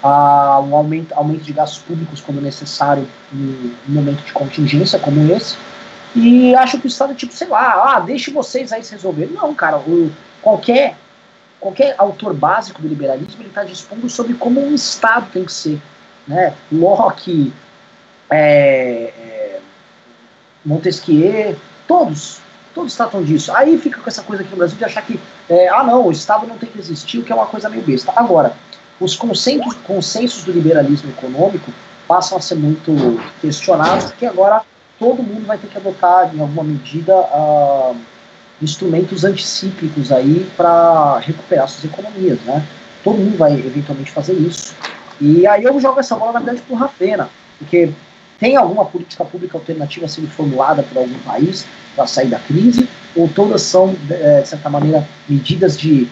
a 0.05 0.61
um 0.61 0.73
aumento, 0.77 1.13
aumento 1.15 1.43
de 1.43 1.53
gastos 1.53 1.81
públicos 1.83 2.21
quando 2.21 2.41
necessário 2.41 3.09
em 3.35 3.75
um 3.89 3.93
momento 3.93 4.25
de 4.25 4.33
contingência 4.33 5.01
como 5.01 5.33
esse. 5.33 5.57
E 6.15 6.55
acho 6.55 6.79
que 6.79 6.87
o 6.87 6.89
Estado 6.89 7.15
tipo, 7.15 7.33
sei 7.33 7.49
lá, 7.49 7.95
ah, 7.95 8.01
deixe 8.01 8.31
vocês 8.31 8.73
aí 8.73 8.83
se 8.83 8.93
resolver. 8.93 9.27
Não, 9.27 9.55
cara, 9.55 9.79
o, 9.79 10.11
qualquer, 10.43 10.97
qualquer 11.61 11.95
autor 11.99 12.35
básico 12.35 12.81
do 12.81 12.89
liberalismo 12.89 13.41
ele 13.41 13.49
está 13.49 13.65
dispondo 13.65 14.09
sobre 14.09 14.35
como 14.35 14.61
um 14.61 14.75
Estado 14.75 15.29
tem 15.33 15.45
que 15.45 15.53
ser. 15.53 15.81
Né? 16.27 16.55
Locke, 16.71 17.53
é, 18.31 19.13
é, 19.17 19.61
Montesquieu, 20.65 21.57
todos, 21.87 22.41
Todos 22.75 22.95
tratam 22.95 23.25
disso. 23.25 23.53
Aí 23.57 23.77
fica 23.77 24.01
com 24.01 24.09
essa 24.09 24.23
coisa 24.23 24.43
aqui 24.43 24.53
no 24.53 24.59
Brasil 24.59 24.77
de 24.77 24.85
achar 24.85 25.03
que, 25.03 25.19
é, 25.49 25.69
ah 25.69 25.83
não, 25.83 26.07
o 26.07 26.13
Estado 26.13 26.47
não 26.47 26.57
tem 26.57 26.69
que 26.69 26.79
existir, 26.79 27.19
o 27.19 27.25
que 27.25 27.33
é 27.33 27.35
uma 27.35 27.47
coisa 27.47 27.69
meio 27.69 27.83
besta. 27.83 28.13
Agora, 28.15 28.53
os 29.01 29.17
consensos, 29.17 29.75
consensos 29.85 30.45
do 30.45 30.53
liberalismo 30.53 31.11
econômico 31.11 31.73
passam 32.07 32.39
a 32.39 32.41
ser 32.41 32.55
muito 32.55 33.21
questionados, 33.41 34.07
porque 34.07 34.27
agora 34.27 34.63
todo 34.99 35.23
mundo 35.23 35.47
vai 35.47 35.59
ter 35.59 35.69
que 35.69 35.77
adotar, 35.77 36.35
em 36.35 36.41
alguma 36.41 36.65
medida, 36.65 37.15
instrumentos 38.61 39.25
anticíclicos 39.25 40.11
aí 40.11 40.49
para 40.57 41.19
recuperar 41.19 41.69
suas 41.69 41.85
economias, 41.85 42.41
né? 42.41 42.67
Todo 43.05 43.19
mundo 43.19 43.39
vai 43.39 43.53
eventualmente 43.53 44.11
fazer 44.11 44.35
isso. 44.35 44.75
E 45.21 45.47
aí 45.47 45.65
eu 45.65 45.81
jogo 45.81 46.01
essa 46.01 46.17
bola, 46.17 46.33
na 46.33 46.41
verdade, 46.41 46.63
pro 46.63 46.77
Rafena, 46.77 47.29
porque 47.59 47.91
tem 48.39 48.57
alguma 48.57 48.85
política 48.85 49.25
pública 49.25 49.59
alternativa 49.59 50.07
sendo 50.07 50.29
formulada 50.29 50.83
por 50.83 50.99
algum 50.99 51.19
país 51.21 51.67
para 51.95 52.07
sair 52.07 52.29
da 52.29 52.39
crise? 52.39 52.89
Ou 53.17 53.29
todas 53.29 53.63
são, 53.63 53.95
é, 54.11 54.43
de 54.43 54.49
certa 54.49 54.71
maneira, 54.71 55.07
medidas 55.29 55.77
de 55.79 56.09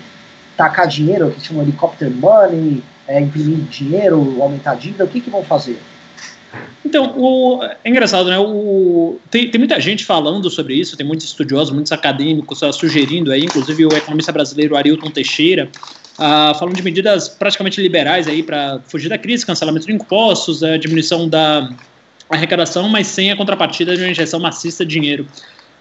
tacar 0.57 0.89
dinheiro, 0.89 1.31
que 1.31 1.41
chamam 1.41 1.63
helicopter 1.63 2.11
money, 2.11 2.83
é, 3.07 3.21
imprimir 3.21 3.59
dinheiro, 3.69 4.43
aumentar 4.43 4.73
a 4.73 4.75
dívida? 4.75 5.05
O 5.05 5.09
que, 5.09 5.21
que 5.21 5.31
vão 5.31 5.45
fazer? 5.45 5.81
Então, 6.85 7.15
o, 7.17 7.63
é 7.63 7.89
engraçado, 7.89 8.29
né? 8.29 8.39
O, 8.39 9.19
tem, 9.31 9.51
tem 9.51 9.59
muita 9.59 9.81
gente 9.81 10.05
falando 10.05 10.49
sobre 10.49 10.75
isso, 10.75 10.97
tem 10.97 11.07
muitos 11.07 11.27
estudiosos, 11.27 11.75
muitos 11.75 11.93
acadêmicos 11.93 12.63
uh, 12.63 12.73
sugerindo 12.73 13.33
aí, 13.33 13.45
inclusive 13.45 13.87
o 13.87 13.93
economista 13.93 14.33
brasileiro 14.33 14.77
Arilton 14.77 15.11
Teixeira, 15.11 15.69
uh, 16.15 16.57
falando 16.59 16.77
de 16.77 16.83
medidas 16.83 17.29
praticamente 17.29 17.81
liberais 17.81 18.29
aí 18.29 18.43
para 18.43 18.81
fugir 18.87 19.09
da 19.09 19.19
crise, 19.19 19.45
cancelamento 19.45 19.87
de 19.87 19.93
impostos, 19.93 20.63
a 20.63 20.77
diminuição 20.77 21.29
da 21.29 21.71
arrecadação, 22.31 22.89
mas 22.89 23.07
sem 23.07 23.31
a 23.31 23.37
contrapartida 23.37 23.97
de 23.97 24.03
uma 24.03 24.11
injeção 24.11 24.41
maciça 24.41 24.85
de 24.85 24.93
dinheiro. 24.95 25.27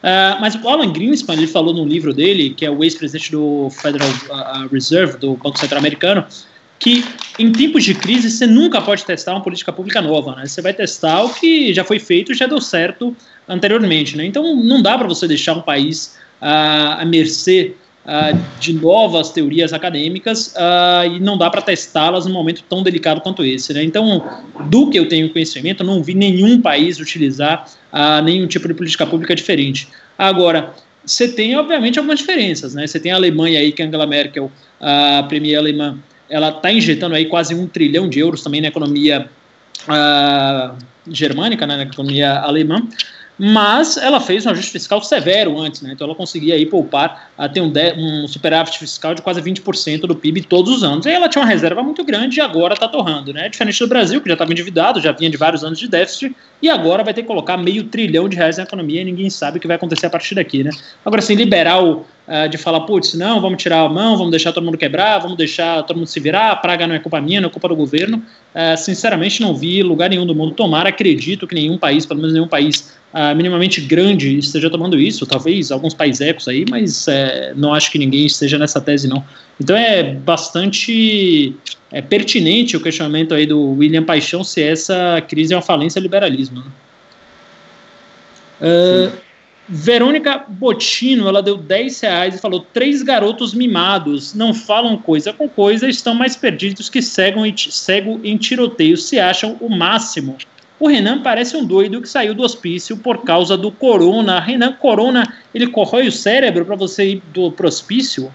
Uh, 0.06 0.40
mas 0.40 0.54
o 0.56 0.70
Alan 0.70 0.92
Greenspan, 0.92 1.34
ele 1.34 1.48
falou 1.48 1.74
no 1.74 1.84
livro 1.84 2.14
dele, 2.14 2.52
que 2.52 2.66
é 2.66 2.70
o 2.70 2.84
ex-presidente 2.84 3.32
do 3.32 3.70
Federal 3.72 4.08
uh, 4.08 4.68
Reserve, 4.72 5.18
do 5.18 5.36
Banco 5.36 5.58
Central 5.58 5.80
Americano, 5.80 6.26
que 6.80 7.04
em 7.40 7.52
tempos 7.52 7.84
de 7.84 7.94
crise 7.94 8.30
você 8.30 8.46
nunca 8.46 8.82
pode 8.82 9.06
testar 9.06 9.32
uma 9.32 9.42
política 9.42 9.72
pública 9.72 10.02
nova, 10.02 10.36
né? 10.36 10.46
Você 10.46 10.62
vai 10.62 10.74
testar 10.74 11.24
o 11.24 11.34
que 11.34 11.74
já 11.74 11.84
foi 11.84 12.00
feito 12.00 12.34
já 12.34 12.46
deu 12.48 12.60
certo 12.60 13.16
anteriormente, 13.48 14.18
né? 14.18 14.26
Então 14.26 14.56
não 14.56 14.82
dá 14.82 14.98
para 14.98 15.08
você 15.08 15.28
deixar 15.28 15.54
um 15.54 15.62
país 15.62 16.18
uh, 16.42 17.00
à 17.02 17.06
mercê 17.06 17.74
uh, 18.06 18.60
de 18.60 18.74
novas 18.74 19.32
teorias 19.32 19.74
acadêmicas 19.74 20.54
uh, 20.56 21.16
e 21.16 21.20
não 21.20 21.38
dá 21.38 21.50
para 21.50 21.62
testá-las 21.62 22.26
num 22.26 22.34
momento 22.34 22.64
tão 22.70 22.84
delicado 22.84 23.22
quanto 23.22 23.44
esse. 23.44 23.74
Né? 23.74 23.84
Então, 23.84 24.24
do 24.70 24.90
que 24.90 25.00
eu 25.00 25.10
tenho 25.10 25.30
conhecimento, 25.32 25.84
não 25.84 26.04
vi 26.04 26.14
nenhum 26.14 26.62
país 26.62 27.00
utilizar 27.00 27.66
uh, 27.92 28.24
nenhum 28.24 28.48
tipo 28.48 28.68
de 28.68 28.74
política 28.74 29.06
pública 29.06 29.36
diferente. 29.36 29.88
Agora, 30.18 30.74
você 31.06 31.28
tem, 31.28 31.56
obviamente, 31.56 32.00
algumas 32.00 32.20
diferenças. 32.20 32.74
Né? 32.74 32.88
Você 32.88 33.00
tem 33.00 33.12
a 33.12 33.16
Alemanha 33.16 33.60
aí, 33.60 33.72
que 33.72 33.82
a 33.82 33.86
Angela 33.86 34.08
Merkel, 34.08 34.52
a 34.80 35.24
premier 35.28 35.58
alemã, 35.58 35.98
ela 36.30 36.50
está 36.50 36.72
injetando 36.72 37.16
aí 37.16 37.26
quase 37.26 37.54
um 37.54 37.68
trilhão 37.68 38.10
de 38.10 38.20
euros 38.20 38.44
também 38.44 38.62
na 38.62 38.68
economia 38.68 39.30
germânica, 41.08 41.68
né, 41.68 41.78
na 41.78 41.84
economia 41.84 42.40
alemã 42.40 42.82
mas 43.38 43.98
ela 43.98 44.22
fez 44.22 44.46
um 44.46 44.50
ajuste 44.50 44.72
fiscal 44.72 45.02
severo 45.04 45.60
antes, 45.60 45.82
né? 45.82 45.92
Então 45.94 46.08
ela 46.08 46.16
conseguia 46.16 46.56
aí 46.56 46.66
poupar, 46.66 47.30
a 47.38 47.50
ter 47.50 47.62
um, 47.62 47.72
um 47.98 48.28
superávit 48.28 48.80
fiscal 48.80 49.14
de 49.14 49.22
quase 49.22 49.42
20% 49.42 50.02
do 50.02 50.16
PIB 50.16 50.44
todos 50.44 50.78
os 50.78 50.84
anos. 50.84 51.06
E 51.06 51.10
ela 51.10 51.28
tinha 51.28 51.44
uma 51.44 51.50
reserva 51.50 51.84
muito 51.84 52.04
grande 52.04 52.40
e 52.40 52.42
agora 52.42 52.74
está 52.74 52.88
torrando, 52.88 53.34
né? 53.34 53.50
Diferente 53.50 53.80
do 53.80 53.88
Brasil, 53.88 54.22
que 54.22 54.28
já 54.28 54.34
estava 54.34 54.52
endividado, 54.52 55.02
já 55.02 55.12
vinha 55.12 55.30
de 55.30 55.38
vários 55.38 55.64
anos 55.64 55.78
de 55.78 55.88
déficit, 55.88 56.36
e 56.62 56.70
agora 56.70 57.04
vai 57.04 57.14
ter 57.14 57.22
que 57.24 57.28
colocar 57.28 57.58
meio 57.58 57.84
trilhão 57.84 58.30
de 58.30 58.38
reais 58.38 58.58
na 58.58 58.64
economia 58.64 59.02
e 59.02 59.06
ninguém 59.06 59.30
sabe 59.30 59.58
o 59.58 59.62
que 59.62 59.68
vai 59.68 59.76
acontecer 59.76 60.06
a 60.06 60.10
partir 60.10 60.36
daqui, 60.36 60.64
né? 60.64 60.72
Agora, 61.04 61.20
assim, 61.20 61.36
liberal 61.36 62.06
uh, 62.28 62.50
de 62.50 62.58
falar, 62.58 62.82
putz, 62.82 63.14
não, 63.14 63.42
vamos 63.42 63.62
tirar 63.62 63.82
a 63.82 63.90
mão, 63.90 64.18
vamos 64.18 64.32
deixar 64.32 64.52
todo 64.52 64.64
mundo 64.64 64.78
quebrar, 64.78 65.20
vamos 65.20 65.38
deixar 65.38 65.84
todo 65.84 65.98
mundo 65.98 66.08
se 66.08 66.20
virar, 66.20 66.52
a 66.52 66.56
praga 66.56 66.88
não 66.88 66.96
é 66.96 67.00
culpa 67.00 67.22
minha, 67.22 67.42
não 67.42 67.50
é 67.50 67.52
culpa 67.52 67.68
do 67.68 67.76
governo. 67.76 68.18
Uh, 68.54 68.78
sinceramente, 68.78 69.42
não 69.42 69.56
vi 69.56 69.84
lugar 69.84 70.10
nenhum 70.10 70.26
do 70.26 70.36
mundo 70.36 70.54
tomar, 70.54 70.88
acredito 70.88 71.48
que 71.48 71.56
nenhum 71.56 71.78
país, 71.78 72.06
pelo 72.06 72.20
menos 72.20 72.34
nenhum 72.34 72.48
país 72.48 72.96
uh, 73.14 73.36
minimamente 73.36 73.82
grande 73.82 74.38
esteja 74.38 74.70
tomando 74.70 75.00
isso, 75.00 75.26
talvez 75.26 75.72
alguns 75.72 75.94
países 75.94 76.22
ecos 76.22 76.48
aí, 76.48 76.66
mas 76.70 77.08
é, 77.08 77.54
não 77.56 77.74
acho 77.74 77.92
que 77.92 77.98
ninguém 77.98 78.26
esteja 78.26 78.58
nessa 78.58 78.82
tese, 78.82 79.08
não. 79.08 79.24
Então 79.60 79.76
é 79.76 80.04
bastante 80.04 81.56
é, 81.92 82.02
pertinente 82.02 82.76
o 82.76 82.82
questionamento 82.82 83.34
aí 83.34 83.46
do 83.46 83.72
William 83.72 84.04
Paixão 84.04 84.44
se 84.44 84.62
essa 84.62 85.24
crise 85.28 85.54
é 85.54 85.56
uma 85.56 85.62
falência 85.62 86.00
liberalismo. 86.00 86.62
Né? 86.62 86.72
Uh, 88.62 89.25
Verônica 89.68 90.46
Botino, 90.48 91.28
ela 91.28 91.42
deu 91.42 91.58
10 91.58 92.00
reais 92.02 92.36
e 92.36 92.38
falou: 92.40 92.66
três 92.74 93.02
garotos 93.02 93.54
mimados, 93.54 94.34
não 94.34 94.54
falam 94.54 94.98
coisa 94.98 95.34
com 95.34 95.50
coisa, 95.50 95.88
estão 95.88 96.14
mais 96.14 96.36
perdidos 96.36 96.88
que 96.88 97.02
cego 97.02 97.46
em, 97.46 97.56
cego 97.58 98.20
em 98.24 98.38
tiroteio, 98.38 98.96
se 98.96 99.20
acham 99.20 99.58
o 99.60 99.70
máximo. 99.70 100.38
O 100.80 100.88
Renan 100.88 101.22
parece 101.22 101.56
um 101.56 101.66
doido 101.66 102.02
que 102.02 102.10
saiu 102.10 102.36
do 102.36 102.44
hospício 102.44 102.98
por 102.98 103.24
causa 103.24 103.58
do 103.58 103.72
corona. 103.72 104.40
Renan, 104.40 104.74
corona, 104.74 105.34
ele 105.54 105.68
corrói 105.68 106.08
o 106.08 106.12
cérebro 106.12 106.66
para 106.66 106.76
você 106.76 107.12
ir 107.12 107.24
do 107.34 107.54
hospício? 107.66 108.32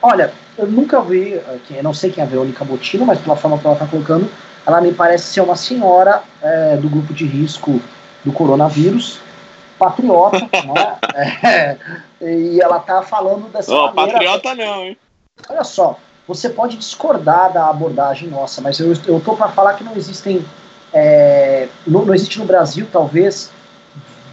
Olha, 0.00 0.32
eu 0.58 0.66
nunca 0.66 1.00
vi, 1.00 1.40
eu 1.70 1.82
não 1.82 1.94
sei 1.94 2.10
quem 2.10 2.22
é 2.22 2.26
a 2.26 2.28
Verônica 2.28 2.64
Botino, 2.64 3.06
mas 3.06 3.20
pela 3.20 3.36
forma 3.36 3.58
que 3.58 3.66
ela 3.66 3.74
está 3.74 3.86
colocando, 3.86 4.28
ela 4.66 4.80
me 4.80 4.92
parece 4.92 5.32
ser 5.32 5.40
uma 5.40 5.56
senhora 5.56 6.22
é, 6.42 6.76
do 6.76 6.88
grupo 6.88 7.14
de 7.14 7.24
risco 7.24 7.80
do 8.24 8.32
coronavírus, 8.32 9.18
patriota, 9.82 10.38
né? 10.38 10.98
É, 11.14 11.78
e 12.20 12.60
ela 12.60 12.78
tá 12.78 13.02
falando 13.02 13.50
dessa 13.52 13.74
oh, 13.74 13.92
maneira. 13.92 14.18
Patriota 14.18 14.54
não, 14.54 14.84
hein? 14.84 14.96
Olha 15.48 15.64
só, 15.64 15.98
você 16.26 16.48
pode 16.48 16.76
discordar 16.76 17.52
da 17.52 17.68
abordagem 17.68 18.28
nossa, 18.28 18.60
mas 18.60 18.78
eu, 18.78 18.92
eu 19.06 19.20
tô 19.20 19.34
para 19.34 19.48
falar 19.48 19.74
que 19.74 19.82
não 19.82 19.96
existem 19.96 20.44
é, 20.92 21.68
não, 21.86 22.04
não, 22.04 22.14
existe 22.14 22.38
no 22.38 22.44
Brasil, 22.44 22.86
talvez, 22.92 23.50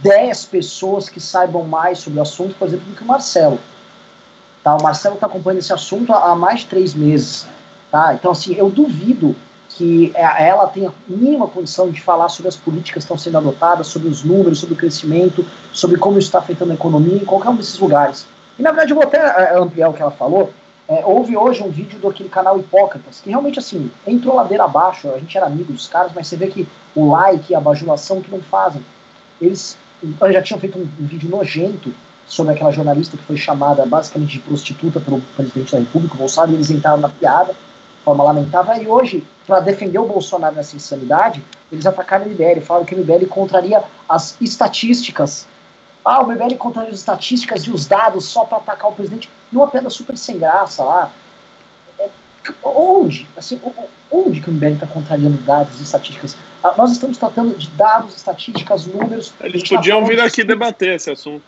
10 0.02 0.44
pessoas 0.46 1.08
que 1.08 1.18
saibam 1.18 1.64
mais 1.64 1.98
sobre 1.98 2.18
o 2.18 2.22
assunto, 2.22 2.54
por 2.54 2.68
exemplo, 2.68 2.86
do 2.86 2.94
que 2.94 3.02
o 3.02 3.06
Marcelo. 3.06 3.58
Tá? 4.62 4.76
O 4.76 4.82
Marcelo 4.82 5.14
está 5.14 5.26
acompanhando 5.26 5.60
esse 5.60 5.72
assunto 5.72 6.12
há, 6.12 6.30
há 6.30 6.36
mais 6.36 6.60
de 6.60 6.66
três 6.66 6.94
meses. 6.94 7.46
Tá? 7.90 8.14
Então, 8.14 8.30
assim, 8.30 8.54
eu 8.54 8.70
duvido 8.70 9.34
que 9.70 10.12
é, 10.14 10.48
ela 10.48 10.66
tenha 10.66 10.92
mínima 11.08 11.46
condição 11.46 11.90
de 11.90 12.00
falar 12.00 12.28
sobre 12.28 12.48
as 12.48 12.56
políticas 12.56 13.04
que 13.04 13.06
estão 13.06 13.18
sendo 13.18 13.38
adotadas, 13.38 13.86
sobre 13.86 14.08
os 14.08 14.24
números, 14.24 14.58
sobre 14.58 14.74
o 14.74 14.78
crescimento, 14.78 15.46
sobre 15.72 15.96
como 15.96 16.18
isso 16.18 16.28
está 16.28 16.38
afetando 16.38 16.72
a 16.72 16.74
economia 16.74 17.16
em 17.16 17.24
qualquer 17.24 17.50
um 17.50 17.56
desses 17.56 17.78
lugares. 17.78 18.26
E, 18.58 18.62
na 18.62 18.70
verdade, 18.70 18.92
eu 18.92 18.96
vou 18.96 19.04
até 19.04 19.18
é, 19.18 19.56
ampliar 19.56 19.88
o 19.88 19.94
que 19.94 20.02
ela 20.02 20.10
falou, 20.10 20.52
é, 20.88 21.04
houve 21.04 21.36
hoje 21.36 21.62
um 21.62 21.70
vídeo 21.70 22.00
do 22.00 22.08
aquele 22.08 22.28
canal 22.28 22.58
Hipócritas, 22.58 23.20
que 23.20 23.30
realmente, 23.30 23.60
assim, 23.60 23.90
entrou 24.04 24.34
ladeira 24.34 24.64
abaixo, 24.64 25.08
a 25.08 25.18
gente 25.18 25.36
era 25.36 25.46
amigo 25.46 25.72
dos 25.72 25.86
caras, 25.86 26.10
mas 26.12 26.26
você 26.26 26.36
vê 26.36 26.48
que 26.48 26.66
o 26.96 27.08
like 27.12 27.52
e 27.52 27.54
a 27.54 27.60
bajulação 27.60 28.20
que 28.20 28.30
não 28.30 28.40
fazem. 28.40 28.84
Eles 29.40 29.78
já 30.32 30.42
tinham 30.42 30.58
feito 30.58 30.78
um, 30.78 30.82
um, 30.82 31.06
vídeo 31.06 31.30
nojento 31.30 31.94
sobre 32.26 32.54
aquela 32.54 32.72
jornalista 32.72 33.16
que 33.16 33.22
foi 33.22 33.36
chamada 33.36 33.86
basicamente 33.86 34.32
de 34.32 34.40
prostituta 34.40 34.98
pelo 35.00 35.20
presidente 35.20 35.72
da 35.72 35.78
República, 35.78 36.16
o 36.16 36.18
Bolsonaro, 36.18 36.50
e 36.52 36.54
eles 36.56 36.70
entraram 36.70 36.98
na 36.98 37.08
piada, 37.08 37.54
forma 38.04 38.24
lamentável, 38.24 38.82
e 38.82 38.86
hoje, 38.86 39.26
para 39.46 39.60
defender 39.60 39.98
o 39.98 40.06
Bolsonaro 40.06 40.54
nessa 40.54 40.76
insanidade, 40.76 41.44
eles 41.70 41.86
atacaram 41.86 42.26
o 42.26 42.28
MBL, 42.28 42.60
falaram 42.62 42.86
que 42.86 42.94
o 42.94 42.98
MBL 42.98 43.26
contraria 43.26 43.82
as 44.08 44.36
estatísticas 44.40 45.46
ah, 46.04 46.22
o 46.22 46.26
MBL 46.26 46.56
contando 46.56 46.88
as 46.88 46.94
estatísticas 46.94 47.64
e 47.64 47.70
os 47.70 47.86
dados 47.86 48.24
só 48.24 48.44
para 48.44 48.58
atacar 48.58 48.90
o 48.90 48.94
presidente, 48.94 49.28
numa 49.52 49.68
pedra 49.68 49.90
super 49.90 50.16
sem 50.16 50.38
graça 50.38 50.82
lá. 50.82 51.10
É, 51.98 52.08
onde? 52.62 53.28
Assim, 53.36 53.60
onde 54.10 54.40
que 54.40 54.48
o 54.48 54.52
MBL 54.52 54.74
está 54.74 54.86
contrariando 54.86 55.36
dados 55.42 55.78
e 55.78 55.82
estatísticas? 55.82 56.36
Ah, 56.62 56.74
nós 56.76 56.92
estamos 56.92 57.18
tratando 57.18 57.56
de 57.56 57.68
dados, 57.70 58.16
estatísticas, 58.16 58.86
números. 58.86 59.34
Eles 59.40 59.62
tá 59.62 59.76
podiam 59.76 60.00
tá 60.00 60.08
vir 60.08 60.20
aqui 60.20 60.42
debater 60.42 60.96
esse 60.96 61.10
assunto. 61.10 61.44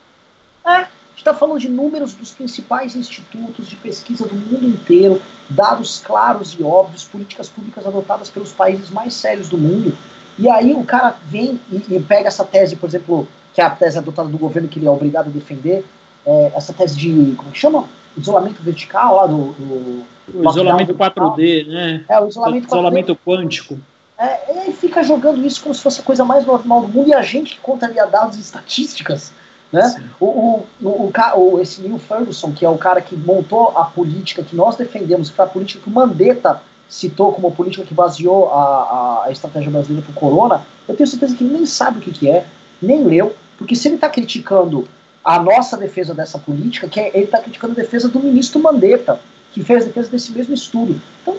É, 0.66 0.86
está 1.22 1.32
falando 1.32 1.60
de 1.60 1.68
números 1.68 2.14
dos 2.14 2.32
principais 2.32 2.96
institutos 2.96 3.68
de 3.68 3.76
pesquisa 3.76 4.26
do 4.26 4.34
mundo 4.34 4.66
inteiro, 4.66 5.22
dados 5.48 6.02
claros 6.04 6.56
e 6.58 6.62
óbvios, 6.62 7.04
políticas 7.04 7.48
públicas 7.48 7.86
adotadas 7.86 8.28
pelos 8.28 8.52
países 8.52 8.90
mais 8.90 9.14
sérios 9.14 9.48
do 9.48 9.56
mundo. 9.56 9.96
E 10.38 10.48
aí 10.50 10.74
o 10.74 10.84
cara 10.84 11.16
vem 11.26 11.60
e, 11.70 11.76
e 11.94 12.00
pega 12.00 12.28
essa 12.28 12.44
tese, 12.44 12.76
por 12.76 12.88
exemplo, 12.88 13.28
que 13.54 13.60
é 13.60 13.64
a 13.64 13.70
tese 13.70 13.98
adotada 13.98 14.28
do 14.28 14.38
governo 14.38 14.68
que 14.68 14.78
ele 14.78 14.86
é 14.86 14.90
obrigado 14.90 15.28
a 15.28 15.30
defender, 15.30 15.84
é, 16.26 16.52
essa 16.54 16.72
tese 16.72 16.96
de, 16.96 17.34
como 17.36 17.50
é 17.50 17.52
que 17.52 17.58
chama? 17.58 17.88
Isolamento 18.16 18.62
vertical 18.62 19.16
lá 19.16 19.26
do... 19.26 19.52
do 19.52 20.04
o 20.34 20.50
isolamento 20.50 20.94
4D, 20.94 21.66
né? 21.66 22.04
É, 22.08 22.20
o 22.20 22.28
isolamento, 22.28 22.64
o 22.64 22.66
isolamento 22.66 23.16
quântico. 23.24 23.78
É, 24.18 24.54
e 24.54 24.58
aí 24.58 24.72
fica 24.72 25.02
jogando 25.02 25.44
isso 25.44 25.62
como 25.62 25.74
se 25.74 25.82
fosse 25.82 26.00
a 26.00 26.04
coisa 26.04 26.24
mais 26.24 26.46
normal 26.46 26.82
do 26.82 26.88
mundo 26.88 27.08
e 27.08 27.14
a 27.14 27.22
gente 27.22 27.54
que 27.54 27.60
contraria 27.60 28.06
dados 28.06 28.36
e 28.36 28.40
estatísticas, 28.40 29.32
né? 29.72 30.10
O, 30.20 30.66
o, 30.80 31.12
o, 31.36 31.60
esse 31.60 31.80
Neil 31.80 31.98
Ferguson, 31.98 32.52
que 32.52 32.64
é 32.64 32.68
o 32.68 32.76
cara 32.76 33.00
que 33.00 33.16
montou 33.16 33.76
a 33.76 33.84
política 33.84 34.42
que 34.42 34.54
nós 34.54 34.76
defendemos, 34.76 35.30
que 35.30 35.36
foi 35.36 35.44
a 35.44 35.48
política 35.48 35.82
que 35.82 35.88
o 35.88 35.92
Mandetta 35.92 36.60
citou 36.88 37.32
como 37.32 37.48
a 37.48 37.50
política 37.50 37.84
que 37.84 37.94
baseou 37.94 38.50
a, 38.50 38.62
a, 38.62 39.24
a 39.26 39.32
estratégia 39.32 39.70
brasileira 39.70 40.04
para 40.04 40.12
o 40.12 40.14
corona, 40.14 40.62
eu 40.86 40.94
tenho 40.94 41.06
certeza 41.06 41.34
que 41.34 41.42
ele 41.42 41.54
nem 41.54 41.66
sabe 41.66 41.98
o 41.98 42.00
que, 42.02 42.10
que 42.10 42.28
é, 42.28 42.46
nem 42.82 43.02
leu, 43.02 43.34
porque 43.56 43.74
se 43.74 43.88
ele 43.88 43.94
está 43.94 44.10
criticando 44.10 44.86
a 45.24 45.38
nossa 45.42 45.76
defesa 45.76 46.12
dessa 46.12 46.38
política, 46.38 46.88
que 46.88 47.00
é, 47.00 47.10
ele 47.14 47.24
está 47.24 47.38
criticando 47.38 47.72
a 47.72 47.76
defesa 47.76 48.08
do 48.08 48.20
ministro 48.20 48.60
Mandetta, 48.60 49.20
que 49.52 49.62
fez 49.62 49.84
a 49.84 49.86
defesa 49.86 50.10
desse 50.10 50.32
mesmo 50.32 50.52
estudo. 50.52 51.00
Então, 51.22 51.34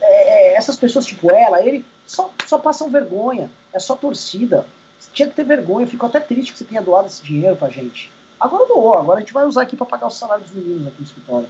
é, 0.00 0.52
é, 0.52 0.56
essas 0.56 0.76
pessoas 0.76 1.06
tipo 1.06 1.30
ela, 1.30 1.62
ele, 1.62 1.84
só, 2.06 2.32
só 2.46 2.58
passam 2.58 2.90
vergonha, 2.90 3.50
é 3.72 3.78
só 3.78 3.94
torcida. 3.94 4.66
Tinha 5.12 5.28
que 5.28 5.34
ter 5.34 5.44
vergonha, 5.44 5.86
fico 5.86 6.06
até 6.06 6.20
triste 6.20 6.52
que 6.52 6.58
você 6.58 6.64
tenha 6.64 6.82
doado 6.82 7.08
esse 7.08 7.22
dinheiro 7.22 7.56
pra 7.56 7.68
gente. 7.68 8.10
Agora 8.38 8.66
doou, 8.66 8.94
agora 8.94 9.18
a 9.18 9.20
gente 9.20 9.32
vai 9.32 9.44
usar 9.46 9.62
aqui 9.62 9.76
para 9.76 9.86
pagar 9.86 10.06
o 10.06 10.10
salário 10.10 10.44
dos 10.44 10.52
meninos 10.52 10.86
aqui 10.86 10.96
no 11.00 11.04
escritório. 11.04 11.48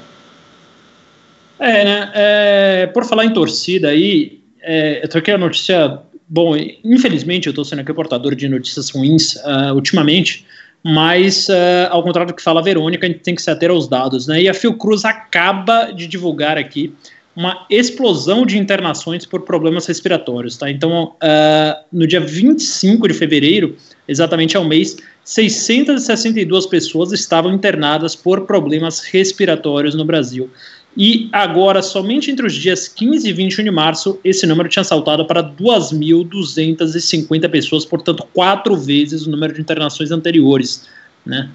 É, 1.58 1.84
né? 1.84 2.10
É, 2.14 2.86
por 2.86 3.04
falar 3.04 3.24
em 3.24 3.32
torcida 3.32 3.88
aí, 3.88 4.40
é, 4.62 5.04
eu 5.04 5.08
troquei 5.08 5.34
a 5.34 5.38
notícia. 5.38 6.00
Bom, 6.28 6.54
infelizmente 6.84 7.46
eu 7.46 7.50
estou 7.50 7.64
sendo 7.64 7.80
aqui 7.80 7.92
portador 7.92 8.34
de 8.34 8.48
notícias 8.48 8.90
ruins 8.90 9.36
uh, 9.36 9.74
ultimamente, 9.74 10.46
mas, 10.84 11.48
uh, 11.48 11.88
ao 11.90 12.02
contrário 12.02 12.32
do 12.32 12.36
que 12.36 12.42
fala 12.42 12.60
a 12.60 12.62
Verônica, 12.62 13.06
a 13.06 13.08
gente 13.08 13.20
tem 13.20 13.34
que 13.34 13.40
se 13.40 13.50
ater 13.50 13.70
aos 13.70 13.88
dados, 13.88 14.26
né? 14.26 14.42
E 14.42 14.48
a 14.48 14.54
Fiocruz 14.54 15.04
acaba 15.04 15.90
de 15.90 16.06
divulgar 16.06 16.58
aqui 16.58 16.94
uma 17.38 17.64
explosão 17.70 18.44
de 18.44 18.58
internações 18.58 19.24
por 19.24 19.42
problemas 19.42 19.86
respiratórios, 19.86 20.56
tá? 20.56 20.68
Então, 20.68 21.14
uh, 21.22 21.84
no 21.92 22.04
dia 22.04 22.18
25 22.18 23.06
de 23.06 23.14
fevereiro, 23.14 23.76
exatamente 24.08 24.56
ao 24.56 24.64
mês, 24.64 24.96
662 25.22 26.66
pessoas 26.66 27.12
estavam 27.12 27.52
internadas 27.52 28.16
por 28.16 28.40
problemas 28.40 28.98
respiratórios 28.98 29.94
no 29.94 30.04
Brasil. 30.04 30.50
E 30.96 31.28
agora, 31.30 31.80
somente 31.80 32.28
entre 32.28 32.44
os 32.44 32.54
dias 32.54 32.88
15 32.88 33.28
e 33.28 33.32
21 33.32 33.62
de 33.62 33.70
março, 33.70 34.18
esse 34.24 34.44
número 34.44 34.68
tinha 34.68 34.82
saltado 34.82 35.24
para 35.24 35.40
2.250 35.40 37.48
pessoas, 37.48 37.84
portanto, 37.84 38.26
quatro 38.34 38.76
vezes 38.76 39.28
o 39.28 39.30
número 39.30 39.54
de 39.54 39.60
internações 39.60 40.10
anteriores. 40.10 40.88
Né? 41.24 41.48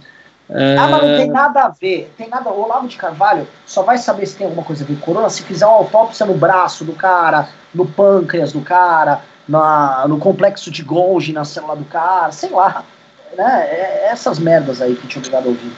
Ah, 0.49 0.87
mas 0.87 1.01
não 1.01 1.17
tem 1.17 1.29
nada 1.29 1.61
a 1.61 1.69
ver. 1.69 2.11
Tem 2.17 2.27
nada. 2.27 2.49
O 2.49 2.63
Olavo 2.63 2.87
de 2.87 2.97
Carvalho 2.97 3.47
só 3.65 3.81
vai 3.81 3.97
saber 3.97 4.25
se 4.25 4.35
tem 4.35 4.45
alguma 4.45 4.63
coisa 4.63 4.83
a 4.83 4.87
ver 4.87 4.95
com 4.95 5.13
corona 5.13 5.29
se 5.29 5.43
fizer 5.43 5.65
uma 5.65 5.77
autópsia 5.77 6.25
no 6.25 6.33
braço 6.33 6.83
do 6.83 6.93
cara, 6.93 7.49
no 7.73 7.85
pâncreas 7.85 8.51
do 8.51 8.61
cara, 8.61 9.21
na, 9.47 10.05
no 10.07 10.17
complexo 10.17 10.69
de 10.69 10.83
Golgi 10.83 11.33
na 11.33 11.45
célula 11.45 11.75
do 11.75 11.85
cara, 11.85 12.31
sei 12.31 12.49
lá. 12.49 12.83
Né? 13.35 13.67
É 13.69 14.09
essas 14.11 14.37
merdas 14.37 14.81
aí 14.81 14.95
que 14.95 15.07
tinha 15.07 15.19
obrigado 15.19 15.45
a 15.45 15.49
ouvir. 15.49 15.71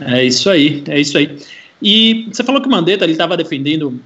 É 0.00 0.24
isso 0.24 0.50
aí, 0.50 0.82
é 0.88 0.98
isso 0.98 1.16
aí. 1.18 1.38
E 1.80 2.28
você 2.32 2.42
falou 2.42 2.60
que 2.60 2.68
o 2.68 2.70
Mandetta 2.70 3.04
estava 3.06 3.36
defendendo 3.36 4.00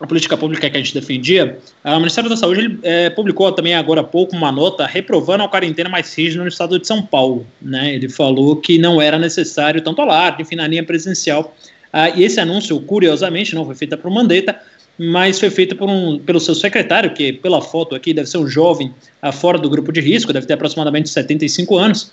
a 0.00 0.06
política 0.06 0.36
pública 0.36 0.68
que 0.68 0.76
a 0.76 0.80
gente 0.80 0.92
defendia. 0.92 1.58
O 1.84 1.98
Ministério 1.98 2.28
da 2.28 2.36
Saúde 2.36 2.60
ele, 2.60 2.78
é, 2.82 3.10
publicou 3.10 3.50
também 3.52 3.74
agora 3.74 4.00
há 4.00 4.04
pouco 4.04 4.34
uma 4.34 4.50
nota 4.50 4.86
reprovando 4.86 5.44
a 5.44 5.48
quarentena 5.48 5.88
mais 5.88 6.12
rígida 6.14 6.42
no 6.42 6.48
estado 6.48 6.78
de 6.78 6.86
São 6.86 7.02
Paulo. 7.02 7.46
Né? 7.62 7.94
Ele 7.94 8.08
falou 8.08 8.56
que 8.56 8.76
não 8.78 9.00
era 9.00 9.18
necessário 9.18 9.80
tanto 9.80 10.02
alarde, 10.02 10.42
enfim, 10.42 10.56
na 10.56 10.66
linha 10.66 10.84
presencial. 10.84 11.54
Ah, 11.92 12.10
e 12.10 12.24
esse 12.24 12.40
anúncio, 12.40 12.80
curiosamente, 12.80 13.54
não 13.54 13.64
foi 13.64 13.76
feito 13.76 13.96
por 13.96 14.10
Mandetta, 14.10 14.60
mas 14.98 15.38
foi 15.38 15.50
feito 15.50 15.76
por 15.76 15.88
um, 15.88 16.18
pelo 16.18 16.40
seu 16.40 16.54
secretário, 16.54 17.14
que 17.14 17.32
pela 17.32 17.62
foto 17.62 17.94
aqui 17.94 18.12
deve 18.12 18.28
ser 18.28 18.38
um 18.38 18.48
jovem 18.48 18.92
ah, 19.22 19.30
fora 19.30 19.58
do 19.58 19.70
grupo 19.70 19.92
de 19.92 20.00
risco, 20.00 20.32
deve 20.32 20.46
ter 20.46 20.54
aproximadamente 20.54 21.08
75 21.08 21.76
anos. 21.76 22.10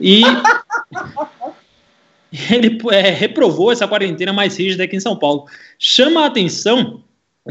E 0.00 0.22
ele 2.50 2.78
é, 2.90 3.10
reprovou 3.10 3.70
essa 3.70 3.86
quarentena 3.86 4.32
mais 4.32 4.56
rígida 4.56 4.84
aqui 4.84 4.96
em 4.96 5.00
São 5.00 5.14
Paulo. 5.14 5.44
Chama 5.78 6.22
a 6.22 6.26
atenção 6.26 7.02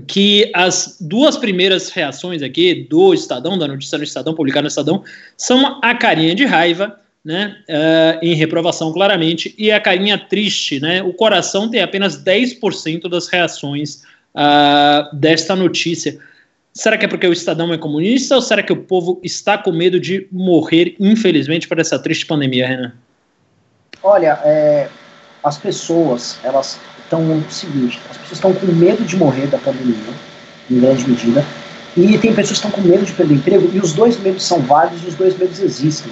que 0.06 0.52
as 0.54 0.98
duas 1.00 1.38
primeiras 1.38 1.90
reações 1.90 2.42
aqui 2.42 2.86
do 2.90 3.14
Estadão, 3.14 3.58
da 3.58 3.68
notícia 3.68 3.98
no 3.98 4.04
Estadão, 4.04 4.36
publicada 4.36 4.64
no 4.64 4.68
Estadão, 4.68 5.04
são 5.36 5.80
a 5.82 5.96
carinha 5.96 6.36
de 6.36 6.46
raiva, 6.46 7.00
né, 7.26 7.58
uh, 7.68 8.26
em 8.26 8.36
reprovação 8.36 8.94
claramente, 8.94 9.54
e 9.58 9.72
a 9.72 9.80
carinha 9.80 10.18
triste, 10.18 10.80
né, 10.80 11.02
o 11.02 11.14
coração 11.14 11.70
tem 11.70 11.82
apenas 11.82 12.24
10% 12.24 13.10
das 13.10 13.28
reações 13.28 14.04
uh, 14.36 15.16
desta 15.16 15.56
notícia. 15.56 16.20
Será 16.74 16.96
que 16.96 17.06
é 17.06 17.08
porque 17.08 17.28
o 17.28 17.34
Estadão 17.34 17.74
é 17.74 17.78
comunista 17.78 18.36
ou 18.36 18.42
será 18.42 18.62
que 18.62 18.72
o 18.72 18.84
povo 18.84 19.20
está 19.24 19.58
com 19.58 19.72
medo 19.72 20.00
de 20.00 20.28
morrer, 20.32 20.96
infelizmente, 21.00 21.68
por 21.68 21.80
essa 21.80 21.98
triste 21.98 22.26
pandemia, 22.26 22.68
Renan? 22.68 22.94
Olha, 24.04 24.40
é, 24.46 24.88
as 25.44 25.58
pessoas, 25.58 26.40
elas 26.44 26.80
estão 27.08 27.22
o 27.22 27.44
seguinte, 27.50 28.00
as 28.10 28.18
pessoas 28.18 28.34
estão 28.34 28.54
com 28.54 28.68
medo 28.68 29.04
de 29.04 29.16
morrer 29.16 29.48
da 29.48 29.58
pandemia, 29.58 29.96
em 30.70 30.80
grande 30.80 31.10
medida, 31.10 31.44
e 31.96 32.18
tem 32.18 32.34
pessoas 32.34 32.60
que 32.60 32.68
estão 32.68 32.72
com 32.72 32.82
medo 32.82 33.06
de 33.06 33.14
perder 33.14 33.36
emprego, 33.36 33.70
e 33.74 33.80
os 33.80 33.94
dois 33.94 34.20
medos 34.20 34.44
são 34.44 34.60
válidos 34.60 35.04
e 35.04 35.08
os 35.08 35.16
dois 35.16 35.38
medos 35.38 35.60
existem. 35.60 36.12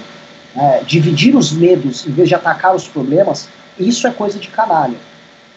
É, 0.56 0.80
dividir 0.86 1.36
os 1.36 1.52
medos 1.52 2.06
em 2.06 2.10
vez 2.10 2.28
de 2.28 2.34
atacar 2.34 2.74
os 2.74 2.88
problemas, 2.88 3.46
isso 3.78 4.06
é 4.06 4.10
coisa 4.10 4.38
de 4.38 4.48
canalha. 4.48 4.96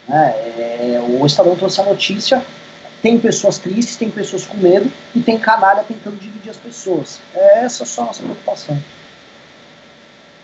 É, 0.10 0.16
é, 0.16 1.06
o 1.07 1.26
Estadão 1.26 1.56
trouxe 1.56 1.80
a 1.80 1.86
notícia, 1.86 2.44
tem 3.02 3.18
pessoas 3.18 3.57
tristes, 3.57 3.95
tem 3.95 4.10
pessoas 4.10 4.45
com 4.45 4.57
medo, 4.57 4.91
e 5.16 5.22
tem 5.22 5.38
canalha 5.38 5.84
tentando 5.88 6.18
dividir 6.18 6.49
as 6.49 6.57
pessoas. 6.57 7.20
É 7.34 7.64
essa 7.64 7.86
só 7.86 8.02
a 8.02 8.06
nossa 8.07 8.22
preocupação. 8.22 8.78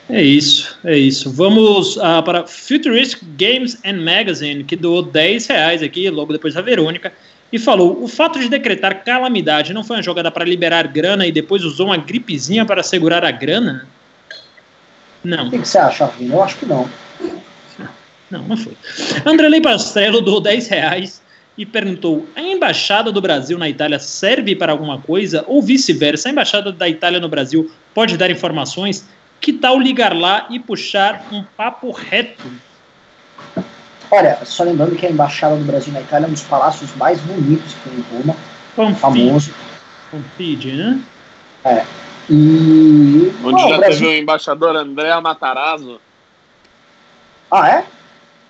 É 0.10 0.22
isso, 0.22 0.78
é 0.84 0.98
isso. 0.98 1.32
Vamos 1.32 1.98
uh, 1.98 2.22
para 2.24 2.46
Futuristic 2.46 3.24
Games 3.38 3.78
and 3.84 4.04
Magazine, 4.04 4.64
que 4.64 4.76
doou 4.76 5.02
10 5.02 5.48
reais 5.48 5.82
aqui, 5.82 6.10
logo 6.10 6.32
depois 6.32 6.54
da 6.54 6.62
Verônica, 6.62 7.12
e 7.52 7.58
falou: 7.58 8.04
o 8.04 8.08
fato 8.08 8.40
de 8.40 8.48
decretar 8.48 9.04
calamidade 9.04 9.74
não 9.74 9.84
foi 9.84 9.98
uma 9.98 10.04
jogada 10.04 10.30
para 10.30 10.46
liberar 10.46 10.88
grana 10.88 11.26
e 11.26 11.32
depois 11.32 11.64
usou 11.64 11.88
uma 11.88 11.98
gripezinha 11.98 12.66
para 12.66 12.84
segurar 12.84 13.26
a 13.26 13.32
grana? 13.32 13.88
Não. 15.24 15.48
O 15.48 15.50
que, 15.50 15.60
que 15.60 15.68
você 15.68 15.80
acha, 15.80 16.06
Vini? 16.08 16.32
Eu 16.32 16.44
acho 16.44 16.58
que 16.58 16.66
não. 16.68 16.88
Não, 18.30 18.44
não 18.44 18.58
foi. 18.58 18.74
Andrelei 19.26 19.62
Pastrello 19.62 20.22
doou 20.22 20.40
10 20.40 20.68
reais 20.68 21.22
e 21.58 21.66
perguntou: 21.66 22.28
a 22.36 22.42
embaixada 22.42 23.12
do 23.12 23.22
Brasil 23.22 23.58
na 23.58 23.70
Itália 23.70 23.98
serve 23.98 24.56
para 24.56 24.72
alguma 24.72 25.00
coisa? 25.00 25.44
Ou 25.48 25.64
vice-versa, 25.64 26.30
a 26.30 26.32
embaixada 26.32 26.72
da 26.72 26.88
Itália 26.88 27.20
no 27.20 27.30
Brasil 27.30 27.72
pode 27.94 28.18
dar 28.18 28.30
informações? 28.30 29.08
Que 29.40 29.54
tal 29.54 29.80
ligar 29.80 30.16
lá 30.16 30.48
e 30.50 30.60
puxar 30.60 31.28
um 31.32 31.44
papo 31.44 31.92
reto? 31.92 32.44
Olha, 34.12 34.40
só 34.44 34.64
lembrando 34.64 34.96
que 34.96 35.06
a 35.06 35.10
Embaixada 35.10 35.56
do 35.56 35.64
Brasil 35.64 35.94
na 35.94 36.02
Itália 36.02 36.26
é 36.26 36.30
um 36.30 36.34
dos 36.34 36.44
palácios 36.44 36.96
mais 36.96 37.20
bonitos 37.22 37.74
que 37.74 37.90
tem 37.90 38.00
em 38.00 38.18
Roma. 38.18 38.36
Pomfide. 38.76 39.00
Famoso. 39.00 39.54
Pomfide, 40.12 40.72
né? 40.74 41.02
É. 41.64 41.86
E. 42.30 43.34
Onde 43.44 43.62
Bom, 43.62 43.70
já 43.70 43.78
Brasil... 43.78 44.00
teve 44.00 44.20
o 44.20 44.22
embaixador 44.22 44.76
André 44.76 45.20
Matarazzo. 45.20 46.00
Ah, 47.52 47.70
é? 47.70 47.86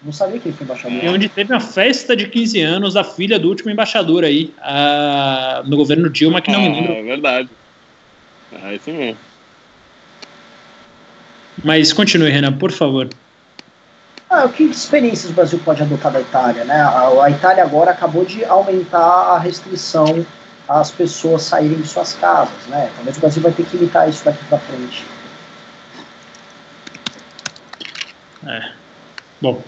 Não 0.01 0.11
sabia 0.13 0.39
que 0.39 0.49
ele 0.49 0.55
foi 0.55 0.65
embaixador. 0.65 1.03
E 1.03 1.09
onde 1.09 1.27
teve 1.29 1.53
a 1.53 1.59
festa 1.59 2.15
de 2.15 2.27
15 2.27 2.61
anos 2.61 2.93
da 2.93 3.03
filha 3.03 3.39
do 3.39 3.49
último 3.49 3.71
embaixador 3.71 4.23
aí, 4.23 4.53
a... 4.61 5.63
no 5.65 5.75
governo 5.77 6.09
Dilma, 6.09 6.41
que 6.41 6.51
não 6.51 6.59
ah, 6.59 6.61
me 6.61 6.69
lembro. 6.69 6.93
É 6.93 7.03
verdade. 7.03 7.49
É 8.63 8.75
isso 8.75 8.91
mesmo. 8.91 9.17
Mas 11.63 11.93
continue, 11.93 12.29
Renan, 12.29 12.53
por 12.53 12.71
favor. 12.71 13.09
Ah, 14.29 14.47
que 14.49 14.63
experiências 14.63 15.31
o 15.31 15.33
Brasil 15.33 15.59
pode 15.63 15.81
adotar 15.81 16.11
da 16.11 16.19
Itália? 16.19 16.65
Né? 16.65 16.75
A, 16.75 17.23
a, 17.23 17.29
Itália 17.29 17.63
agora 17.63 17.91
acabou 17.91 18.25
de 18.25 18.43
aumentar 18.43 18.99
a 18.99 19.39
restrição 19.39 20.25
às 20.67 20.91
pessoas 20.91 21.43
saírem 21.43 21.77
de 21.77 21.87
suas 21.87 22.13
casas. 22.13 22.65
Né? 22.67 22.89
Talvez 22.95 23.17
o 23.17 23.19
Brasil 23.19 23.41
vai 23.41 23.51
ter 23.51 23.65
que 23.65 23.77
imitar 23.77 24.09
isso 24.09 24.25
daqui 24.25 24.43
para 24.45 24.57
frente. 24.59 25.05
É. 28.47 28.71
Bom, 29.41 29.61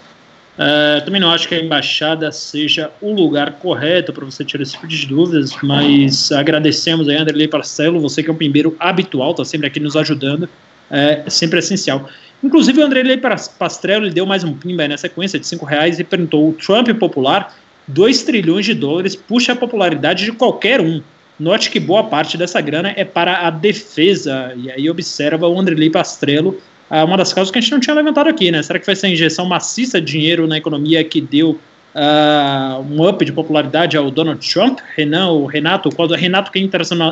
Uh, 0.58 1.06
também 1.06 1.22
não 1.22 1.30
acho 1.30 1.48
que 1.48 1.54
a 1.54 1.64
embaixada 1.64 2.32
seja 2.32 2.90
o 3.00 3.14
lugar 3.14 3.60
correto 3.60 4.12
para 4.12 4.26
você 4.26 4.44
tirar 4.44 4.64
esse 4.64 4.72
tipo 4.72 4.88
de 4.88 5.06
dúvidas, 5.06 5.52
mas 5.62 6.32
agradecemos 6.32 7.08
aí, 7.08 7.16
Anderley 7.16 7.48
Parcelo, 7.48 8.02
você 8.02 8.24
que 8.24 8.30
é 8.32 8.34
um 8.34 8.36
pimbeiro 8.36 8.76
habitual, 8.80 9.32
está 9.32 9.46
sempre 9.46 9.68
aqui 9.68 9.80
nos 9.80 9.96
ajudando, 9.96 10.50
é 10.90 11.30
sempre 11.30 11.60
essencial. 11.60 12.10
Inclusive, 12.44 12.80
o 12.80 12.86
Andrei 12.86 13.20
Pastrello 13.58 14.06
ele 14.06 14.14
deu 14.14 14.26
mais 14.26 14.44
um 14.44 14.54
pimba 14.54 14.88
na 14.88 14.98
sequência 14.98 15.40
de 15.40 15.48
5 15.48 15.66
reais 15.66 16.00
e 16.00 16.04
perguntou: 16.04 16.50
o 16.50 16.54
Trump 16.54 16.90
popular, 17.00 17.56
2 17.88 18.24
trilhões 18.24 18.66
de 18.66 18.74
dólares, 18.74 19.16
puxa 19.16 19.54
a 19.54 19.56
popularidade 19.56 20.26
de 20.26 20.32
qualquer 20.32 20.80
um. 20.80 21.02
Note 21.40 21.70
que 21.70 21.80
boa 21.80 22.04
parte 22.04 22.38
dessa 22.38 22.60
grana 22.62 22.94
é 22.96 23.06
para 23.06 23.48
a 23.48 23.50
defesa. 23.50 24.54
E 24.56 24.72
aí 24.72 24.90
observa 24.90 25.48
o 25.48 25.60
Andrei 25.60 25.90
Pastrello 25.90 26.60
uma 26.90 27.18
das 27.18 27.34
causas 27.34 27.52
que 27.52 27.58
a 27.58 27.62
gente 27.62 27.72
não 27.72 27.80
tinha 27.80 27.96
levantado 27.96 28.28
aqui, 28.30 28.50
né? 28.52 28.64
Será 28.64 28.80
que 28.80 28.86
foi 28.86 28.94
essa 28.94 29.08
injeção 29.08 29.46
maciça 29.46 30.00
de 30.00 30.14
dinheiro 30.14 30.48
na 30.48 30.58
economia 30.58 31.04
que 31.04 31.20
deu 31.20 31.60
uh, 31.94 32.82
um 32.90 33.08
up 33.08 33.24
de 33.24 33.32
popularidade 33.32 33.98
ao 33.98 34.10
Donald 34.10 34.40
Trump? 34.50 34.80
Renan, 34.96 35.32
o 35.32 35.46
Renato, 35.46 35.90
qual, 35.94 36.08
Renato 36.08 36.52
que 36.52 36.60
é 36.60 36.62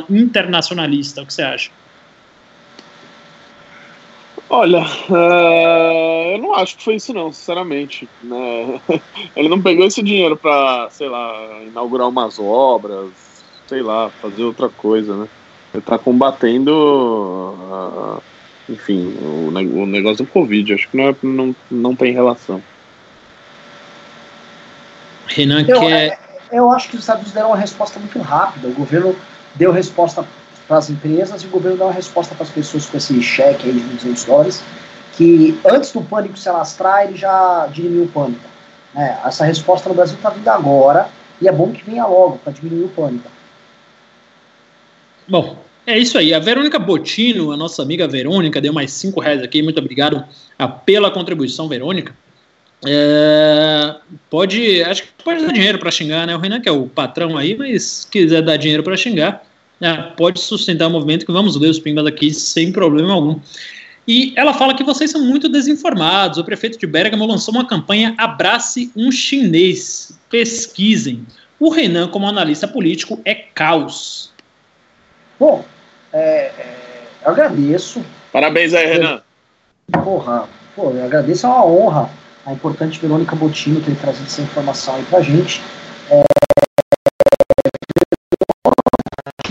internacionalista, 0.08 1.22
o 1.22 1.26
que 1.26 1.34
você 1.34 1.42
acha? 1.42 1.70
Olha, 4.48 4.84
uh, 5.10 6.34
eu 6.34 6.38
não 6.38 6.54
acho 6.54 6.76
que 6.76 6.84
foi 6.84 6.94
isso 6.96 7.12
não, 7.12 7.32
sinceramente. 7.32 8.08
Né? 8.22 8.80
Ele 9.34 9.48
não 9.48 9.60
pegou 9.60 9.86
esse 9.86 10.02
dinheiro 10.02 10.36
para, 10.36 10.88
sei 10.90 11.08
lá, 11.08 11.62
inaugurar 11.62 12.08
umas 12.08 12.38
obras, 12.38 13.10
sei 13.66 13.82
lá, 13.82 14.08
fazer 14.22 14.44
outra 14.44 14.68
coisa, 14.68 15.16
né? 15.16 15.28
Ele 15.74 15.82
está 15.82 15.98
combatendo 15.98 16.72
uh, 16.72 18.22
enfim, 18.68 19.16
o, 19.20 19.48
o 19.48 19.86
negócio 19.86 20.24
do 20.24 20.30
Covid, 20.30 20.74
acho 20.74 20.88
que 20.88 20.96
não, 20.96 21.04
é, 21.04 21.16
não, 21.22 21.56
não 21.70 21.96
tem 21.96 22.12
relação. 22.12 22.62
Renan 25.26 25.64
eu, 25.66 25.80
quer... 25.80 26.18
Eu 26.50 26.70
acho 26.70 26.88
que 26.88 26.96
os 26.96 27.02
Estados 27.02 27.22
Unidos 27.22 27.34
deram 27.34 27.48
uma 27.48 27.56
resposta 27.56 27.98
muito 27.98 28.18
rápida. 28.20 28.68
O 28.68 28.72
governo 28.72 29.16
deu 29.54 29.72
resposta 29.72 30.26
para 30.66 30.78
as 30.78 30.90
empresas 30.90 31.42
e 31.42 31.46
o 31.46 31.50
governo 31.50 31.78
deu 31.78 31.86
uma 31.86 31.92
resposta 31.92 32.34
para 32.34 32.44
as 32.44 32.50
pessoas 32.50 32.86
com 32.86 32.96
esse 32.96 33.22
cheque 33.22 33.68
aí 33.68 33.74
de 33.74 33.80
200 33.80 34.24
dólares, 34.24 34.62
que 35.16 35.58
antes 35.64 35.92
do 35.92 36.02
pânico 36.02 36.36
se 36.36 36.48
alastrar, 36.48 37.04
ele 37.06 37.16
já 37.16 37.68
diminuiu 37.72 38.04
o 38.04 38.08
pânico. 38.08 38.44
É, 38.94 39.16
essa 39.24 39.44
resposta 39.44 39.88
no 39.88 39.94
Brasil 39.94 40.16
está 40.16 40.30
vindo 40.30 40.48
agora 40.48 41.08
e 41.40 41.48
é 41.48 41.52
bom 41.52 41.70
que 41.70 41.84
venha 41.84 42.06
logo 42.06 42.38
para 42.38 42.52
diminuir 42.52 42.84
o 42.84 42.88
pânico. 42.88 43.30
Bom, 45.28 45.58
é 45.86 45.98
isso 45.98 46.18
aí. 46.18 46.32
A 46.32 46.38
Verônica 46.38 46.78
Botino, 46.78 47.52
a 47.52 47.56
nossa 47.56 47.82
amiga 47.82 48.08
Verônica, 48.08 48.60
deu 48.60 48.72
mais 48.72 48.92
cinco 48.92 49.20
reais 49.20 49.42
aqui. 49.42 49.62
Muito 49.62 49.78
obrigado 49.78 50.24
ah, 50.58 50.68
pela 50.68 51.10
contribuição, 51.10 51.68
Verônica. 51.68 52.14
É, 52.84 53.96
pode, 54.28 54.82
acho 54.82 55.02
que 55.02 55.08
pode 55.24 55.44
dar 55.44 55.52
dinheiro 55.52 55.78
para 55.78 55.90
xingar, 55.90 56.26
né? 56.26 56.36
O 56.36 56.38
Renan 56.38 56.60
que 56.60 56.68
é 56.68 56.72
o 56.72 56.86
patrão 56.86 57.36
aí, 57.36 57.56
mas 57.56 57.82
se 57.82 58.06
quiser 58.08 58.42
dar 58.42 58.56
dinheiro 58.56 58.82
para 58.82 58.96
xingar, 58.96 59.44
é, 59.80 59.94
pode 60.16 60.40
sustentar 60.40 60.88
o 60.88 60.90
movimento 60.90 61.26
que 61.26 61.32
vamos 61.32 61.56
ler 61.56 61.68
os 61.68 61.78
pimbas 61.78 62.06
aqui 62.06 62.32
sem 62.32 62.72
problema 62.72 63.12
algum. 63.12 63.38
E 64.08 64.32
ela 64.36 64.54
fala 64.54 64.74
que 64.74 64.84
vocês 64.84 65.10
são 65.10 65.20
muito 65.20 65.48
desinformados. 65.48 66.38
O 66.38 66.44
prefeito 66.44 66.78
de 66.78 66.86
Bergamo 66.86 67.26
lançou 67.26 67.52
uma 67.52 67.66
campanha 67.66 68.14
Abrace 68.16 68.90
um 68.96 69.10
Chinês. 69.10 70.16
Pesquisem. 70.30 71.26
O 71.58 71.70
Renan, 71.70 72.08
como 72.08 72.26
analista 72.26 72.68
político, 72.68 73.20
é 73.24 73.34
caos. 73.34 74.30
Bom, 75.40 75.64
é, 76.12 76.52
é, 76.58 77.08
eu 77.24 77.32
agradeço. 77.32 78.04
Parabéns 78.32 78.74
aí, 78.74 78.86
Renan. 78.86 79.22
Porra, 79.90 80.48
pô, 80.74 80.90
eu 80.90 81.04
agradeço, 81.04 81.46
é 81.46 81.48
uma 81.48 81.66
honra 81.66 82.10
a 82.46 82.52
importante 82.52 83.00
Verônica 83.00 83.34
Botino 83.34 83.80
ter 83.80 83.96
trazido 83.96 84.26
essa 84.26 84.40
informação 84.40 84.94
aí 84.94 85.02
pra 85.04 85.20
gente. 85.20 85.60
É, 86.08 86.22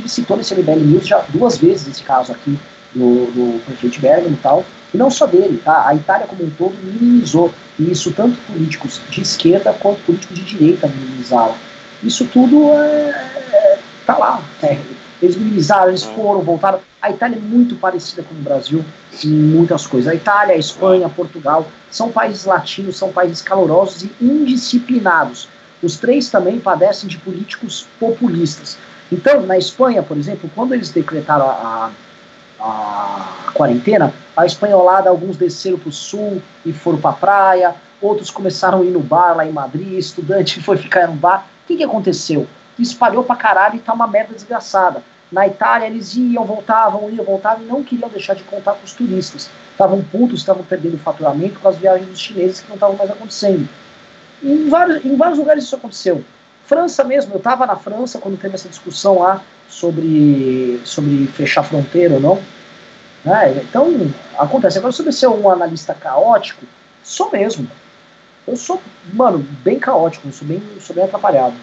ele 0.06 0.10
citou 0.10 0.38
nesse 0.38 0.54
MBL 0.54 0.86
News 0.86 1.08
já 1.08 1.26
duas 1.30 1.58
vezes 1.58 1.88
esse 1.88 2.04
caso 2.04 2.32
aqui 2.32 2.58
do, 2.94 3.26
do 3.32 3.66
prefeito 3.66 4.00
Bergamo 4.00 4.36
e 4.36 4.38
tal, 4.38 4.64
e 4.94 4.98
não 4.98 5.10
só 5.10 5.26
dele, 5.26 5.60
tá? 5.66 5.88
A 5.88 5.96
Itália 5.96 6.28
como 6.28 6.46
um 6.46 6.50
todo 6.52 6.76
minimizou, 6.82 7.52
isso 7.78 8.14
tanto 8.14 8.38
políticos 8.42 9.02
de 9.10 9.22
esquerda 9.22 9.74
quanto 9.74 10.02
políticos 10.04 10.38
de 10.38 10.44
direita 10.44 10.88
minimizaram. 10.88 11.56
Isso 12.04 12.26
tudo 12.28 12.70
é, 12.70 13.10
é, 13.52 13.80
tá 14.06 14.18
lá, 14.18 14.42
é, 14.62 14.80
eles 15.22 15.36
minimizaram, 15.36 15.90
eles 15.90 16.04
foram, 16.04 16.42
voltaram. 16.42 16.80
A 17.02 17.10
Itália 17.10 17.38
é 17.38 17.40
muito 17.40 17.76
parecida 17.76 18.24
com 18.24 18.36
o 18.36 18.38
Brasil 18.38 18.86
em 19.24 19.30
muitas 19.30 19.88
coisas. 19.88 20.12
A 20.12 20.16
Itália, 20.16 20.56
a 20.56 20.60
Espanha, 20.60 21.10
Portugal 21.10 21.68
são 21.90 22.12
países 22.12 22.46
latinos, 22.46 22.96
são 22.96 23.12
países 23.12 23.42
calorosos 23.42 24.04
e 24.04 24.12
indisciplinados. 24.22 25.50
Os 25.82 25.98
três 25.98 26.30
também 26.30 26.60
padecem 26.60 27.10
de 27.10 27.18
políticos 27.18 27.88
populistas. 28.00 28.78
Então, 29.12 29.42
na 29.42 29.58
Espanha, 29.58 30.02
por 30.02 30.18
exemplo, 30.18 30.50
quando 30.56 30.74
eles 30.74 30.90
decretaram 30.90 31.50
a, 31.50 31.92
a, 32.60 33.48
a 33.48 33.52
quarentena, 33.54 34.14
a 34.36 34.46
espanholada, 34.46 35.10
alguns 35.10 35.38
desceram 35.38 35.78
para 35.78 35.90
o 35.90 35.92
sul 35.92 36.42
e 36.66 36.74
foram 36.74 37.00
para 37.00 37.12
a 37.12 37.14
praia, 37.14 37.76
outros 38.02 38.32
começaram 38.32 38.82
a 38.82 38.86
ir 38.86 38.92
no 38.92 39.00
bar 39.00 39.36
lá 39.36 39.46
em 39.46 39.52
Madrid, 39.52 39.94
estudante 39.94 40.62
foi 40.64 40.78
ficar 40.78 41.08
no 41.08 41.14
bar. 41.14 41.48
O 41.64 41.68
que, 41.68 41.78
que 41.78 41.84
aconteceu? 41.84 42.48
espalhou 42.82 43.24
pra 43.24 43.36
caralho 43.36 43.76
e 43.76 43.80
tá 43.80 43.94
uma 43.94 44.08
merda 44.08 44.34
desgraçada. 44.34 45.02
Na 45.32 45.48
Itália 45.48 45.88
eles 45.88 46.16
iam, 46.16 46.46
voltavam, 46.46 47.10
iam, 47.10 47.26
voltavam 47.26 47.64
e 47.64 47.68
não 47.68 47.84
queriam 47.84 48.10
deixar 48.10 48.36
de 48.36 48.44
contar 48.44 48.74
com 48.74 48.86
os 48.86 48.94
turistas. 48.94 49.50
Estavam 49.72 50.04
putos, 50.04 50.40
estavam 50.40 50.64
perdendo 50.64 50.98
faturamento 50.98 51.60
com 51.60 51.68
as 51.68 51.78
viagens 51.78 52.10
dos 52.10 52.20
chineses 52.20 52.62
que 52.62 52.68
não 52.68 52.76
estavam 52.76 52.96
mais 52.96 53.10
acontecendo. 53.10 53.68
Em 54.44 54.70
vários, 54.70 55.04
em 55.04 55.16
vários 55.16 55.40
lugares 55.40 55.64
isso 55.64 55.76
aconteceu. 55.76 56.24
França 56.66 57.04
mesmo, 57.04 57.34
eu 57.34 57.38
estava 57.38 57.66
na 57.66 57.76
França 57.76 58.20
quando 58.20 58.40
teve 58.40 58.56
essa 58.56 58.68
discussão 58.68 59.20
lá 59.20 59.42
sobre, 59.70 60.80
sobre 60.84 61.28
fechar 61.28 61.64
fronteira 61.64 62.16
ou 62.16 62.20
não. 62.20 62.42
É, 63.26 63.52
então, 63.52 63.90
acontece. 64.38 64.78
Agora, 64.78 64.92
sobre 64.92 65.12
ser 65.12 65.28
um 65.28 65.50
analista 65.50 65.94
caótico, 65.94 66.66
sou 67.04 67.32
mesmo. 67.32 67.68
Eu 68.48 68.56
sou, 68.56 68.82
mano, 69.14 69.40
bem 69.64 69.80
caótico, 69.80 70.32
sou 70.32 70.48
bem, 70.48 70.62
sou 70.80 70.96
bem 70.96 71.06
atrapalhado. 71.06 71.56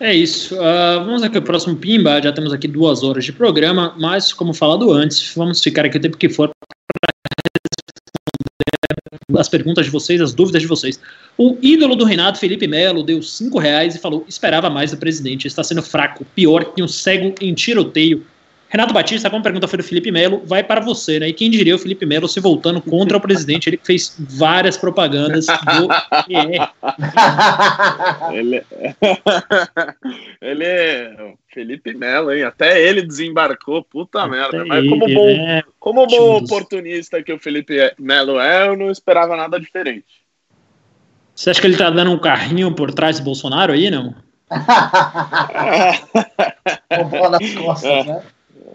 É 0.00 0.12
isso. 0.12 0.56
Uh, 0.56 1.04
vamos 1.04 1.22
aqui 1.22 1.38
o 1.38 1.42
próximo 1.42 1.76
Pimba. 1.76 2.20
Já 2.20 2.32
temos 2.32 2.52
aqui 2.52 2.66
duas 2.66 3.02
horas 3.04 3.24
de 3.24 3.32
programa, 3.32 3.94
mas 3.98 4.32
como 4.32 4.52
falado 4.52 4.90
antes, 4.90 5.32
vamos 5.36 5.62
ficar 5.62 5.84
aqui 5.84 5.96
o 5.96 6.00
tempo 6.00 6.16
que 6.16 6.28
for 6.28 6.50
as 9.36 9.48
perguntas 9.48 9.86
de 9.86 9.90
vocês, 9.90 10.20
as 10.20 10.34
dúvidas 10.34 10.62
de 10.62 10.68
vocês. 10.68 11.00
O 11.36 11.56
ídolo 11.62 11.96
do 11.96 12.04
Renato, 12.04 12.38
Felipe 12.38 12.66
Melo, 12.66 13.02
deu 13.02 13.22
cinco 13.22 13.58
reais 13.58 13.94
e 13.94 13.98
falou: 13.98 14.24
esperava 14.28 14.68
mais 14.70 14.90
do 14.90 14.96
presidente, 14.96 15.46
está 15.46 15.64
sendo 15.64 15.82
fraco, 15.82 16.24
pior 16.34 16.64
que 16.64 16.82
um 16.82 16.88
cego 16.88 17.34
em 17.40 17.54
tiroteio. 17.54 18.26
Renato 18.68 18.94
Batista, 18.94 19.28
como 19.28 19.42
pergunta 19.42 19.68
foi 19.68 19.76
do 19.76 19.84
Felipe 19.84 20.10
Melo, 20.10 20.42
vai 20.46 20.64
para 20.64 20.80
você, 20.80 21.20
né? 21.20 21.28
E 21.28 21.32
quem 21.34 21.50
diria 21.50 21.76
o 21.76 21.78
Felipe 21.78 22.06
Melo 22.06 22.26
se 22.26 22.40
voltando 22.40 22.80
contra 22.80 23.18
o 23.18 23.20
presidente? 23.20 23.68
Ele 23.68 23.78
fez 23.82 24.16
várias 24.18 24.78
propagandas 24.78 25.46
do 25.46 25.88
ele, 28.32 28.62
ele 30.40 30.64
é 30.64 31.34
Felipe 31.52 31.94
Melo, 31.94 32.32
hein? 32.32 32.44
Até 32.44 32.80
ele 32.80 33.02
desembarcou, 33.02 33.84
puta 33.84 34.22
Até 34.22 34.30
merda. 34.30 34.64
Mas 34.64 34.88
como 34.88 35.06
bom, 35.06 35.28
é... 35.28 35.62
como 35.78 36.06
bom 36.06 36.36
oportunista 36.36 37.22
que 37.22 37.32
o 37.32 37.38
Felipe 37.38 37.94
Melo 37.98 38.40
é, 38.40 38.68
eu 38.68 38.76
não 38.76 38.90
esperava 38.90 39.36
nada 39.36 39.60
diferente. 39.60 40.22
Você 41.34 41.50
acha 41.50 41.60
que 41.60 41.66
ele 41.66 41.76
tá 41.76 41.90
dando 41.90 42.10
um 42.10 42.18
carrinho 42.18 42.74
por 42.74 42.92
trás 42.92 43.18
do 43.18 43.24
Bolsonaro 43.24 43.72
aí, 43.72 43.90
não? 43.90 44.14
Bola 47.10 47.38
nas 47.38 47.54
costas, 47.54 47.90
é. 47.90 48.04
né? 48.04 48.22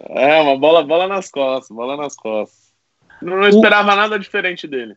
É, 0.09 0.41
uma 0.41 0.57
bola, 0.57 0.83
bola 0.83 1.07
nas 1.07 1.29
costas, 1.29 1.75
bola 1.75 1.97
nas 1.97 2.15
costas. 2.15 2.73
Não, 3.21 3.37
não 3.37 3.47
esperava 3.47 3.93
o... 3.93 3.95
nada 3.95 4.17
diferente 4.17 4.67
dele. 4.67 4.95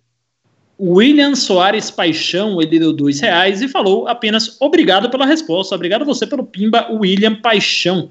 William 0.81 1.35
Soares 1.35 1.91
Paixão, 1.91 2.61
ele 2.61 2.79
deu 2.79 2.93
dois 2.93 3.21
reais 3.21 3.61
e 3.61 3.69
falou 3.69 4.09
apenas 4.09 4.57
obrigado 4.61 5.11
pela 5.11 5.27
resposta. 5.27 5.75
Obrigado 5.75 6.03
a 6.03 6.05
você 6.07 6.27
pelo 6.27 6.45
pimba, 6.45 6.89
William 6.91 7.35
Paixão. 7.35 8.11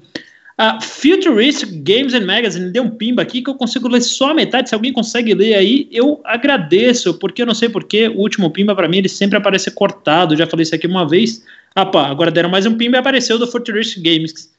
A 0.56 0.76
uh, 0.76 0.82
Futuristic 0.82 1.70
Games 1.82 2.12
and 2.12 2.26
Magazine 2.26 2.70
deu 2.70 2.82
um 2.82 2.90
pimba 2.90 3.22
aqui 3.22 3.42
que 3.42 3.48
eu 3.48 3.54
consigo 3.54 3.88
ler 3.88 4.02
só 4.02 4.30
a 4.30 4.34
metade. 4.34 4.68
Se 4.68 4.74
alguém 4.74 4.92
consegue 4.92 5.34
ler 5.34 5.54
aí, 5.54 5.88
eu 5.90 6.20
agradeço, 6.22 7.14
porque 7.14 7.42
eu 7.42 7.46
não 7.46 7.54
sei 7.54 7.68
porque 7.68 8.08
o 8.08 8.18
último 8.18 8.50
pimba 8.50 8.74
para 8.74 8.86
mim 8.86 8.98
ele 8.98 9.08
sempre 9.08 9.38
aparece 9.38 9.70
cortado. 9.70 10.36
Já 10.36 10.46
falei 10.46 10.62
isso 10.62 10.74
aqui 10.74 10.86
uma 10.86 11.08
vez. 11.08 11.42
Ah, 11.74 11.86
pá, 11.86 12.08
agora 12.08 12.30
deram 12.30 12.50
mais 12.50 12.66
um 12.66 12.76
pimba 12.76 12.98
e 12.98 13.00
apareceu 13.00 13.38
do 13.38 13.46
Futuristic 13.46 14.02
Games. 14.02 14.50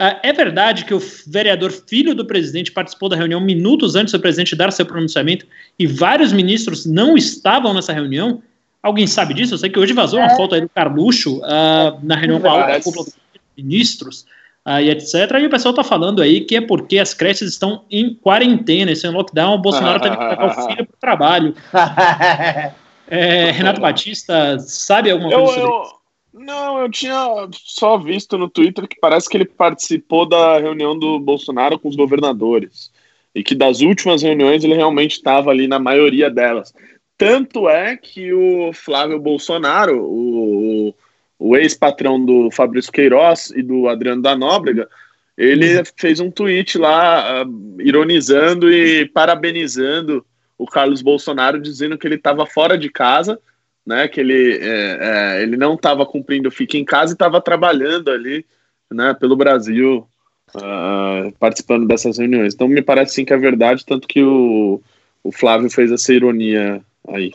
Uh, 0.00 0.14
é 0.22 0.32
verdade 0.32 0.84
que 0.84 0.94
o 0.94 1.02
vereador 1.26 1.72
filho 1.72 2.14
do 2.14 2.24
presidente 2.24 2.70
participou 2.70 3.08
da 3.08 3.16
reunião 3.16 3.40
minutos 3.40 3.96
antes 3.96 4.12
do 4.12 4.20
presidente 4.20 4.54
dar 4.54 4.70
seu 4.70 4.86
pronunciamento 4.86 5.44
e 5.76 5.88
vários 5.88 6.32
ministros 6.32 6.86
não 6.86 7.16
estavam 7.16 7.74
nessa 7.74 7.92
reunião? 7.92 8.40
Alguém 8.80 9.08
sabe 9.08 9.34
disso? 9.34 9.54
Eu 9.54 9.58
sei 9.58 9.70
que 9.70 9.78
hoje 9.78 9.92
vazou 9.92 10.20
é. 10.20 10.22
uma 10.22 10.36
foto 10.36 10.54
aí 10.54 10.60
do 10.60 10.68
Carluxo 10.68 11.38
uh, 11.38 11.98
na 12.02 12.14
reunião 12.14 12.40
com 12.40 12.48
a 12.48 12.80
cúpula 12.80 13.06
dos 13.06 13.14
ministros. 13.56 14.24
uh, 14.68 14.80
e 14.80 14.90
etc. 14.90 15.14
E 15.40 15.46
o 15.46 15.50
pessoal 15.50 15.72
está 15.72 15.82
falando 15.82 16.20
aí 16.20 16.42
que 16.42 16.56
é 16.56 16.60
porque 16.60 16.98
as 16.98 17.14
creches 17.14 17.50
estão 17.50 17.84
em 17.90 18.14
quarentena, 18.14 18.92
estão 18.92 19.10
em 19.10 19.14
lockdown, 19.14 19.54
o 19.54 19.58
Bolsonaro 19.58 20.00
teve 20.00 20.16
que 20.16 20.24
levar 20.24 20.46
o 20.46 20.66
filho 20.68 20.86
para 20.86 20.94
o 20.94 21.00
trabalho. 21.00 21.54
é, 23.08 23.50
Renato 23.50 23.80
Batista, 23.80 24.58
sabe 24.58 25.10
alguma 25.10 25.30
coisa 25.30 25.44
eu, 25.44 25.54
sobre 25.54 25.62
eu, 25.62 25.82
isso? 25.82 25.97
Não, 26.38 26.80
eu 26.80 26.90
tinha 26.90 27.48
só 27.52 27.98
visto 27.98 28.38
no 28.38 28.48
Twitter 28.48 28.86
que 28.86 28.98
parece 29.00 29.28
que 29.28 29.36
ele 29.36 29.44
participou 29.44 30.26
da 30.26 30.58
reunião 30.58 30.98
do 30.98 31.18
Bolsonaro 31.18 31.78
com 31.78 31.88
os 31.88 31.96
governadores. 31.96 32.92
E 33.34 33.42
que 33.42 33.54
das 33.54 33.80
últimas 33.80 34.22
reuniões 34.22 34.64
ele 34.64 34.74
realmente 34.74 35.12
estava 35.12 35.50
ali 35.50 35.66
na 35.66 35.78
maioria 35.78 36.30
delas. 36.30 36.72
Tanto 37.16 37.68
é 37.68 37.96
que 37.96 38.32
o 38.32 38.72
Flávio 38.72 39.18
Bolsonaro, 39.18 40.00
o, 40.00 40.94
o 41.38 41.56
ex-patrão 41.56 42.24
do 42.24 42.50
Fabrício 42.50 42.92
Queiroz 42.92 43.50
e 43.50 43.62
do 43.62 43.88
Adriano 43.88 44.22
da 44.22 44.36
Nóbrega, 44.36 44.88
ele 45.36 45.82
fez 45.96 46.20
um 46.20 46.30
tweet 46.30 46.78
lá 46.78 47.44
uh, 47.44 47.80
ironizando 47.80 48.72
e 48.72 49.06
parabenizando 49.06 50.24
o 50.56 50.66
Carlos 50.66 51.02
Bolsonaro, 51.02 51.60
dizendo 51.60 51.96
que 51.96 52.06
ele 52.06 52.16
estava 52.16 52.44
fora 52.44 52.76
de 52.76 52.90
casa, 52.90 53.40
né? 53.88 54.06
Que 54.06 54.20
ele, 54.20 54.58
é, 54.58 54.98
é, 55.00 55.42
ele 55.42 55.56
não 55.56 55.72
estava 55.72 56.04
cumprindo 56.04 56.50
fica 56.50 56.76
em 56.76 56.84
casa 56.84 57.12
e 57.12 57.14
estava 57.14 57.40
trabalhando 57.40 58.10
ali, 58.10 58.44
né? 58.92 59.14
Pelo 59.14 59.34
Brasil, 59.34 60.06
uh, 60.54 61.32
participando 61.40 61.88
dessas 61.88 62.18
reuniões. 62.18 62.52
Então 62.52 62.68
me 62.68 62.82
parece 62.82 63.14
sim 63.14 63.24
que 63.24 63.32
é 63.32 63.38
verdade, 63.38 63.86
tanto 63.86 64.06
que 64.06 64.22
o, 64.22 64.78
o 65.24 65.32
Flávio 65.32 65.70
fez 65.70 65.90
essa 65.90 66.12
ironia 66.12 66.82
aí. 67.08 67.32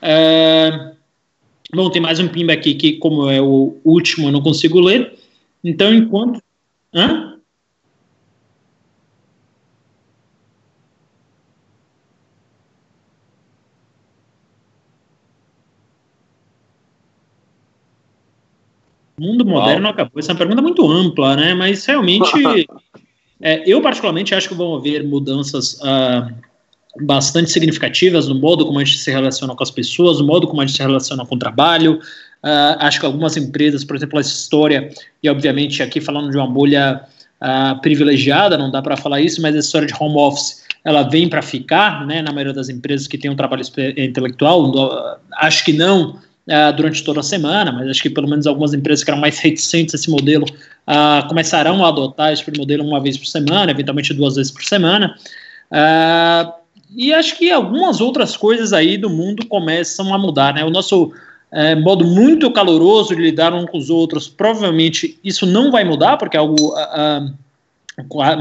É... 0.00 0.92
Bom, 1.74 1.90
tem 1.90 2.00
mais 2.00 2.18
um 2.18 2.28
pimba 2.28 2.54
aqui 2.54 2.74
que, 2.74 2.94
como 2.94 3.28
é 3.30 3.42
o 3.42 3.76
último, 3.84 4.28
eu 4.28 4.32
não 4.32 4.40
consigo 4.40 4.80
ler. 4.80 5.18
Então, 5.62 5.92
enquanto. 5.92 6.40
Hã? 6.94 7.35
Mundo 19.18 19.44
moderno 19.44 19.88
acabou. 19.88 20.18
Essa 20.18 20.30
é 20.30 20.34
uma 20.34 20.38
pergunta 20.38 20.62
muito 20.62 20.90
ampla, 20.90 21.36
né? 21.36 21.54
Mas 21.54 21.84
realmente, 21.84 22.30
é, 23.40 23.62
eu 23.66 23.80
particularmente 23.80 24.34
acho 24.34 24.48
que 24.48 24.54
vão 24.54 24.74
haver 24.74 25.04
mudanças 25.04 25.74
uh, 25.74 26.32
bastante 27.00 27.50
significativas 27.50 28.28
no 28.28 28.34
modo 28.34 28.64
como 28.66 28.78
a 28.78 28.84
gente 28.84 28.98
se 28.98 29.10
relaciona 29.10 29.54
com 29.54 29.62
as 29.62 29.70
pessoas, 29.70 30.18
no 30.18 30.26
modo 30.26 30.46
como 30.46 30.60
a 30.60 30.66
gente 30.66 30.76
se 30.76 30.82
relaciona 30.82 31.24
com 31.24 31.34
o 31.34 31.38
trabalho. 31.38 32.00
Uh, 32.44 32.76
acho 32.78 33.00
que 33.00 33.06
algumas 33.06 33.36
empresas, 33.36 33.84
por 33.84 33.96
exemplo, 33.96 34.18
a 34.18 34.20
história, 34.20 34.90
e 35.22 35.28
obviamente 35.28 35.82
aqui 35.82 36.00
falando 36.00 36.30
de 36.30 36.36
uma 36.36 36.46
bolha 36.46 37.02
uh, 37.42 37.80
privilegiada, 37.80 38.56
não 38.56 38.70
dá 38.70 38.80
para 38.80 38.96
falar 38.96 39.20
isso, 39.20 39.42
mas 39.42 39.56
a 39.56 39.58
história 39.58 39.86
de 39.86 39.94
home 39.98 40.16
office, 40.16 40.64
ela 40.84 41.02
vem 41.02 41.28
para 41.28 41.42
ficar, 41.42 42.06
né, 42.06 42.22
na 42.22 42.32
maioria 42.32 42.52
das 42.52 42.68
empresas 42.68 43.08
que 43.08 43.18
tem 43.18 43.28
um 43.28 43.34
trabalho 43.34 43.62
intelectual, 43.96 45.18
acho 45.38 45.64
que 45.64 45.72
não 45.72 46.16
uh, 46.48 46.74
durante 46.76 47.02
toda 47.02 47.20
a 47.20 47.22
semana, 47.22 47.72
mas 47.72 47.88
acho 47.88 48.02
que 48.02 48.10
pelo 48.10 48.28
menos 48.28 48.46
algumas 48.46 48.72
empresas 48.72 49.04
que 49.04 49.10
eram 49.10 49.20
mais 49.20 49.38
reticentes 49.38 49.94
a 49.94 49.96
esse 49.96 50.10
modelo 50.10 50.44
uh, 50.44 51.26
começarão 51.28 51.84
a 51.84 51.88
adotar 51.88 52.32
esse 52.32 52.44
modelo 52.56 52.84
uma 52.84 53.00
vez 53.00 53.16
por 53.16 53.26
semana, 53.26 53.70
eventualmente 53.70 54.14
duas 54.14 54.36
vezes 54.36 54.52
por 54.52 54.64
semana. 54.64 55.14
Uh, 55.70 56.52
e 56.94 57.12
acho 57.12 57.36
que 57.36 57.50
algumas 57.50 58.00
outras 58.00 58.36
coisas 58.36 58.72
aí 58.72 58.96
do 58.96 59.10
mundo 59.10 59.46
começam 59.46 60.14
a 60.14 60.18
mudar, 60.18 60.54
né? 60.54 60.64
O 60.64 60.70
nosso 60.70 61.12
é, 61.52 61.74
modo 61.74 62.04
muito 62.04 62.50
caloroso 62.50 63.14
de 63.14 63.20
lidar 63.20 63.52
uns 63.52 63.68
com 63.68 63.78
os 63.78 63.90
outros, 63.90 64.28
provavelmente 64.28 65.18
isso 65.22 65.46
não 65.46 65.70
vai 65.70 65.84
mudar, 65.84 66.16
porque 66.16 66.36
é 66.36 66.40
algo 66.40 66.74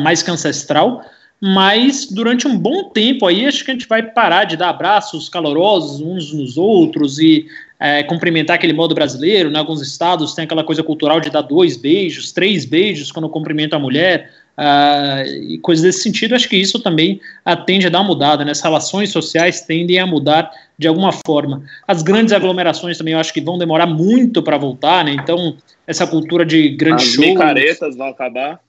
mais 0.02 0.22
que 0.22 0.32
ancestral, 0.32 1.02
mas 1.42 2.08
durante 2.10 2.48
um 2.48 2.58
bom 2.58 2.90
tempo 2.90 3.28
aí 3.28 3.46
acho 3.46 3.64
que 3.64 3.72
a 3.72 3.74
gente 3.74 3.88
vai 3.88 4.04
parar 4.04 4.46
de 4.46 4.58
dar 4.58 4.70
abraços 4.70 5.30
calorosos 5.30 6.02
uns 6.02 6.34
nos 6.34 6.58
outros 6.58 7.20
e 7.20 7.48
é, 7.80 8.04
cumprimentar 8.04 8.56
aquele 8.56 8.74
modo 8.74 8.96
brasileiro. 8.96 9.50
Né? 9.50 9.60
alguns 9.60 9.82
estados 9.82 10.34
tem 10.34 10.46
aquela 10.46 10.64
coisa 10.64 10.84
cultural 10.84 11.20
de 11.20 11.30
dar 11.30 11.42
dois 11.42 11.78
beijos, 11.78 12.32
três 12.32 12.66
beijos 12.66 13.12
quando 13.12 13.30
cumprimenta 13.30 13.76
a 13.76 13.80
mulher. 13.80 14.30
Uh, 14.58 15.28
e 15.50 15.58
coisas 15.58 15.84
desse 15.84 16.02
sentido, 16.02 16.34
acho 16.34 16.48
que 16.48 16.56
isso 16.56 16.80
também 16.80 17.20
tende 17.66 17.88
a 17.88 17.90
dar 17.90 18.00
uma 18.00 18.08
mudada, 18.08 18.46
né? 18.46 18.52
as 18.52 18.62
relações 18.62 19.10
sociais 19.10 19.60
tendem 19.60 20.00
a 20.00 20.08
mudar 20.08 20.50
de 20.80 20.88
alguma 20.88 21.12
forma. 21.12 21.62
As 21.86 22.02
grandes 22.02 22.32
aglomerações 22.32 22.98
também 22.98 23.14
eu 23.14 23.20
acho 23.20 23.34
que 23.34 23.42
vão 23.42 23.58
demorar 23.58 23.86
muito 23.86 24.42
para 24.42 24.58
voltar, 24.58 25.04
né? 25.04 25.12
Então, 25.12 25.58
essa 25.86 26.08
cultura 26.08 26.46
de 26.46 26.70
grandes 26.70 27.08
shows. 27.08 27.28
As 27.28 27.34
micaretas 27.34 27.98
vão 27.98 28.08
acabar. 28.08 28.62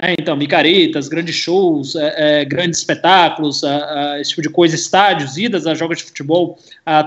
É, 0.00 0.14
então, 0.18 0.36
micaretas, 0.36 1.08
grandes 1.08 1.34
shows, 1.34 1.96
é, 1.96 2.40
é, 2.40 2.44
grandes 2.44 2.78
espetáculos, 2.80 3.62
esse 4.20 4.30
tipo 4.30 4.42
de 4.42 4.48
coisa, 4.48 4.74
estádios, 4.74 5.36
idas 5.36 5.66
a 5.66 5.74
jogos 5.74 5.98
de 5.98 6.04
futebol, 6.04 6.58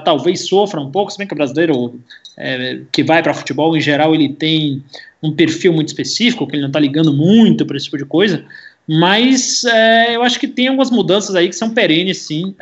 talvez 0.03 0.47
sofram 0.47 0.83
um 0.83 0.91
pouco, 0.91 1.11
se 1.11 1.17
bem 1.17 1.27
que 1.27 1.33
o 1.33 1.37
brasileiro 1.37 1.99
é, 2.37 2.81
que 2.91 3.03
vai 3.03 3.21
para 3.21 3.33
futebol, 3.33 3.75
em 3.75 3.81
geral, 3.81 4.13
ele 4.13 4.29
tem 4.29 4.83
um 5.21 5.31
perfil 5.31 5.73
muito 5.73 5.89
específico, 5.89 6.47
que 6.47 6.55
ele 6.55 6.61
não 6.61 6.69
está 6.69 6.79
ligando 6.79 7.13
muito 7.13 7.65
para 7.65 7.77
esse 7.77 7.85
tipo 7.85 7.97
de 7.97 8.05
coisa, 8.05 8.45
mas 8.87 9.63
é, 9.65 10.15
eu 10.15 10.23
acho 10.23 10.39
que 10.39 10.47
tem 10.47 10.67
algumas 10.67 10.89
mudanças 10.89 11.35
aí 11.35 11.47
que 11.47 11.55
são 11.55 11.69
perenes, 11.69 12.19
sim, 12.19 12.55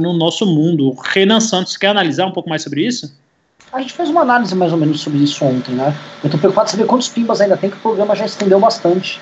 no 0.00 0.12
nosso 0.12 0.44
mundo. 0.44 0.96
Renan 1.12 1.40
Santos 1.40 1.76
quer 1.76 1.88
analisar 1.88 2.26
um 2.26 2.32
pouco 2.32 2.48
mais 2.48 2.62
sobre 2.62 2.84
isso? 2.84 3.14
A 3.76 3.80
gente 3.82 3.92
fez 3.92 4.08
uma 4.08 4.22
análise 4.22 4.54
mais 4.54 4.72
ou 4.72 4.78
menos 4.78 5.02
sobre 5.02 5.18
isso 5.18 5.44
ontem, 5.44 5.74
né? 5.74 5.94
Eu 6.24 6.30
tô 6.30 6.38
preocupado 6.38 6.66
em 6.66 6.70
saber 6.70 6.86
quantos 6.86 7.08
pimbas 7.08 7.42
ainda 7.42 7.58
tem, 7.58 7.68
que 7.68 7.76
o 7.76 7.80
programa 7.80 8.16
já 8.16 8.24
estendeu 8.24 8.58
bastante. 8.58 9.20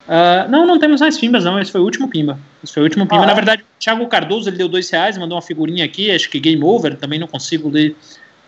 Uh, 0.00 0.50
não, 0.50 0.66
não 0.66 0.80
temos 0.80 1.00
mais 1.00 1.16
pimbas, 1.16 1.44
não. 1.44 1.56
Esse 1.60 1.70
foi 1.70 1.80
o 1.80 1.84
último 1.84 2.08
pimba. 2.08 2.36
Esse 2.60 2.74
foi 2.74 2.82
o 2.82 2.86
último 2.86 3.06
pimba. 3.06 3.22
Ah, 3.22 3.26
Na 3.26 3.32
é? 3.32 3.34
verdade, 3.36 3.62
o 3.62 3.64
Thiago 3.78 4.04
Cardoso 4.08 4.50
ele 4.50 4.56
deu 4.56 4.68
dois 4.68 4.90
reais, 4.90 5.16
mandou 5.16 5.36
uma 5.36 5.42
figurinha 5.42 5.84
aqui. 5.84 6.10
Acho 6.10 6.28
que 6.28 6.40
game 6.40 6.60
over. 6.64 6.96
Também 6.96 7.20
não 7.20 7.28
consigo 7.28 7.68
ler 7.68 7.96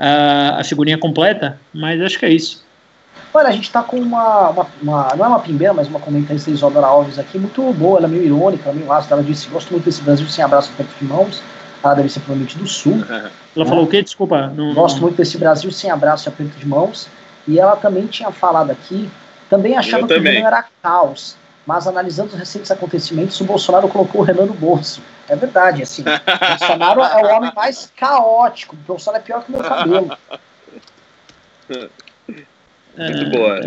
uh, 0.01 0.59
a 0.59 0.65
figurinha 0.65 0.99
completa, 0.99 1.61
mas 1.73 2.03
acho 2.03 2.19
que 2.19 2.27
é 2.27 2.31
isso. 2.31 2.65
Olha, 3.33 3.51
a 3.51 3.53
gente 3.53 3.71
tá 3.71 3.85
com 3.85 4.01
uma, 4.01 4.49
uma, 4.51 4.67
uma 4.83 5.09
não 5.17 5.25
é 5.25 5.29
uma 5.29 5.39
pimbeira, 5.39 5.73
mas 5.73 5.87
uma 5.87 6.01
comentarista 6.01 6.51
Isadora 6.51 6.89
Alves 6.89 7.21
aqui, 7.21 7.39
muito 7.39 7.73
boa, 7.75 7.99
ela 7.99 8.09
é 8.09 8.11
meio 8.11 8.25
irônica, 8.25 8.69
ela 8.69 8.77
é 8.77 8.81
meio 8.81 8.91
ácida. 8.91 9.15
Ela 9.15 9.23
disse: 9.23 9.49
Gosto 9.49 9.71
muito 9.71 9.85
desse 9.85 10.03
Brasil 10.03 10.27
sem 10.27 10.45
abraço 10.45 10.73
perto 10.77 10.93
de 10.99 11.05
mãos. 11.05 11.41
Ela 11.83 11.95
deve 11.95 12.09
ser 12.09 12.21
provavelmente 12.21 12.57
do 12.57 12.67
Sul. 12.67 13.05
Ela 13.09 13.31
né? 13.57 13.67
falou 13.67 13.85
o 13.85 13.87
quê? 13.89 14.03
Desculpa. 14.03 14.49
Não, 14.49 14.73
Gosto 14.75 14.97
não... 14.97 15.03
muito 15.03 15.17
desse 15.17 15.37
Brasil 15.37 15.71
sem 15.73 15.91
abraço 15.91 16.29
e 16.29 16.31
aperto 16.31 16.59
de 16.59 16.67
mãos. 16.67 17.09
E 17.47 17.59
ela 17.59 17.75
também 17.77 18.07
tinha 18.07 18.31
falado 18.31 18.71
aqui, 18.71 19.11
também 19.51 19.77
achava 19.77 20.07
que 20.07 20.15
o 20.15 20.23
Renan 20.23 20.47
era 20.47 20.65
caos, 20.83 21.37
mas 21.67 21.87
analisando 21.89 22.31
os 22.31 22.39
recentes 22.39 22.71
acontecimentos, 22.71 23.41
o 23.41 23.45
Bolsonaro 23.45 23.89
colocou 23.89 24.21
o 24.21 24.25
Renan 24.25 24.47
no 24.47 24.55
bolso. 24.55 25.03
É 25.29 25.35
verdade, 25.35 25.83
assim. 25.83 26.03
O 26.13 26.59
Bolsonaro 26.59 27.03
é 27.03 27.25
o 27.25 27.37
homem 27.37 27.53
mais 27.55 27.91
caótico. 27.97 28.77
O 28.77 28.79
Bolsonaro 28.79 29.23
é 29.23 29.27
pior 29.27 29.45
que 29.45 29.53
o 29.53 29.57
meu 29.57 29.65
cabelo. 29.65 30.17
Muito 32.97 33.31
boa. 33.31 33.61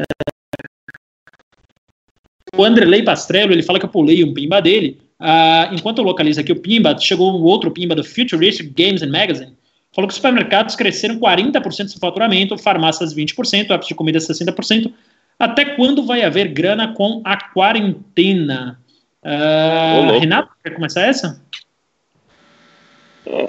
O 2.56 2.64
Andrelei 2.64 3.04
Pastrello, 3.04 3.52
ele 3.52 3.64
fala 3.64 3.80
que 3.80 3.86
eu 3.86 3.90
pulei 3.90 4.24
um 4.24 4.34
pimba 4.34 4.62
dele. 4.62 5.05
Uh, 5.20 5.74
enquanto 5.74 6.00
eu 6.00 6.04
localizo 6.04 6.42
aqui 6.42 6.52
o 6.52 6.60
Pimba, 6.60 6.98
chegou 7.00 7.32
um 7.32 7.44
outro 7.44 7.72
Pimba 7.72 7.96
do 7.96 8.04
Futuristic 8.04 8.74
Games 8.76 9.02
and 9.02 9.12
Magazine, 9.12 9.58
falou 9.94 10.08
que 10.08 10.12
os 10.12 10.16
supermercados 10.16 10.76
cresceram 10.76 11.20
40% 11.20 11.94
do 11.94 12.00
faturamento, 12.00 12.58
farmácias 12.58 13.16
20%, 13.16 13.70
apps 13.70 13.88
de 13.88 13.96
comida 13.96 14.20
60%. 14.20 14.94
Até 15.40 15.76
quando 15.76 16.06
vai 16.06 16.22
haver 16.24 16.50
grana 16.50 16.94
com 16.94 17.22
a 17.24 17.38
quarentena? 17.38 18.80
Uh, 19.24 20.20
Renato, 20.20 20.52
quer 20.64 20.76
começar 20.76 21.02
essa? 21.02 21.42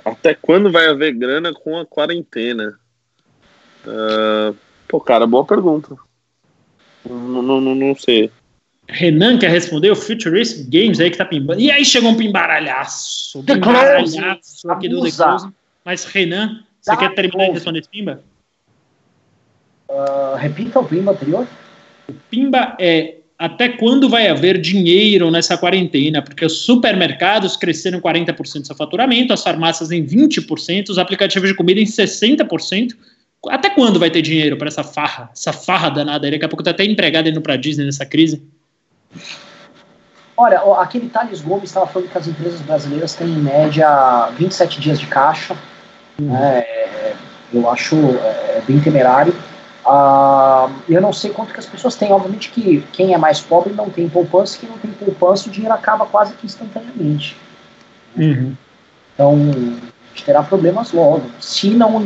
Até 0.05 0.35
quando 0.35 0.71
vai 0.71 0.87
haver 0.89 1.13
grana 1.13 1.53
com 1.53 1.79
a 1.79 1.85
quarentena? 1.85 2.79
Uh, 3.85 4.57
pô, 4.89 5.01
cara, 5.01 5.27
boa 5.27 5.45
pergunta. 5.45 5.97
Não, 7.09 7.43
não, 7.43 7.61
não 7.61 7.95
sei. 7.95 8.31
Renan 8.89 9.39
quer 9.39 9.51
responder 9.51 9.91
o 9.91 9.97
Futuristic 9.97 10.69
Games 10.71 11.01
aí 11.01 11.11
que 11.11 11.19
tá 11.19 11.25
pimbando. 11.25 11.61
E 11.61 11.71
aí 11.71 11.85
chegou 11.85 12.11
um 12.11 12.17
pimbaralhaço. 12.17 13.43
Pimbaralhaço 13.43 14.71
aqui 14.71 14.89
do 14.89 15.03
The 15.03 15.11
Close. 15.11 15.49
Mas 15.85 16.05
Renan, 16.05 16.61
você 16.81 16.97
quer 16.97 17.15
terminar 17.15 17.47
de 17.47 17.53
responder 17.53 17.81
esse 17.81 17.89
pimba? 17.89 18.23
Uh, 19.89 20.37
repita 20.37 20.81
o 20.81 20.85
pimba 20.85 21.13
anterior. 21.13 21.47
O 22.09 22.13
pimba 22.31 22.77
é 22.79 23.17
até 23.39 23.69
quando 23.69 24.09
vai 24.09 24.29
haver 24.29 24.59
dinheiro 24.59 25.31
nessa 25.31 25.59
quarentena? 25.59 26.23
Porque 26.23 26.45
os 26.45 26.61
supermercados 26.61 27.57
cresceram 27.57 28.01
40% 28.01 28.61
do 28.61 28.67
seu 28.67 28.77
faturamento, 28.77 29.33
as 29.33 29.43
farmácias 29.43 29.91
em 29.91 30.05
20%, 30.05 30.89
os 30.89 30.99
aplicativos 30.99 31.49
de 31.49 31.55
comida 31.55 31.81
em 31.81 31.85
60%. 31.85 32.93
Até 33.49 33.71
quando 33.71 34.01
vai 34.01 34.11
ter 34.11 34.23
dinheiro 34.23 34.57
para 34.57 34.69
essa 34.69 34.83
farra, 34.83 35.31
essa 35.33 35.53
farra 35.53 35.91
danada? 35.91 36.31
Daqui 36.31 36.45
a 36.45 36.49
pouco 36.49 36.63
tá 36.63 36.71
até 36.71 36.85
empregado 36.85 37.29
indo 37.29 37.41
para 37.41 37.57
Disney 37.57 37.85
nessa 37.85 38.07
crise. 38.07 38.43
Olha, 40.37 40.61
aquele 40.79 41.09
Thales 41.09 41.41
Gomes 41.41 41.65
estava 41.65 41.87
falando 41.87 42.11
que 42.11 42.19
as 42.19 42.27
empresas 42.27 42.61
brasileiras 42.61 43.15
têm 43.15 43.29
em 43.29 43.41
média 43.41 44.29
27 44.37 44.81
dias 44.81 45.01
de 45.01 45.07
caixa. 45.07 45.57
Uhum. 46.21 46.33
Né, 46.33 46.59
é, 46.61 47.15
eu 47.53 47.71
acho 47.71 47.97
é, 47.97 48.63
bem 48.67 48.79
temerário. 48.81 49.35
Ah, 49.85 50.69
eu 50.89 51.01
não 51.01 51.13
sei 51.13 51.31
quanto 51.31 51.55
que 51.55 51.61
as 51.61 51.67
pessoas 51.67 51.95
têm. 51.95 52.13
Obviamente 52.13 52.51
que 52.51 52.83
quem 52.93 53.15
é 53.15 53.19
mais 53.19 53.41
pobre 53.41 53.73
não 53.73 53.89
tem 53.89 54.09
poupança, 54.09 54.59
quem 54.59 54.69
não 54.69 54.79
tem 54.79 54.91
poupança, 54.91 55.49
o 55.49 55.53
dinheiro 55.53 55.75
acaba 55.75 56.05
quase 56.05 56.35
que 56.35 56.45
instantaneamente. 56.45 57.37
Uhum. 58.17 58.55
Então, 59.15 59.33
a 59.33 60.09
gente 60.09 60.25
terá 60.25 60.43
problemas 60.43 60.93
logo, 60.93 61.23
se 61.41 61.71
não 61.71 62.03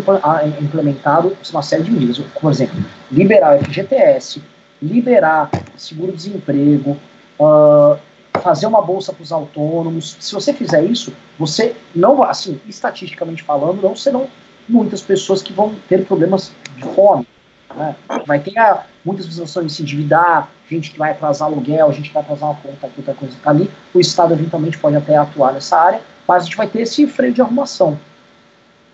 implementado 0.61 1.37
uma 1.51 1.63
série 1.63 1.83
de 1.83 1.91
medidas. 1.91 2.19
Por 2.41 2.53
exemplo, 2.53 2.85
liberar 3.11 3.57
o 3.57 3.65
FGTS, 3.65 4.43
liberar 4.83 5.51
seguro-desemprego, 5.77 6.97
uh, 7.39 7.99
fazer 8.41 8.67
uma 8.67 8.83
bolsa 8.83 9.13
para 9.13 9.23
os 9.23 9.33
autônomos. 9.33 10.17
Se 10.21 10.33
você 10.33 10.53
fizer 10.53 10.83
isso, 10.85 11.13
você 11.39 11.77
não, 11.95 12.23
assim, 12.23 12.61
estatisticamente 12.67 13.43
falando, 13.43 13.83
não 13.83 13.95
serão 13.95 14.29
muitas 14.69 15.03
pessoas 15.03 15.43
que 15.43 15.53
vão 15.53 15.75
ter 15.89 16.05
problemas 16.07 16.53
de 16.77 16.83
fome. 16.95 17.27
Né? 17.75 17.95
Vai 18.27 18.41
ter 18.41 18.57
a, 18.59 18.87
muitas 19.05 19.27
pessoas 19.27 19.55
vão 19.55 19.69
se 19.69 19.83
endividar, 19.83 20.51
gente 20.69 20.91
que 20.91 20.99
vai 20.99 21.13
atrasar 21.13 21.49
aluguel, 21.49 21.93
gente 21.93 22.09
que 22.09 22.15
vai 22.15 22.23
atrasar 22.23 22.51
uma 22.51 22.61
conta 22.61 22.87
aqui, 22.87 22.95
outra 22.99 23.15
coisa 23.15 23.37
tá 23.43 23.51
ali. 23.51 23.71
O 23.95 24.01
Estado 24.01 24.35
eventualmente 24.35 24.79
pode 24.79 24.97
até 24.97 25.17
atuar 25.17 25.53
nessa 25.53 25.77
área, 25.77 26.01
mas 26.27 26.43
a 26.43 26.47
gente 26.47 26.57
vai 26.57 26.67
ter 26.67 26.83
esse 26.83 27.07
freio 27.07 27.33
de 27.33 27.43
arrumação. 27.43 27.99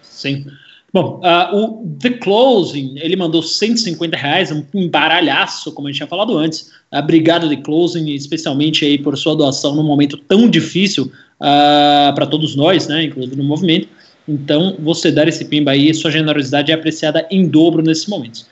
Sim. 0.03 0.47
Bom, 0.97 1.21
uh, 1.23 1.55
o 1.55 1.99
The 2.01 2.09
Closing, 2.09 2.95
ele 2.97 3.17
mandou 3.17 3.43
150 3.43 4.17
reais, 4.17 4.51
um 4.51 4.65
embaralhaço, 4.73 5.71
como 5.73 5.89
a 5.89 5.91
gente 5.91 5.99
tinha 5.99 6.07
falado 6.07 6.39
antes. 6.39 6.71
Uh, 6.91 7.01
obrigado, 7.01 7.51
The 7.51 7.57
Closing, 7.57 8.15
especialmente 8.15 8.83
aí 8.83 8.97
por 8.97 9.15
sua 9.19 9.37
doação 9.37 9.77
num 9.77 9.83
momento 9.83 10.17
tão 10.17 10.49
difícil 10.49 11.05
uh, 11.05 11.13
ah, 11.39 12.13
para 12.15 12.25
todos 12.25 12.57
nós, 12.57 12.89
né, 12.89 13.05
inclusive 13.05 13.37
no 13.37 13.45
movimento. 13.45 13.87
Então, 14.27 14.75
você 14.79 15.13
dar 15.13 15.29
esse 15.29 15.45
pimba 15.45 15.73
aí, 15.73 15.93
sua 15.93 16.11
generosidade 16.11 16.73
é 16.73 16.75
apreciada 16.75 17.27
em 17.31 17.47
dobro 17.47 17.83
nesses 17.83 18.07
momentos. 18.07 18.47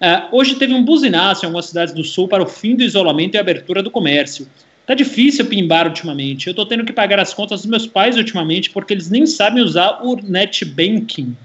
Uh, 0.00 0.36
hoje 0.36 0.54
teve 0.54 0.72
um 0.72 0.84
buzinaço 0.84 1.44
em 1.44 1.46
algumas 1.46 1.66
cidades 1.66 1.92
do 1.92 2.04
sul 2.04 2.28
para 2.28 2.44
o 2.44 2.46
fim 2.46 2.76
do 2.76 2.84
isolamento 2.84 3.34
e 3.34 3.38
abertura 3.38 3.82
do 3.82 3.90
comércio. 3.90 4.46
Tá 4.86 4.94
difícil 4.94 5.46
pimbar 5.46 5.88
ultimamente. 5.88 6.46
Eu 6.46 6.54
tô 6.54 6.64
tendo 6.64 6.84
que 6.84 6.92
pagar 6.92 7.18
as 7.18 7.34
contas 7.34 7.62
dos 7.62 7.68
meus 7.68 7.88
pais 7.88 8.16
ultimamente 8.16 8.70
porque 8.70 8.94
eles 8.94 9.10
nem 9.10 9.26
sabem 9.26 9.64
usar 9.64 9.98
o 10.04 10.14
net 10.14 10.64
banking. 10.64 11.36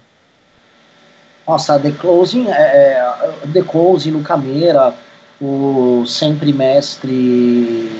Nossa, 1.47 1.79
The 1.79 1.91
Closing, 1.91 2.47
é, 2.47 2.53
é, 2.53 3.23
The 3.51 3.61
Closing 3.63 4.11
no 4.11 4.21
Cameira, 4.21 4.93
o 5.41 6.05
sempre 6.05 6.53
mestre. 6.53 7.91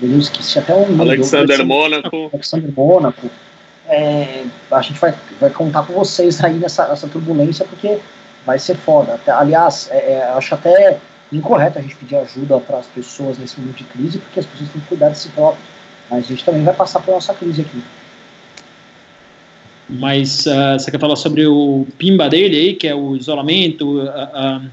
Eu 0.00 0.18
esqueci 0.18 0.58
até 0.58 0.74
um. 0.74 1.00
Alexander 1.00 1.64
Mônaco. 1.64 2.30
Alexander 2.32 2.72
Mônaco. 2.74 3.30
É, 3.88 4.44
a 4.70 4.80
gente 4.80 4.98
vai, 4.98 5.14
vai 5.40 5.50
contar 5.50 5.82
com 5.86 5.92
vocês 5.92 6.42
aí 6.42 6.54
nessa, 6.54 6.88
nessa 6.88 7.06
turbulência, 7.08 7.66
porque 7.66 7.98
vai 8.46 8.58
ser 8.58 8.76
foda. 8.76 9.20
Aliás, 9.26 9.88
é, 9.90 10.12
é, 10.12 10.24
acho 10.24 10.54
até 10.54 10.98
incorreto 11.32 11.78
a 11.78 11.82
gente 11.82 11.96
pedir 11.96 12.16
ajuda 12.16 12.58
para 12.60 12.78
as 12.78 12.86
pessoas 12.86 13.38
nesse 13.38 13.60
momento 13.60 13.78
de 13.78 13.84
crise, 13.84 14.18
porque 14.18 14.40
as 14.40 14.46
pessoas 14.46 14.70
têm 14.70 14.80
que 14.80 14.88
cuidar 14.88 15.10
de 15.10 15.18
si 15.18 15.28
próprias. 15.30 15.66
Mas 16.10 16.24
a 16.24 16.28
gente 16.28 16.44
também 16.44 16.62
vai 16.62 16.74
passar 16.74 17.00
por 17.00 17.12
nossa 17.12 17.34
crise 17.34 17.62
aqui. 17.62 17.82
Mas 19.88 20.46
uh, 20.46 20.78
você 20.78 20.90
quer 20.90 20.98
falar 20.98 21.16
sobre 21.16 21.46
o 21.46 21.86
pimba 21.98 22.28
dele 22.28 22.56
aí, 22.56 22.74
que 22.74 22.88
é 22.88 22.94
o 22.94 23.16
isolamento 23.16 24.00
uh, 24.00 24.08
uh, 24.08 24.70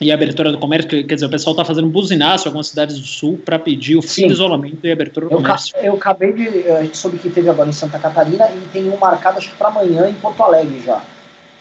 e 0.00 0.10
a 0.10 0.14
abertura 0.14 0.50
do 0.50 0.58
comércio? 0.58 0.88
Quer 0.88 1.14
dizer, 1.14 1.26
o 1.26 1.30
pessoal 1.30 1.52
está 1.54 1.64
fazendo 1.64 1.88
buzinaço 1.88 2.46
em 2.46 2.48
algumas 2.48 2.68
cidades 2.68 2.98
do 2.98 3.06
sul 3.06 3.38
para 3.44 3.58
pedir 3.58 3.96
o 3.96 4.02
fim 4.02 4.22
Sim. 4.22 4.26
do 4.26 4.32
isolamento 4.32 4.78
e 4.84 4.90
a 4.90 4.92
abertura 4.92 5.26
do 5.26 5.32
eu 5.32 5.36
comércio. 5.36 5.76
eu 5.78 5.94
acabei 5.94 6.32
de. 6.32 6.70
A 6.70 6.82
gente 6.82 6.96
soube 6.96 7.18
que 7.18 7.30
teve 7.30 7.48
agora 7.48 7.68
em 7.68 7.72
Santa 7.72 7.98
Catarina 7.98 8.48
e 8.50 8.68
tem 8.72 8.90
um 8.90 8.96
marcado, 8.96 9.38
acho 9.38 9.50
que 9.50 9.56
para 9.56 9.68
amanhã 9.68 10.08
em 10.08 10.14
Porto 10.14 10.42
Alegre 10.42 10.82
já. 10.84 11.02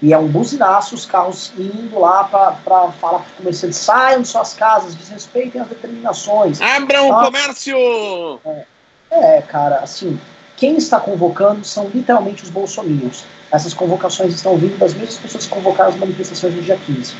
E 0.01 0.13
é 0.13 0.17
um 0.17 0.27
buzinaço, 0.27 0.93
os 0.93 1.05
carros 1.05 1.51
indo 1.57 1.99
lá 1.99 2.23
para 2.23 2.51
falar 2.61 2.91
para 2.99 3.17
os 3.17 3.31
comerciantes: 3.37 3.77
saiam 3.79 4.21
de 4.21 4.27
suas 4.27 4.53
casas, 4.53 4.95
desrespeitem 4.95 5.61
as 5.61 5.67
determinações. 5.67 6.61
Abram 6.61 7.09
o 7.09 7.25
comércio! 7.25 8.39
É, 8.45 9.37
é, 9.37 9.41
cara, 9.41 9.77
assim, 9.77 10.19
quem 10.57 10.75
está 10.75 10.99
convocando 10.99 11.63
são 11.63 11.89
literalmente 11.93 12.43
os 12.43 12.49
bolsominions. 12.49 13.23
Essas 13.51 13.73
convocações 13.73 14.33
estão 14.33 14.57
vindo 14.57 14.77
das 14.77 14.93
mesmas 14.93 15.17
pessoas 15.17 15.45
que 15.45 15.53
convocaram 15.53 15.89
as 15.91 15.95
manifestações 15.95 16.55
no 16.55 16.61
dia 16.61 16.77
15. 16.85 17.13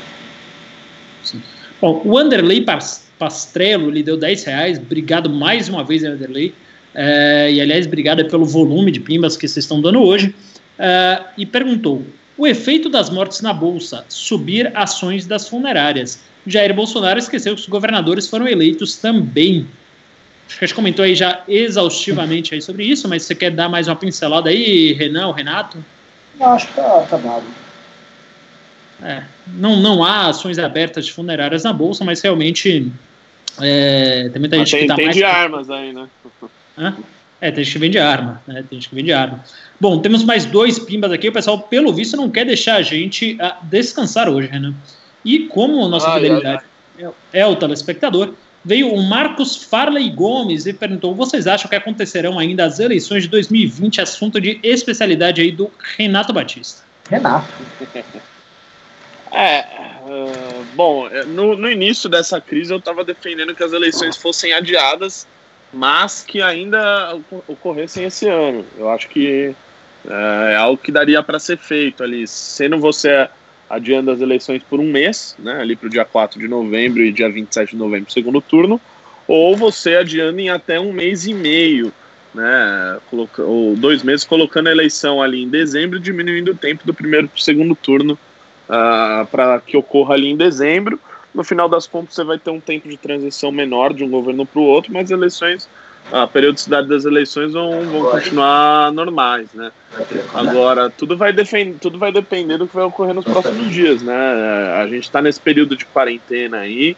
Sim. 1.22 1.42
Bom, 1.80 2.02
o 2.04 2.18
Anderley 2.18 2.66
Pastrello 3.18 3.88
lhe 3.90 4.02
deu 4.02 4.16
10 4.16 4.44
reais. 4.44 4.78
Obrigado 4.78 5.30
mais 5.30 5.68
uma 5.68 5.84
vez, 5.84 6.02
Anderley. 6.02 6.52
É, 6.94 7.50
e, 7.52 7.60
aliás, 7.60 7.86
obrigado 7.86 8.24
pelo 8.28 8.44
volume 8.44 8.90
de 8.90 8.98
pimbas 8.98 9.36
que 9.36 9.46
vocês 9.46 9.64
estão 9.64 9.80
dando 9.80 10.02
hoje. 10.02 10.34
É, 10.76 11.22
e 11.38 11.46
perguntou: 11.46 12.04
o 12.36 12.46
efeito 12.46 12.88
das 12.88 13.08
mortes 13.08 13.40
na 13.40 13.52
Bolsa, 13.52 14.04
subir 14.08 14.70
ações 14.76 15.26
das 15.26 15.48
funerárias. 15.48 16.20
Jair 16.46 16.74
Bolsonaro 16.74 17.18
esqueceu 17.18 17.54
que 17.54 17.60
os 17.60 17.68
governadores 17.68 18.26
foram 18.26 18.48
eleitos 18.48 18.96
também. 18.96 19.66
Acho 20.48 20.58
que 20.58 20.64
a 20.64 20.66
gente 20.66 20.74
comentou 20.74 21.04
aí 21.04 21.14
já 21.14 21.42
exaustivamente 21.46 22.54
aí 22.54 22.62
sobre 22.62 22.82
isso, 22.84 23.06
mas 23.06 23.22
você 23.22 23.34
quer 23.34 23.50
dar 23.50 23.68
mais 23.68 23.86
uma 23.86 23.94
pincelada 23.94 24.48
aí, 24.48 24.94
Renan 24.94 25.26
ou 25.26 25.32
Renato? 25.32 25.84
Não, 26.40 26.54
acho 26.54 26.66
que 26.68 26.74
tá, 26.74 27.00
tá 27.02 27.16
dado. 27.18 27.44
É, 29.02 29.22
não, 29.46 29.76
não 29.76 30.02
há 30.02 30.28
ações 30.28 30.58
abertas 30.58 31.06
de 31.06 31.12
funerárias 31.12 31.64
na 31.64 31.72
Bolsa, 31.72 32.02
mas 32.02 32.22
realmente 32.22 32.90
é, 33.60 34.30
tem 34.32 34.40
muita 34.40 34.56
gente 34.56 34.70
tem, 34.70 34.80
que 34.80 34.86
tá 34.86 34.94
tem 34.96 35.04
mais... 35.04 35.16
de 35.16 35.24
armas 35.24 35.70
aí, 35.70 35.92
né? 35.92 36.08
Hã? 36.76 36.96
É, 37.40 37.50
tem 37.50 37.62
gente 37.62 37.72
que 37.74 37.78
vende 37.78 37.98
arma, 37.98 38.42
né? 38.46 38.64
Tem 38.68 38.80
gente 38.80 38.88
que 38.88 38.94
vende 38.94 39.12
arma. 39.12 39.44
Bom, 39.78 40.00
temos 40.00 40.24
mais 40.24 40.44
dois 40.44 40.78
pimbas 40.78 41.12
aqui. 41.12 41.28
O 41.28 41.32
pessoal, 41.32 41.60
pelo 41.60 41.92
visto, 41.92 42.16
não 42.16 42.28
quer 42.28 42.44
deixar 42.44 42.76
a 42.76 42.82
gente 42.82 43.38
descansar 43.64 44.28
hoje, 44.28 44.48
Renan. 44.48 44.74
E 45.24 45.40
como 45.40 45.86
nossa 45.88 46.08
ai, 46.08 46.20
fidelidade 46.20 46.64
ai. 46.98 47.12
É, 47.32 47.40
é 47.40 47.46
o 47.46 47.54
telespectador, 47.54 48.34
veio 48.68 48.92
o 48.92 49.02
Marcos 49.02 49.56
Farley 49.56 50.10
Gomes 50.10 50.66
e 50.66 50.74
perguntou: 50.74 51.14
vocês 51.14 51.46
acham 51.46 51.70
que 51.70 51.74
acontecerão 51.74 52.38
ainda 52.38 52.66
as 52.66 52.78
eleições 52.78 53.22
de 53.22 53.30
2020? 53.30 54.02
Assunto 54.02 54.38
de 54.38 54.60
especialidade 54.62 55.40
aí 55.40 55.50
do 55.50 55.70
Renato 55.96 56.34
Batista. 56.34 56.82
Renato. 57.08 57.48
É, 59.32 59.60
uh, 59.60 60.64
bom, 60.74 61.08
no, 61.28 61.56
no, 61.56 61.70
início 61.70 62.08
dessa 62.08 62.40
crise 62.40 62.72
eu 62.72 62.78
estava 62.78 63.04
defendendo 63.04 63.54
que 63.54 63.62
as 63.62 63.72
eleições 63.72 64.16
fossem 64.16 64.52
adiadas, 64.52 65.26
mas 65.72 66.22
que 66.22 66.42
ainda 66.42 67.18
ocorressem 67.46 68.04
esse 68.04 68.28
ano. 68.28 68.64
Eu 68.76 68.90
acho 68.90 69.08
que 69.08 69.54
é, 70.06 70.52
é 70.52 70.56
algo 70.56 70.76
que 70.76 70.92
daria 70.92 71.22
para 71.22 71.38
ser 71.38 71.58
feito 71.58 72.02
ali, 72.02 72.26
sendo 72.26 72.78
você 72.78 73.28
adiando 73.68 74.10
as 74.10 74.20
eleições 74.20 74.62
por 74.62 74.80
um 74.80 74.90
mês, 74.90 75.36
né, 75.38 75.60
ali 75.60 75.76
para 75.76 75.86
o 75.86 75.90
dia 75.90 76.04
4 76.04 76.40
de 76.40 76.48
novembro 76.48 77.02
e 77.02 77.12
dia 77.12 77.30
27 77.30 77.72
de 77.72 77.76
novembro, 77.76 78.10
segundo 78.10 78.40
turno, 78.40 78.80
ou 79.26 79.56
você 79.56 79.96
adiando 79.96 80.40
em 80.40 80.48
até 80.48 80.80
um 80.80 80.92
mês 80.92 81.26
e 81.26 81.34
meio, 81.34 81.92
né, 82.34 82.98
ou 83.38 83.76
dois 83.76 84.02
meses, 84.02 84.24
colocando 84.24 84.68
a 84.68 84.72
eleição 84.72 85.22
ali 85.22 85.42
em 85.42 85.48
dezembro, 85.48 86.00
diminuindo 86.00 86.52
o 86.52 86.56
tempo 86.56 86.86
do 86.86 86.94
primeiro 86.94 87.28
para 87.28 87.36
o 87.38 87.42
segundo 87.42 87.74
turno 87.74 88.14
uh, 88.14 88.18
ah, 88.68 89.28
para 89.30 89.60
que 89.60 89.76
ocorra 89.76 90.14
ali 90.14 90.28
em 90.28 90.36
dezembro. 90.36 90.98
No 91.34 91.44
final 91.44 91.68
das 91.68 91.86
contas, 91.86 92.14
você 92.14 92.24
vai 92.24 92.38
ter 92.38 92.50
um 92.50 92.60
tempo 92.60 92.88
de 92.88 92.96
transição 92.96 93.52
menor 93.52 93.92
de 93.92 94.02
um 94.02 94.08
governo 94.08 94.46
para 94.46 94.60
o 94.60 94.64
outro, 94.64 94.92
mas 94.92 95.10
eleições 95.10 95.68
a 96.12 96.26
periodicidade 96.26 96.88
das 96.88 97.04
eleições 97.04 97.52
vão, 97.52 97.82
vão 97.82 98.10
continuar 98.10 98.92
normais, 98.92 99.52
né? 99.52 99.70
Agora, 100.34 100.90
tudo 100.90 101.16
vai, 101.16 101.32
defend, 101.32 101.78
tudo 101.80 101.98
vai 101.98 102.10
depender 102.10 102.56
do 102.56 102.66
que 102.66 102.74
vai 102.74 102.84
ocorrer 102.84 103.14
nos 103.14 103.24
próximos 103.24 103.72
dias, 103.72 104.02
né? 104.02 104.14
A 104.80 104.86
gente 104.86 105.04
está 105.04 105.20
nesse 105.20 105.40
período 105.40 105.76
de 105.76 105.84
quarentena 105.84 106.58
aí 106.58 106.96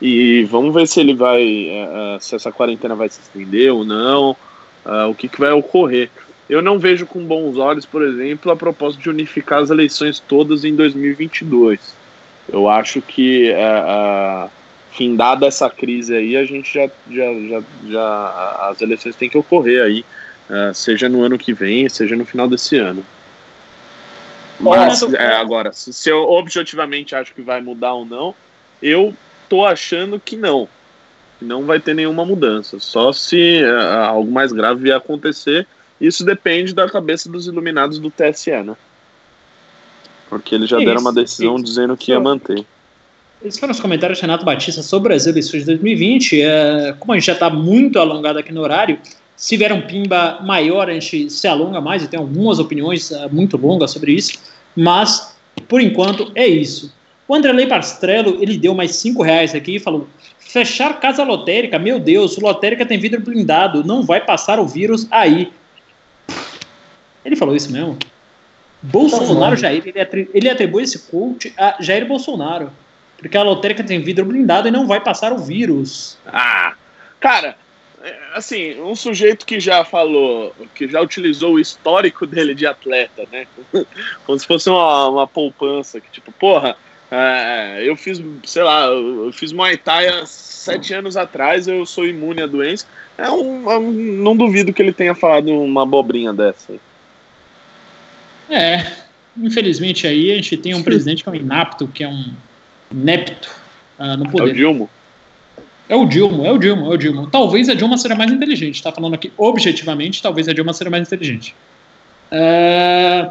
e 0.00 0.44
vamos 0.44 0.74
ver 0.74 0.86
se 0.86 1.00
ele 1.00 1.14
vai, 1.14 1.42
é, 1.42 2.16
é, 2.16 2.20
se 2.20 2.34
essa 2.34 2.52
quarentena 2.52 2.94
vai 2.94 3.08
se 3.08 3.20
estender 3.20 3.72
ou 3.72 3.84
não, 3.84 4.36
é, 4.84 5.04
o 5.04 5.14
que, 5.14 5.28
que 5.28 5.40
vai 5.40 5.52
ocorrer. 5.52 6.10
Eu 6.48 6.62
não 6.62 6.78
vejo 6.78 7.04
com 7.04 7.20
bons 7.24 7.58
olhos, 7.58 7.84
por 7.84 8.02
exemplo, 8.02 8.50
a 8.50 8.56
proposta 8.56 9.00
de 9.00 9.10
unificar 9.10 9.60
as 9.60 9.70
eleições 9.70 10.18
todas 10.18 10.64
em 10.64 10.74
2022. 10.74 11.94
Eu 12.50 12.68
acho 12.68 13.02
que 13.02 13.52
uh, 13.52 14.50
findada 14.90 15.46
essa 15.46 15.68
crise 15.68 16.14
aí, 16.14 16.36
a 16.36 16.44
gente 16.44 16.72
já, 16.72 16.90
já, 17.10 17.32
já, 17.48 17.62
já 17.88 18.68
as 18.70 18.80
eleições 18.80 19.16
têm 19.16 19.28
que 19.28 19.38
ocorrer 19.38 19.82
aí, 19.82 20.04
uh, 20.48 20.74
seja 20.74 21.08
no 21.08 21.22
ano 21.22 21.38
que 21.38 21.52
vem, 21.52 21.88
seja 21.88 22.16
no 22.16 22.24
final 22.24 22.48
desse 22.48 22.76
ano. 22.76 23.04
Mas 24.60 25.02
é, 25.14 25.36
agora, 25.36 25.72
se 25.72 26.10
eu 26.10 26.28
objetivamente 26.28 27.14
acho 27.14 27.32
que 27.32 27.42
vai 27.42 27.60
mudar 27.60 27.92
ou 27.92 28.04
não, 28.04 28.34
eu 28.82 29.14
tô 29.48 29.64
achando 29.64 30.18
que 30.18 30.36
não. 30.36 30.68
Não 31.40 31.64
vai 31.64 31.78
ter 31.78 31.94
nenhuma 31.94 32.24
mudança. 32.24 32.80
Só 32.80 33.12
se 33.12 33.62
uh, 33.62 34.06
algo 34.06 34.30
mais 34.30 34.50
grave 34.50 34.82
vier 34.82 34.96
acontecer. 34.96 35.66
Isso 36.00 36.24
depende 36.24 36.74
da 36.74 36.88
cabeça 36.88 37.28
dos 37.28 37.46
iluminados 37.46 37.98
do 37.98 38.10
TSE, 38.10 38.50
né? 38.50 38.76
Porque 40.28 40.54
eles 40.54 40.68
já 40.68 40.76
isso, 40.76 40.86
deram 40.86 41.00
uma 41.00 41.12
decisão 41.12 41.56
isso. 41.56 41.64
dizendo 41.64 41.96
que 41.96 42.10
ia 42.10 42.20
manter. 42.20 42.64
Esses 43.42 43.60
foram 43.60 43.70
os 43.70 43.78
comentários 43.78 44.18
do 44.18 44.22
Renato 44.22 44.44
Batista 44.44 44.82
sobre 44.82 45.14
as 45.14 45.26
eleições 45.26 45.60
de 45.60 45.66
2020. 45.66 46.42
É, 46.42 46.94
como 46.98 47.12
a 47.12 47.16
gente 47.16 47.26
já 47.26 47.34
está 47.34 47.48
muito 47.48 47.98
alongado 48.00 48.38
aqui 48.38 48.52
no 48.52 48.60
horário, 48.60 48.98
se 49.36 49.56
vier 49.56 49.72
um 49.72 49.82
pimba 49.82 50.40
maior, 50.42 50.90
a 50.90 50.92
gente 50.92 51.30
se 51.30 51.46
alonga 51.46 51.80
mais 51.80 52.02
e 52.02 52.08
tem 52.08 52.18
algumas 52.18 52.58
opiniões 52.58 53.12
é, 53.12 53.28
muito 53.28 53.56
longas 53.56 53.92
sobre 53.92 54.12
isso. 54.12 54.38
Mas, 54.74 55.36
por 55.68 55.80
enquanto, 55.80 56.32
é 56.34 56.46
isso. 56.48 56.92
O 57.28 57.34
Andrelei 57.34 57.66
Pastrello, 57.66 58.38
ele 58.42 58.58
deu 58.58 58.74
mais 58.74 58.96
cinco 58.96 59.22
reais 59.22 59.54
aqui 59.54 59.76
e 59.76 59.78
falou: 59.78 60.08
fechar 60.40 60.98
casa 60.98 61.22
lotérica, 61.22 61.78
meu 61.78 62.00
Deus, 62.00 62.36
lotérica 62.38 62.84
tem 62.84 62.98
vidro 62.98 63.20
blindado, 63.20 63.84
não 63.84 64.02
vai 64.02 64.20
passar 64.20 64.58
o 64.58 64.66
vírus 64.66 65.06
aí. 65.12 65.52
Ele 67.24 67.36
falou 67.36 67.54
isso 67.54 67.70
mesmo? 67.70 67.96
Bolsonaro, 68.82 69.56
Jair, 69.56 69.82
ele 70.34 70.48
atribui 70.48 70.82
esse 70.82 70.98
coach 71.10 71.52
a 71.56 71.76
Jair 71.80 72.06
Bolsonaro. 72.06 72.72
Porque 73.18 73.36
a 73.36 73.42
lotérica 73.42 73.82
tem 73.82 74.00
vidro 74.00 74.24
blindado 74.24 74.68
e 74.68 74.70
não 74.70 74.86
vai 74.86 75.00
passar 75.00 75.32
o 75.32 75.38
vírus. 75.38 76.16
Ah, 76.24 76.74
cara, 77.18 77.56
é, 78.02 78.16
assim, 78.34 78.80
um 78.80 78.94
sujeito 78.94 79.44
que 79.44 79.58
já 79.58 79.84
falou, 79.84 80.54
que 80.74 80.86
já 80.88 81.00
utilizou 81.00 81.54
o 81.54 81.60
histórico 81.60 82.26
dele 82.26 82.54
de 82.54 82.64
atleta, 82.64 83.24
né? 83.30 83.46
Como 84.24 84.38
se 84.38 84.46
fosse 84.46 84.70
uma, 84.70 85.08
uma 85.08 85.26
poupança, 85.26 86.00
que 86.00 86.08
tipo, 86.12 86.30
porra, 86.30 86.76
é, 87.10 87.82
eu 87.82 87.96
fiz, 87.96 88.22
sei 88.44 88.62
lá, 88.62 88.86
eu 88.86 89.32
fiz 89.32 89.52
Muay 89.52 89.76
Thai 89.76 90.08
há 90.08 90.24
sete 90.24 90.94
anos 90.94 91.16
atrás, 91.16 91.66
eu 91.66 91.84
sou 91.84 92.06
imune 92.06 92.42
à 92.42 92.46
doença. 92.46 92.86
É 93.16 93.28
um, 93.28 93.68
é 93.68 93.78
um 93.78 93.90
não 93.90 94.36
duvido 94.36 94.72
que 94.72 94.80
ele 94.80 94.92
tenha 94.92 95.14
falado 95.14 95.50
uma 95.50 95.82
abobrinha 95.82 96.32
dessa. 96.32 96.74
É, 98.48 98.92
infelizmente 99.36 100.06
aí 100.06 100.30
a 100.30 100.36
gente 100.36 100.56
tem 100.56 100.74
um 100.74 100.82
presidente 100.84 101.24
que 101.24 101.28
é 101.28 101.32
um 101.32 101.36
inapto, 101.36 101.88
que 101.88 102.04
é 102.04 102.08
um 102.08 102.32
inepto 102.92 103.50
uh, 103.98 104.16
no 104.16 104.30
poder. 104.30 104.50
É 104.50 104.52
o 104.52 104.54
Dilma. 104.54 104.88
É 105.88 105.96
o 105.96 106.04
Dilma, 106.04 106.46
é 106.46 106.52
o 106.52 106.58
Dilma, 106.58 106.86
é 106.86 106.90
o 106.90 106.96
Dilma. 106.96 107.28
Talvez 107.30 107.68
a 107.68 107.74
Dilma 107.74 107.96
seja 107.96 108.14
mais 108.14 108.30
inteligente, 108.30 108.82
tá 108.82 108.92
falando 108.92 109.14
aqui 109.14 109.32
objetivamente, 109.38 110.22
talvez 110.22 110.48
a 110.48 110.52
Dilma 110.52 110.72
seja 110.72 110.90
mais 110.90 111.06
inteligente. 111.06 111.54
Uh, 112.30 113.30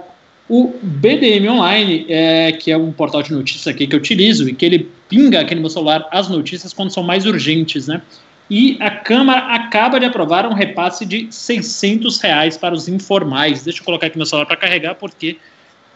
o 0.50 0.74
BDM 0.82 1.50
Online, 1.50 2.06
é, 2.08 2.54
que 2.54 2.72
é 2.72 2.78
um 2.78 2.92
portal 2.92 3.22
de 3.22 3.34
notícias 3.34 3.68
aqui 3.68 3.86
que 3.86 3.94
eu 3.94 4.00
utilizo 4.00 4.48
e 4.48 4.54
que 4.54 4.66
ele 4.66 4.90
pinga 5.10 5.42
aqui 5.42 5.54
no 5.54 5.62
meu 5.62 5.70
celular 5.70 6.08
as 6.10 6.30
notícias 6.30 6.74
quando 6.74 6.90
são 6.90 7.04
mais 7.04 7.26
urgentes, 7.26 7.88
né? 7.88 8.02
E 8.50 8.78
a 8.80 8.90
Câmara 8.90 9.40
acaba 9.54 10.00
de 10.00 10.06
aprovar 10.06 10.48
um 10.48 10.54
repasse 10.54 11.06
de 11.06 11.28
600 11.30 12.22
reais 12.22 12.58
para 12.58 12.74
os 12.74 12.88
informais. 12.88 13.64
Deixa 13.64 13.82
eu 13.82 13.86
colocar 13.86 14.08
aqui 14.08 14.16
meu 14.16 14.26
celular 14.26 14.46
para 14.46 14.56
carregar, 14.56 14.96
porque 14.96 15.38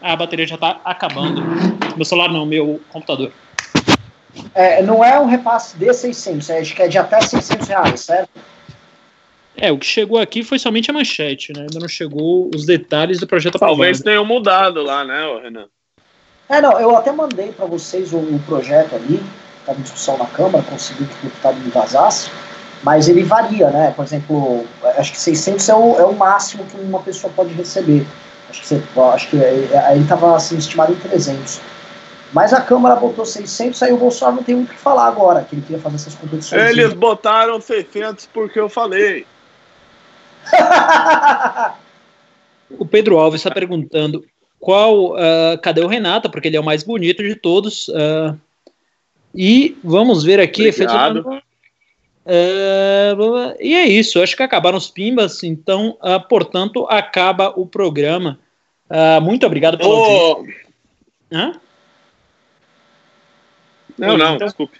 a 0.02 0.14
bateria 0.14 0.46
já 0.46 0.56
está 0.56 0.80
acabando. 0.84 1.42
Meu 1.96 2.04
celular 2.04 2.30
não, 2.30 2.44
meu 2.44 2.78
computador. 2.90 3.32
É, 4.54 4.82
não 4.82 5.04
é 5.04 5.18
um 5.20 5.26
repasse 5.26 5.76
de 5.76 5.92
600, 5.92 6.48
é, 6.50 6.60
acho 6.60 6.74
que 6.74 6.82
é 6.82 6.88
de 6.88 6.98
até 6.98 7.20
600 7.20 7.68
reais, 7.68 8.00
certo? 8.00 8.30
É, 9.56 9.70
o 9.70 9.78
que 9.78 9.86
chegou 9.86 10.18
aqui 10.18 10.42
foi 10.42 10.58
somente 10.58 10.90
a 10.90 10.94
manchete, 10.94 11.52
né? 11.52 11.62
Ainda 11.62 11.78
não 11.78 11.88
chegou 11.88 12.50
os 12.54 12.64
detalhes 12.64 13.20
do 13.20 13.26
projeto 13.26 13.58
Talvez 13.58 13.98
aprovado. 13.98 14.04
tenham 14.04 14.24
mudado 14.24 14.82
lá, 14.82 15.04
né, 15.04 15.40
Renan? 15.42 15.66
É, 16.48 16.60
não, 16.60 16.78
eu 16.80 16.96
até 16.96 17.12
mandei 17.12 17.52
para 17.52 17.66
vocês 17.66 18.12
o, 18.12 18.18
o, 18.18 18.42
projeto 18.46 18.94
ali, 18.94 19.22
estava 19.60 19.78
em 19.78 19.82
discussão 19.82 20.18
na 20.18 20.26
Câmara, 20.26 20.64
consegui 20.64 21.04
que 21.04 21.14
o 21.14 21.28
deputado 21.28 21.56
me 21.60 21.70
vazasse, 21.70 22.30
mas 22.82 23.08
ele 23.08 23.22
varia, 23.22 23.70
né? 23.70 23.92
Por 23.94 24.04
exemplo, 24.04 24.66
acho 24.96 25.12
que 25.12 25.18
600 25.18 25.68
é 25.68 25.74
o, 25.74 26.00
é 26.00 26.04
o 26.04 26.14
máximo 26.14 26.64
que 26.64 26.76
uma 26.78 27.00
pessoa 27.00 27.32
pode 27.34 27.54
receber. 27.54 28.06
Acho 28.50 28.60
que, 28.60 28.66
você, 28.66 28.82
acho 29.14 29.28
que 29.30 29.36
aí 29.76 30.02
estava 30.02 30.36
assim, 30.36 30.58
estimado 30.58 30.92
em 30.92 30.96
300. 30.96 31.60
Mas 32.32 32.52
a 32.52 32.60
Câmara 32.62 32.96
botou 32.96 33.26
600, 33.26 33.82
aí 33.82 33.92
o 33.92 33.98
Bolsonaro 33.98 34.36
não 34.36 34.42
tem 34.42 34.54
muito 34.54 34.70
o 34.70 34.72
que 34.72 34.80
falar 34.80 35.06
agora, 35.06 35.44
que 35.44 35.54
ele 35.54 35.62
queria 35.62 35.78
fazer 35.78 35.96
essas 35.96 36.14
competições. 36.14 36.70
Eles 36.70 36.94
botaram 36.94 37.60
600 37.60 38.26
porque 38.26 38.58
eu 38.58 38.70
falei. 38.70 39.26
o 42.70 42.86
Pedro 42.86 43.18
Alves 43.18 43.40
está 43.40 43.50
perguntando 43.50 44.24
qual, 44.58 45.12
uh, 45.12 45.58
cadê 45.60 45.82
o 45.82 45.86
Renato, 45.86 46.30
porque 46.30 46.48
ele 46.48 46.56
é 46.56 46.60
o 46.60 46.64
mais 46.64 46.82
bonito 46.82 47.22
de 47.22 47.34
todos. 47.34 47.88
Uh, 47.88 48.38
e 49.34 49.76
vamos 49.84 50.24
ver 50.24 50.40
aqui. 50.40 50.70
Obrigado. 50.70 51.42
Uh, 52.24 53.56
e 53.60 53.74
é 53.74 53.84
isso, 53.84 54.22
acho 54.22 54.36
que 54.36 54.42
acabaram 54.42 54.78
os 54.78 54.88
pimbas, 54.88 55.42
então, 55.42 55.98
portanto, 56.28 56.86
acaba 56.88 57.52
o 57.56 57.66
programa. 57.66 58.38
muito 59.20 59.44
obrigado 59.44 59.76
pelo. 59.76 59.90
Oh. 59.90 60.46
Hã? 61.30 61.60
Não, 64.06 64.18
não, 64.18 64.34
então, 64.34 64.46
desculpe. 64.46 64.78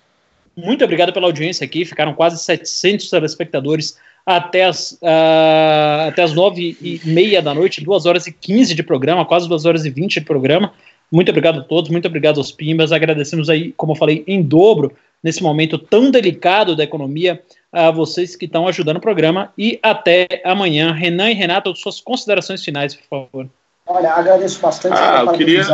Muito 0.57 0.85
obrigado 0.85 1.13
pela 1.13 1.27
audiência 1.27 1.65
aqui. 1.65 1.85
Ficaram 1.85 2.13
quase 2.13 2.43
700 2.43 3.09
telespectadores 3.09 3.99
até 4.25 4.65
as, 4.65 4.93
uh, 4.93 6.09
até 6.09 6.23
as 6.23 6.33
9 6.33 6.77
e 6.81 7.01
meia 7.05 7.43
da 7.43 7.55
noite, 7.55 7.83
2 7.83 8.07
horas 8.07 8.27
e 8.27 8.33
15 8.33 8.75
de 8.75 8.83
programa, 8.83 9.25
quase 9.25 9.49
2 9.49 9.65
horas 9.65 9.85
e 9.85 9.91
20 9.91 10.15
de 10.15 10.21
programa. 10.21 10.73
Muito 11.11 11.29
obrigado 11.31 11.61
a 11.61 11.63
todos, 11.63 11.91
muito 11.91 12.07
obrigado 12.07 12.39
aos 12.39 12.53
Pimbas. 12.53 12.93
Agradecemos 12.93 13.51
aí, 13.51 13.73
como 13.73 13.93
eu 13.93 13.97
falei, 13.97 14.25
em 14.27 14.43
dobro, 14.43 14.93
nesse 15.23 15.43
momento 15.43 15.79
tão 15.79 16.11
delicado 16.11 16.75
da 16.75 16.85
economia, 16.85 17.43
a 17.73 17.91
vocês 17.91 18.37
que 18.37 18.45
estão 18.45 18.69
ajudando 18.69 18.99
o 18.99 19.01
programa. 19.01 19.53
E 19.57 19.79
até 19.83 20.27
amanhã. 20.45 20.93
Renan 20.93 21.31
e 21.31 21.35
Renato, 21.35 21.75
suas 21.75 22.01
considerações 22.01 22.65
finais, 22.65 22.95
por 22.95 23.05
favor. 23.09 23.49
Olha, 23.87 24.13
agradeço 24.13 24.61
bastante. 24.61 24.99
Ah, 24.99 25.25
eu 25.27 25.33
queria... 25.33 25.65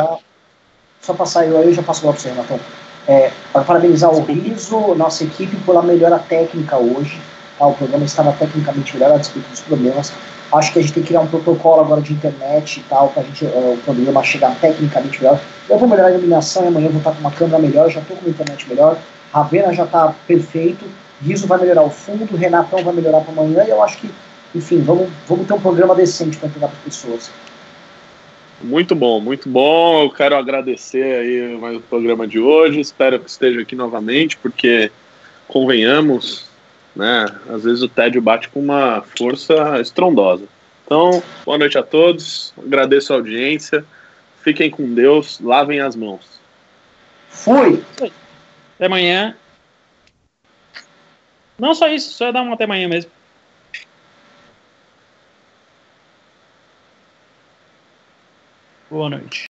Só 1.01 1.15
passar 1.15 1.47
eu 1.47 1.57
aí, 1.59 1.67
eu 1.67 1.75
já 1.75 1.83
passo 1.83 2.05
logo 2.05 2.15
para 2.15 2.23
você, 2.23 2.29
Renatão. 2.31 2.61
É, 3.09 3.31
para 3.53 3.65
parabenizar 3.65 4.11
o 4.13 4.23
Riso, 4.23 4.95
nossa 4.95 5.25
equipe, 5.25 5.57
pela 5.65 5.83
melhora 5.83 6.19
técnica 6.19 6.77
hoje. 6.77 7.19
Tá? 7.59 7.67
O 7.67 7.75
programa 7.75 8.05
estava 8.05 8.33
tecnicamente 8.33 8.95
melhor 8.95 9.15
a 9.15 9.17
despeito 9.17 9.49
dos 9.49 9.61
problemas. 9.61 10.13
Acho 10.53 10.73
que 10.73 10.79
a 10.79 10.83
gente 10.83 10.95
tem 10.95 11.03
que 11.03 11.09
criar 11.09 11.21
um 11.21 11.27
protocolo 11.27 11.81
agora 11.81 12.01
de 12.01 12.13
internet 12.13 12.81
e 12.81 12.83
tal, 12.85 13.09
para 13.09 13.23
uh, 13.23 13.73
o 13.75 13.79
programa 13.85 14.23
chegar 14.23 14.55
tecnicamente 14.61 15.23
melhor. 15.23 15.41
Eu 15.69 15.79
vou 15.79 15.89
melhorar 15.89 16.09
a 16.09 16.13
iluminação 16.13 16.65
e 16.65 16.69
amanhã 16.69 16.89
vou 16.89 16.99
estar 16.99 17.13
com 17.13 17.21
uma 17.21 17.31
câmera 17.31 17.59
melhor, 17.59 17.91
já 17.91 18.01
estou 18.01 18.17
com 18.17 18.25
uma 18.25 18.31
internet 18.31 18.69
melhor. 18.69 18.99
Ravena 19.33 19.73
já 19.73 19.85
está 19.85 20.15
perfeito. 20.27 20.85
Riso 21.23 21.47
vai 21.47 21.59
melhorar 21.59 21.83
o 21.83 21.91
fundo, 21.91 22.37
Renatão 22.37 22.83
vai 22.85 22.95
melhorar 22.95 23.21
para 23.21 23.33
amanhã 23.33 23.65
e 23.65 23.71
eu 23.71 23.83
acho 23.83 23.99
que, 23.99 24.11
enfim, 24.55 24.81
vamos, 24.81 25.09
vamos 25.27 25.47
ter 25.47 25.53
um 25.55 25.61
programa 25.61 25.95
decente 25.95 26.37
para 26.37 26.49
entregar 26.49 26.69
para 26.69 26.79
as 26.79 26.85
pessoas. 26.85 27.31
Muito 28.61 28.95
bom, 28.95 29.21
muito 29.21 29.49
bom. 29.49 30.03
Eu 30.03 30.11
quero 30.11 30.37
agradecer 30.37 31.03
aí 31.03 31.57
mais 31.59 31.77
o 31.77 31.81
programa 31.81 32.27
de 32.27 32.41
hoje. 32.41 32.81
Espero 32.81 33.21
que 33.21 33.31
esteja 33.31 33.61
aqui 33.61 33.77
novamente, 33.77 34.37
porque 34.37 34.91
convenhamos, 35.47 36.49
né? 36.95 37.27
Às 37.49 37.63
vezes 37.63 37.83
o 37.83 37.89
tédio 37.89 38.21
bate 38.21 38.49
com 38.49 38.61
uma 38.61 39.03
força 39.17 39.81
estrondosa. 39.81 40.45
Então, 40.85 41.23
boa 41.45 41.59
noite 41.59 41.79
a 41.79 41.83
todos. 41.83 42.53
Agradeço 42.59 43.13
a 43.13 43.17
audiência. 43.17 43.85
Fiquem 44.43 44.71
com 44.71 44.93
Deus. 44.93 45.39
Lavem 45.41 45.81
as 45.81 45.95
mãos. 45.95 46.41
Fui. 47.29 47.83
Até 48.75 48.87
amanhã. 48.87 49.37
Não 51.59 51.75
só 51.75 51.89
isso, 51.89 52.13
só 52.13 52.33
dar 52.33 52.43
um 52.43 52.53
até 52.53 52.65
amanhã 52.65 52.89
mesmo. 52.89 53.11
Boa 58.91 59.09
noite. 59.09 59.47